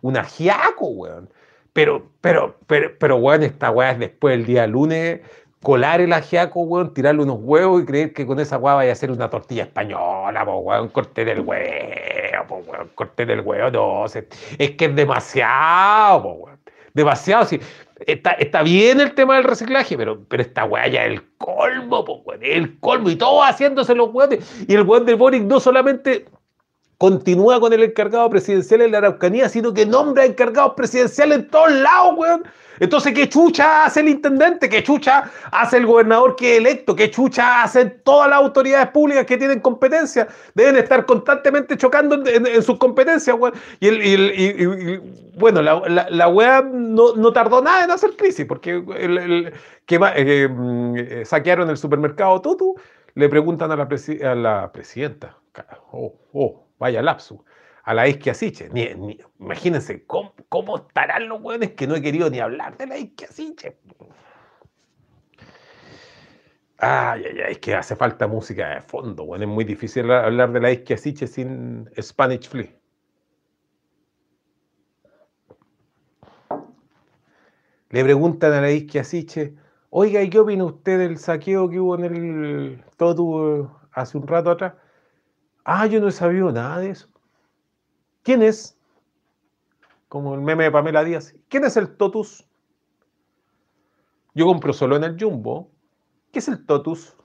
Un 0.03 0.17
ajiaco, 0.19 0.87
weón. 0.89 1.31
Pero, 1.73 2.11
pero, 2.21 2.59
pero, 2.67 2.91
pero, 2.99 3.17
weón, 3.17 3.43
esta 3.43 3.71
weá 3.71 3.93
es 3.93 3.99
después 3.99 4.37
del 4.37 4.45
día 4.45 4.67
lunes 4.67 5.23
colar 5.63 6.01
el 6.01 6.13
ajiaco, 6.13 6.63
weón, 6.63 6.93
tirarle 6.93 7.23
unos 7.23 7.39
huevos 7.41 7.83
y 7.83 7.87
creer 7.87 8.13
que 8.13 8.27
con 8.27 8.41
esa 8.41 8.59
weá 8.59 8.75
vaya 8.75 8.91
a 8.91 8.93
hacer 8.93 9.11
una 9.11 9.31
tortilla 9.31 9.63
española, 9.63 10.45
po, 10.45 10.59
weón, 10.59 10.89
corte 10.89 11.25
del 11.25 11.41
huevo, 11.41 12.47
po, 12.49 12.57
weón, 12.67 12.91
corte 12.95 13.25
del 13.25 13.41
huevo, 13.41 13.71
no, 13.71 14.05
es 14.07 14.71
que 14.73 14.85
es 14.85 14.97
demasiado, 14.97 16.23
po, 16.23 16.33
weón, 16.33 16.59
demasiado, 16.93 17.45
sí. 17.45 17.61
Está, 18.05 18.33
está, 18.33 18.65
bien 18.65 19.01
el 19.01 19.15
tema 19.15 19.37
del 19.37 19.45
reciclaje, 19.45 19.97
pero, 19.97 20.25
pero 20.29 20.43
esta 20.43 20.65
weá 20.65 20.89
ya 20.89 21.05
es 21.05 21.13
el 21.13 21.23
colmo, 21.39 22.05
po, 22.05 22.25
el 22.41 22.81
colmo, 22.81 23.09
y 23.09 23.17
todo 23.17 23.43
haciéndose 23.45 23.95
los 23.95 24.13
weones, 24.13 24.65
y 24.67 24.75
el 24.75 24.83
weón 24.83 25.07
del 25.07 25.17
Boric 25.17 25.45
no 25.45 25.61
solamente 25.61 26.27
continúa 27.03 27.59
con 27.59 27.73
el 27.73 27.83
encargado 27.83 28.31
presidencial 28.31 28.81
en 28.81 28.93
la 28.93 28.99
Araucanía, 28.99 29.49
sino 29.49 29.75
que 29.75 29.85
nombra 29.85 30.25
encargados 30.25 30.75
presidenciales 30.77 31.39
en 31.39 31.49
todos 31.49 31.73
lados, 31.73 32.15
weón. 32.17 32.45
Entonces, 32.79 33.13
¿qué 33.13 33.29
chucha 33.29 33.87
hace 33.87 33.99
el 33.99 34.09
intendente? 34.09 34.69
¿Qué 34.69 34.85
chucha 34.85 35.29
hace 35.51 35.79
el 35.79 35.87
gobernador 35.87 36.37
que 36.37 36.53
es 36.53 36.59
electo? 36.59 36.95
¿Qué 36.95 37.11
chucha 37.11 37.65
hacen 37.65 38.01
todas 38.05 38.31
las 38.31 38.39
autoridades 38.39 38.87
públicas 38.91 39.27
que 39.27 39.37
tienen 39.37 39.59
competencia? 39.59 40.29
Deben 40.55 40.77
estar 40.77 41.05
constantemente 41.05 41.77
chocando 41.77 42.25
en, 42.25 42.63
sus 42.63 42.79
competencias, 42.79 43.37
weón. 43.37 43.55
Y, 43.81 44.97
bueno, 45.37 45.61
la, 45.61 45.83
la, 46.09 46.63
no, 46.63 47.33
tardó 47.33 47.63
nada 47.63 47.83
en 47.83 47.91
hacer 47.91 48.11
crisis, 48.17 48.47
porque 48.47 48.81
eh, 48.97 50.49
mm, 50.49 51.25
saquearon 51.25 51.69
el 51.69 51.77
supermercado 51.77 52.41
Tutu, 52.41 52.77
le 53.17 53.29
preguntan 53.29 53.73
a 53.73 53.77
la, 53.77 53.89
a 53.89 54.35
la 54.37 54.71
presidenta, 54.73 55.37
oh, 55.91 56.15
oh, 56.33 56.63
vaya 56.83 57.01
lapso, 57.01 57.45
a 57.85 57.95
la 57.95 58.09
Isquiasiche. 58.09 58.69
Ni, 58.71 59.19
imagínense 59.39 60.05
¿cómo, 60.07 60.77
estarán 60.77 61.29
los 61.29 61.41
hueones 61.41 61.73
que 61.73 61.87
no 61.87 61.95
he 61.95 62.03
querido 62.03 62.29
ni 62.29 62.41
hablar 62.41 62.77
de 62.77 62.87
la 62.87 62.99
Isquiasiche. 62.99 63.79
Ay, 66.79 67.25
ay, 67.25 67.41
ay, 67.47 67.53
es 67.53 67.59
que 67.59 67.77
hace 67.77 67.95
falta 67.95 68.27
música 68.27 68.75
de 68.75 68.81
fondo, 68.81 69.25
bueno, 69.25 69.45
es 69.45 69.51
muy 69.51 69.65
difícil 69.65 70.11
hablar 70.11 70.51
de 70.51 70.61
la 70.61 70.73
Isquiasiche 70.73 71.29
sin 71.29 71.89
Spanish 72.01 72.49
Flea. 72.49 72.75
Le 77.91 78.03
preguntan 78.03 78.53
a 78.55 78.61
la 78.61 78.73
Isquiasiche, 78.73 79.55
oiga, 79.91 80.21
¿y 80.21 80.31
qué 80.31 80.41
opina 80.41 80.65
usted 80.65 80.99
del 80.99 81.19
saqueo 81.19 81.71
que 81.71 81.79
hubo 81.79 81.95
en 81.95 82.05
el 82.05 82.85
Totu 82.97 83.71
hace 83.93 84.19
un 84.19 84.27
rato 84.27 84.51
atrás? 84.51 84.73
Ah, 85.65 85.87
yo 85.87 86.01
no 86.01 86.09
he 86.09 86.13
sabido 86.13 86.51
nada 86.51 86.79
de 86.79 86.91
eso. 86.91 87.09
¿Quién 88.23 88.43
es? 88.43 88.77
Como 90.09 90.35
el 90.35 90.41
meme 90.41 90.65
de 90.65 90.71
Pamela 90.71 91.05
Díaz. 91.05 91.35
¿Quién 91.49 91.65
es 91.65 91.77
el 91.77 91.97
Totus? 91.97 92.47
Yo 94.35 94.47
compro 94.47 94.73
solo 94.73 94.97
en 94.97 95.05
el 95.05 95.17
Jumbo. 95.19 95.71
¿Qué 96.33 96.39
es 96.39 96.49
el 96.49 96.65
Totus? 96.65 97.17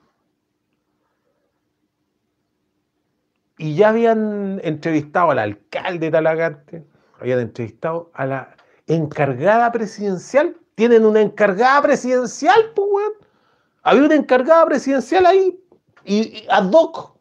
Y 3.58 3.74
ya 3.74 3.88
habían 3.88 4.60
entrevistado 4.62 5.32
al 5.32 5.40
alcalde 5.40 6.06
de 6.06 6.12
Talagante, 6.12 6.86
habían 7.18 7.40
entrevistado 7.40 8.10
a 8.14 8.24
la 8.24 8.56
encargada 8.86 9.72
presidencial. 9.72 10.56
Tienen 10.76 11.04
una 11.04 11.20
encargada 11.20 11.82
presidencial, 11.82 12.72
pues. 12.76 13.10
Había 13.82 14.04
una 14.04 14.14
encargada 14.14 14.64
presidencial 14.66 15.26
ahí, 15.26 15.60
y, 16.04 16.18
y 16.18 16.46
ad 16.50 16.70
hoc, 16.72 17.17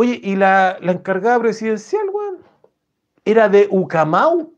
Oye, 0.00 0.18
y 0.22 0.34
la, 0.34 0.78
encargada 0.80 1.38
presidencial, 1.38 2.08
weón, 2.10 2.38
era 3.26 3.50
de 3.50 3.68
Ucamau. 3.70 4.50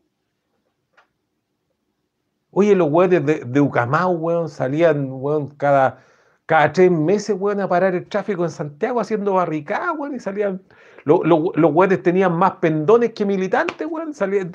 Oye, 2.51 2.73
los 2.73 2.89
weones 2.89 3.25
de, 3.25 3.43
de 3.43 3.59
Ucamau, 3.59 4.13
weón, 4.13 4.47
salían, 4.47 5.09
weón, 5.11 5.49
cada, 5.57 6.01
cada 6.45 6.71
tres 6.71 6.89
meses, 6.89 7.35
weón, 7.37 7.59
a 7.59 7.67
parar 7.67 7.93
el 7.93 8.07
tráfico 8.07 8.45
en 8.45 8.51
Santiago 8.51 9.01
haciendo 9.01 9.33
barricadas, 9.33 9.89
weón, 9.97 10.15
y 10.15 10.21
salían. 10.21 10.61
los 11.03 11.73
weones 11.73 12.01
tenían 12.01 12.31
más 12.37 12.53
pendones 12.61 13.11
que 13.11 13.25
militantes, 13.25 13.85
weón, 13.85 14.13
salían, 14.13 14.49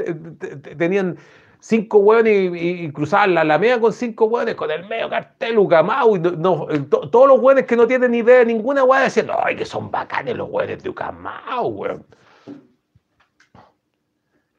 tenían 0.78 1.18
cinco 1.60 1.98
hueones 1.98 2.52
y, 2.54 2.90
cruzar 2.92 3.28
la 3.28 3.42
Alameda 3.42 3.80
con 3.80 3.92
cinco 3.92 4.26
hueones, 4.26 4.54
con 4.54 4.70
el 4.70 4.86
medio 4.86 5.08
cartel, 5.08 5.58
Ucamau, 5.58 6.16
y 6.16 6.20
no, 6.20 6.66
todos 6.88 7.28
los 7.28 7.40
hueones 7.40 7.66
que 7.66 7.76
no 7.76 7.86
tienen 7.86 8.12
ni 8.12 8.18
idea 8.18 8.38
de 8.38 8.46
ninguna 8.46 8.84
hueá 8.84 9.04
diciendo, 9.04 9.34
ay, 9.42 9.56
que 9.56 9.64
son 9.64 9.90
bacanes 9.90 10.36
los 10.36 10.48
hueones 10.48 10.82
de 10.82 10.88
Ucamau, 10.88 11.84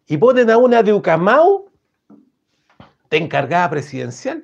y 0.08 0.18
ponen 0.18 0.50
a 0.50 0.58
una 0.58 0.82
de 0.82 0.92
Ucamau 0.92 1.70
de 3.10 3.18
encargada 3.18 3.70
presidencial. 3.70 4.44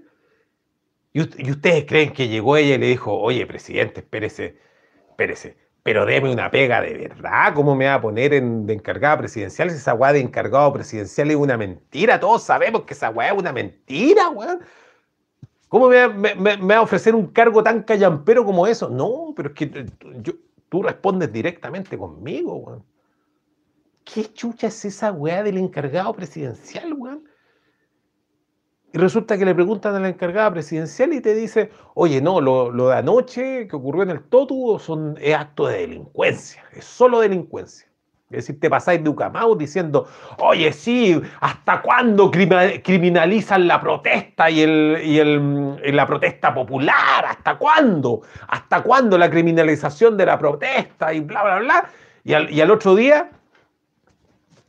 Y, 1.12 1.22
ustedes 1.22 1.86
creen 1.86 2.14
que 2.14 2.28
llegó 2.28 2.58
ella 2.58 2.76
y 2.76 2.78
le 2.78 2.88
dijo, 2.88 3.18
oye, 3.18 3.48
presidente, 3.48 4.02
espérese, 4.02 4.60
espérese, 5.10 5.58
pero 5.86 6.04
deme 6.04 6.32
una 6.32 6.50
pega 6.50 6.82
de 6.82 6.96
verdad, 6.96 7.54
¿cómo 7.54 7.76
me 7.76 7.86
va 7.86 7.94
a 7.94 8.02
poner 8.02 8.34
en, 8.34 8.66
de 8.66 8.74
encargada 8.74 9.20
presidencial 9.20 9.70
si 9.70 9.78
esa 9.78 9.94
weá 9.94 10.14
de 10.14 10.20
encargado 10.20 10.74
presidencial 10.74 11.30
es 11.30 11.38
una 11.38 11.58
mentira? 11.58 12.20
Todos 12.20 12.42
sabemos 12.42 12.86
que 12.86 12.96
esa 12.96 13.12
weá 13.12 13.28
es 13.32 13.38
una 13.38 13.54
mentira, 13.54 14.30
weón. 14.30 14.62
¿Cómo 15.68 15.90
me, 15.90 16.08
va 16.08 16.78
a 16.78 16.82
ofrecer 16.82 17.14
un 17.14 17.28
cargo 17.28 17.62
tan 17.62 17.84
callampero 17.84 18.44
como 18.44 18.66
eso? 18.66 18.90
No, 18.90 19.32
pero 19.36 19.50
es 19.50 19.54
que 19.54 19.66
eh, 19.66 19.86
yo, 20.24 20.34
tú 20.70 20.82
respondes 20.82 21.32
directamente 21.32 21.96
conmigo, 22.00 22.56
weón. 22.56 22.84
¿Qué 24.04 24.34
chucha 24.34 24.66
es 24.66 24.86
esa 24.86 25.12
weá 25.12 25.44
del 25.44 25.60
encargado 25.60 26.16
presidencial, 26.16 26.94
weón? 26.94 27.26
Y 28.96 28.98
resulta 28.98 29.38
que 29.38 29.44
le 29.44 29.54
preguntan 29.54 29.94
a 29.94 30.00
la 30.00 30.08
encargada 30.08 30.50
presidencial 30.52 31.12
y 31.12 31.20
te 31.20 31.36
dice, 31.36 31.70
oye, 31.96 32.22
no, 32.22 32.40
lo, 32.40 32.72
de 32.72 32.96
anoche 32.96 33.68
que 33.68 33.76
ocurrió 33.76 34.04
en 34.04 34.12
el 34.12 34.22
Totu 34.22 34.80
son, 34.80 35.18
es 35.20 35.36
acto 35.36 35.68
de 35.68 35.80
delincuencia, 35.80 36.64
es 36.72 36.86
solo 36.86 37.20
delincuencia. 37.20 37.90
Es 38.30 38.48
decir, 38.48 38.58
te 38.58 38.70
pasáis 38.70 39.04
de 39.04 39.10
Ucamau 39.10 39.58
diciendo, 39.58 40.08
oye, 40.38 40.72
sí, 40.72 41.22
¿hasta 41.42 41.82
cuándo 41.82 42.32
criminalizan 42.32 43.68
la 43.68 43.82
protesta 43.82 44.50
y, 44.50 44.62
el, 44.62 45.78
la 45.94 46.08
protesta 46.08 46.54
popular? 46.54 47.26
¿Hasta 47.28 47.58
cuándo? 47.58 48.22
¿Hasta 48.48 48.82
cuándo 48.82 49.18
la 49.18 49.30
criminalización 49.30 50.16
de 50.16 50.26
la 50.26 50.40
protesta 50.40 51.14
y 51.14 51.20
bla, 51.20 51.44
bla, 51.44 51.60
bla? 51.60 51.90
Y 52.24 52.32
al, 52.32 52.50
y 52.50 52.62
al 52.62 52.72
otro 52.72 52.96
día, 52.96 53.30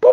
¡pum! 0.01 0.11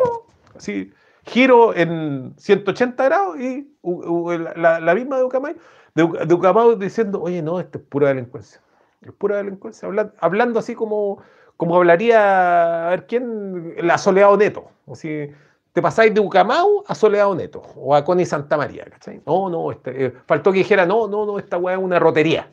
Así, 0.55 0.93
giro 1.25 1.75
en 1.75 2.35
180 2.37 3.03
grados 3.05 3.39
y 3.39 3.72
la, 3.83 4.95
misma 4.95 5.17
de 5.17 5.23
Ucamay, 5.23 5.55
de, 5.95 6.75
diciendo, 6.77 7.21
oye, 7.21 7.41
no, 7.41 7.59
esto 7.59 7.77
es 7.77 7.83
pura 7.83 8.07
delincuencia. 8.09 8.61
Es 9.01 9.11
pura 9.11 9.37
delincuencia. 9.37 9.89
Hablando, 10.19 10.59
así 10.59 10.75
como, 10.75 11.21
como 11.57 11.75
hablaría, 11.75 12.87
a 12.87 12.89
ver 12.91 13.05
quién, 13.05 13.75
la 13.85 13.97
Soleado 13.97 14.37
Neto. 14.37 14.69
Así, 14.89 15.29
te 15.73 15.81
pasáis 15.81 16.13
de 16.13 16.21
Ucamau 16.21 16.83
a 16.87 16.95
Soleado 16.95 17.35
Neto 17.35 17.61
o 17.75 17.95
a 17.95 18.03
Connie 18.03 18.25
Santa 18.25 18.57
María. 18.57 18.85
¿cachai? 18.85 19.21
No, 19.25 19.49
no, 19.49 19.71
este, 19.71 20.05
eh, 20.05 20.13
faltó 20.25 20.51
que 20.51 20.59
dijera, 20.59 20.85
no, 20.85 21.07
no, 21.07 21.25
no, 21.25 21.39
esta 21.39 21.57
weá 21.57 21.75
es 21.75 21.83
una 21.83 21.99
rotería. 21.99 22.49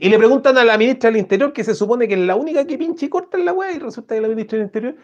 Y 0.00 0.08
le 0.10 0.18
preguntan 0.18 0.56
a 0.58 0.64
la 0.64 0.78
ministra 0.78 1.10
del 1.10 1.18
Interior, 1.18 1.52
que 1.52 1.64
se 1.64 1.74
supone 1.74 2.06
que 2.06 2.14
es 2.14 2.20
la 2.20 2.36
única 2.36 2.64
que 2.64 2.78
pinche 2.78 3.06
y 3.06 3.08
corta 3.08 3.36
en 3.36 3.44
la 3.44 3.52
weá, 3.52 3.72
y 3.72 3.78
resulta 3.78 4.14
que 4.14 4.20
la 4.20 4.28
ministra 4.28 4.58
del 4.58 4.66
Interior, 4.66 4.96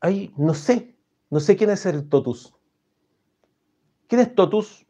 ay, 0.00 0.32
no 0.36 0.54
sé, 0.54 0.94
no 1.30 1.40
sé 1.40 1.56
quién 1.56 1.70
es 1.70 1.84
el 1.86 2.08
Totus. 2.08 2.55
¿Quién 4.08 4.20
es 4.20 4.34
Totus? 4.34 4.86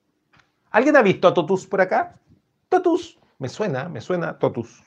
¿Alguien 0.70 0.96
ha 0.96 1.02
visto 1.02 1.26
a 1.28 1.34
Totus 1.34 1.66
por 1.66 1.80
acá? 1.80 2.20
Totus. 2.68 3.18
Me 3.38 3.48
suena, 3.48 3.88
me 3.88 4.00
suena 4.00 4.38
Totus. 4.38 4.82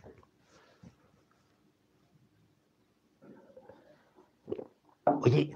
Oye, 5.21 5.55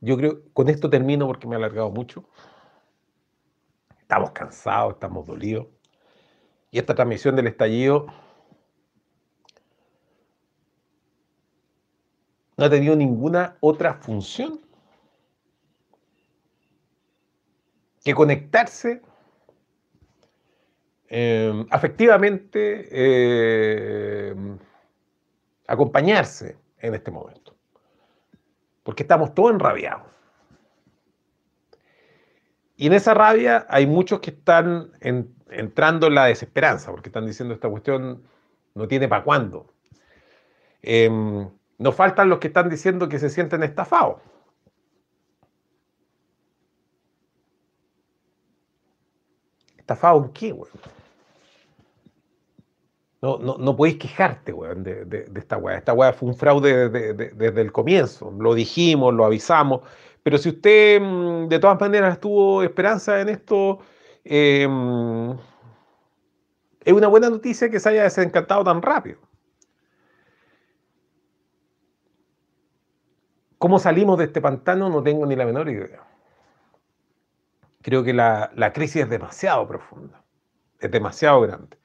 yo 0.00 0.16
creo, 0.16 0.42
con 0.52 0.68
esto 0.68 0.88
termino 0.88 1.26
porque 1.26 1.46
me 1.46 1.54
ha 1.54 1.58
alargado 1.58 1.90
mucho. 1.90 2.24
Estamos 4.00 4.30
cansados, 4.32 4.94
estamos 4.94 5.26
dolidos. 5.26 5.66
Y 6.70 6.78
esta 6.78 6.94
transmisión 6.94 7.36
del 7.36 7.48
estallido 7.48 8.06
no 12.56 12.64
ha 12.64 12.70
tenido 12.70 12.94
ninguna 12.94 13.56
otra 13.60 13.94
función 13.94 14.60
que 18.04 18.14
conectarse 18.14 19.02
eh, 21.08 21.66
afectivamente, 21.70 22.88
eh, 22.90 24.34
acompañarse 25.66 26.56
en 26.78 26.94
este 26.94 27.10
momento. 27.10 27.56
Porque 28.82 29.02
estamos 29.02 29.34
todos 29.34 29.52
enrabiados. 29.52 30.06
Y 32.76 32.86
en 32.86 32.94
esa 32.94 33.12
rabia 33.12 33.66
hay 33.68 33.86
muchos 33.86 34.20
que 34.20 34.30
están 34.30 34.92
entrando 35.00 36.06
en 36.06 36.14
la 36.14 36.26
desesperanza, 36.26 36.90
porque 36.90 37.10
están 37.10 37.26
diciendo 37.26 37.52
esta 37.52 37.68
cuestión 37.68 38.22
no 38.74 38.88
tiene 38.88 39.06
para 39.08 39.22
cuándo. 39.22 39.66
Em, 40.80 41.50
nos 41.76 41.94
faltan 41.94 42.28
los 42.28 42.38
que 42.38 42.46
están 42.46 42.70
diciendo 42.70 43.08
que 43.08 43.18
se 43.18 43.28
sienten 43.28 43.62
estafados. 43.62 44.22
¿Estafados 49.90 50.26
en 50.26 50.32
qué? 50.32 50.56
No, 53.20 53.38
no, 53.38 53.76
podéis 53.76 53.96
quejarte, 53.96 54.52
weón, 54.52 54.84
de, 54.84 55.28
esta 55.34 55.56
weá. 55.56 55.78
Esta 55.78 55.92
weá 55.92 56.12
fue 56.12 56.28
un 56.28 56.36
fraude 56.36 56.88
desde 56.88 57.60
el 57.60 57.72
comienzo. 57.72 58.32
Lo 58.38 58.54
dijimos, 58.54 59.12
lo 59.12 59.24
avisamos. 59.24 59.80
Pero 60.22 60.38
si 60.38 60.50
usted 60.50 61.00
mm, 61.00 61.48
de 61.48 61.58
todas 61.58 61.80
maneras 61.80 62.20
tuvo 62.20 62.62
esperanza 62.62 63.20
en 63.20 63.30
esto, 63.30 63.80
em, 64.22 65.32
es 66.84 66.92
una 66.92 67.08
buena 67.08 67.28
noticia 67.28 67.68
que 67.68 67.80
se 67.80 67.88
haya 67.88 68.04
desencantado 68.04 68.62
tan 68.62 68.80
rápido. 68.80 69.18
¿Cómo 73.58 73.80
salimos 73.80 74.18
de 74.18 74.26
este 74.26 74.40
pantano? 74.40 74.88
No 74.88 75.02
tengo 75.02 75.26
ni 75.26 75.34
la 75.34 75.46
menor 75.46 75.68
idea. 75.68 76.09
Creo 77.82 78.04
que 78.04 78.12
la, 78.12 78.72
crisis 78.74 79.02
es 79.02 79.10
demasiado 79.10 79.66
profunda, 79.66 80.22
es 80.78 80.90
demasiado 80.90 81.40
grande. 81.40 81.78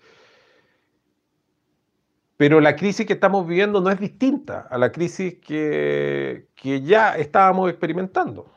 Pero 2.37 2.59
la 2.59 2.75
crisis 2.75 3.05
que 3.05 3.13
estamos 3.13 3.47
viviendo 3.47 3.79
no 3.79 3.89
es 3.89 3.99
distinta 3.99 4.67
a 4.69 4.77
la 4.77 4.91
crisis 4.91 5.35
que, 5.35 6.47
ya 6.83 7.15
estábamos 7.15 7.69
experimentando. 7.69 8.51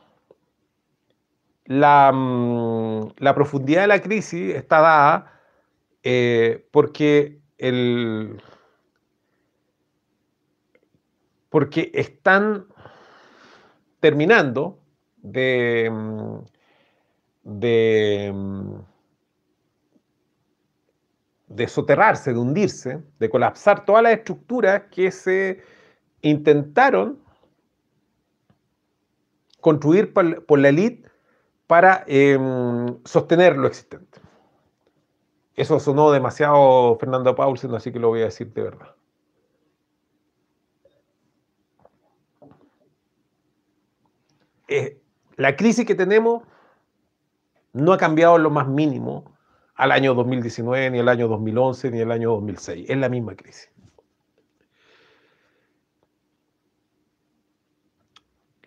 La, 1.63 2.11
mm, 2.13 3.13
profundidad 3.33 3.81
de 3.81 3.87
la 3.87 4.01
crisis 4.01 4.55
está 4.55 4.81
dada 4.81 5.41
eh, 6.03 6.67
porque, 6.71 7.39
el, 7.57 8.41
porque 11.49 11.91
están 11.93 12.65
terminando 14.01 14.79
de, 15.17 15.89
mm, 15.89 16.58
de, 17.43 18.31
mm, 18.33 18.75
de 21.47 21.67
soterrarse, 21.67 22.33
de 22.33 22.39
hundirse, 22.39 23.03
de 23.19 23.29
colapsar 23.29 23.85
todas 23.85 24.03
las 24.03 24.13
estructuras 24.13 24.83
que 24.91 25.11
se 25.11 25.61
intentaron 26.21 27.19
construir 29.59 30.13
por, 30.13 30.59
la 30.59 30.69
élite 30.69 31.09
para 31.67 32.03
em, 32.07 32.97
sostener 33.03 33.57
lo 33.57 33.67
existente. 33.67 34.19
Eso 35.55 35.79
sonó 35.79 36.11
demasiado 36.11 36.97
Fernando 36.97 37.35
Paulsen, 37.35 37.73
así 37.75 37.91
que 37.91 37.99
lo 37.99 38.09
voy 38.09 38.21
a 38.21 38.25
decir 38.25 38.53
de 38.53 38.61
verdad. 38.61 38.95
Eh, 44.69 45.01
la 45.35 45.55
crisis 45.55 45.85
que 45.85 45.95
tenemos 45.95 46.43
no 47.79 47.93
ha 47.93 47.97
cambiado 47.97 48.37
lo 48.37 48.49
más 48.49 48.67
mínimo 48.67 49.37
al 49.75 49.91
año 49.91 50.13
2019, 50.13 50.91
ni 50.91 50.99
al 50.99 51.07
año 51.09 51.27
2011, 51.27 51.91
ni 51.91 52.01
al 52.01 52.11
año 52.11 52.31
2006. 52.31 52.89
Es 52.89 52.97
la 52.97 53.09
misma 53.09 53.35
crisis. 53.35 53.71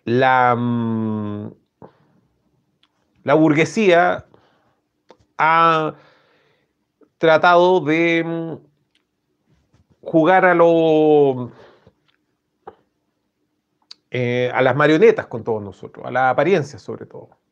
La, 0.05 0.55
mm, 0.55 1.53
la 3.23 3.33
burguesía 3.35 4.25
ha 5.37 5.93
tratado 7.17 7.79
de 7.79 8.23
mm, 8.25 8.57
jugar 10.01 10.43
eh, 14.11 14.51
a 14.53 14.61
las 14.61 14.75
marionetas 14.75 15.27
con 15.27 15.43
todos 15.43 15.63
nosotros, 15.63 16.05
a 16.05 16.11
las 16.11 16.31
apariencias 16.31 16.81
sobre 16.81 17.05
todo. 17.05 17.42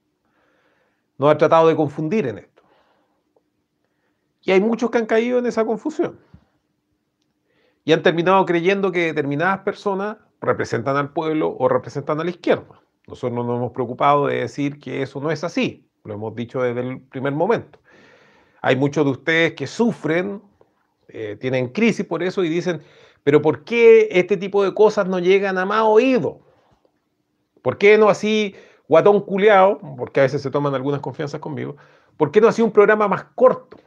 Nos 1.18 1.32
ha 1.32 1.38
tratado 1.38 1.68
de 1.68 1.76
confundir 1.76 2.28
en 2.28 2.40
esto. 2.40 2.64
Y 4.42 4.52
hay 4.52 4.62
muchos 4.62 4.90
que 4.90 4.98
han 4.98 5.06
caído 5.06 5.40
en 5.40 5.46
esa 5.46 5.66
confusión. 5.66 6.20
Y 7.84 7.94
han 7.94 8.02
terminado 8.02 8.46
creyendo 8.46 8.92
que 8.92 9.08
determinadas 9.08 9.60
personas 9.60 10.18
representan 10.40 10.98
al 10.98 11.14
pueblo 11.14 11.56
o 11.58 11.68
representan 11.68 12.20
a 12.20 12.24
la 12.24 12.30
izquierda. 12.30 12.82
Nosotros 13.08 13.34
no 13.34 13.44
nos 13.44 13.58
hemos 13.58 13.72
preocupado 13.72 14.28
de 14.28 14.38
decir 14.38 14.80
que 14.80 15.02
eso 15.02 15.20
no 15.20 15.32
es 15.32 15.44
así. 15.44 15.88
Lo 16.04 16.14
hemos 16.14 16.36
dicho 16.36 16.62
desde 16.62 16.82
el 16.82 17.02
primer 17.02 17.34
momento. 17.34 17.80
Hay 18.62 18.76
muchos 18.76 19.06
de 19.06 19.12
ustedes 19.12 19.54
que 19.54 19.68
sufren 19.68 20.42
eh, 21.14 21.36
tienen 21.40 21.68
crisis 21.70 22.06
por 22.06 22.24
eso 22.24 22.44
y 22.44 22.50
dicen, 22.50 22.82
pero 23.24 23.42
¿por 23.42 23.66
qué 23.66 24.08
este 24.12 24.38
tipo 24.38 24.64
de 24.64 24.74
cosas 24.74 25.08
no 25.08 25.20
llegan 25.20 25.58
a 25.58 25.66
más 25.66 25.84
oído? 25.84 26.40
¿Por 27.62 27.78
qué 27.78 27.98
no 27.98 28.08
así, 28.08 28.56
guatón 28.92 29.22
culeado, 29.22 29.80
porque 29.96 30.20
a 30.20 30.24
veces 30.24 30.42
se 30.42 30.52
toman 30.52 30.76
algunas 30.76 31.00
confianzas 31.00 31.40
conmigo, 31.40 31.78
¿por 32.18 32.30
qué 32.30 32.42
no 32.42 32.50
así 32.50 32.62
un 32.62 32.74
programa 32.74 33.08
más 33.08 33.24
corto? 33.36 33.78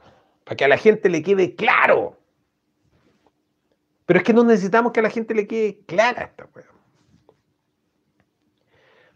Para 0.44 0.56
que 0.56 0.64
a 0.64 0.68
la 0.68 0.78
gente 0.78 1.10
le 1.10 1.22
quede 1.22 1.55
claro. 1.55 2.16
Pero 4.06 4.18
es 4.18 4.24
que 4.24 4.32
no 4.32 4.44
necesitamos 4.44 4.93
que 4.93 5.01
a 5.01 5.02
la 5.02 5.10
gente 5.10 5.35
le 5.35 5.47
quede 5.47 5.81
clara 5.85 6.22
esta 6.22 6.48
weá. 6.55 6.64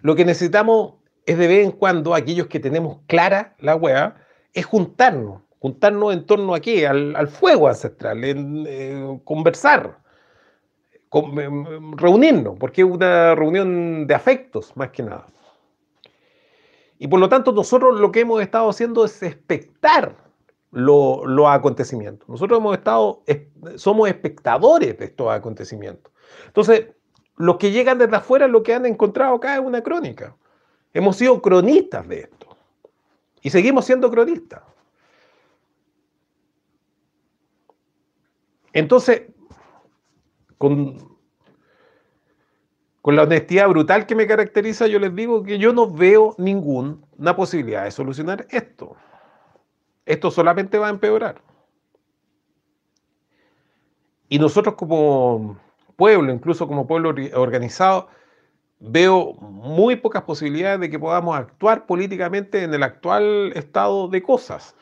Lo 0.01 0.15
que 0.15 0.27
necesitamos 0.27 0.97
es 1.25 1.39
de 1.39 1.49
vez 1.49 1.65
en 1.65 1.73
cuando, 1.73 2.15
aquellos 2.15 2.49
que 2.49 2.61
tenemos 2.61 2.99
clara 3.07 3.55
la 3.59 3.75
weá, 3.75 4.15
es 4.53 4.67
juntarnos. 4.67 5.41
Juntarnos 5.59 6.13
en 6.13 6.27
torno 6.27 6.55
a 6.55 6.61
qué? 6.61 6.87
Al, 6.87 7.29
fuego 7.29 7.67
ancestral, 7.67 8.21
eh, 8.25 9.19
conversar, 9.25 10.01
em, 11.15 11.97
reunirnos, 11.97 12.59
porque 12.61 12.83
es 12.83 12.87
una 12.87 13.35
reunión 13.35 14.07
de 14.07 14.15
afectos 14.15 14.77
más 14.77 14.91
que 14.91 15.03
nada. 15.03 15.25
Y 16.99 17.09
por 17.09 17.21
lo 17.21 17.29
tanto 17.29 17.53
nosotros 17.53 18.01
lo 18.01 18.11
que 18.11 18.21
hemos 18.21 18.43
estado 18.43 18.69
haciendo 18.69 19.05
es 19.05 19.23
expectar 19.23 20.17
los 20.71 21.49
acontecimientos. 21.49 22.29
Nosotros 22.29 22.59
hemos 22.59 22.77
estado, 22.77 23.23
somos 23.77 24.09
espectadores 24.09 24.99
de 24.99 25.05
estos 25.07 25.31
acontecimientos. 25.31 26.13
Entonces, 26.47 26.89
los 27.37 27.57
que 27.57 27.71
llegan 27.71 27.99
desde 27.99 28.17
afuera 28.17 28.49
lo 28.49 28.63
que 28.63 28.75
han 28.75 28.85
encontrado 28.85 29.37
acá 29.37 29.55
es 29.55 29.61
una 29.61 29.83
crónica. 29.83 30.37
Hemos 30.93 31.17
sido 31.17 31.41
cronistas 31.41 32.07
de 32.09 32.21
esto. 32.21 32.57
Y 33.43 33.51
seguimos 33.51 33.85
siendo 33.85 34.11
cronistas. 34.11 34.63
Entonces, 38.73 39.23
con, 40.59 41.18
con 43.03 43.17
la 43.17 43.23
honestidad 43.23 43.69
brutal 43.69 44.07
que 44.07 44.15
me 44.15 44.27
caracteriza, 44.27 44.87
yo 44.87 44.99
les 44.99 45.15
digo 45.15 45.43
que 45.43 45.59
yo 45.59 45.73
no 45.73 45.91
veo 45.91 46.35
ninguna 46.39 47.37
posibilidad 47.37 47.85
de 47.85 47.91
solucionar 47.91 48.47
esto. 48.51 48.97
Esto 50.05 50.31
solamente 50.31 50.79
va 50.79 50.89
a 50.89 50.91
empeorar. 50.91 51.41
Y 54.29 54.39
nosotros 54.39 54.75
como 54.75 55.59
pueblo, 55.97 56.33
incluso 56.33 56.67
como 56.67 56.87
pueblo 56.87 57.15
organizado, 57.35 58.09
veo 58.81 59.35
muy 59.35 59.97
pocas 59.97 60.23
posibilidades 60.23 60.81
de 60.81 60.91
que 60.91 60.99
podamos 60.99 61.37
actuar 61.37 61.87
políticamente 61.87 62.63
en 62.63 62.75
el 62.75 62.83
actual 62.83 63.53
estado 63.55 64.09
de 64.09 64.23
cosas. 64.23 64.75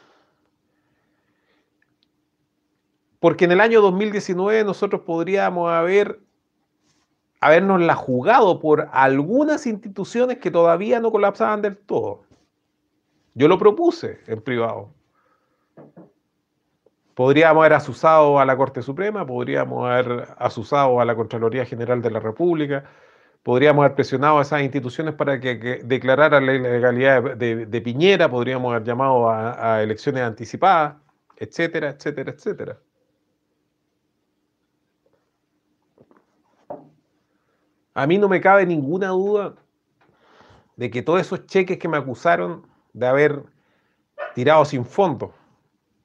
Porque 3.20 3.46
en 3.46 3.52
el 3.52 3.60
año 3.60 3.80
2019 3.80 4.64
nosotros 4.64 5.02
podríamos 5.02 5.70
haber 5.70 6.20
habernos 7.46 7.80
la 7.80 7.94
jugado 7.94 8.58
por 8.60 8.88
algunas 8.92 9.66
instituciones 9.66 10.38
que 10.38 10.50
todavía 10.50 11.00
no 11.00 11.12
colapsaban 11.12 11.62
del 11.62 11.76
todo. 11.76 12.24
Yo 13.34 13.48
lo 13.48 13.58
propuse 13.58 14.20
en 14.26 14.40
privado. 14.40 14.90
Podríamos 17.14 17.60
haber 17.60 17.74
asusado 17.74 18.38
a 18.40 18.44
la 18.44 18.56
Corte 18.56 18.82
Suprema, 18.82 19.26
podríamos 19.26 19.88
haber 19.88 20.28
asusado 20.38 21.00
a 21.00 21.04
la 21.04 21.14
Contraloría 21.14 21.64
General 21.64 22.02
de 22.02 22.10
la 22.10 22.20
República, 22.20 22.84
podríamos 23.42 23.84
haber 23.84 23.94
presionado 23.94 24.38
a 24.38 24.42
esas 24.42 24.62
instituciones 24.62 25.14
para 25.14 25.40
que, 25.40 25.80
declararan 25.84 26.44
la 26.44 26.54
ilegalidad 26.54 27.36
de, 27.36 27.80
Piñera, 27.80 28.28
podríamos 28.28 28.72
haber 28.72 28.84
llamado 28.84 29.30
a 29.30 29.82
elecciones 29.82 30.22
anticipadas, 30.22 30.96
etcétera, 31.36 31.90
etcétera, 31.90 32.32
etcétera. 32.32 32.78
A 37.96 38.06
mí 38.06 38.18
no 38.18 38.28
me 38.28 38.42
cabe 38.42 38.66
ninguna 38.66 39.08
duda 39.08 39.54
de 40.76 40.90
que 40.90 41.00
todos 41.00 41.18
esos 41.18 41.46
cheques 41.46 41.78
que 41.78 41.88
me 41.88 41.96
acusaron 41.96 42.66
de 42.92 43.06
haber 43.06 43.42
tirado 44.34 44.66
sin 44.66 44.84
fondo, 44.84 45.32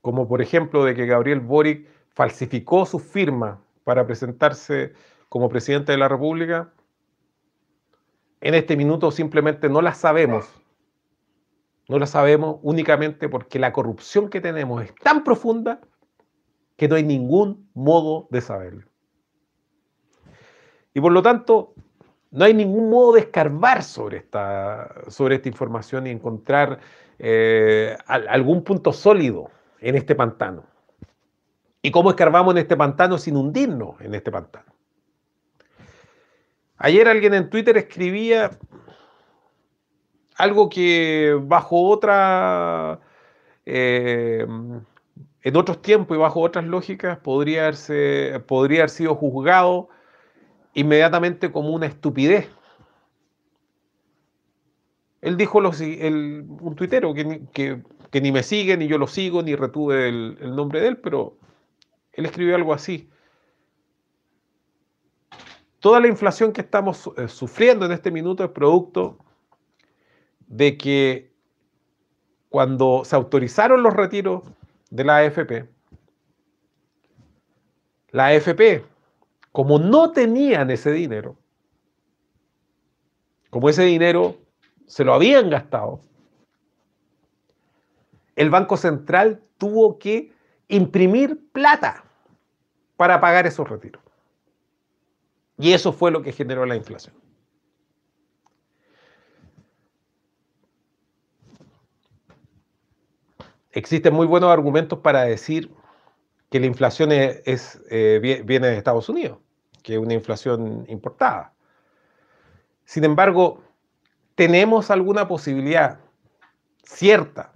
como 0.02 0.26
por 0.26 0.42
ejemplo 0.42 0.86
de 0.86 0.96
que 0.96 1.06
Gabriel 1.06 1.42
Boric 1.42 1.90
falsificó 2.14 2.86
su 2.86 2.98
firma 2.98 3.62
para 3.84 4.08
presentarse 4.08 4.94
como 5.28 5.50
presidente 5.50 5.92
de 5.92 5.98
la 5.98 6.08
República, 6.08 6.72
en 8.40 8.54
este 8.54 8.78
minuto 8.78 9.12
simplemente 9.12 9.68
no 9.68 9.82
la 9.82 9.94
sabemos. 9.94 10.50
No 11.90 12.00
la 12.00 12.08
sabemos 12.08 12.60
únicamente 12.62 13.28
porque 13.28 13.60
la 13.60 13.74
corrupción 13.74 14.30
que 14.30 14.40
tenemos 14.40 14.82
es 14.82 14.96
tan 14.96 15.26
profunda 15.26 15.82
que 16.78 16.88
no 16.88 16.96
hay 16.96 17.04
ningún 17.04 17.70
modo 17.74 18.30
de 18.32 18.40
saberlo. 18.40 18.91
Y 20.94 21.02
por 21.02 21.12
lo 21.12 21.22
tanto, 21.22 21.74
no 22.32 22.46
hay 22.46 22.54
ningún 22.54 22.90
modo 22.90 23.14
de 23.14 23.22
escarbar 23.22 23.84
sobre 23.84 24.18
esta, 24.18 24.94
sobre 25.10 25.36
esta 25.36 25.50
información 25.50 26.08
y 26.08 26.12
encontrar 26.12 26.80
eh, 27.20 27.98
algún 28.08 28.64
punto 28.64 28.94
sólido 28.94 29.50
en 29.80 29.96
este 29.96 30.16
pantano. 30.16 30.64
¿Y 31.82 31.92
cómo 31.92 32.12
escarbamos 32.12 32.54
en 32.54 32.60
este 32.60 32.78
pantano 32.78 33.18
sin 33.18 33.36
hundirnos 33.36 34.00
en 34.02 34.16
este 34.16 34.32
pantano? 34.32 34.72
Ayer 36.78 37.08
alguien 37.08 37.34
en 37.34 37.50
Twitter 37.50 37.78
escribía 37.78 38.52
algo 40.36 40.70
que 40.70 41.38
bajo 41.44 41.90
otra, 41.90 43.00
eh, 43.66 44.46
en 45.44 45.56
otros 45.56 45.82
tiempos 45.82 46.18
y 46.18 46.20
bajo 46.20 46.40
otras 46.42 46.66
lógicas 46.66 47.20
podría, 47.20 47.64
haberse, 47.64 48.42
podría 48.48 48.80
haber 48.80 48.90
sido 48.90 49.16
juzgado 49.16 49.90
inmediatamente 50.74 51.52
como 51.52 51.70
una 51.70 51.88
estupidez. 51.88 52.50
Él 55.22 55.38
dijo 55.38 55.60
un 55.60 56.76
tuitero 56.76 57.14
que, 57.14 57.82
que 58.12 58.22
ni 58.22 58.32
me 58.32 58.44
sigue, 58.44 58.78
ni 58.78 58.88
yo 58.88 58.98
lo 58.98 59.08
sigo, 59.08 59.42
ni 59.42 59.56
retuve 59.56 60.10
el, 60.10 60.56
nombre 60.56 60.82
de 60.82 60.90
él, 60.90 60.98
pero 60.98 61.38
él 62.12 62.26
escribió 62.26 62.56
algo 62.56 62.74
así. 62.74 63.10
Toda 65.80 66.00
la 66.02 66.08
inflación 66.08 66.52
que 66.52 66.62
estamos 66.62 67.10
eh, 67.18 67.28
sufriendo 67.30 67.86
en 67.86 67.94
este 67.94 68.12
minuto 68.12 68.44
es 68.44 68.52
producto 68.52 69.18
de 70.46 70.78
que 70.78 71.32
cuando 72.50 73.04
se 73.06 73.16
autorizaron 73.16 73.82
los 73.82 73.94
retiros 73.94 74.44
de 74.90 75.06
la 75.06 75.18
AFP, 75.20 75.70
la 78.12 78.28
AFP, 78.28 78.84
como 79.52 79.80
no 79.80 80.12
tenían 80.12 80.70
ese 80.72 80.92
dinero, 80.92 81.38
como 83.50 83.70
ese 83.70 83.84
dinero 83.84 84.38
se 84.88 85.04
lo 85.04 85.14
habían 85.14 85.50
gastado, 85.50 86.02
el 88.36 88.50
Banco 88.50 88.78
Central 88.78 89.42
tuvo 89.58 90.00
que 90.00 90.34
imprimir 90.68 91.52
plata 91.52 92.04
para 92.96 93.20
pagar 93.20 93.46
esos 93.46 93.70
retiros. 93.70 94.02
Y 95.58 95.74
eso 95.74 95.92
fue 95.92 96.12
lo 96.12 96.22
que 96.22 96.32
generó 96.32 96.66
la 96.66 96.76
inflación. 96.76 97.14
Existen 103.72 104.14
muy 104.14 104.28
buenos 104.28 104.50
argumentos 104.50 105.00
para 105.00 105.24
decir 105.24 105.72
que 106.52 106.60
la 106.60 106.68
inflación 106.68 107.12
es, 107.12 107.82
eh, 107.90 108.44
viene 108.46 108.68
de 108.68 108.78
Estados 108.78 109.10
Unidos, 109.10 109.40
que 109.82 109.94
es 109.94 110.00
una 110.00 110.14
inflación 110.14 110.86
importada. 110.90 111.54
Sin 112.86 113.04
embargo, 113.06 113.64
tenemos 114.36 114.92
alguna 114.92 115.28
posibilidad 115.28 116.00
cierta 116.84 117.54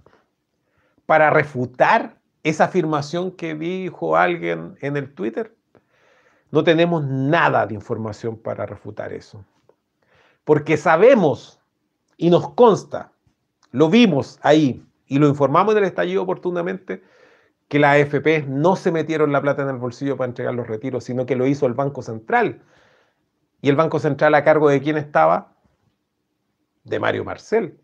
para 1.04 1.30
refutar 1.30 2.16
esa 2.42 2.64
afirmación 2.64 3.32
que 3.32 3.54
dijo 3.54 4.16
alguien 4.16 4.76
en 4.80 4.96
el 4.96 5.12
Twitter? 5.12 5.54
No 6.50 6.64
tenemos 6.64 7.04
nada 7.04 7.66
de 7.66 7.74
información 7.74 8.36
para 8.36 8.66
refutar 8.66 9.12
eso. 9.12 9.44
Porque 10.44 10.76
sabemos 10.76 11.60
y 12.16 12.30
nos 12.30 12.50
consta, 12.54 13.12
lo 13.72 13.90
vimos 13.90 14.38
ahí 14.42 14.82
y 15.06 15.18
lo 15.18 15.28
informamos 15.28 15.74
en 15.74 15.78
el 15.78 15.84
estallido 15.88 16.22
oportunamente, 16.22 17.02
que 17.68 17.78
la 17.78 17.92
AFP 17.92 18.46
no 18.46 18.76
se 18.76 18.92
metieron 18.92 19.32
la 19.32 19.42
plata 19.42 19.62
en 19.62 19.68
el 19.68 19.76
bolsillo 19.76 20.16
para 20.16 20.28
entregar 20.28 20.54
los 20.54 20.66
retiros, 20.66 21.04
sino 21.04 21.26
que 21.26 21.36
lo 21.36 21.46
hizo 21.46 21.66
el 21.66 21.74
Banco 21.74 22.02
Central. 22.02 22.62
¿Y 23.60 23.68
el 23.68 23.76
Banco 23.76 23.98
Central 23.98 24.34
a 24.34 24.44
cargo 24.44 24.68
de 24.68 24.80
quién 24.80 24.96
estaba? 24.96 25.54
De 26.84 27.00
Mario 27.00 27.24
Marcel. 27.24 27.80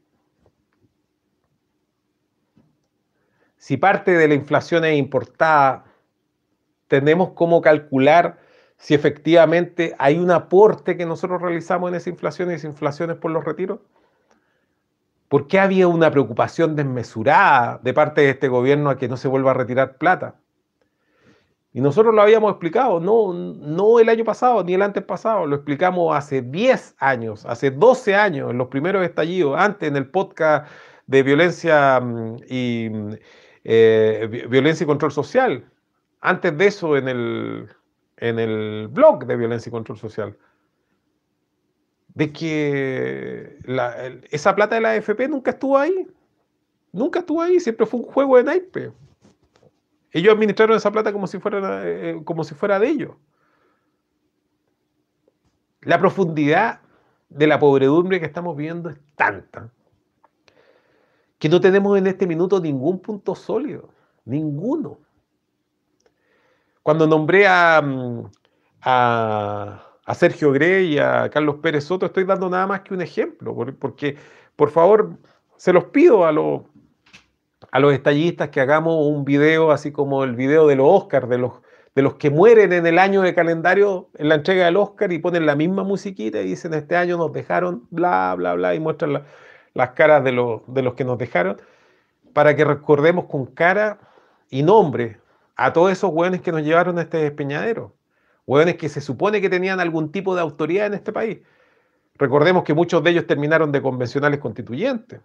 si 3.62 3.76
parte 3.76 4.10
de 4.10 4.26
la 4.26 4.34
inflación 4.34 4.84
es 4.84 4.98
importada, 4.98 5.84
tenemos 6.88 7.30
cómo 7.30 7.60
calcular 7.60 8.40
si 8.76 8.92
efectivamente 8.92 9.94
hay 10.00 10.18
un 10.18 10.32
aporte 10.32 10.96
que 10.96 11.06
nosotros 11.06 11.40
realizamos 11.40 11.88
en 11.88 11.94
esa 11.94 12.10
inflación 12.10 12.50
y 12.50 12.54
esa 12.54 12.66
inflación 12.66 13.12
es 13.12 13.18
por 13.18 13.30
los 13.30 13.44
retiros. 13.44 13.78
¿Por 15.32 15.46
qué 15.46 15.59
había 15.59 15.88
una 15.88 16.10
preocupación 16.10 16.76
desmesurada 16.76 17.80
de 17.82 17.94
parte 17.94 18.20
de 18.20 18.28
este 18.28 18.48
gobierno 18.48 18.90
a 18.90 18.98
que 18.98 19.09
no 19.09 19.16
se 19.16 19.28
vuelva 19.28 19.52
a 19.52 19.54
retirar 19.54 19.96
plata? 19.96 20.34
Y 21.72 21.80
nosotros 21.80 22.14
lo 22.14 22.20
habíamos 22.20 22.50
explicado, 22.50 23.00
no, 23.00 23.32
no 23.32 23.98
el 23.98 24.10
año 24.10 24.26
pasado 24.26 24.62
ni 24.62 24.74
el 24.74 24.82
antes 24.82 25.02
pasado, 25.02 25.46
lo 25.46 25.56
explicamos 25.56 26.14
hace 26.14 26.42
10 26.42 26.96
años, 26.98 27.46
hace 27.46 27.70
12 27.70 28.14
años, 28.14 28.50
en 28.50 28.59
los 28.59 28.68
primeros 28.68 29.02
estallidos, 29.02 29.59
antes 29.59 29.88
en 29.88 29.96
el 29.96 30.06
podcast 30.06 30.70
de 31.06 31.22
violencia 31.22 31.98
mm, 31.98 32.36
y 32.50 32.90
eh, 33.64 34.46
violencia 34.50 34.84
y 34.84 34.86
control 34.86 35.12
social. 35.12 35.64
Antes 36.20 36.59
de 36.59 36.66
eso, 36.66 36.94
en 36.94 37.09
el, 37.09 37.70
en 38.18 38.38
el 38.38 38.88
blog 38.88 39.24
de 39.24 39.36
violencia 39.36 39.70
y 39.70 39.72
control 39.72 39.96
social. 39.96 40.36
De 42.14 42.32
que 42.32 43.59
esa 44.30 44.55
plata 44.55 44.74
de 44.74 44.80
la 44.82 44.90
AFP 44.90 45.28
nunca 45.28 45.52
estuvo 45.52 45.78
ahí. 45.78 46.06
Nunca 46.93 47.20
estuvo 47.20 47.40
ahí, 47.40 47.59
siempre 47.59 47.86
fue 47.86 48.01
un 48.01 48.06
juego 48.06 48.36
de 48.36 48.44
naipe. 48.44 48.93
Ellos 50.10 50.34
administraron 50.34 50.76
esa 50.76 50.93
plata 50.93 51.12
como 51.12 51.26
si 51.26 51.39
fuera, 51.39 51.82
eh, 51.89 52.20
como 52.24 52.44
si 52.44 52.55
fuera 52.55 52.78
de 52.78 52.89
ellos. 52.89 53.12
La 55.80 55.98
profundidad 55.98 56.80
de 57.30 57.47
la 57.47 57.59
pobredumbre 57.59 58.20
que 58.20 58.26
estamos 58.26 58.56
viendo 58.56 58.90
es 58.90 58.98
tanta 59.16 59.70
que 61.43 61.48
no 61.48 61.60
tenemos 61.60 61.98
en 61.98 62.06
este 62.06 62.24
minuto 62.24 62.60
ningún 62.60 63.01
punto 63.01 63.34
sólido, 63.34 63.89
ninguno. 64.24 65.01
Cuando 66.84 67.05
nombré 67.05 67.48
a, 67.48 67.82
mm, 67.82 68.30
a, 70.05 70.15
Sergio 70.15 70.53
Grey 70.53 70.95
y 70.95 70.99
a 70.99 71.29
Carlos 71.31 71.57
Pérez 71.62 71.85
Soto, 71.85 72.07
estoy 72.07 72.24
dando 72.24 72.49
nada 72.51 72.66
más 72.66 72.81
que 72.81 72.95
un 72.95 73.03
ejemplo, 73.03 73.55
porque 73.79 74.16
por 74.57 74.70
favor 74.70 75.16
se 75.57 75.73
los 75.73 75.85
pido 75.85 76.27
a 76.27 76.33
los 76.33 76.62
a 77.73 77.81
los 77.81 77.93
estallistas 77.95 78.51
que 78.51 78.61
hagamos 78.61 78.95
un 79.07 79.24
video 79.24 79.70
así 79.70 79.93
como 79.93 80.24
el 80.24 80.37
video 80.37 80.66
de 80.66 80.77
los 80.77 80.87
Oscars, 80.89 81.29
de 81.29 81.39
los, 81.39 81.53
de 81.95 82.03
los 82.03 82.15
que 82.15 82.31
mueren 82.31 82.73
en 82.73 82.87
el 82.87 82.99
año 82.99 83.23
de 83.23 83.35
calendario 83.35 84.11
en 84.19 84.29
la 84.29 84.37
entrega 84.37 84.66
del 84.66 84.77
Oscar 84.77 85.11
y 85.12 85.19
ponen 85.19 85.47
la 85.47 85.57
misma 85.57 85.83
musiquita 85.83 86.41
y 86.41 86.49
dicen 86.49 86.74
este 86.74 86.97
año 86.97 87.16
nos 87.16 87.33
dejaron, 87.33 87.87
bla, 87.91 88.35
bla, 88.37 88.55
bla, 88.55 88.74
y 88.74 88.81
muestran 88.81 89.24
las 89.74 89.91
caras 89.91 90.23
de 90.23 90.33
los, 90.33 90.62
de 90.66 90.83
los 90.83 90.95
que 90.95 91.05
nos 91.05 91.16
dejaron, 91.16 91.57
para 92.35 92.55
que 92.55 92.65
recordemos 92.65 93.24
con 93.24 93.47
cara 93.47 93.99
y 94.51 94.62
nombre 94.62 95.19
a 95.57 95.73
todos 95.73 95.93
esos 95.93 96.11
hueones 96.12 96.43
que 96.43 96.53
nos 96.53 96.62
llevaron 96.62 96.99
a 96.99 97.03
este 97.03 97.19
despeñadero, 97.19 97.95
hueones 98.47 98.77
que 98.77 98.89
se 98.89 99.01
supone 99.01 99.40
que 99.40 99.51
tenían 99.51 99.81
algún 99.81 100.12
tipo 100.12 100.35
de 100.35 100.40
autoridad 100.40 100.86
en 100.86 100.94
este 100.94 101.12
país. 101.12 101.39
Recordemos 102.16 102.64
que 102.64 102.74
muchos 102.74 103.02
de 103.02 103.10
ellos 103.10 103.27
terminaron 103.27 103.73
de 103.73 103.82
convencionales 103.82 104.40
constituyentes. 104.40 105.20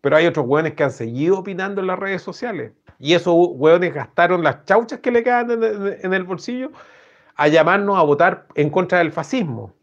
Pero 0.00 0.16
hay 0.16 0.26
otros 0.26 0.46
hueones 0.46 0.74
que 0.74 0.82
han 0.82 0.92
seguido 0.92 1.38
opinando 1.38 1.80
en 1.80 1.86
las 1.86 1.98
redes 1.98 2.22
sociales. 2.22 2.72
Y 2.98 3.14
esos 3.14 3.34
hueones 3.36 3.92
gastaron 3.92 4.42
las 4.42 4.64
chauchas 4.64 5.00
que 5.00 5.10
le 5.10 5.22
quedan 5.22 5.50
en 5.52 6.14
el 6.14 6.24
bolsillo 6.24 6.70
a 7.36 7.48
llamarnos 7.48 7.98
a 7.98 8.02
votar 8.02 8.46
en 8.54 8.70
contra 8.70 8.98
del 8.98 9.12
fascismo. 9.12 9.74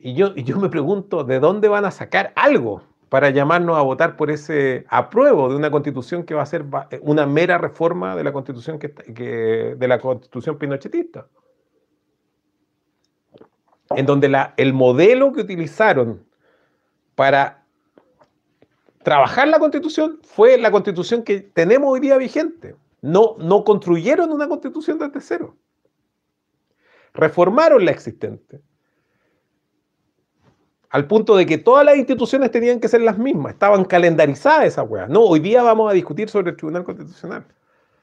Y 0.00 0.14
yo, 0.14 0.32
y 0.34 0.42
yo 0.42 0.58
me 0.58 0.68
pregunto, 0.68 1.24
¿de 1.24 1.38
dónde 1.38 1.68
van 1.68 1.84
a 1.84 1.90
sacar 1.90 2.32
algo 2.34 2.82
para 3.08 3.30
llamarnos 3.30 3.78
a 3.78 3.82
votar 3.82 4.16
por 4.16 4.30
ese 4.30 4.84
apruebo 4.88 5.48
de 5.48 5.56
una 5.56 5.70
constitución 5.70 6.24
que 6.24 6.34
va 6.34 6.42
a 6.42 6.46
ser 6.46 6.64
una 7.00 7.26
mera 7.26 7.56
reforma 7.58 8.14
de 8.14 8.24
la 8.24 8.32
constitución, 8.32 8.78
que, 8.78 8.88
de 9.76 9.88
la 9.88 9.98
constitución 9.98 10.58
pinochetista? 10.58 11.26
En 13.96 14.04
donde 14.04 14.28
la, 14.28 14.52
el 14.58 14.74
modelo 14.74 15.32
que 15.32 15.40
utilizaron 15.40 16.26
para 17.14 17.64
trabajar 19.02 19.48
la 19.48 19.58
constitución 19.58 20.18
fue 20.22 20.58
la 20.58 20.70
constitución 20.70 21.22
que 21.22 21.40
tenemos 21.40 21.90
hoy 21.90 22.00
día 22.00 22.18
vigente. 22.18 22.76
No, 23.00 23.36
no 23.38 23.64
construyeron 23.64 24.30
una 24.30 24.48
constitución 24.48 24.98
desde 24.98 25.20
cero. 25.20 25.56
Reformaron 27.14 27.84
la 27.84 27.90
existente. 27.90 28.60
Al 30.90 31.06
punto 31.06 31.36
de 31.36 31.44
que 31.44 31.58
todas 31.58 31.84
las 31.84 31.96
instituciones 31.96 32.50
tenían 32.50 32.80
que 32.80 32.88
ser 32.88 33.02
las 33.02 33.18
mismas. 33.18 33.52
Estaban 33.52 33.84
calendarizadas 33.84 34.66
esas 34.66 34.88
weas. 34.88 35.08
No, 35.08 35.20
hoy 35.20 35.40
día 35.40 35.62
vamos 35.62 35.90
a 35.90 35.94
discutir 35.94 36.30
sobre 36.30 36.50
el 36.50 36.56
Tribunal 36.56 36.84
Constitucional. 36.84 37.44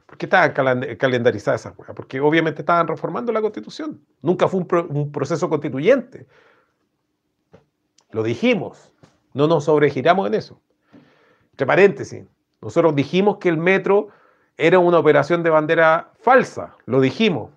¿Por 0.05 0.17
qué 0.17 0.27
estaban 0.27 0.51
calendarizadas 0.97 1.61
esas 1.61 1.77
weas? 1.77 1.93
Porque 1.95 2.19
obviamente 2.19 2.61
estaban 2.61 2.87
reformando 2.87 3.31
la 3.31 3.41
constitución. 3.41 3.99
Nunca 4.21 4.47
fue 4.47 4.59
un 4.59 5.11
proceso 5.11 5.49
constituyente. 5.49 6.27
Lo 8.11 8.21
dijimos. 8.21 8.91
No 9.33 9.47
nos 9.47 9.65
sobregiramos 9.65 10.27
en 10.27 10.35
eso. 10.35 10.61
Entre 11.51 11.65
paréntesis, 11.65 12.23
nosotros 12.61 12.95
dijimos 12.95 13.37
que 13.37 13.49
el 13.49 13.57
metro 13.57 14.09
era 14.57 14.79
una 14.79 14.99
operación 14.99 15.43
de 15.43 15.49
bandera 15.49 16.11
falsa, 16.21 16.75
lo 16.85 17.01
dijimos. 17.01 17.51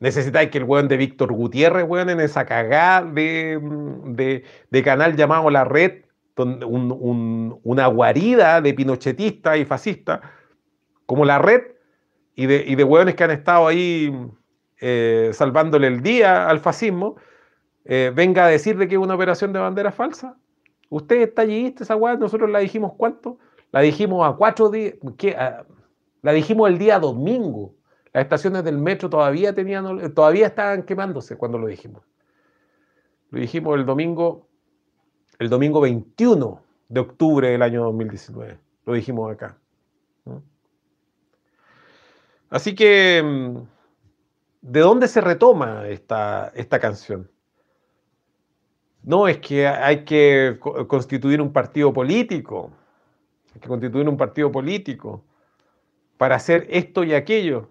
Necesitáis 0.00 0.50
que 0.50 0.58
el 0.58 0.64
weón 0.64 0.88
de 0.88 0.96
Víctor 0.96 1.30
Gutiérrez, 1.32 1.84
weón, 1.86 2.08
en 2.08 2.20
esa 2.20 2.46
cagada 2.46 3.02
de, 3.02 4.42
canal 4.82 5.14
llamado 5.14 5.50
La 5.50 5.64
Red, 5.64 6.04
una 6.36 7.86
guarida 7.86 8.62
de 8.62 8.72
pinochetistas 8.72 9.58
y 9.58 9.66
fascistas, 9.66 10.20
como 11.04 11.26
La 11.26 11.38
Red, 11.38 11.62
y 12.34 12.46
de, 12.46 12.64
y 12.66 12.82
weones 12.82 13.14
que 13.14 13.24
han 13.24 13.30
estado 13.30 13.66
ahí 13.66 14.10
eh, 14.80 15.30
salvándole 15.34 15.88
el 15.88 16.00
día 16.00 16.48
al 16.48 16.60
fascismo, 16.60 17.16
eh, 17.84 18.10
venga 18.14 18.46
a 18.46 18.48
decir 18.48 18.78
de 18.78 18.88
que 18.88 18.94
es 18.94 19.00
una 19.00 19.14
operación 19.14 19.52
de 19.52 19.58
bandera 19.58 19.92
falsa. 19.92 20.38
Usted 20.88 21.20
está 21.20 21.42
allí, 21.42 21.74
esa 21.78 21.94
weá, 21.96 22.16
nosotros 22.16 22.48
la 22.48 22.60
dijimos 22.60 22.92
cuánto? 22.96 23.38
La 23.70 23.80
dijimos 23.80 24.26
a 24.26 24.34
cuatro 24.34 24.70
días, 24.70 24.94
la 26.22 26.32
dijimos 26.32 26.70
el 26.70 26.78
día 26.78 26.98
domingo. 26.98 27.74
Las 28.12 28.24
estaciones 28.24 28.64
del 28.64 28.78
metro 28.78 29.08
todavía 29.08 29.54
tenían, 29.54 30.12
todavía 30.14 30.48
estaban 30.48 30.82
quemándose 30.82 31.36
cuando 31.36 31.58
lo 31.58 31.66
dijimos. 31.68 32.02
Lo 33.30 33.40
dijimos 33.40 33.78
el 33.78 33.86
domingo, 33.86 34.48
el 35.38 35.48
domingo 35.48 35.80
21 35.80 36.62
de 36.88 37.00
octubre 37.00 37.50
del 37.50 37.62
año 37.62 37.84
2019. 37.84 38.58
Lo 38.84 38.92
dijimos 38.94 39.32
acá. 39.32 39.56
Así 42.50 42.74
que, 42.74 43.22
mm, 43.24 43.56
¿de 44.62 44.80
dónde 44.80 45.06
se 45.06 45.20
retoma 45.20 45.86
esta, 45.86 46.50
esta 46.56 46.80
canción? 46.80 47.30
No, 49.02 49.28
es 49.28 49.38
que 49.38 49.66
hay 49.66 50.04
que 50.04 50.58
constituir 50.88 51.40
un 51.40 51.52
partido 51.52 51.92
político. 51.92 52.72
Hay 53.54 53.60
que 53.60 53.68
constituir 53.68 54.08
un 54.08 54.16
partido 54.16 54.50
político 54.50 55.24
para 56.18 56.34
hacer 56.36 56.66
esto 56.68 57.04
y 57.04 57.14
aquello. 57.14 57.70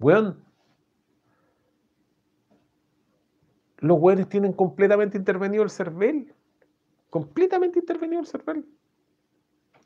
Bueno, 0.00 0.36
los 3.78 4.00
buenos 4.00 4.28
tienen 4.28 4.52
completamente 4.52 5.16
intervenido 5.16 5.62
el 5.62 5.70
CERVEL. 5.70 6.34
Completamente 7.08 7.78
intervenido 7.78 8.20
el 8.20 8.26
CERVEL. 8.26 8.66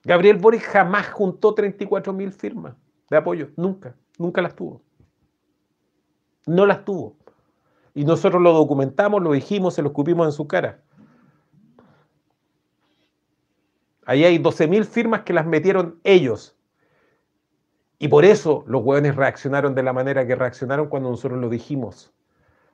Gabriel 0.05 0.39
Boric 0.39 0.62
jamás 0.62 1.09
juntó 1.11 1.55
34 1.55 2.12
mil 2.15 2.32
firmas 2.32 2.74
de 3.11 3.19
apoyo. 3.19 3.51
Nunca, 3.57 3.95
nunca 4.19 4.41
las 4.41 4.55
tuvo 4.55 4.81
no 6.47 6.66
las 6.66 6.85
tuvo. 6.85 7.16
Y 7.95 8.05
nosotros 8.05 8.43
lo 8.43 8.53
documentamos, 8.53 9.23
lo 9.23 9.32
dijimos, 9.32 9.74
se 9.74 9.82
lo 9.82 9.89
escupimos 9.89 10.27
en 10.27 10.32
su 10.32 10.47
cara. 10.47 10.81
Ahí 14.07 14.24
hay 14.24 14.39
12.000 14.39 14.85
firmas 14.85 15.23
que 15.23 15.32
las 15.32 15.47
metieron 15.47 15.99
ellos. 16.05 16.57
Y 18.05 18.09
por 18.09 18.26
eso 18.26 18.64
los 18.66 18.85
hueones 18.85 19.16
reaccionaron 19.16 19.74
de 19.74 19.82
la 19.82 19.94
manera 19.94 20.26
que 20.26 20.35
reaccionaron 20.35 20.90
cuando 20.90 21.09
nosotros 21.09 21.40
lo 21.40 21.48
dijimos. 21.48 22.12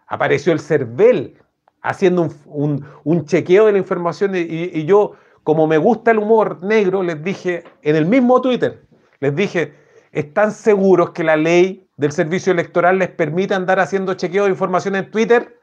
Apareció 0.08 0.52
el 0.52 0.58
CERVEL 0.58 1.36
haciendo 1.82 2.30
un, 2.46 3.24
chequeo 3.26 3.66
de 3.66 3.72
la 3.72 3.78
información 3.78 4.34
y, 4.34 4.40
y 4.40 4.86
yo, 4.86 5.12
como 5.44 5.68
me 5.68 5.78
gusta 5.78 6.10
el 6.10 6.18
humor 6.18 6.64
negro, 6.64 7.04
les 7.04 7.22
dije 7.22 7.62
en 7.82 7.94
el 7.94 8.06
mismo 8.06 8.42
Twitter, 8.42 8.82
les 9.20 9.36
dije, 9.36 9.72
¿están 10.10 10.50
seguros 10.50 11.10
que 11.10 11.22
la 11.22 11.36
ley 11.36 11.88
del 11.96 12.10
servicio 12.10 12.52
electoral 12.52 12.98
les 12.98 13.10
permite 13.10 13.54
andar 13.54 13.78
haciendo 13.78 14.14
chequeo 14.14 14.46
de 14.46 14.50
información 14.50 14.96
en 14.96 15.12
Twitter? 15.12 15.59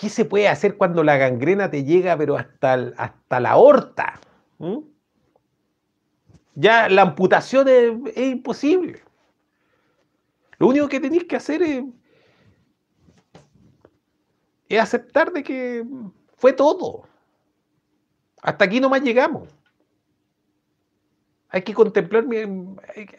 ¿Qué 0.00 0.08
se 0.08 0.24
puede 0.24 0.48
hacer 0.48 0.78
cuando 0.78 1.04
la 1.04 1.18
gangrena 1.18 1.70
te 1.70 1.84
llega 1.84 2.16
pero 2.16 2.38
hasta, 2.38 2.72
hasta 2.96 3.38
la 3.38 3.50
aorta? 3.50 4.18
¿Mm? 4.56 4.78
Ya 6.54 6.88
la 6.88 7.02
amputación 7.02 7.68
es, 7.68 8.16
imposible. 8.16 9.02
Lo 10.58 10.68
único 10.68 10.88
que 10.88 11.00
tenéis 11.00 11.24
que 11.24 11.36
hacer 11.36 11.62
es, 11.62 11.84
aceptar 14.80 15.32
de 15.32 15.42
que 15.42 15.84
fue 16.34 16.54
todo. 16.54 17.02
Hasta 18.40 18.64
aquí 18.64 18.80
nomás 18.80 19.02
llegamos. 19.02 19.50
Hay 21.50 21.60
que 21.60 21.74
contemplar, 21.74 22.24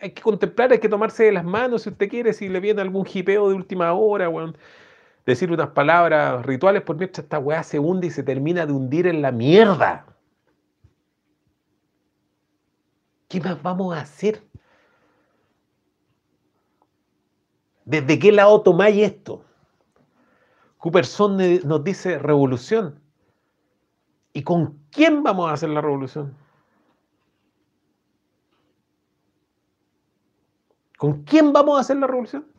hay, 0.02 0.14
que 0.14 0.22
contemplar, 0.24 0.72
hay 0.72 0.80
que 0.80 0.90
tomarse 0.90 1.26
de 1.26 1.32
las 1.32 1.44
manos 1.44 1.84
si 1.84 1.90
usted 1.90 2.10
quiere, 2.10 2.34
si 2.34 2.50
le 2.50 2.60
viene 2.60 2.82
algún 2.82 3.06
jipeo 3.06 3.50
de 3.50 3.54
última 3.54 3.94
hora. 3.94 4.28
Decir 5.26 5.52
unas 5.52 5.70
palabras 5.70 6.46
rituales 6.46 6.82
por 6.82 6.98
mientras 6.98 7.24
esta 7.24 7.40
weá 7.40 7.64
se 7.64 7.80
hunde 7.80 8.08
y 8.08 8.12
se 8.12 8.24
termina 8.24 8.66
de 8.66 8.74
hundir 8.74 9.08
en 9.08 9.22
la 9.22 9.32
mierda. 9.32 10.06
¿Qué 13.28 13.40
más 13.40 13.62
vamos 13.62 13.96
a 13.96 14.02
hacer? 14.02 14.44
¿Desde 17.86 18.20
qué 18.20 18.32
lado 18.32 18.62
tomáis 18.62 18.98
esto? 18.98 19.46
Cooperson 20.78 21.38
nos 21.66 21.84
dice 21.84 22.18
revolución. 22.18 23.00
¿Y 24.34 24.44
con 24.44 24.80
quién 24.92 25.24
vamos 25.24 25.50
a 25.50 25.54
hacer 25.54 25.70
la 25.70 25.82
revolución? 25.82 26.36
¿Con 30.98 31.24
quién 31.24 31.54
vamos 31.54 31.78
a 31.78 31.82
hacer 31.82 31.98
la 31.98 32.08
revolución? 32.08 32.51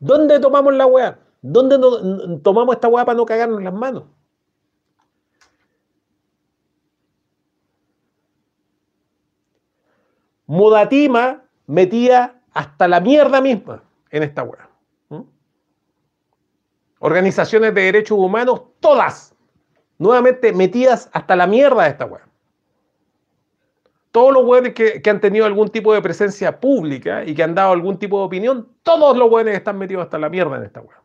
¿Dónde 0.00 0.38
tomamos 0.38 0.74
la 0.74 0.86
weá? 0.86 1.18
¿Dónde 1.42 1.78
tomamos 2.42 2.74
esta 2.74 2.88
weá 2.88 3.04
para 3.04 3.16
no 3.16 3.26
cagarnos 3.26 3.62
las 3.62 3.72
manos? 3.74 4.04
Modatima 10.46 11.44
metía 11.66 12.40
hasta 12.52 12.88
la 12.88 13.00
mierda 13.00 13.40
misma 13.40 13.82
en 14.10 14.22
esta 14.22 14.42
weá. 14.42 14.68
Organizaciones 17.00 17.74
de 17.74 17.82
derechos 17.82 18.18
humanos, 18.18 18.62
todas, 18.80 19.34
nuevamente 19.98 20.52
metidas 20.52 21.08
hasta 21.12 21.36
la 21.36 21.46
mierda 21.46 21.84
de 21.84 21.90
esta 21.90 22.06
weá. 22.06 22.27
Todos 24.18 24.32
los 24.32 24.44
weones 24.46 24.74
que, 24.74 25.00
han 25.08 25.20
tenido 25.20 25.46
algún 25.46 25.68
tipo 25.68 25.94
de 25.94 26.02
presencia 26.02 26.58
pública 26.58 27.24
y 27.24 27.36
que 27.36 27.44
han 27.44 27.54
dado 27.54 27.70
algún 27.70 28.00
tipo 28.00 28.18
de 28.18 28.24
opinión, 28.24 28.66
todos 28.82 29.16
los 29.16 29.30
weones 29.30 29.54
están 29.54 29.78
metidos 29.78 30.02
hasta 30.02 30.18
la 30.18 30.28
mierda 30.28 30.56
en 30.56 30.64
esta 30.64 30.80
weá. 30.80 31.00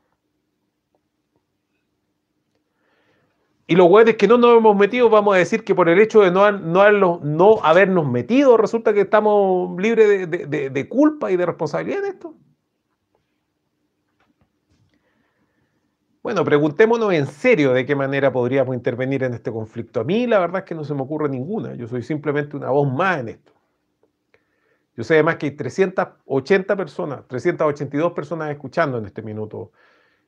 Y 3.67 3.75
los 3.75 3.87
hueones 3.87 4.15
que 4.15 4.27
no 4.27 4.39
nos 4.39 4.57
hemos 4.57 4.75
metido, 4.75 5.11
vamos 5.11 5.35
a 5.35 5.37
decir 5.37 5.63
que 5.63 5.75
por 5.75 5.89
el 5.89 5.99
hecho 5.99 6.21
de 6.21 6.31
no, 6.31 6.51
no, 6.53 7.19
no 7.21 7.59
habernos 7.61 8.07
metido, 8.07 8.57
resulta 8.57 8.95
que 8.95 9.01
estamos 9.01 9.79
libres 9.79 10.27
de, 10.27 10.89
culpa 10.89 11.31
y 11.31 11.37
de 11.37 11.45
responsabilidad 11.45 12.03
en 12.05 12.13
esto. 12.13 12.33
Bueno, 16.23 16.45
preguntémonos 16.45 17.11
en 17.11 17.27
serio 17.27 17.73
de 17.73 17.85
qué 17.85 17.97
manera 17.97 18.31
podríamos 18.31 18.73
intervenir 18.73 19.23
en 19.23 19.33
este 19.33 19.51
conflicto. 19.51 19.99
A 19.99 20.03
mí 20.05 20.25
la 20.25 20.39
verdad 20.39 20.59
es 20.59 20.63
que 20.63 20.73
no 20.73 20.85
se 20.85 20.93
me 20.93 21.01
ocurre 21.01 21.27
ninguna. 21.27 21.75
Yo 21.75 21.85
soy 21.85 22.01
simplemente 22.01 22.55
una 22.55 22.69
voz 22.69 22.89
más 22.89 23.19
en 23.19 23.27
esto. 23.27 23.51
Yo 24.95 25.03
sé 25.03 25.15
además 25.15 25.35
que 25.35 25.47
hay 25.47 25.51
380 25.51 26.77
personas, 26.77 27.27
382 27.27 28.13
personas 28.13 28.51
escuchando 28.51 28.99
en 28.99 29.05
este 29.05 29.21
minuto 29.21 29.73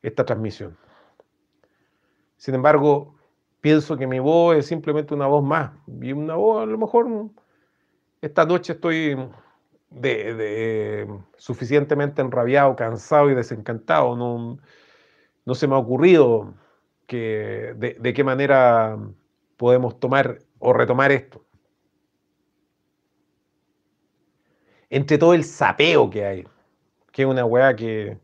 esta 0.02 0.26
transmisión. 0.26 0.76
Sin 2.36 2.56
embargo, 2.56 3.16
pienso 3.62 3.96
que 3.96 4.06
mi 4.06 4.20
voz 4.20 4.58
es 4.58 4.66
simplemente 4.66 5.14
una 5.14 5.28
voz 5.28 5.46
más. 5.46 5.72
Y 6.02 6.12
una 6.12 6.36
voz, 6.36 6.64
a 6.64 6.66
lo 6.66 6.78
mejor, 6.78 7.08
esta 8.20 8.46
noche 8.46 8.74
estoy 8.74 9.18
suficientemente 11.38 12.22
enrabiado, 12.22 12.76
cansado 12.76 13.30
y 13.32 13.36
desencantado. 13.36 14.58
No 15.46 15.56
se 15.56 15.68
me 15.68 15.76
ha 15.76 15.78
ocurrido 15.78 16.54
que, 17.08 17.74
de, 17.78 18.14
qué 18.14 18.24
manera 18.24 18.98
podemos 19.58 20.00
tomar 20.00 20.40
o 20.60 20.74
retomar 20.74 21.12
esto. 21.12 21.46
Entre 24.90 25.18
todo 25.18 25.34
el 25.34 25.44
sapeo 25.44 26.10
que 26.10 26.26
hay, 26.26 26.48
que 27.12 27.24
es 27.24 27.28
una 27.28 27.46
weá 27.46 27.76
que, 27.76 28.20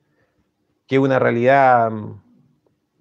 que 0.87 0.95
es 0.95 1.01
una 1.01 1.19
realidad 1.19 1.91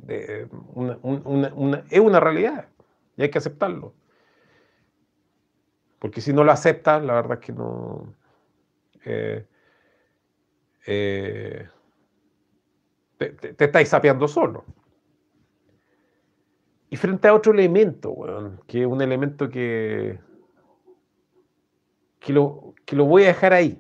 es 0.09 2.01
una 2.01 2.21
realidad 2.21 2.69
y 3.17 3.23
hay 3.23 3.31
que 3.31 3.39
aceptarlo. 3.39 3.95
Porque 5.99 6.21
si 6.21 6.33
no 6.33 6.45
lo 6.45 6.53
aceptas, 6.53 7.03
la 7.05 7.15
verdad 7.15 7.39
es 7.41 7.47
que 7.47 7.53
no... 7.53 8.15
Eh, 9.05 9.47
eh, 10.87 11.69
te, 13.29 13.53
te, 13.53 13.65
estáis 13.67 13.89
sapeando 13.89 14.27
solo. 14.27 14.65
Y 16.89 16.97
frente 16.97 17.29
a 17.29 17.35
otro 17.35 17.53
elemento, 17.53 18.17
que 18.67 18.81
es 18.81 18.87
un 18.87 19.03
elemento 19.03 19.49
que, 19.49 20.19
que, 22.19 22.33
lo, 22.33 22.75
que 22.85 22.97
lo 22.97 23.05
voy 23.05 23.25
a 23.25 23.29
dejar 23.29 23.53
ahí, 23.53 23.79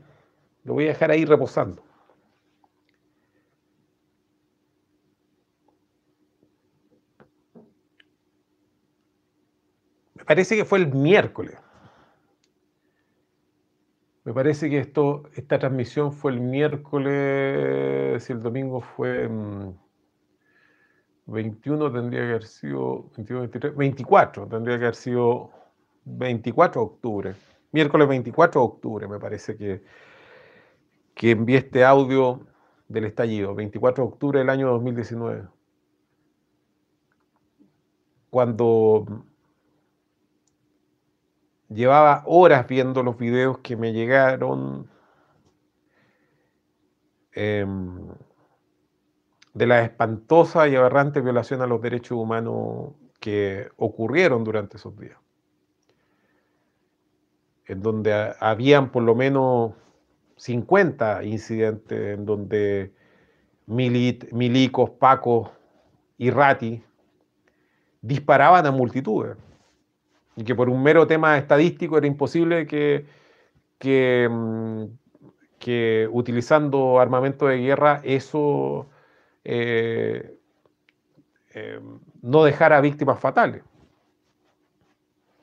lo 0.65 0.75
voy 0.75 0.85
a 0.85 0.89
dejar 0.89 1.11
ahí 1.11 1.25
reposando. 1.25 1.83
parece 10.27 10.55
que 10.55 10.65
fue 10.65 10.79
el 10.79 10.95
miércoles. 10.95 11.57
Me 14.31 14.35
parece 14.35 14.70
que 14.70 14.78
esto, 14.78 15.24
esta 15.35 15.59
transmisión 15.59 16.12
fue 16.12 16.31
el 16.31 16.40
miércoles, 16.40 18.23
si 18.23 18.32
el 18.32 18.40
domingo 18.40 18.81
fue 18.81 19.28
21, 21.27 21.89
mm, 21.89 21.93
tendría 21.93 22.20
que 22.20 22.28
haber 22.28 22.44
sido 22.44 23.11
24, 23.77 24.47
tendría 24.47 24.78
que 24.78 24.85
haber 24.85 24.94
sido 24.94 25.51
24 26.05 26.81
de 26.81 26.86
octubre. 26.86 27.35
Miércoles 27.73 28.07
24 28.07 28.61
de 28.61 28.66
octubre, 28.69 29.09
me 29.09 29.19
parece 29.19 29.57
que, 29.57 29.82
que 31.12 31.32
envié 31.32 31.59
este 31.59 31.85
audio 31.85 32.47
del 32.86 33.07
estallido, 33.07 33.57
24 33.57 34.05
de 34.05 34.11
octubre 34.11 34.39
del 34.39 34.51
año 34.51 34.69
2019. 34.69 35.48
Cuando 38.31 39.24
llevaba 41.71 42.25
horas 42.27 42.67
viendo 42.67 43.03
los 43.03 43.17
videos 43.17 43.59
que 43.59 43.77
me 43.77 43.93
llegaron 43.93 44.89
em, 47.33 48.09
de 49.55 49.67
la 49.67 49.83
espantosa 49.83 50.69
y 50.69 50.77
aberrante 50.77 51.21
violación 51.21 51.63
a 51.63 51.67
los 51.67 51.81
derechos 51.81 52.19
humanos 52.19 52.93
que 53.21 53.69
ocurrieron 53.77 54.45
durante 54.45 54.77
esos 54.77 54.99
días. 54.99 55.19
En 57.67 57.83
donde 57.83 58.35
habían 58.41 58.91
por 58.91 59.05
lo 59.05 59.15
menos 59.15 59.75
50 60.37 61.23
incidentes 61.25 62.19
en 62.19 62.25
donde 62.27 62.93
milicos, 63.67 64.91
pacos 64.91 65.51
y 66.19 66.31
rati 66.31 66.83
disparaban 68.03 68.67
a 68.67 68.73
multitudes 68.73 69.37
y 70.41 70.45
que 70.45 70.55
por 70.55 70.71
un 70.71 70.83
mero 70.83 71.07
tema 71.07 71.37
estadístico 71.37 71.99
era 71.99 72.07
imposible 72.07 72.67
que, 72.67 73.05
que, 73.79 74.27
mm, 74.31 74.85
utilizando 76.12 76.99
armamento 76.99 77.47
de 77.47 77.59
guerra 77.59 78.01
eso 78.03 78.89
eh, 79.45 80.39
eh, 81.53 81.79
no 82.23 82.45
dejara 82.45 82.81
víctimas 82.81 83.21
fatales. 83.21 83.62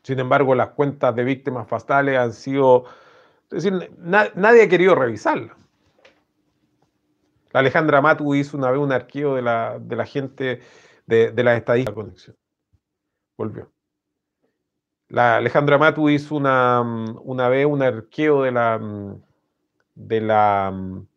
Sin 0.02 0.20
embargo, 0.20 0.56
las 0.56 0.70
cuentas 0.70 1.16
de 1.16 1.24
víctimas 1.24 1.68
fatales 1.68 2.18
han 2.18 2.34
sido, 2.34 2.86
es 3.52 3.64
decir, 3.64 3.92
nadie 4.00 4.64
ha 4.64 4.70
querido 4.70 4.96
revisarlas. 4.96 5.56
La 7.52 7.60
Alejandra 7.60 8.02
Matu 8.02 8.34
hizo 8.34 8.58
una 8.58 8.72
vez 8.72 8.80
un 8.80 8.92
arqueo 8.92 9.36
de 9.36 9.44
la, 9.44 9.78
de 9.80 9.96
la 9.96 10.06
gente 10.08 10.62
de, 11.06 11.32
de 11.32 11.44
las 11.44 11.56
estadísticas 11.56 11.96
de 11.96 12.02
conexión. 12.02 12.36
Volvió. 13.38 13.77
La 15.10 15.38
Alejandra 15.38 15.78
Matu 15.78 16.10
hizo 16.10 16.36
una, 16.36 16.84
mm, 16.84 17.20
una 17.24 17.48
vez 17.48 17.66
un 17.66 17.82
arqueo 17.82 18.44
de 18.44 18.52
la, 18.52 18.78
mm, 18.78 19.22
de 19.96 20.22
la, 20.22 20.72
mm, 20.74 21.08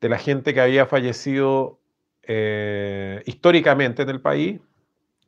de 0.00 0.08
la 0.08 0.18
gente 0.18 0.54
que 0.54 0.60
había 0.60 0.86
fallecido 0.86 1.78
eh, 2.22 3.22
históricamente 3.26 4.02
en 4.02 4.10
el 4.10 4.20
país 4.20 4.60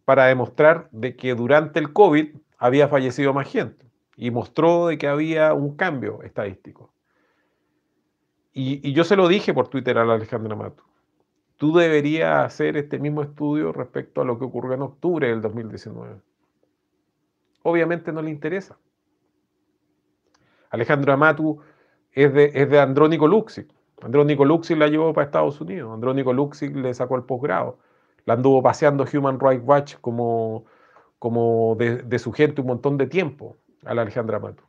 para 0.04 0.26
demostrar 0.26 0.88
de 0.92 1.16
que 1.16 1.34
durante 1.34 1.80
el 1.80 1.92
COVID 1.92 2.36
había 2.58 2.88
fallecido 2.88 3.34
más 3.34 3.50
gente 3.50 3.86
y 4.16 4.30
mostró 4.30 4.88
de 4.88 4.98
que 4.98 5.08
había 5.08 5.52
un 5.54 5.76
cambio 5.76 6.22
estadístico. 6.22 6.92
Y, 8.52 8.86
y 8.88 8.92
yo 8.92 9.04
se 9.04 9.16
lo 9.16 9.28
dije 9.28 9.54
por 9.54 9.68
Twitter 9.68 9.98
a 9.98 10.04
la 10.04 10.14
Alejandra 10.14 10.54
Matu. 10.54 10.84
Tú 11.56 11.74
deberías 11.74 12.44
hacer 12.44 12.76
este 12.76 12.98
mismo 12.98 13.22
estudio 13.22 13.72
respecto 13.72 14.20
a 14.20 14.24
lo 14.24 14.38
que 14.38 14.44
ocurrió 14.44 14.74
en 14.74 14.82
octubre 14.82 15.28
del 15.28 15.40
2019 15.40 16.20
obviamente 17.62 18.12
no 18.12 18.22
le 18.22 18.30
interesa. 18.30 18.78
Alejandro 20.70 21.12
Amatu 21.12 21.60
es 22.12 22.32
de, 22.32 22.50
es 22.54 22.68
de 22.70 22.80
Andrónico 22.80 23.26
Luxic. 23.26 23.68
Andrónico 24.02 24.44
Luxic 24.44 24.76
la 24.76 24.88
llevó 24.88 25.12
para 25.12 25.26
Estados 25.26 25.60
Unidos. 25.60 25.92
Andrónico 25.92 26.32
Luxic 26.32 26.74
le 26.74 26.92
sacó 26.94 27.16
el 27.16 27.24
posgrado. 27.24 27.78
La 28.24 28.34
anduvo 28.34 28.62
paseando 28.62 29.04
Human 29.12 29.38
Rights 29.38 29.64
Watch 29.64 29.96
como, 30.00 30.64
como 31.18 31.76
de, 31.76 32.18
su 32.18 32.32
gente 32.32 32.60
un 32.60 32.68
montón 32.68 32.96
de 32.96 33.06
tiempo 33.06 33.56
a 33.84 33.94
la 33.94 34.02
Alejandra 34.02 34.38
Mato. 34.38 34.64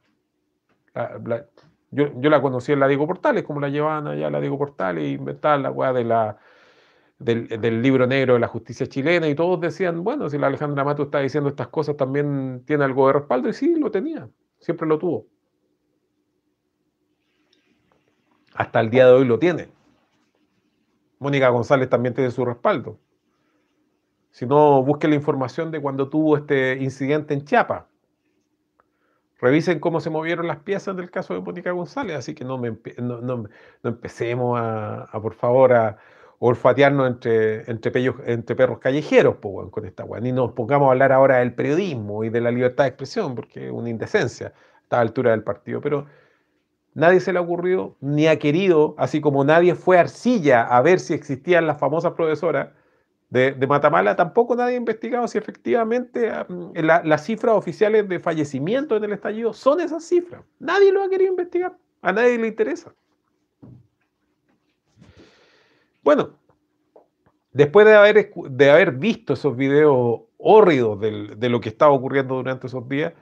yo, 1.92 2.30
la 2.30 2.42
conocí 2.42 2.72
en 2.72 2.80
la 2.80 2.88
Diego 2.88 3.08
Portales, 3.08 3.44
como 3.44 3.60
la 3.60 3.70
llevaban 3.70 4.08
allá 4.08 4.28
a 4.28 4.32
la 4.32 4.40
Diego 4.40 4.58
Portales, 4.58 5.04
y 5.06 5.14
inventaban 5.14 5.64
la 5.64 5.72
weá 5.72 5.94
de 5.94 6.04
la, 6.04 6.38
del, 7.24 7.82
libro 7.82 8.08
negro 8.08 8.34
de 8.34 8.40
la 8.40 8.48
justicia 8.48 8.88
chilena, 8.88 9.28
y 9.28 9.36
todos 9.36 9.60
decían, 9.60 10.04
bueno, 10.04 10.30
si 10.30 10.38
la 10.38 10.48
Alejandra 10.48 10.84
Mato 10.84 11.04
está 11.04 11.20
diciendo 11.20 11.50
estas 11.50 11.68
cosas, 11.68 11.98
también 11.98 12.64
tiene 12.66 12.84
algo 12.84 13.08
de 13.08 13.14
respaldo, 13.14 13.50
y 13.50 13.54
sí, 13.54 13.76
lo 13.76 13.92
tenía, 13.92 14.30
siempre 14.60 14.88
lo 14.88 14.98
tuvo. 15.00 15.28
Hasta 18.56 18.80
el 18.80 18.90
día 18.90 19.08
de 19.08 19.14
hoy 19.14 19.26
lo 19.26 19.40
tiene. 19.40 19.70
Mónica 21.20 21.50
González 21.50 21.90
también 21.90 22.14
tiene 22.14 22.32
su 22.32 22.46
respaldo. 22.46 23.00
Si 24.32 24.46
no, 24.46 24.84
busque 24.84 25.08
la 25.08 25.16
información 25.16 25.72
de 25.72 25.80
cuando 25.80 26.10
tuvo 26.10 26.38
este 26.38 26.78
incidente 26.82 27.34
en 27.34 27.46
Chiapas. 27.46 27.86
Revisen 29.40 29.80
cómo 29.80 30.00
se 30.00 30.10
movieron 30.10 30.48
las 30.48 30.60
piezas 30.60 30.96
del 30.96 31.12
caso 31.12 31.34
de 31.34 31.42
Mónica 31.42 31.72
González, 31.72 32.16
así 32.16 32.34
que 32.34 32.46
no, 32.46 32.58
no, 32.58 33.44
empecemos 33.84 34.60
a, 34.60 35.08
por 35.22 35.34
favor, 35.34 35.74
a 35.74 35.98
olfatearnos 36.40 37.08
entre, 37.08 37.70
entre, 37.72 37.92
entre 38.26 38.56
perros 38.56 38.80
callejeros 38.80 39.38
con 39.72 39.86
esta 39.86 40.04
weá. 40.04 40.20
Ni 40.20 40.32
nos 40.32 40.52
pongamos 40.52 40.88
a 40.88 40.92
hablar 40.92 41.12
ahora 41.12 41.38
del 41.38 41.54
periodismo 41.54 42.24
y 42.24 42.30
de 42.30 42.42
la 42.42 42.52
libertad 42.52 42.84
de 42.84 42.90
expresión, 42.90 43.36
porque 43.36 43.68
es 43.68 43.72
una 43.72 43.90
indecencia 43.90 44.48
a 44.48 44.82
esta 44.82 45.00
altura 45.00 45.32
del 45.32 45.44
partido. 45.44 45.82
Pero 45.82 46.06
nadie 46.94 47.20
se 47.20 47.32
le 47.32 47.40
ha 47.40 47.42
ocurrido 47.42 47.96
ni 48.02 48.28
ha 48.28 48.40
querido, 48.40 48.96
así 48.98 49.22
como 49.22 49.44
nadie 49.44 49.76
fue 49.76 49.98
a 49.98 50.02
Arcilla 50.02 50.64
a 50.64 50.82
ver 50.82 51.00
si 51.00 51.14
existían 51.14 51.68
las 51.68 51.80
famosas 51.80 52.14
profesoras 52.14 52.70
de, 53.34 53.66
Matamala, 53.68 54.16
tampoco 54.16 54.56
nadie 54.56 54.76
ha 54.76 54.78
investigado 54.78 55.28
si 55.28 55.40
efectivamente 55.40 56.32
mm, 56.48 56.74
las 56.84 57.26
cifras 57.26 57.56
oficiales 57.56 58.08
de 58.08 58.20
fallecimiento 58.20 58.96
en 58.96 59.06
el 59.06 59.14
estallido 59.14 59.54
son 59.54 59.82
esas 59.82 60.04
cifras. 60.04 60.44
Nadie 60.60 60.92
lo 60.92 61.02
ha 61.02 61.10
querido 61.10 61.32
investigar, 61.32 61.76
a 62.04 62.12
nadie 62.12 62.38
le 62.38 62.48
interesa. 62.48 62.94
Bueno, 66.04 66.38
después 67.52 67.86
de 67.86 67.96
haber, 67.96 68.34
de 68.34 68.72
haber 68.72 68.92
visto 68.92 69.34
esos 69.34 69.56
videos 69.56 70.22
hórridos 70.38 71.00
de 71.00 71.50
lo 71.50 71.62
que 71.62 71.70
estaba 71.70 71.94
ocurriendo 71.94 72.36
durante 72.36 72.68
esos 72.68 72.88
días, 72.88 73.14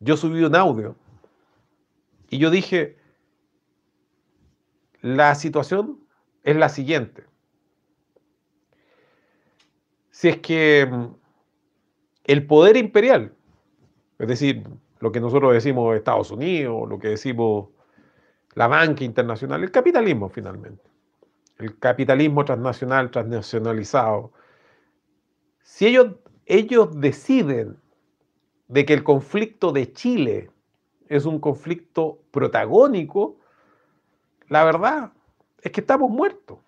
yo 0.00 0.16
subí 0.16 0.44
un 0.44 0.54
audio 0.54 0.96
y 2.28 2.38
yo 2.38 2.50
dije, 2.50 2.98
la 5.00 5.34
situación 5.34 6.00
es 6.42 6.56
la 6.56 6.68
siguiente. 6.68 7.24
Si 10.10 10.28
es 10.28 10.38
que 10.38 10.86
mm, 10.90 11.14
el 12.24 12.46
poder 12.46 12.76
imperial, 12.76 13.34
es 14.18 14.28
decir, 14.28 14.62
lo 15.00 15.12
que 15.12 15.20
nosotros 15.20 15.52
decimos 15.52 15.96
Estados 15.96 16.30
Unidos, 16.30 16.88
lo 16.88 16.98
que 16.98 17.08
decimos 17.08 17.68
la 18.54 18.66
banca 18.68 19.04
internacional, 19.04 19.62
el 19.62 19.70
capitalismo 19.70 20.28
finalmente, 20.28 20.82
el 21.58 21.78
capitalismo 21.78 22.44
transnacional, 22.44 23.10
transnacionalizado, 23.10 24.32
si 25.62 25.86
ellos, 25.86 26.16
ellos 26.46 27.00
deciden 27.00 27.78
de 28.68 28.84
que 28.84 28.94
el 28.94 29.04
conflicto 29.04 29.72
de 29.72 29.92
Chile 29.92 30.50
es 31.08 31.24
un 31.24 31.38
conflicto 31.38 32.18
protagónico, 32.30 33.36
la 34.48 34.64
verdad 34.64 35.12
es 35.62 35.72
que 35.72 35.80
estamos 35.80 36.10
muertos 36.10 36.58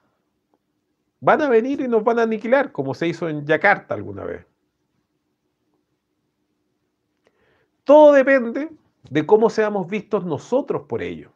van 1.20 1.42
a 1.42 1.48
venir 1.48 1.80
y 1.80 1.88
nos 1.88 2.04
van 2.04 2.18
a 2.18 2.22
aniquilar, 2.22 2.72
como 2.72 2.94
se 2.94 3.08
hizo 3.08 3.28
en 3.28 3.44
Yakarta 3.46 3.94
alguna 3.94 4.24
vez. 4.24 4.46
Todo 7.84 8.12
depende 8.12 8.70
de 9.10 9.26
cómo 9.26 9.48
seamos 9.50 9.88
vistos 9.88 10.24
nosotros 10.24 10.82
por 10.88 11.02
ello. 11.02 11.30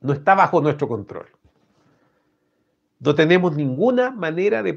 No 0.00 0.12
está 0.12 0.34
bajo 0.34 0.60
nuestro 0.60 0.88
control. 0.88 1.26
No 3.00 3.14
tenemos 3.14 3.56
ninguna 3.56 4.10
manera 4.10 4.62
de, 4.62 4.74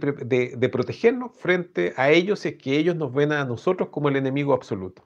protegernos 0.72 1.34
frente 1.34 1.94
a 1.98 2.10
ellos 2.10 2.40
si 2.40 2.50
es 2.50 2.56
que 2.56 2.78
ellos 2.78 2.96
nos 2.96 3.14
ven 3.14 3.34
a 3.34 3.44
nosotros 3.44 3.90
como 3.90 4.08
el 4.08 4.16
enemigo 4.16 4.54
absoluto. 4.54 5.04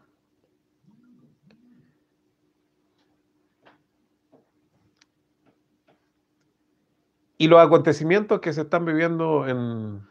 Y 7.40 7.48
los 7.48 7.60
acontecimientos 7.60 8.40
que 8.40 8.54
se 8.54 8.62
están 8.62 8.86
viviendo 8.86 9.48
en, 9.48 10.06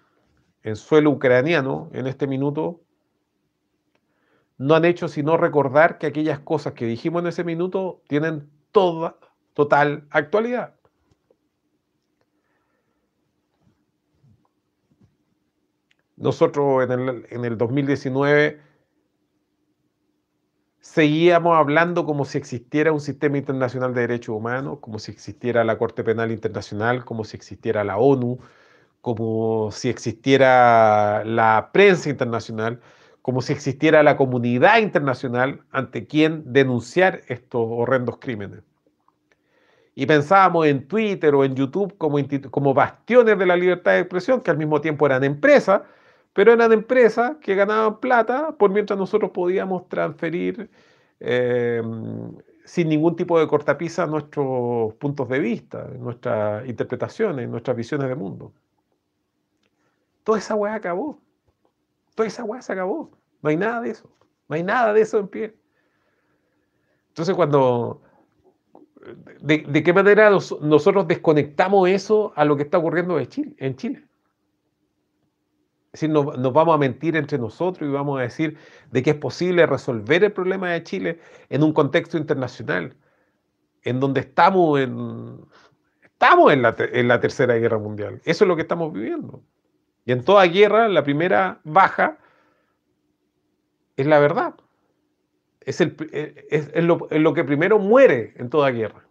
suelo 0.74 1.10
ucraniano 1.10 1.90
en 1.92 2.08
este 2.08 2.26
minuto 2.26 2.80
no 4.58 4.74
han 4.74 4.84
hecho 4.84 5.06
sino 5.06 5.36
recordar 5.36 5.98
que 5.98 6.06
aquellas 6.06 6.40
cosas 6.40 6.72
que 6.72 6.86
dijimos 6.86 7.22
en 7.22 7.28
ese 7.28 7.44
minuto 7.44 8.02
tienen 8.08 8.50
toda, 8.72 9.16
total 9.54 10.08
actualidad. 10.10 10.75
Nosotros 16.16 16.84
en 16.84 16.92
el, 16.92 17.26
en 17.30 17.44
el 17.44 17.58
2019 17.58 18.60
seguíamos 20.80 21.56
hablando 21.56 22.06
como 22.06 22.24
si 22.24 22.38
existiera 22.38 22.92
un 22.92 23.00
sistema 23.00 23.36
internacional 23.38 23.92
de 23.92 24.02
derechos 24.02 24.34
humanos, 24.36 24.78
como 24.80 24.98
si 24.98 25.12
existiera 25.12 25.64
la 25.64 25.78
Corte 25.78 26.04
Penal 26.04 26.30
Internacional, 26.30 27.04
como 27.04 27.24
si 27.24 27.36
existiera 27.36 27.84
la 27.84 27.98
ONU, 27.98 28.38
como 29.00 29.70
si 29.72 29.88
existiera 29.88 31.24
la 31.24 31.70
prensa 31.72 32.08
internacional, 32.08 32.80
como 33.20 33.42
si 33.42 33.52
existiera 33.52 34.02
la 34.02 34.16
comunidad 34.16 34.78
internacional 34.78 35.62
ante 35.70 36.06
quien 36.06 36.52
denunciar 36.52 37.22
estos 37.28 37.62
horrendos 37.68 38.18
crímenes. 38.18 38.62
Y 39.94 40.06
pensábamos 40.06 40.66
en 40.66 40.86
Twitter 40.88 41.34
o 41.34 41.44
en 41.44 41.56
YouTube 41.56 41.96
como, 41.98 42.18
como 42.50 42.74
bastiones 42.74 43.38
de 43.38 43.46
la 43.46 43.56
libertad 43.56 43.92
de 43.92 44.00
expresión, 44.00 44.40
que 44.40 44.50
al 44.50 44.58
mismo 44.58 44.80
tiempo 44.80 45.06
eran 45.06 45.24
empresas, 45.24 45.82
pero 46.36 46.52
eran 46.52 46.70
empresas 46.70 47.38
que 47.40 47.54
ganaban 47.54 47.98
plata 47.98 48.52
por 48.52 48.70
mientras 48.70 48.98
nosotros 48.98 49.30
podíamos 49.30 49.88
transferir 49.88 50.68
em, 51.18 52.36
sin 52.62 52.90
ningún 52.90 53.16
tipo 53.16 53.40
de 53.40 53.48
cortapisa 53.48 54.06
nuestros 54.06 54.92
puntos 54.96 55.30
de 55.30 55.38
vista, 55.38 55.88
nuestras 55.98 56.68
interpretaciones, 56.68 57.48
nuestras 57.48 57.74
visiones 57.74 58.10
de 58.10 58.14
mundo. 58.16 58.52
Toda 60.24 60.36
esa 60.36 60.54
weá 60.54 60.74
acabó. 60.74 61.18
Toda 62.14 62.26
esa 62.26 62.44
weá 62.44 62.60
se 62.60 62.74
acabó. 62.74 63.10
No 63.40 63.48
hay 63.48 63.56
nada 63.56 63.80
de 63.80 63.90
eso. 63.92 64.10
No 64.46 64.56
hay 64.56 64.62
nada 64.62 64.92
de 64.92 65.00
eso 65.00 65.18
en 65.18 65.28
pie. 65.28 65.56
Entonces 67.08 67.34
cuando... 67.34 68.02
¿De, 69.40 69.82
qué 69.82 69.92
manera 69.94 70.28
nosotros 70.28 71.08
desconectamos 71.08 71.88
eso 71.88 72.34
a 72.36 72.44
lo 72.44 72.58
que 72.58 72.64
está 72.64 72.76
ocurriendo 72.76 73.18
en 73.18 73.76
Chile? 73.76 74.05
Es 75.96 76.00
decir, 76.00 76.10
nos, 76.10 76.52
vamos 76.52 76.74
a 76.74 76.76
mentir 76.76 77.16
entre 77.16 77.38
nosotros 77.38 77.88
y 77.88 77.90
vamos 77.90 78.18
a 78.18 78.22
decir 78.22 78.58
de 78.90 79.02
que 79.02 79.10
es 79.10 79.16
posible 79.16 79.64
resolver 79.64 80.22
el 80.24 80.30
problema 80.30 80.70
de 80.70 80.82
Chile 80.82 81.20
en 81.48 81.62
un 81.62 81.72
contexto 81.72 82.18
internacional, 82.18 82.94
en 83.82 83.98
donde 83.98 84.20
estamos 84.20 84.78
en, 84.78 85.40
estamos 86.02 86.52
en 86.52 86.60
la, 86.60 86.76
en 86.78 87.08
la 87.08 87.18
Tercera 87.18 87.54
Guerra 87.54 87.78
Mundial. 87.78 88.20
Eso 88.26 88.44
es 88.44 88.48
lo 88.48 88.56
que 88.56 88.62
estamos 88.62 88.92
viviendo. 88.92 89.42
Y 90.04 90.12
en 90.12 90.22
toda 90.22 90.44
guerra, 90.44 90.86
la 90.88 91.02
primera 91.02 91.60
baja 91.64 92.18
es 93.96 94.06
la 94.06 94.18
verdad. 94.18 94.54
Es, 95.60 95.80
el, 95.80 95.96
es, 96.50 96.84
lo, 96.84 97.08
es, 97.10 97.20
lo, 97.22 97.32
que 97.32 97.42
primero 97.42 97.78
muere 97.78 98.34
en 98.36 98.50
toda 98.50 98.68
guerra. 98.70 99.02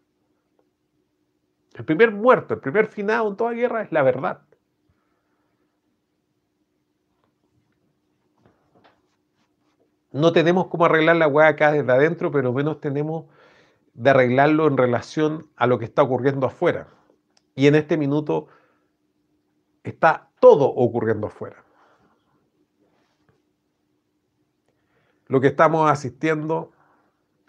El 1.74 1.84
primer 1.84 2.12
muerto, 2.12 2.54
el 2.54 2.60
primer 2.60 2.86
finado 2.86 3.28
en 3.28 3.38
toda 3.38 3.54
guerra 3.54 3.82
es 3.82 3.92
la 3.92 4.04
verdad. 4.04 4.44
No 10.16 10.32
tenemos 10.32 10.68
cómo 10.68 10.86
arreglar 10.86 11.18
la 11.18 11.28
hueá 11.28 11.50
acá 11.50 11.74
desde 11.74 11.92
adentro, 11.92 12.32
pero 12.32 12.54
menos 12.54 12.80
tenemos 12.80 13.26
de 13.94 14.12
arreglarlo 14.12 14.66
en 14.66 14.78
relación 14.78 15.52
a 15.58 15.68
lo 15.68 15.78
que 15.78 15.84
está 15.84 16.04
ocurriendo 16.04 16.48
afuera. 16.48 16.88
Y 17.54 17.68
en 17.68 17.76
este 17.76 17.98
minuto 17.98 18.48
está 19.84 20.30
todo 20.40 20.68
ocurriendo 20.68 21.28
afuera. 21.28 21.66
Lo 25.28 25.42
que 25.42 25.48
estamos 25.48 25.92
asistiendo 25.92 26.72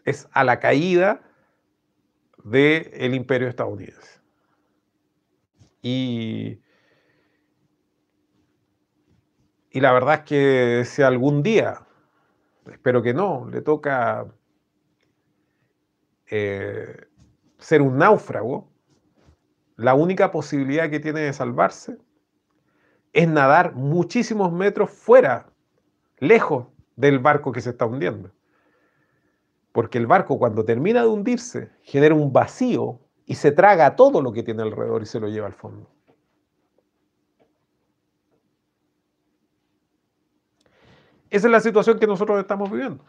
es 0.05 0.29
a 0.33 0.43
la 0.43 0.59
caída 0.59 1.21
del 2.43 3.15
imperio 3.15 3.47
estadounidense. 3.47 4.21
Y, 5.83 6.61
y 9.71 9.81
la 9.81 9.93
verdad 9.93 10.15
es 10.15 10.21
que 10.23 10.85
si 10.85 11.03
algún 11.03 11.45
día 11.45 11.86
espero 12.71 13.03
que 13.03 13.15
no, 13.15 13.49
le 13.51 13.63
toca 13.63 14.27
eh, 16.31 17.07
ser 17.59 17.83
un 17.83 17.99
náufrago, 17.99 18.71
la 19.77 19.95
única 19.95 20.31
posibilidad 20.31 20.91
que 20.91 21.01
tiene 21.01 21.21
de 21.21 21.33
salvarse 21.33 21.99
es 23.13 23.29
nadar 23.29 23.75
muchísimos 23.75 24.53
metros 24.53 24.91
fuera 24.91 25.51
lejos 26.19 26.67
del 26.97 27.19
barco 27.19 27.53
que 27.53 27.61
se 27.61 27.71
está 27.71 27.87
hundiendo. 27.87 28.31
Porque 29.73 29.99
el 29.99 30.07
barco 30.07 30.39
cuando 30.39 30.65
termina 30.65 31.03
de 31.03 31.09
hundirse 31.09 31.71
genera 31.83 32.15
un 32.15 32.33
vacío 32.33 33.01
y 33.27 33.35
se 33.35 33.53
traga 33.53 33.97
todo 33.97 34.23
lo 34.23 34.33
que 34.33 34.43
tiene 34.43 34.63
alrededor 34.63 35.03
y 35.03 35.07
se 35.07 35.21
lo 35.21 35.29
lleva 35.29 35.47
al 35.47 35.53
fondo. 35.53 35.96
Esa 41.37 41.49
es 41.49 41.53
la 41.53 41.61
situación 41.61 41.99
que 41.99 42.07
nosotros 42.07 42.41
estamos 42.41 42.71
viviendo. 42.71 43.05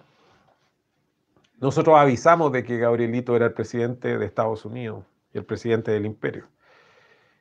Nosotros 1.61 1.97
avisamos 1.97 2.51
de 2.51 2.65
que 2.65 2.77
Gabrielito 2.77 3.33
era 3.37 3.45
el 3.45 3.53
presidente 3.53 4.17
de 4.17 4.25
Estados 4.25 4.65
Unidos 4.65 5.05
y 5.33 5.37
el 5.37 5.45
presidente 5.45 5.91
del 5.91 6.05
imperio. 6.05 6.49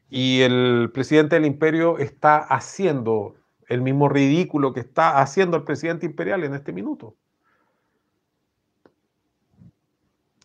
Y 0.09 0.43
el 0.43 0.93
presidente 0.95 1.35
del 1.35 1.45
imperio 1.45 1.99
está 1.99 2.37
haciendo 2.37 3.35
el 3.67 3.83
mismo 3.83 4.09
ridículo 4.09 4.73
que 4.73 4.79
está 4.79 5.19
haciendo 5.19 5.57
el 5.57 5.65
presidente 5.65 6.07
imperial 6.07 6.45
en 6.45 6.55
este 6.55 6.73
minuto. 6.73 7.17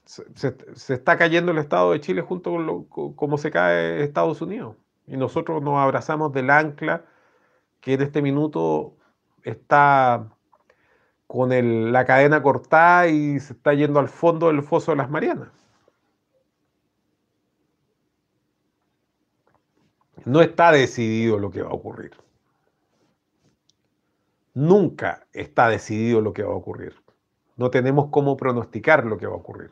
Se, 0.05 0.55
está 0.91 1.19
cayendo 1.19 1.51
el 1.51 1.59
Estado 1.59 1.91
de 1.91 1.99
Chile 2.01 2.23
junto 2.23 2.49
con 2.49 2.65
lo, 2.65 3.37
se 3.37 3.51
cae 3.51 4.01
Estados 4.01 4.41
Unidos. 4.41 4.75
Y 5.05 5.17
nosotros 5.17 5.61
nos 5.61 5.77
abrazamos 5.77 6.33
del 6.33 6.49
ancla 6.49 7.05
que 7.79 7.93
en 7.93 8.01
este 8.01 8.23
minuto 8.23 8.97
está 9.43 10.27
con 11.27 11.91
la 11.93 12.05
cadena 12.05 12.43
cortada 12.43 13.07
y 13.07 13.39
se 13.39 13.53
está 13.53 13.73
yendo 13.73 13.99
al 13.99 14.09
fondo 14.09 14.47
del 14.47 14.63
foso 14.63 14.91
de 14.91 14.97
las 14.97 15.09
Marianas. 15.09 15.49
No 20.25 20.41
está 20.41 20.71
decidido 20.71 21.39
lo 21.39 21.49
que 21.49 21.61
va 21.61 21.69
a 21.69 21.73
ocurrir. 21.73 22.11
Nunca 24.53 25.25
está 25.31 25.69
decidido 25.69 26.21
lo 26.21 26.33
que 26.33 26.43
va 26.43 26.51
a 26.51 26.57
ocurrir. 26.57 26.95
No 27.55 27.69
tenemos 27.69 28.09
cómo 28.11 28.35
pronosticar 28.37 29.05
lo 29.05 29.17
que 29.17 29.27
va 29.27 29.33
a 29.33 29.37
ocurrir. 29.37 29.71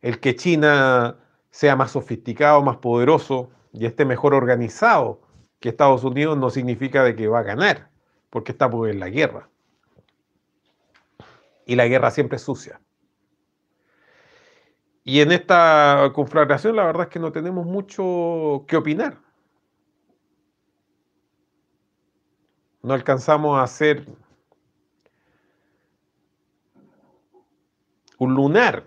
El 0.00 0.18
que 0.18 0.34
China 0.34 1.18
sea 1.50 1.76
más 1.76 1.90
sofisticado, 1.90 2.62
más 2.62 2.78
poderoso 2.78 3.50
y 3.72 3.84
esté 3.84 4.04
mejor 4.04 4.34
organizado 4.34 5.20
que 5.60 5.68
Estados 5.68 6.04
Unidos 6.04 6.38
no 6.38 6.48
significa 6.48 7.04
de 7.04 7.14
que 7.14 7.28
va 7.28 7.40
a 7.40 7.42
ganar, 7.42 7.89
porque 8.30 8.52
estamos 8.52 8.88
en 8.88 9.00
la 9.00 9.08
guerra. 9.08 9.48
Y 11.66 11.76
la 11.76 11.86
guerra 11.86 12.10
siempre 12.10 12.36
es 12.36 12.42
sucia. 12.42 12.80
Y 15.04 15.20
en 15.20 15.32
esta 15.32 16.10
conflagración 16.14 16.76
la 16.76 16.84
verdad 16.84 17.04
es 17.04 17.08
que 17.08 17.18
no 17.18 17.32
tenemos 17.32 17.66
mucho 17.66 18.64
que 18.68 18.76
opinar. 18.76 19.18
No 22.82 22.94
alcanzamos 22.94 23.58
a 23.58 23.64
hacer 23.64 24.06
un 28.18 28.34
lunar, 28.34 28.84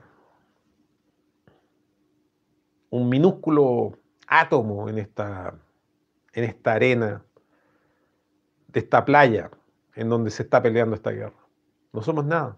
un 2.90 3.10
minúsculo 3.10 3.98
átomo 4.28 4.88
en 4.90 5.00
esta, 5.00 5.60
en 6.34 6.44
esta 6.44 6.74
arena 6.74 7.24
de 8.74 8.80
esta 8.80 9.06
playa 9.06 9.52
en 9.96 10.10
donde 10.10 10.32
se 10.32 10.44
está 10.44 10.62
peleando 10.62 10.96
esta 10.96 11.12
guerra. 11.12 11.48
No 11.94 12.02
somos 12.02 12.26
nada. 12.26 12.58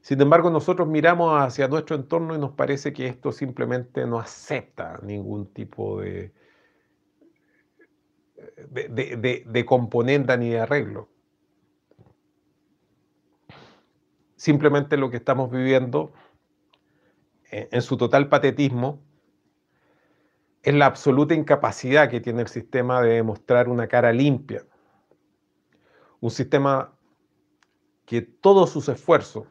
Sin 0.00 0.20
embargo, 0.20 0.50
nosotros 0.50 0.86
miramos 0.86 1.40
hacia 1.40 1.66
nuestro 1.66 1.96
entorno 1.96 2.34
y 2.34 2.38
nos 2.38 2.52
parece 2.52 2.92
que 2.92 3.08
esto 3.08 3.32
simplemente 3.32 4.06
no 4.06 4.18
acepta 4.18 5.00
ningún 5.02 5.52
tipo 5.52 6.00
de, 6.00 6.32
de, 8.70 9.64
componente 9.66 10.36
ni 10.38 10.50
de 10.50 10.60
arreglo. 10.60 11.08
Simplemente 14.36 14.96
lo 14.96 15.10
que 15.10 15.16
estamos 15.16 15.50
viviendo 15.50 16.12
en 17.50 17.82
su 17.82 17.96
total 17.96 18.28
patetismo 18.28 19.02
es 20.62 20.74
la 20.74 20.86
absoluta 20.86 21.34
incapacidad 21.34 22.10
que 22.10 22.20
tiene 22.20 22.42
el 22.42 22.48
sistema 22.48 23.00
de 23.02 23.22
mostrar 23.22 23.68
una 23.68 23.86
cara 23.86 24.12
limpia. 24.12 24.64
Un 26.20 26.30
sistema 26.30 26.92
que 28.04 28.22
todos 28.22 28.70
sus 28.70 28.88
esfuerzos 28.88 29.46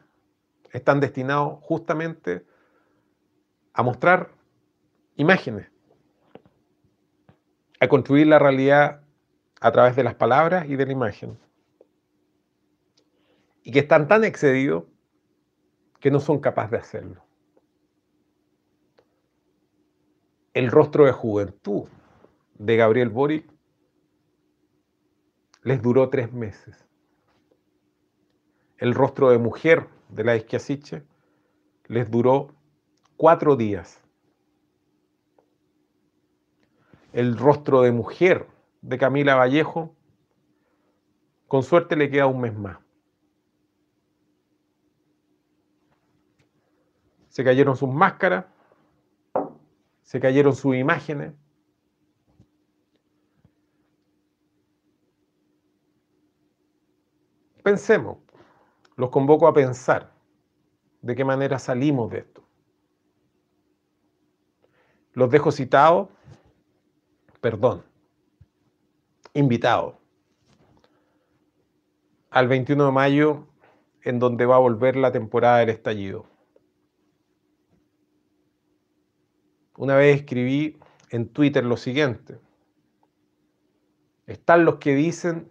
están 0.72 1.00
destinados 1.00 1.58
justamente 1.62 2.44
a 3.72 3.82
mostrar 3.82 4.32
imágenes, 5.16 5.70
a 7.80 7.88
construir 7.88 8.26
la 8.26 8.38
realidad 8.38 9.02
a 9.60 9.72
través 9.72 9.96
de 9.96 10.04
las 10.04 10.14
palabras 10.14 10.68
y 10.68 10.76
de 10.76 10.86
la 10.86 10.92
imagen. 10.92 11.38
Y 13.62 13.72
que 13.72 13.80
están 13.80 14.08
tan 14.08 14.24
excedidos 14.24 14.84
que 16.00 16.10
no 16.10 16.20
son 16.20 16.38
capaces 16.38 16.70
de 16.70 16.78
hacerlo. 16.78 17.27
El 20.58 20.72
rostro 20.72 21.04
de 21.06 21.12
juventud 21.12 21.84
de 22.54 22.76
Gabriel 22.76 23.10
Boric 23.10 23.48
les 25.62 25.80
duró 25.80 26.10
tres 26.10 26.32
meses. 26.32 26.84
El 28.76 28.92
rostro 28.92 29.30
de 29.30 29.38
mujer 29.38 29.86
de 30.08 30.24
la 30.24 30.34
Esquiasiche 30.34 31.04
les 31.86 32.10
duró 32.10 32.56
cuatro 33.16 33.54
días. 33.54 34.02
El 37.12 37.38
rostro 37.38 37.82
de 37.82 37.92
mujer 37.92 38.48
de 38.80 38.98
Camila 38.98 39.36
Vallejo, 39.36 39.94
con 41.46 41.62
suerte 41.62 41.94
le 41.94 42.10
queda 42.10 42.26
un 42.26 42.40
mes 42.40 42.58
más. 42.58 42.78
Se 47.28 47.44
cayeron 47.44 47.76
sus 47.76 47.88
máscaras, 47.88 48.57
se 50.08 50.20
cayeron 50.20 50.56
sus 50.56 50.74
imágenes. 50.74 51.34
Pensemos, 57.62 58.16
los 58.96 59.10
convoco 59.10 59.46
a 59.46 59.52
pensar 59.52 60.10
de 61.02 61.14
qué 61.14 61.26
manera 61.26 61.58
salimos 61.58 62.10
de 62.10 62.20
esto. 62.20 62.42
Los 65.12 65.30
dejo 65.30 65.52
citados, 65.52 66.08
perdón, 67.42 67.84
invitados 69.34 69.94
al 72.30 72.48
21 72.48 72.86
de 72.86 72.92
mayo, 72.92 73.46
en 74.04 74.18
donde 74.18 74.46
va 74.46 74.56
a 74.56 74.60
volver 74.60 74.96
la 74.96 75.12
temporada 75.12 75.58
del 75.58 75.68
estallido. 75.68 76.24
Una 79.78 79.94
vez 79.94 80.16
escribí 80.16 80.76
en 81.10 81.28
Twitter 81.28 81.64
lo 81.64 81.76
siguiente. 81.76 82.40
Están 84.26 84.64
los 84.64 84.78
que 84.78 84.96
dicen 84.96 85.48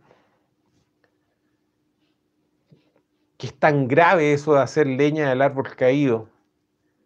que 3.38 3.48
es 3.48 3.58
tan 3.58 3.88
grave 3.88 4.34
eso 4.34 4.54
de 4.54 4.62
hacer 4.62 4.86
leña 4.86 5.30
del 5.30 5.42
árbol 5.42 5.74
caído. 5.78 6.28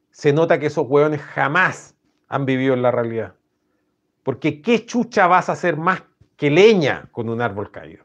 Se 0.09 0.33
nota 0.33 0.59
que 0.59 0.65
esos 0.65 0.87
hueones 0.87 1.21
jamás 1.21 1.95
han 2.27 2.47
vivido 2.47 2.73
en 2.73 2.81
la 2.81 2.89
realidad. 2.89 3.35
Porque 4.23 4.63
¿qué 4.63 4.83
chucha 4.87 5.27
vas 5.27 5.47
a 5.47 5.51
hacer 5.51 5.77
más 5.77 6.01
que 6.37 6.49
leña 6.49 7.07
con 7.11 7.29
un 7.29 7.39
árbol 7.39 7.69
caído? 7.69 8.03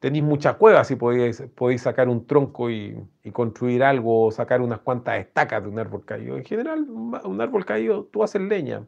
Tenéis 0.00 0.24
muchas 0.24 0.56
cuevas 0.56 0.90
y 0.90 0.96
podéis, 0.96 1.42
podéis 1.54 1.82
sacar 1.82 2.08
un 2.08 2.26
tronco 2.26 2.70
y, 2.70 2.98
y, 3.22 3.30
construir 3.32 3.84
algo 3.84 4.26
o 4.26 4.30
sacar 4.30 4.62
unas 4.62 4.80
cuantas 4.80 5.20
estacas 5.20 5.62
de 5.62 5.68
un 5.68 5.78
árbol 5.78 6.04
caído. 6.06 6.36
En 6.38 6.44
general, 6.44 6.86
un 6.90 7.40
árbol 7.40 7.64
caído 7.66 8.04
tú 8.06 8.22
haces 8.22 8.40
leña. 8.40 8.86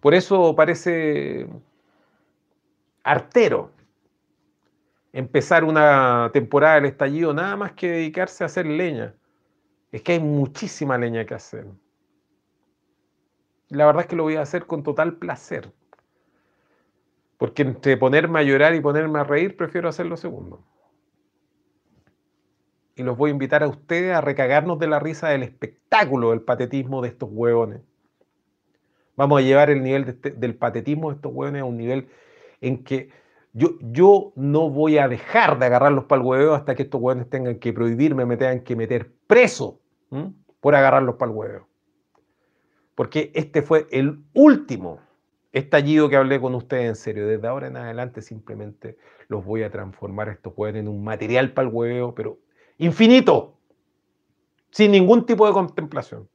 Por 0.00 0.14
eso 0.14 0.54
parece 0.54 1.46
artero 3.02 3.70
empezar 5.12 5.64
una 5.64 6.30
temporada 6.32 6.76
del 6.76 6.86
estallido 6.86 7.34
nada 7.34 7.56
más 7.56 7.72
que 7.72 7.90
dedicarse 7.90 8.44
a 8.44 8.46
hacer 8.46 8.66
leña. 8.66 9.14
Es 9.92 10.02
que 10.02 10.12
hay 10.12 10.20
muchísima 10.20 10.96
leña 10.96 11.24
que 11.24 11.34
hacer. 11.34 11.66
La 13.70 13.86
verdad 13.86 14.02
es 14.02 14.08
que 14.08 14.16
lo 14.16 14.24
voy 14.24 14.36
a 14.36 14.42
hacer 14.42 14.66
con 14.66 14.82
total 14.82 15.14
placer. 15.16 15.72
Porque 17.38 17.62
entre 17.62 17.96
ponerme 17.96 18.40
a 18.40 18.42
llorar 18.42 18.74
y 18.74 18.80
ponerme 18.80 19.20
a 19.20 19.24
reír, 19.24 19.56
prefiero 19.56 19.88
hacer 19.88 20.06
lo 20.06 20.16
segundo. 20.16 20.62
Y 22.96 23.02
los 23.02 23.16
voy 23.16 23.30
a 23.30 23.32
invitar 23.32 23.62
a 23.62 23.68
ustedes 23.68 24.14
a 24.14 24.20
recagarnos 24.20 24.78
de 24.78 24.88
la 24.88 24.98
risa 24.98 25.28
del 25.28 25.44
espectáculo, 25.44 26.30
del 26.30 26.42
patetismo 26.42 27.00
de 27.00 27.08
estos 27.08 27.30
hueones. 27.32 27.80
Vamos 29.16 29.38
a 29.38 29.42
llevar 29.42 29.70
el 29.70 29.82
nivel 29.82 30.08
este, 30.08 30.32
del 30.32 30.56
patetismo 30.56 31.10
de 31.10 31.16
estos 31.16 31.32
hueones 31.32 31.62
a 31.62 31.64
un 31.64 31.76
nivel 31.76 32.08
en 32.60 32.82
que 32.84 33.10
yo, 33.52 33.70
yo 33.80 34.32
no 34.36 34.68
voy 34.68 34.98
a 34.98 35.08
dejar 35.08 35.58
de 35.58 35.66
agarrarlos 35.66 36.04
para 36.04 36.20
el 36.20 36.26
hueveo 36.26 36.54
hasta 36.54 36.74
que 36.74 36.82
estos 36.82 37.00
hueones 37.00 37.30
tengan 37.30 37.58
que 37.58 37.72
prohibirme, 37.72 38.26
me 38.26 38.36
tengan 38.36 38.60
que 38.60 38.76
meter 38.76 39.12
preso 39.26 39.80
por 40.60 40.74
agarrarlos 40.74 41.14
para 41.14 41.30
el 41.30 41.36
huevo. 41.36 41.69
Porque 43.00 43.32
este 43.34 43.62
fue 43.62 43.86
el 43.92 44.22
último 44.34 45.00
estallido 45.52 46.10
que 46.10 46.16
hablé 46.16 46.38
con 46.38 46.54
ustedes 46.54 46.86
en 46.86 46.96
serio. 46.96 47.26
Desde 47.26 47.48
ahora 47.48 47.68
en 47.68 47.78
adelante 47.78 48.20
simplemente 48.20 48.98
los 49.26 49.42
voy 49.42 49.62
a 49.62 49.70
transformar 49.70 50.28
estos 50.28 50.52
huevos 50.54 50.78
en 50.78 50.86
un 50.86 51.02
material 51.02 51.54
para 51.54 51.66
el 51.66 51.74
huevo, 51.74 52.14
pero 52.14 52.40
infinito, 52.76 53.56
sin 54.70 54.92
ningún 54.92 55.24
tipo 55.24 55.46
de 55.46 55.54
contemplación. 55.54 56.28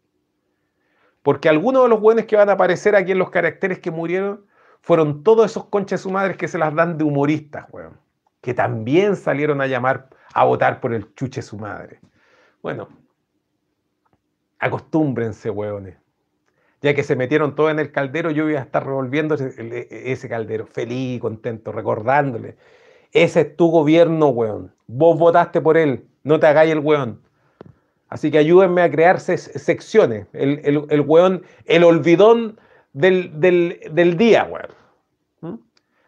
Porque 1.22 1.50
algunos 1.50 1.84
de 1.84 1.90
los 1.90 2.02
hueones 2.02 2.26
que 2.26 2.36
van 2.36 2.50
a 2.50 2.54
aparecer 2.54 2.96
aquí 2.96 3.12
en 3.12 3.20
los 3.20 3.30
caracteres 3.30 3.78
que 3.78 3.92
murieron 3.92 4.48
fueron 4.82 5.22
todos 5.22 5.52
esos 5.52 5.66
conches 5.66 6.02
su 6.02 6.10
madre 6.10 6.36
que 6.36 6.48
se 6.48 6.58
las 6.58 6.74
dan 6.74 6.98
de 6.98 7.04
humoristas, 7.04 7.68
weón. 7.72 8.00
Que 8.42 8.56
también 8.56 9.18
salieron 9.18 9.62
a 9.62 9.68
llamar 9.68 10.10
a 10.34 10.46
votar 10.46 10.82
por 10.82 10.96
el 10.96 11.14
chuche 11.14 11.44
su 11.44 11.60
madre. 11.60 12.00
Bueno, 12.64 12.90
acostúmbrense, 14.58 15.52
weones. 15.52 16.04
Ya 16.82 16.94
que 16.94 17.04
se 17.04 17.16
metieron 17.16 17.56
todos 17.56 17.72
en 17.72 17.80
el 17.80 17.92
caldero, 17.92 18.32
yo 18.32 18.44
voy 18.44 18.56
a 18.56 18.62
estar 18.62 18.86
revolviendo 18.86 19.36
ese, 19.36 20.30
caldero, 20.30 20.68
feliz, 20.68 21.20
contento, 21.20 21.72
recordándole. 21.72 22.56
Ese 23.12 23.42
es 23.42 23.56
tu 23.56 23.70
gobierno, 23.72 24.28
weón. 24.28 24.74
Vos 24.88 25.18
votaste 25.18 25.62
por 25.62 25.78
él, 25.78 26.06
no 26.24 26.40
te 26.40 26.48
hagáis 26.48 26.72
el 26.72 26.80
weón. 26.80 27.22
Así 28.10 28.30
que 28.30 28.38
ayúdenme 28.38 28.82
a 28.82 28.92
crear 28.92 29.20
secciones. 29.20 30.28
El, 30.34 30.62
el, 30.64 30.86
el 30.90 31.02
weón, 31.02 31.44
el 31.66 31.84
olvidón 31.84 32.60
del, 32.94 34.18
día, 34.18 34.48
weón. 34.50 34.70
¿Mm? 35.42 35.60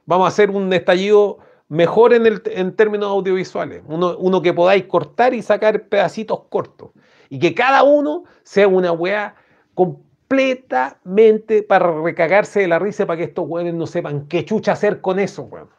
Vamos 0.05 0.25
a 0.25 0.27
hacer 0.29 0.51
un 0.51 0.71
estallido 0.73 1.39
mejor 1.69 2.13
en, 2.13 2.25
el, 2.25 2.41
en 2.45 2.75
términos 2.75 3.09
audiovisuales. 3.09 3.83
Uno, 3.87 4.41
que 4.41 4.53
podáis 4.53 4.85
cortar 4.85 5.33
y 5.33 5.41
sacar 5.41 5.87
pedacitos 5.87 6.43
cortos. 6.49 6.91
Y 7.29 7.39
que 7.39 7.53
cada 7.53 7.83
uno 7.83 8.23
sea 8.43 8.67
una 8.67 8.91
weá 8.91 9.35
completamente 10.27 11.63
para 11.63 11.91
recagarse 12.01 12.59
de 12.59 12.67
la 12.67 12.79
risa 12.79 13.05
para 13.05 13.17
que 13.17 13.23
estos 13.23 13.47
weones 13.47 13.73
no 13.73 13.87
sepan 13.87 14.27
qué 14.27 14.43
chucha 14.43 14.73
hacer 14.73 14.99
con 15.01 15.19
eso, 15.19 15.43
weón. 15.43 15.69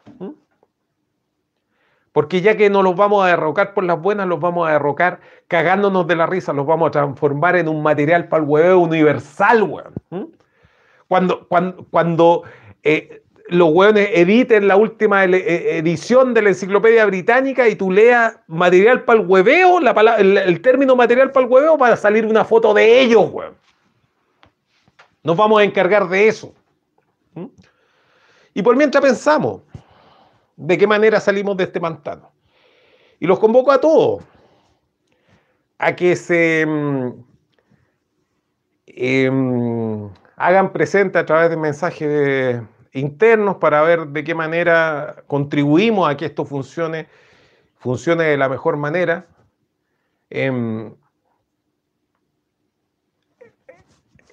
Porque 2.11 2.41
ya 2.41 2.57
que 2.57 2.71
no 2.71 2.81
los 2.81 2.95
vamos 2.95 3.23
a 3.23 3.27
derrocar 3.27 3.75
por 3.75 3.83
las 3.83 4.01
buenas, 4.01 4.27
los 4.27 4.39
vamos 4.39 4.67
a 4.67 4.71
derrocar 4.71 5.19
cagándonos 5.47 6.07
de 6.07 6.15
la 6.15 6.25
risa, 6.25 6.51
los 6.51 6.65
vamos 6.65 6.87
a 6.87 6.91
transformar 6.91 7.55
en 7.55 7.67
un 7.67 7.83
material 7.83 8.27
para 8.27 8.43
el 8.43 8.49
huevo 8.49 8.81
universal, 8.81 9.61
weón. 9.63 10.33
Cuando, 11.07 11.47
cuando, 11.47 11.85
cuando 11.91 12.43
eh, 12.83 13.21
los 13.47 13.69
hueones 13.71 14.09
editen 14.13 14.67
la 14.67 14.75
última 14.75 15.25
eh, 15.25 15.77
edición 15.77 16.33
de 16.33 16.41
la 16.41 16.49
enciclopedia 16.49 17.05
británica 17.05 17.67
y 17.69 17.75
tú 17.75 17.91
leas 17.91 18.39
material 18.47 19.03
para 19.03 19.19
el 19.19 19.27
hueveo, 19.27 19.79
el, 20.17 20.61
término 20.61 20.95
material 20.95 21.31
para 21.31 21.45
el 21.45 21.51
hueveo, 21.51 21.77
para 21.77 21.95
salir 21.95 22.25
una 22.25 22.43
foto 22.43 22.73
de 22.73 23.01
ellos, 23.01 23.29
weón. 23.31 23.68
Nos 25.23 25.35
vamos 25.35 25.59
a 25.59 25.63
encargar 25.63 26.07
de 26.07 26.27
eso. 26.27 26.53
¿Mm? 27.33 27.45
Y 28.53 28.61
por 28.61 28.75
mientras 28.75 29.03
pensamos, 29.03 29.61
¿de 30.55 30.77
qué 30.77 30.87
manera 30.87 31.19
salimos 31.19 31.55
de 31.57 31.65
este 31.65 31.79
pantano? 31.79 32.31
Y 33.19 33.27
los 33.27 33.39
convoco 33.39 33.71
a 33.71 33.79
todos 33.79 34.23
a 35.77 35.95
que 35.95 36.15
se 36.15 36.65
mm, 36.65 37.09
em, 38.87 40.09
hagan 40.35 40.71
presente 40.71 41.17
a 41.17 41.25
través 41.25 41.49
de 41.49 41.57
mensajes 41.57 42.61
internos 42.93 43.57
para 43.57 43.81
ver 43.81 44.07
de 44.07 44.23
qué 44.23 44.35
manera 44.35 45.23
contribuimos 45.27 46.09
a 46.09 46.17
que 46.17 46.25
esto 46.25 46.45
funcione, 46.45 47.07
funcione 47.77 48.25
de 48.25 48.37
la 48.37 48.49
mejor 48.49 48.77
manera. 48.77 49.25
Em, 50.29 50.93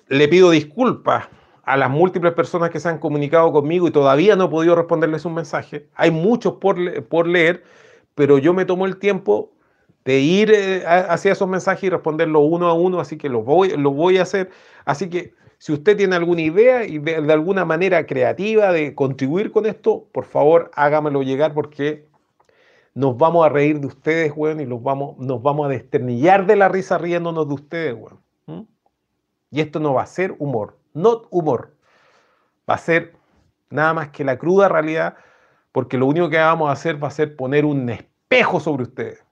le 0.08 0.28
pido 0.28 0.50
disculpas 0.50 1.28
a 1.64 1.76
las 1.76 1.90
múltiples 1.90 2.32
personas 2.32 2.70
que 2.70 2.78
se 2.78 2.88
han 2.88 2.98
comunicado 2.98 3.50
conmigo 3.52 3.88
y 3.88 3.90
todavía 3.90 4.36
no 4.36 4.44
he 4.44 4.48
podido 4.48 4.76
responderles 4.76 5.24
un 5.24 5.34
mensaje. 5.34 5.88
Hay 5.96 6.12
muchos 6.12 6.54
por, 6.54 6.78
leer, 7.26 7.64
pero 8.14 8.38
yo 8.38 8.54
me 8.54 8.64
tomo 8.64 8.86
el 8.86 8.98
tiempo 8.98 9.52
de 10.04 10.20
ir 10.20 10.52
eh, 10.52 10.84
hacia 10.86 11.32
esos 11.32 11.48
mensajes 11.48 11.84
y 11.84 11.90
responderlo 11.90 12.40
uno 12.40 12.68
a 12.68 12.72
uno, 12.72 13.00
así 13.00 13.18
que 13.18 13.28
lo 13.28 13.42
voy, 13.42 13.76
lo 13.76 13.90
voy 13.90 14.18
a 14.18 14.22
hacer. 14.22 14.50
Así 14.84 15.10
que 15.10 15.34
si 15.58 15.72
usted 15.72 15.96
tiene 15.96 16.14
alguna 16.14 16.42
idea 16.42 16.84
y 16.84 16.98
de, 16.98 17.16
alguna 17.32 17.64
manera 17.64 18.06
creativa 18.06 18.72
de 18.72 18.94
contribuir 18.94 19.50
con 19.50 19.66
esto, 19.66 20.06
por 20.12 20.24
favor 20.24 20.70
hágamelo 20.74 21.22
llegar 21.22 21.52
porque 21.52 22.06
nos 22.94 23.16
vamos 23.18 23.44
a 23.44 23.48
reír 23.48 23.80
de 23.80 23.88
ustedes, 23.88 24.32
weón, 24.36 24.60
y 24.60 24.66
los 24.66 24.80
vamos, 24.82 25.18
nos 25.18 25.42
vamos 25.42 25.66
a 25.66 25.70
desternillar 25.70 26.46
de 26.46 26.56
la 26.56 26.68
risa 26.68 26.96
riéndonos 26.96 27.48
de 27.48 27.54
ustedes, 27.54 27.94
weón. 27.94 28.25
Y 29.56 29.62
esto 29.62 29.80
no 29.80 29.94
va 29.94 30.02
a 30.02 30.06
ser 30.06 30.36
humor, 30.38 30.76
no 30.92 31.22
humor. 31.30 31.74
Va 32.68 32.74
a 32.74 32.78
ser 32.78 33.16
nada 33.70 33.94
más 33.94 34.10
que 34.10 34.22
la 34.22 34.36
cruda 34.36 34.68
realidad, 34.68 35.16
porque 35.72 35.96
lo 35.96 36.04
único 36.04 36.28
que 36.28 36.36
vamos 36.36 36.68
a 36.68 36.72
hacer 36.72 37.02
va 37.02 37.08
a 37.08 37.10
ser 37.10 37.36
poner 37.36 37.64
un 37.64 37.88
espejo 37.88 38.60
sobre 38.60 38.82
ustedes. 38.82 39.24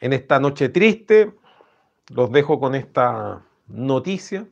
En 0.00 0.14
esta 0.14 0.40
noche 0.40 0.70
triste, 0.70 1.34
los 2.08 2.32
dejo 2.32 2.58
con 2.58 2.74
esta 2.74 3.44
noticia 3.66 4.48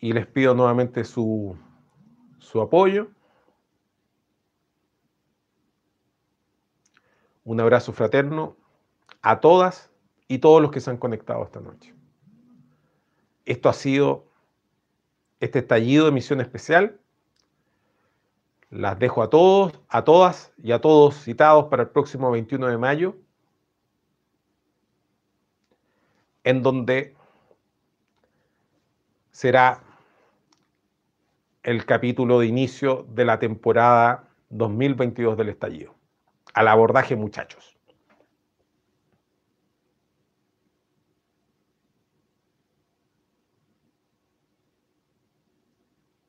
y 0.00 0.12
les 0.12 0.26
pido 0.26 0.56
nuevamente 0.56 1.04
su, 1.04 1.56
su 2.40 2.60
apoyo. 2.60 3.12
Un 7.44 7.60
abrazo 7.60 7.92
fraterno 7.92 8.56
a 9.22 9.40
todas 9.40 9.90
y 10.28 10.38
todos 10.38 10.60
los 10.60 10.70
que 10.70 10.80
se 10.80 10.90
han 10.90 10.98
conectado 10.98 11.44
esta 11.44 11.60
noche. 11.60 11.94
Esto 13.44 13.68
ha 13.68 13.72
sido 13.72 14.26
este 15.40 15.60
estallido 15.60 16.06
de 16.06 16.12
misión 16.12 16.40
especial. 16.40 17.00
Las 18.70 18.98
dejo 18.98 19.22
a 19.22 19.30
todos, 19.30 19.80
a 19.88 20.04
todas 20.04 20.52
y 20.62 20.72
a 20.72 20.80
todos 20.80 21.16
citados 21.16 21.66
para 21.66 21.82
el 21.82 21.88
próximo 21.90 22.30
21 22.30 22.68
de 22.68 22.78
mayo 22.78 23.16
en 26.44 26.62
donde 26.62 27.14
será 29.30 29.82
el 31.62 31.84
capítulo 31.86 32.40
de 32.40 32.46
inicio 32.46 33.06
de 33.10 33.24
la 33.24 33.38
temporada 33.38 34.28
2022 34.50 35.36
del 35.36 35.50
estallido. 35.50 35.94
Al 36.54 36.68
abordaje, 36.68 37.16
muchachos. 37.16 37.71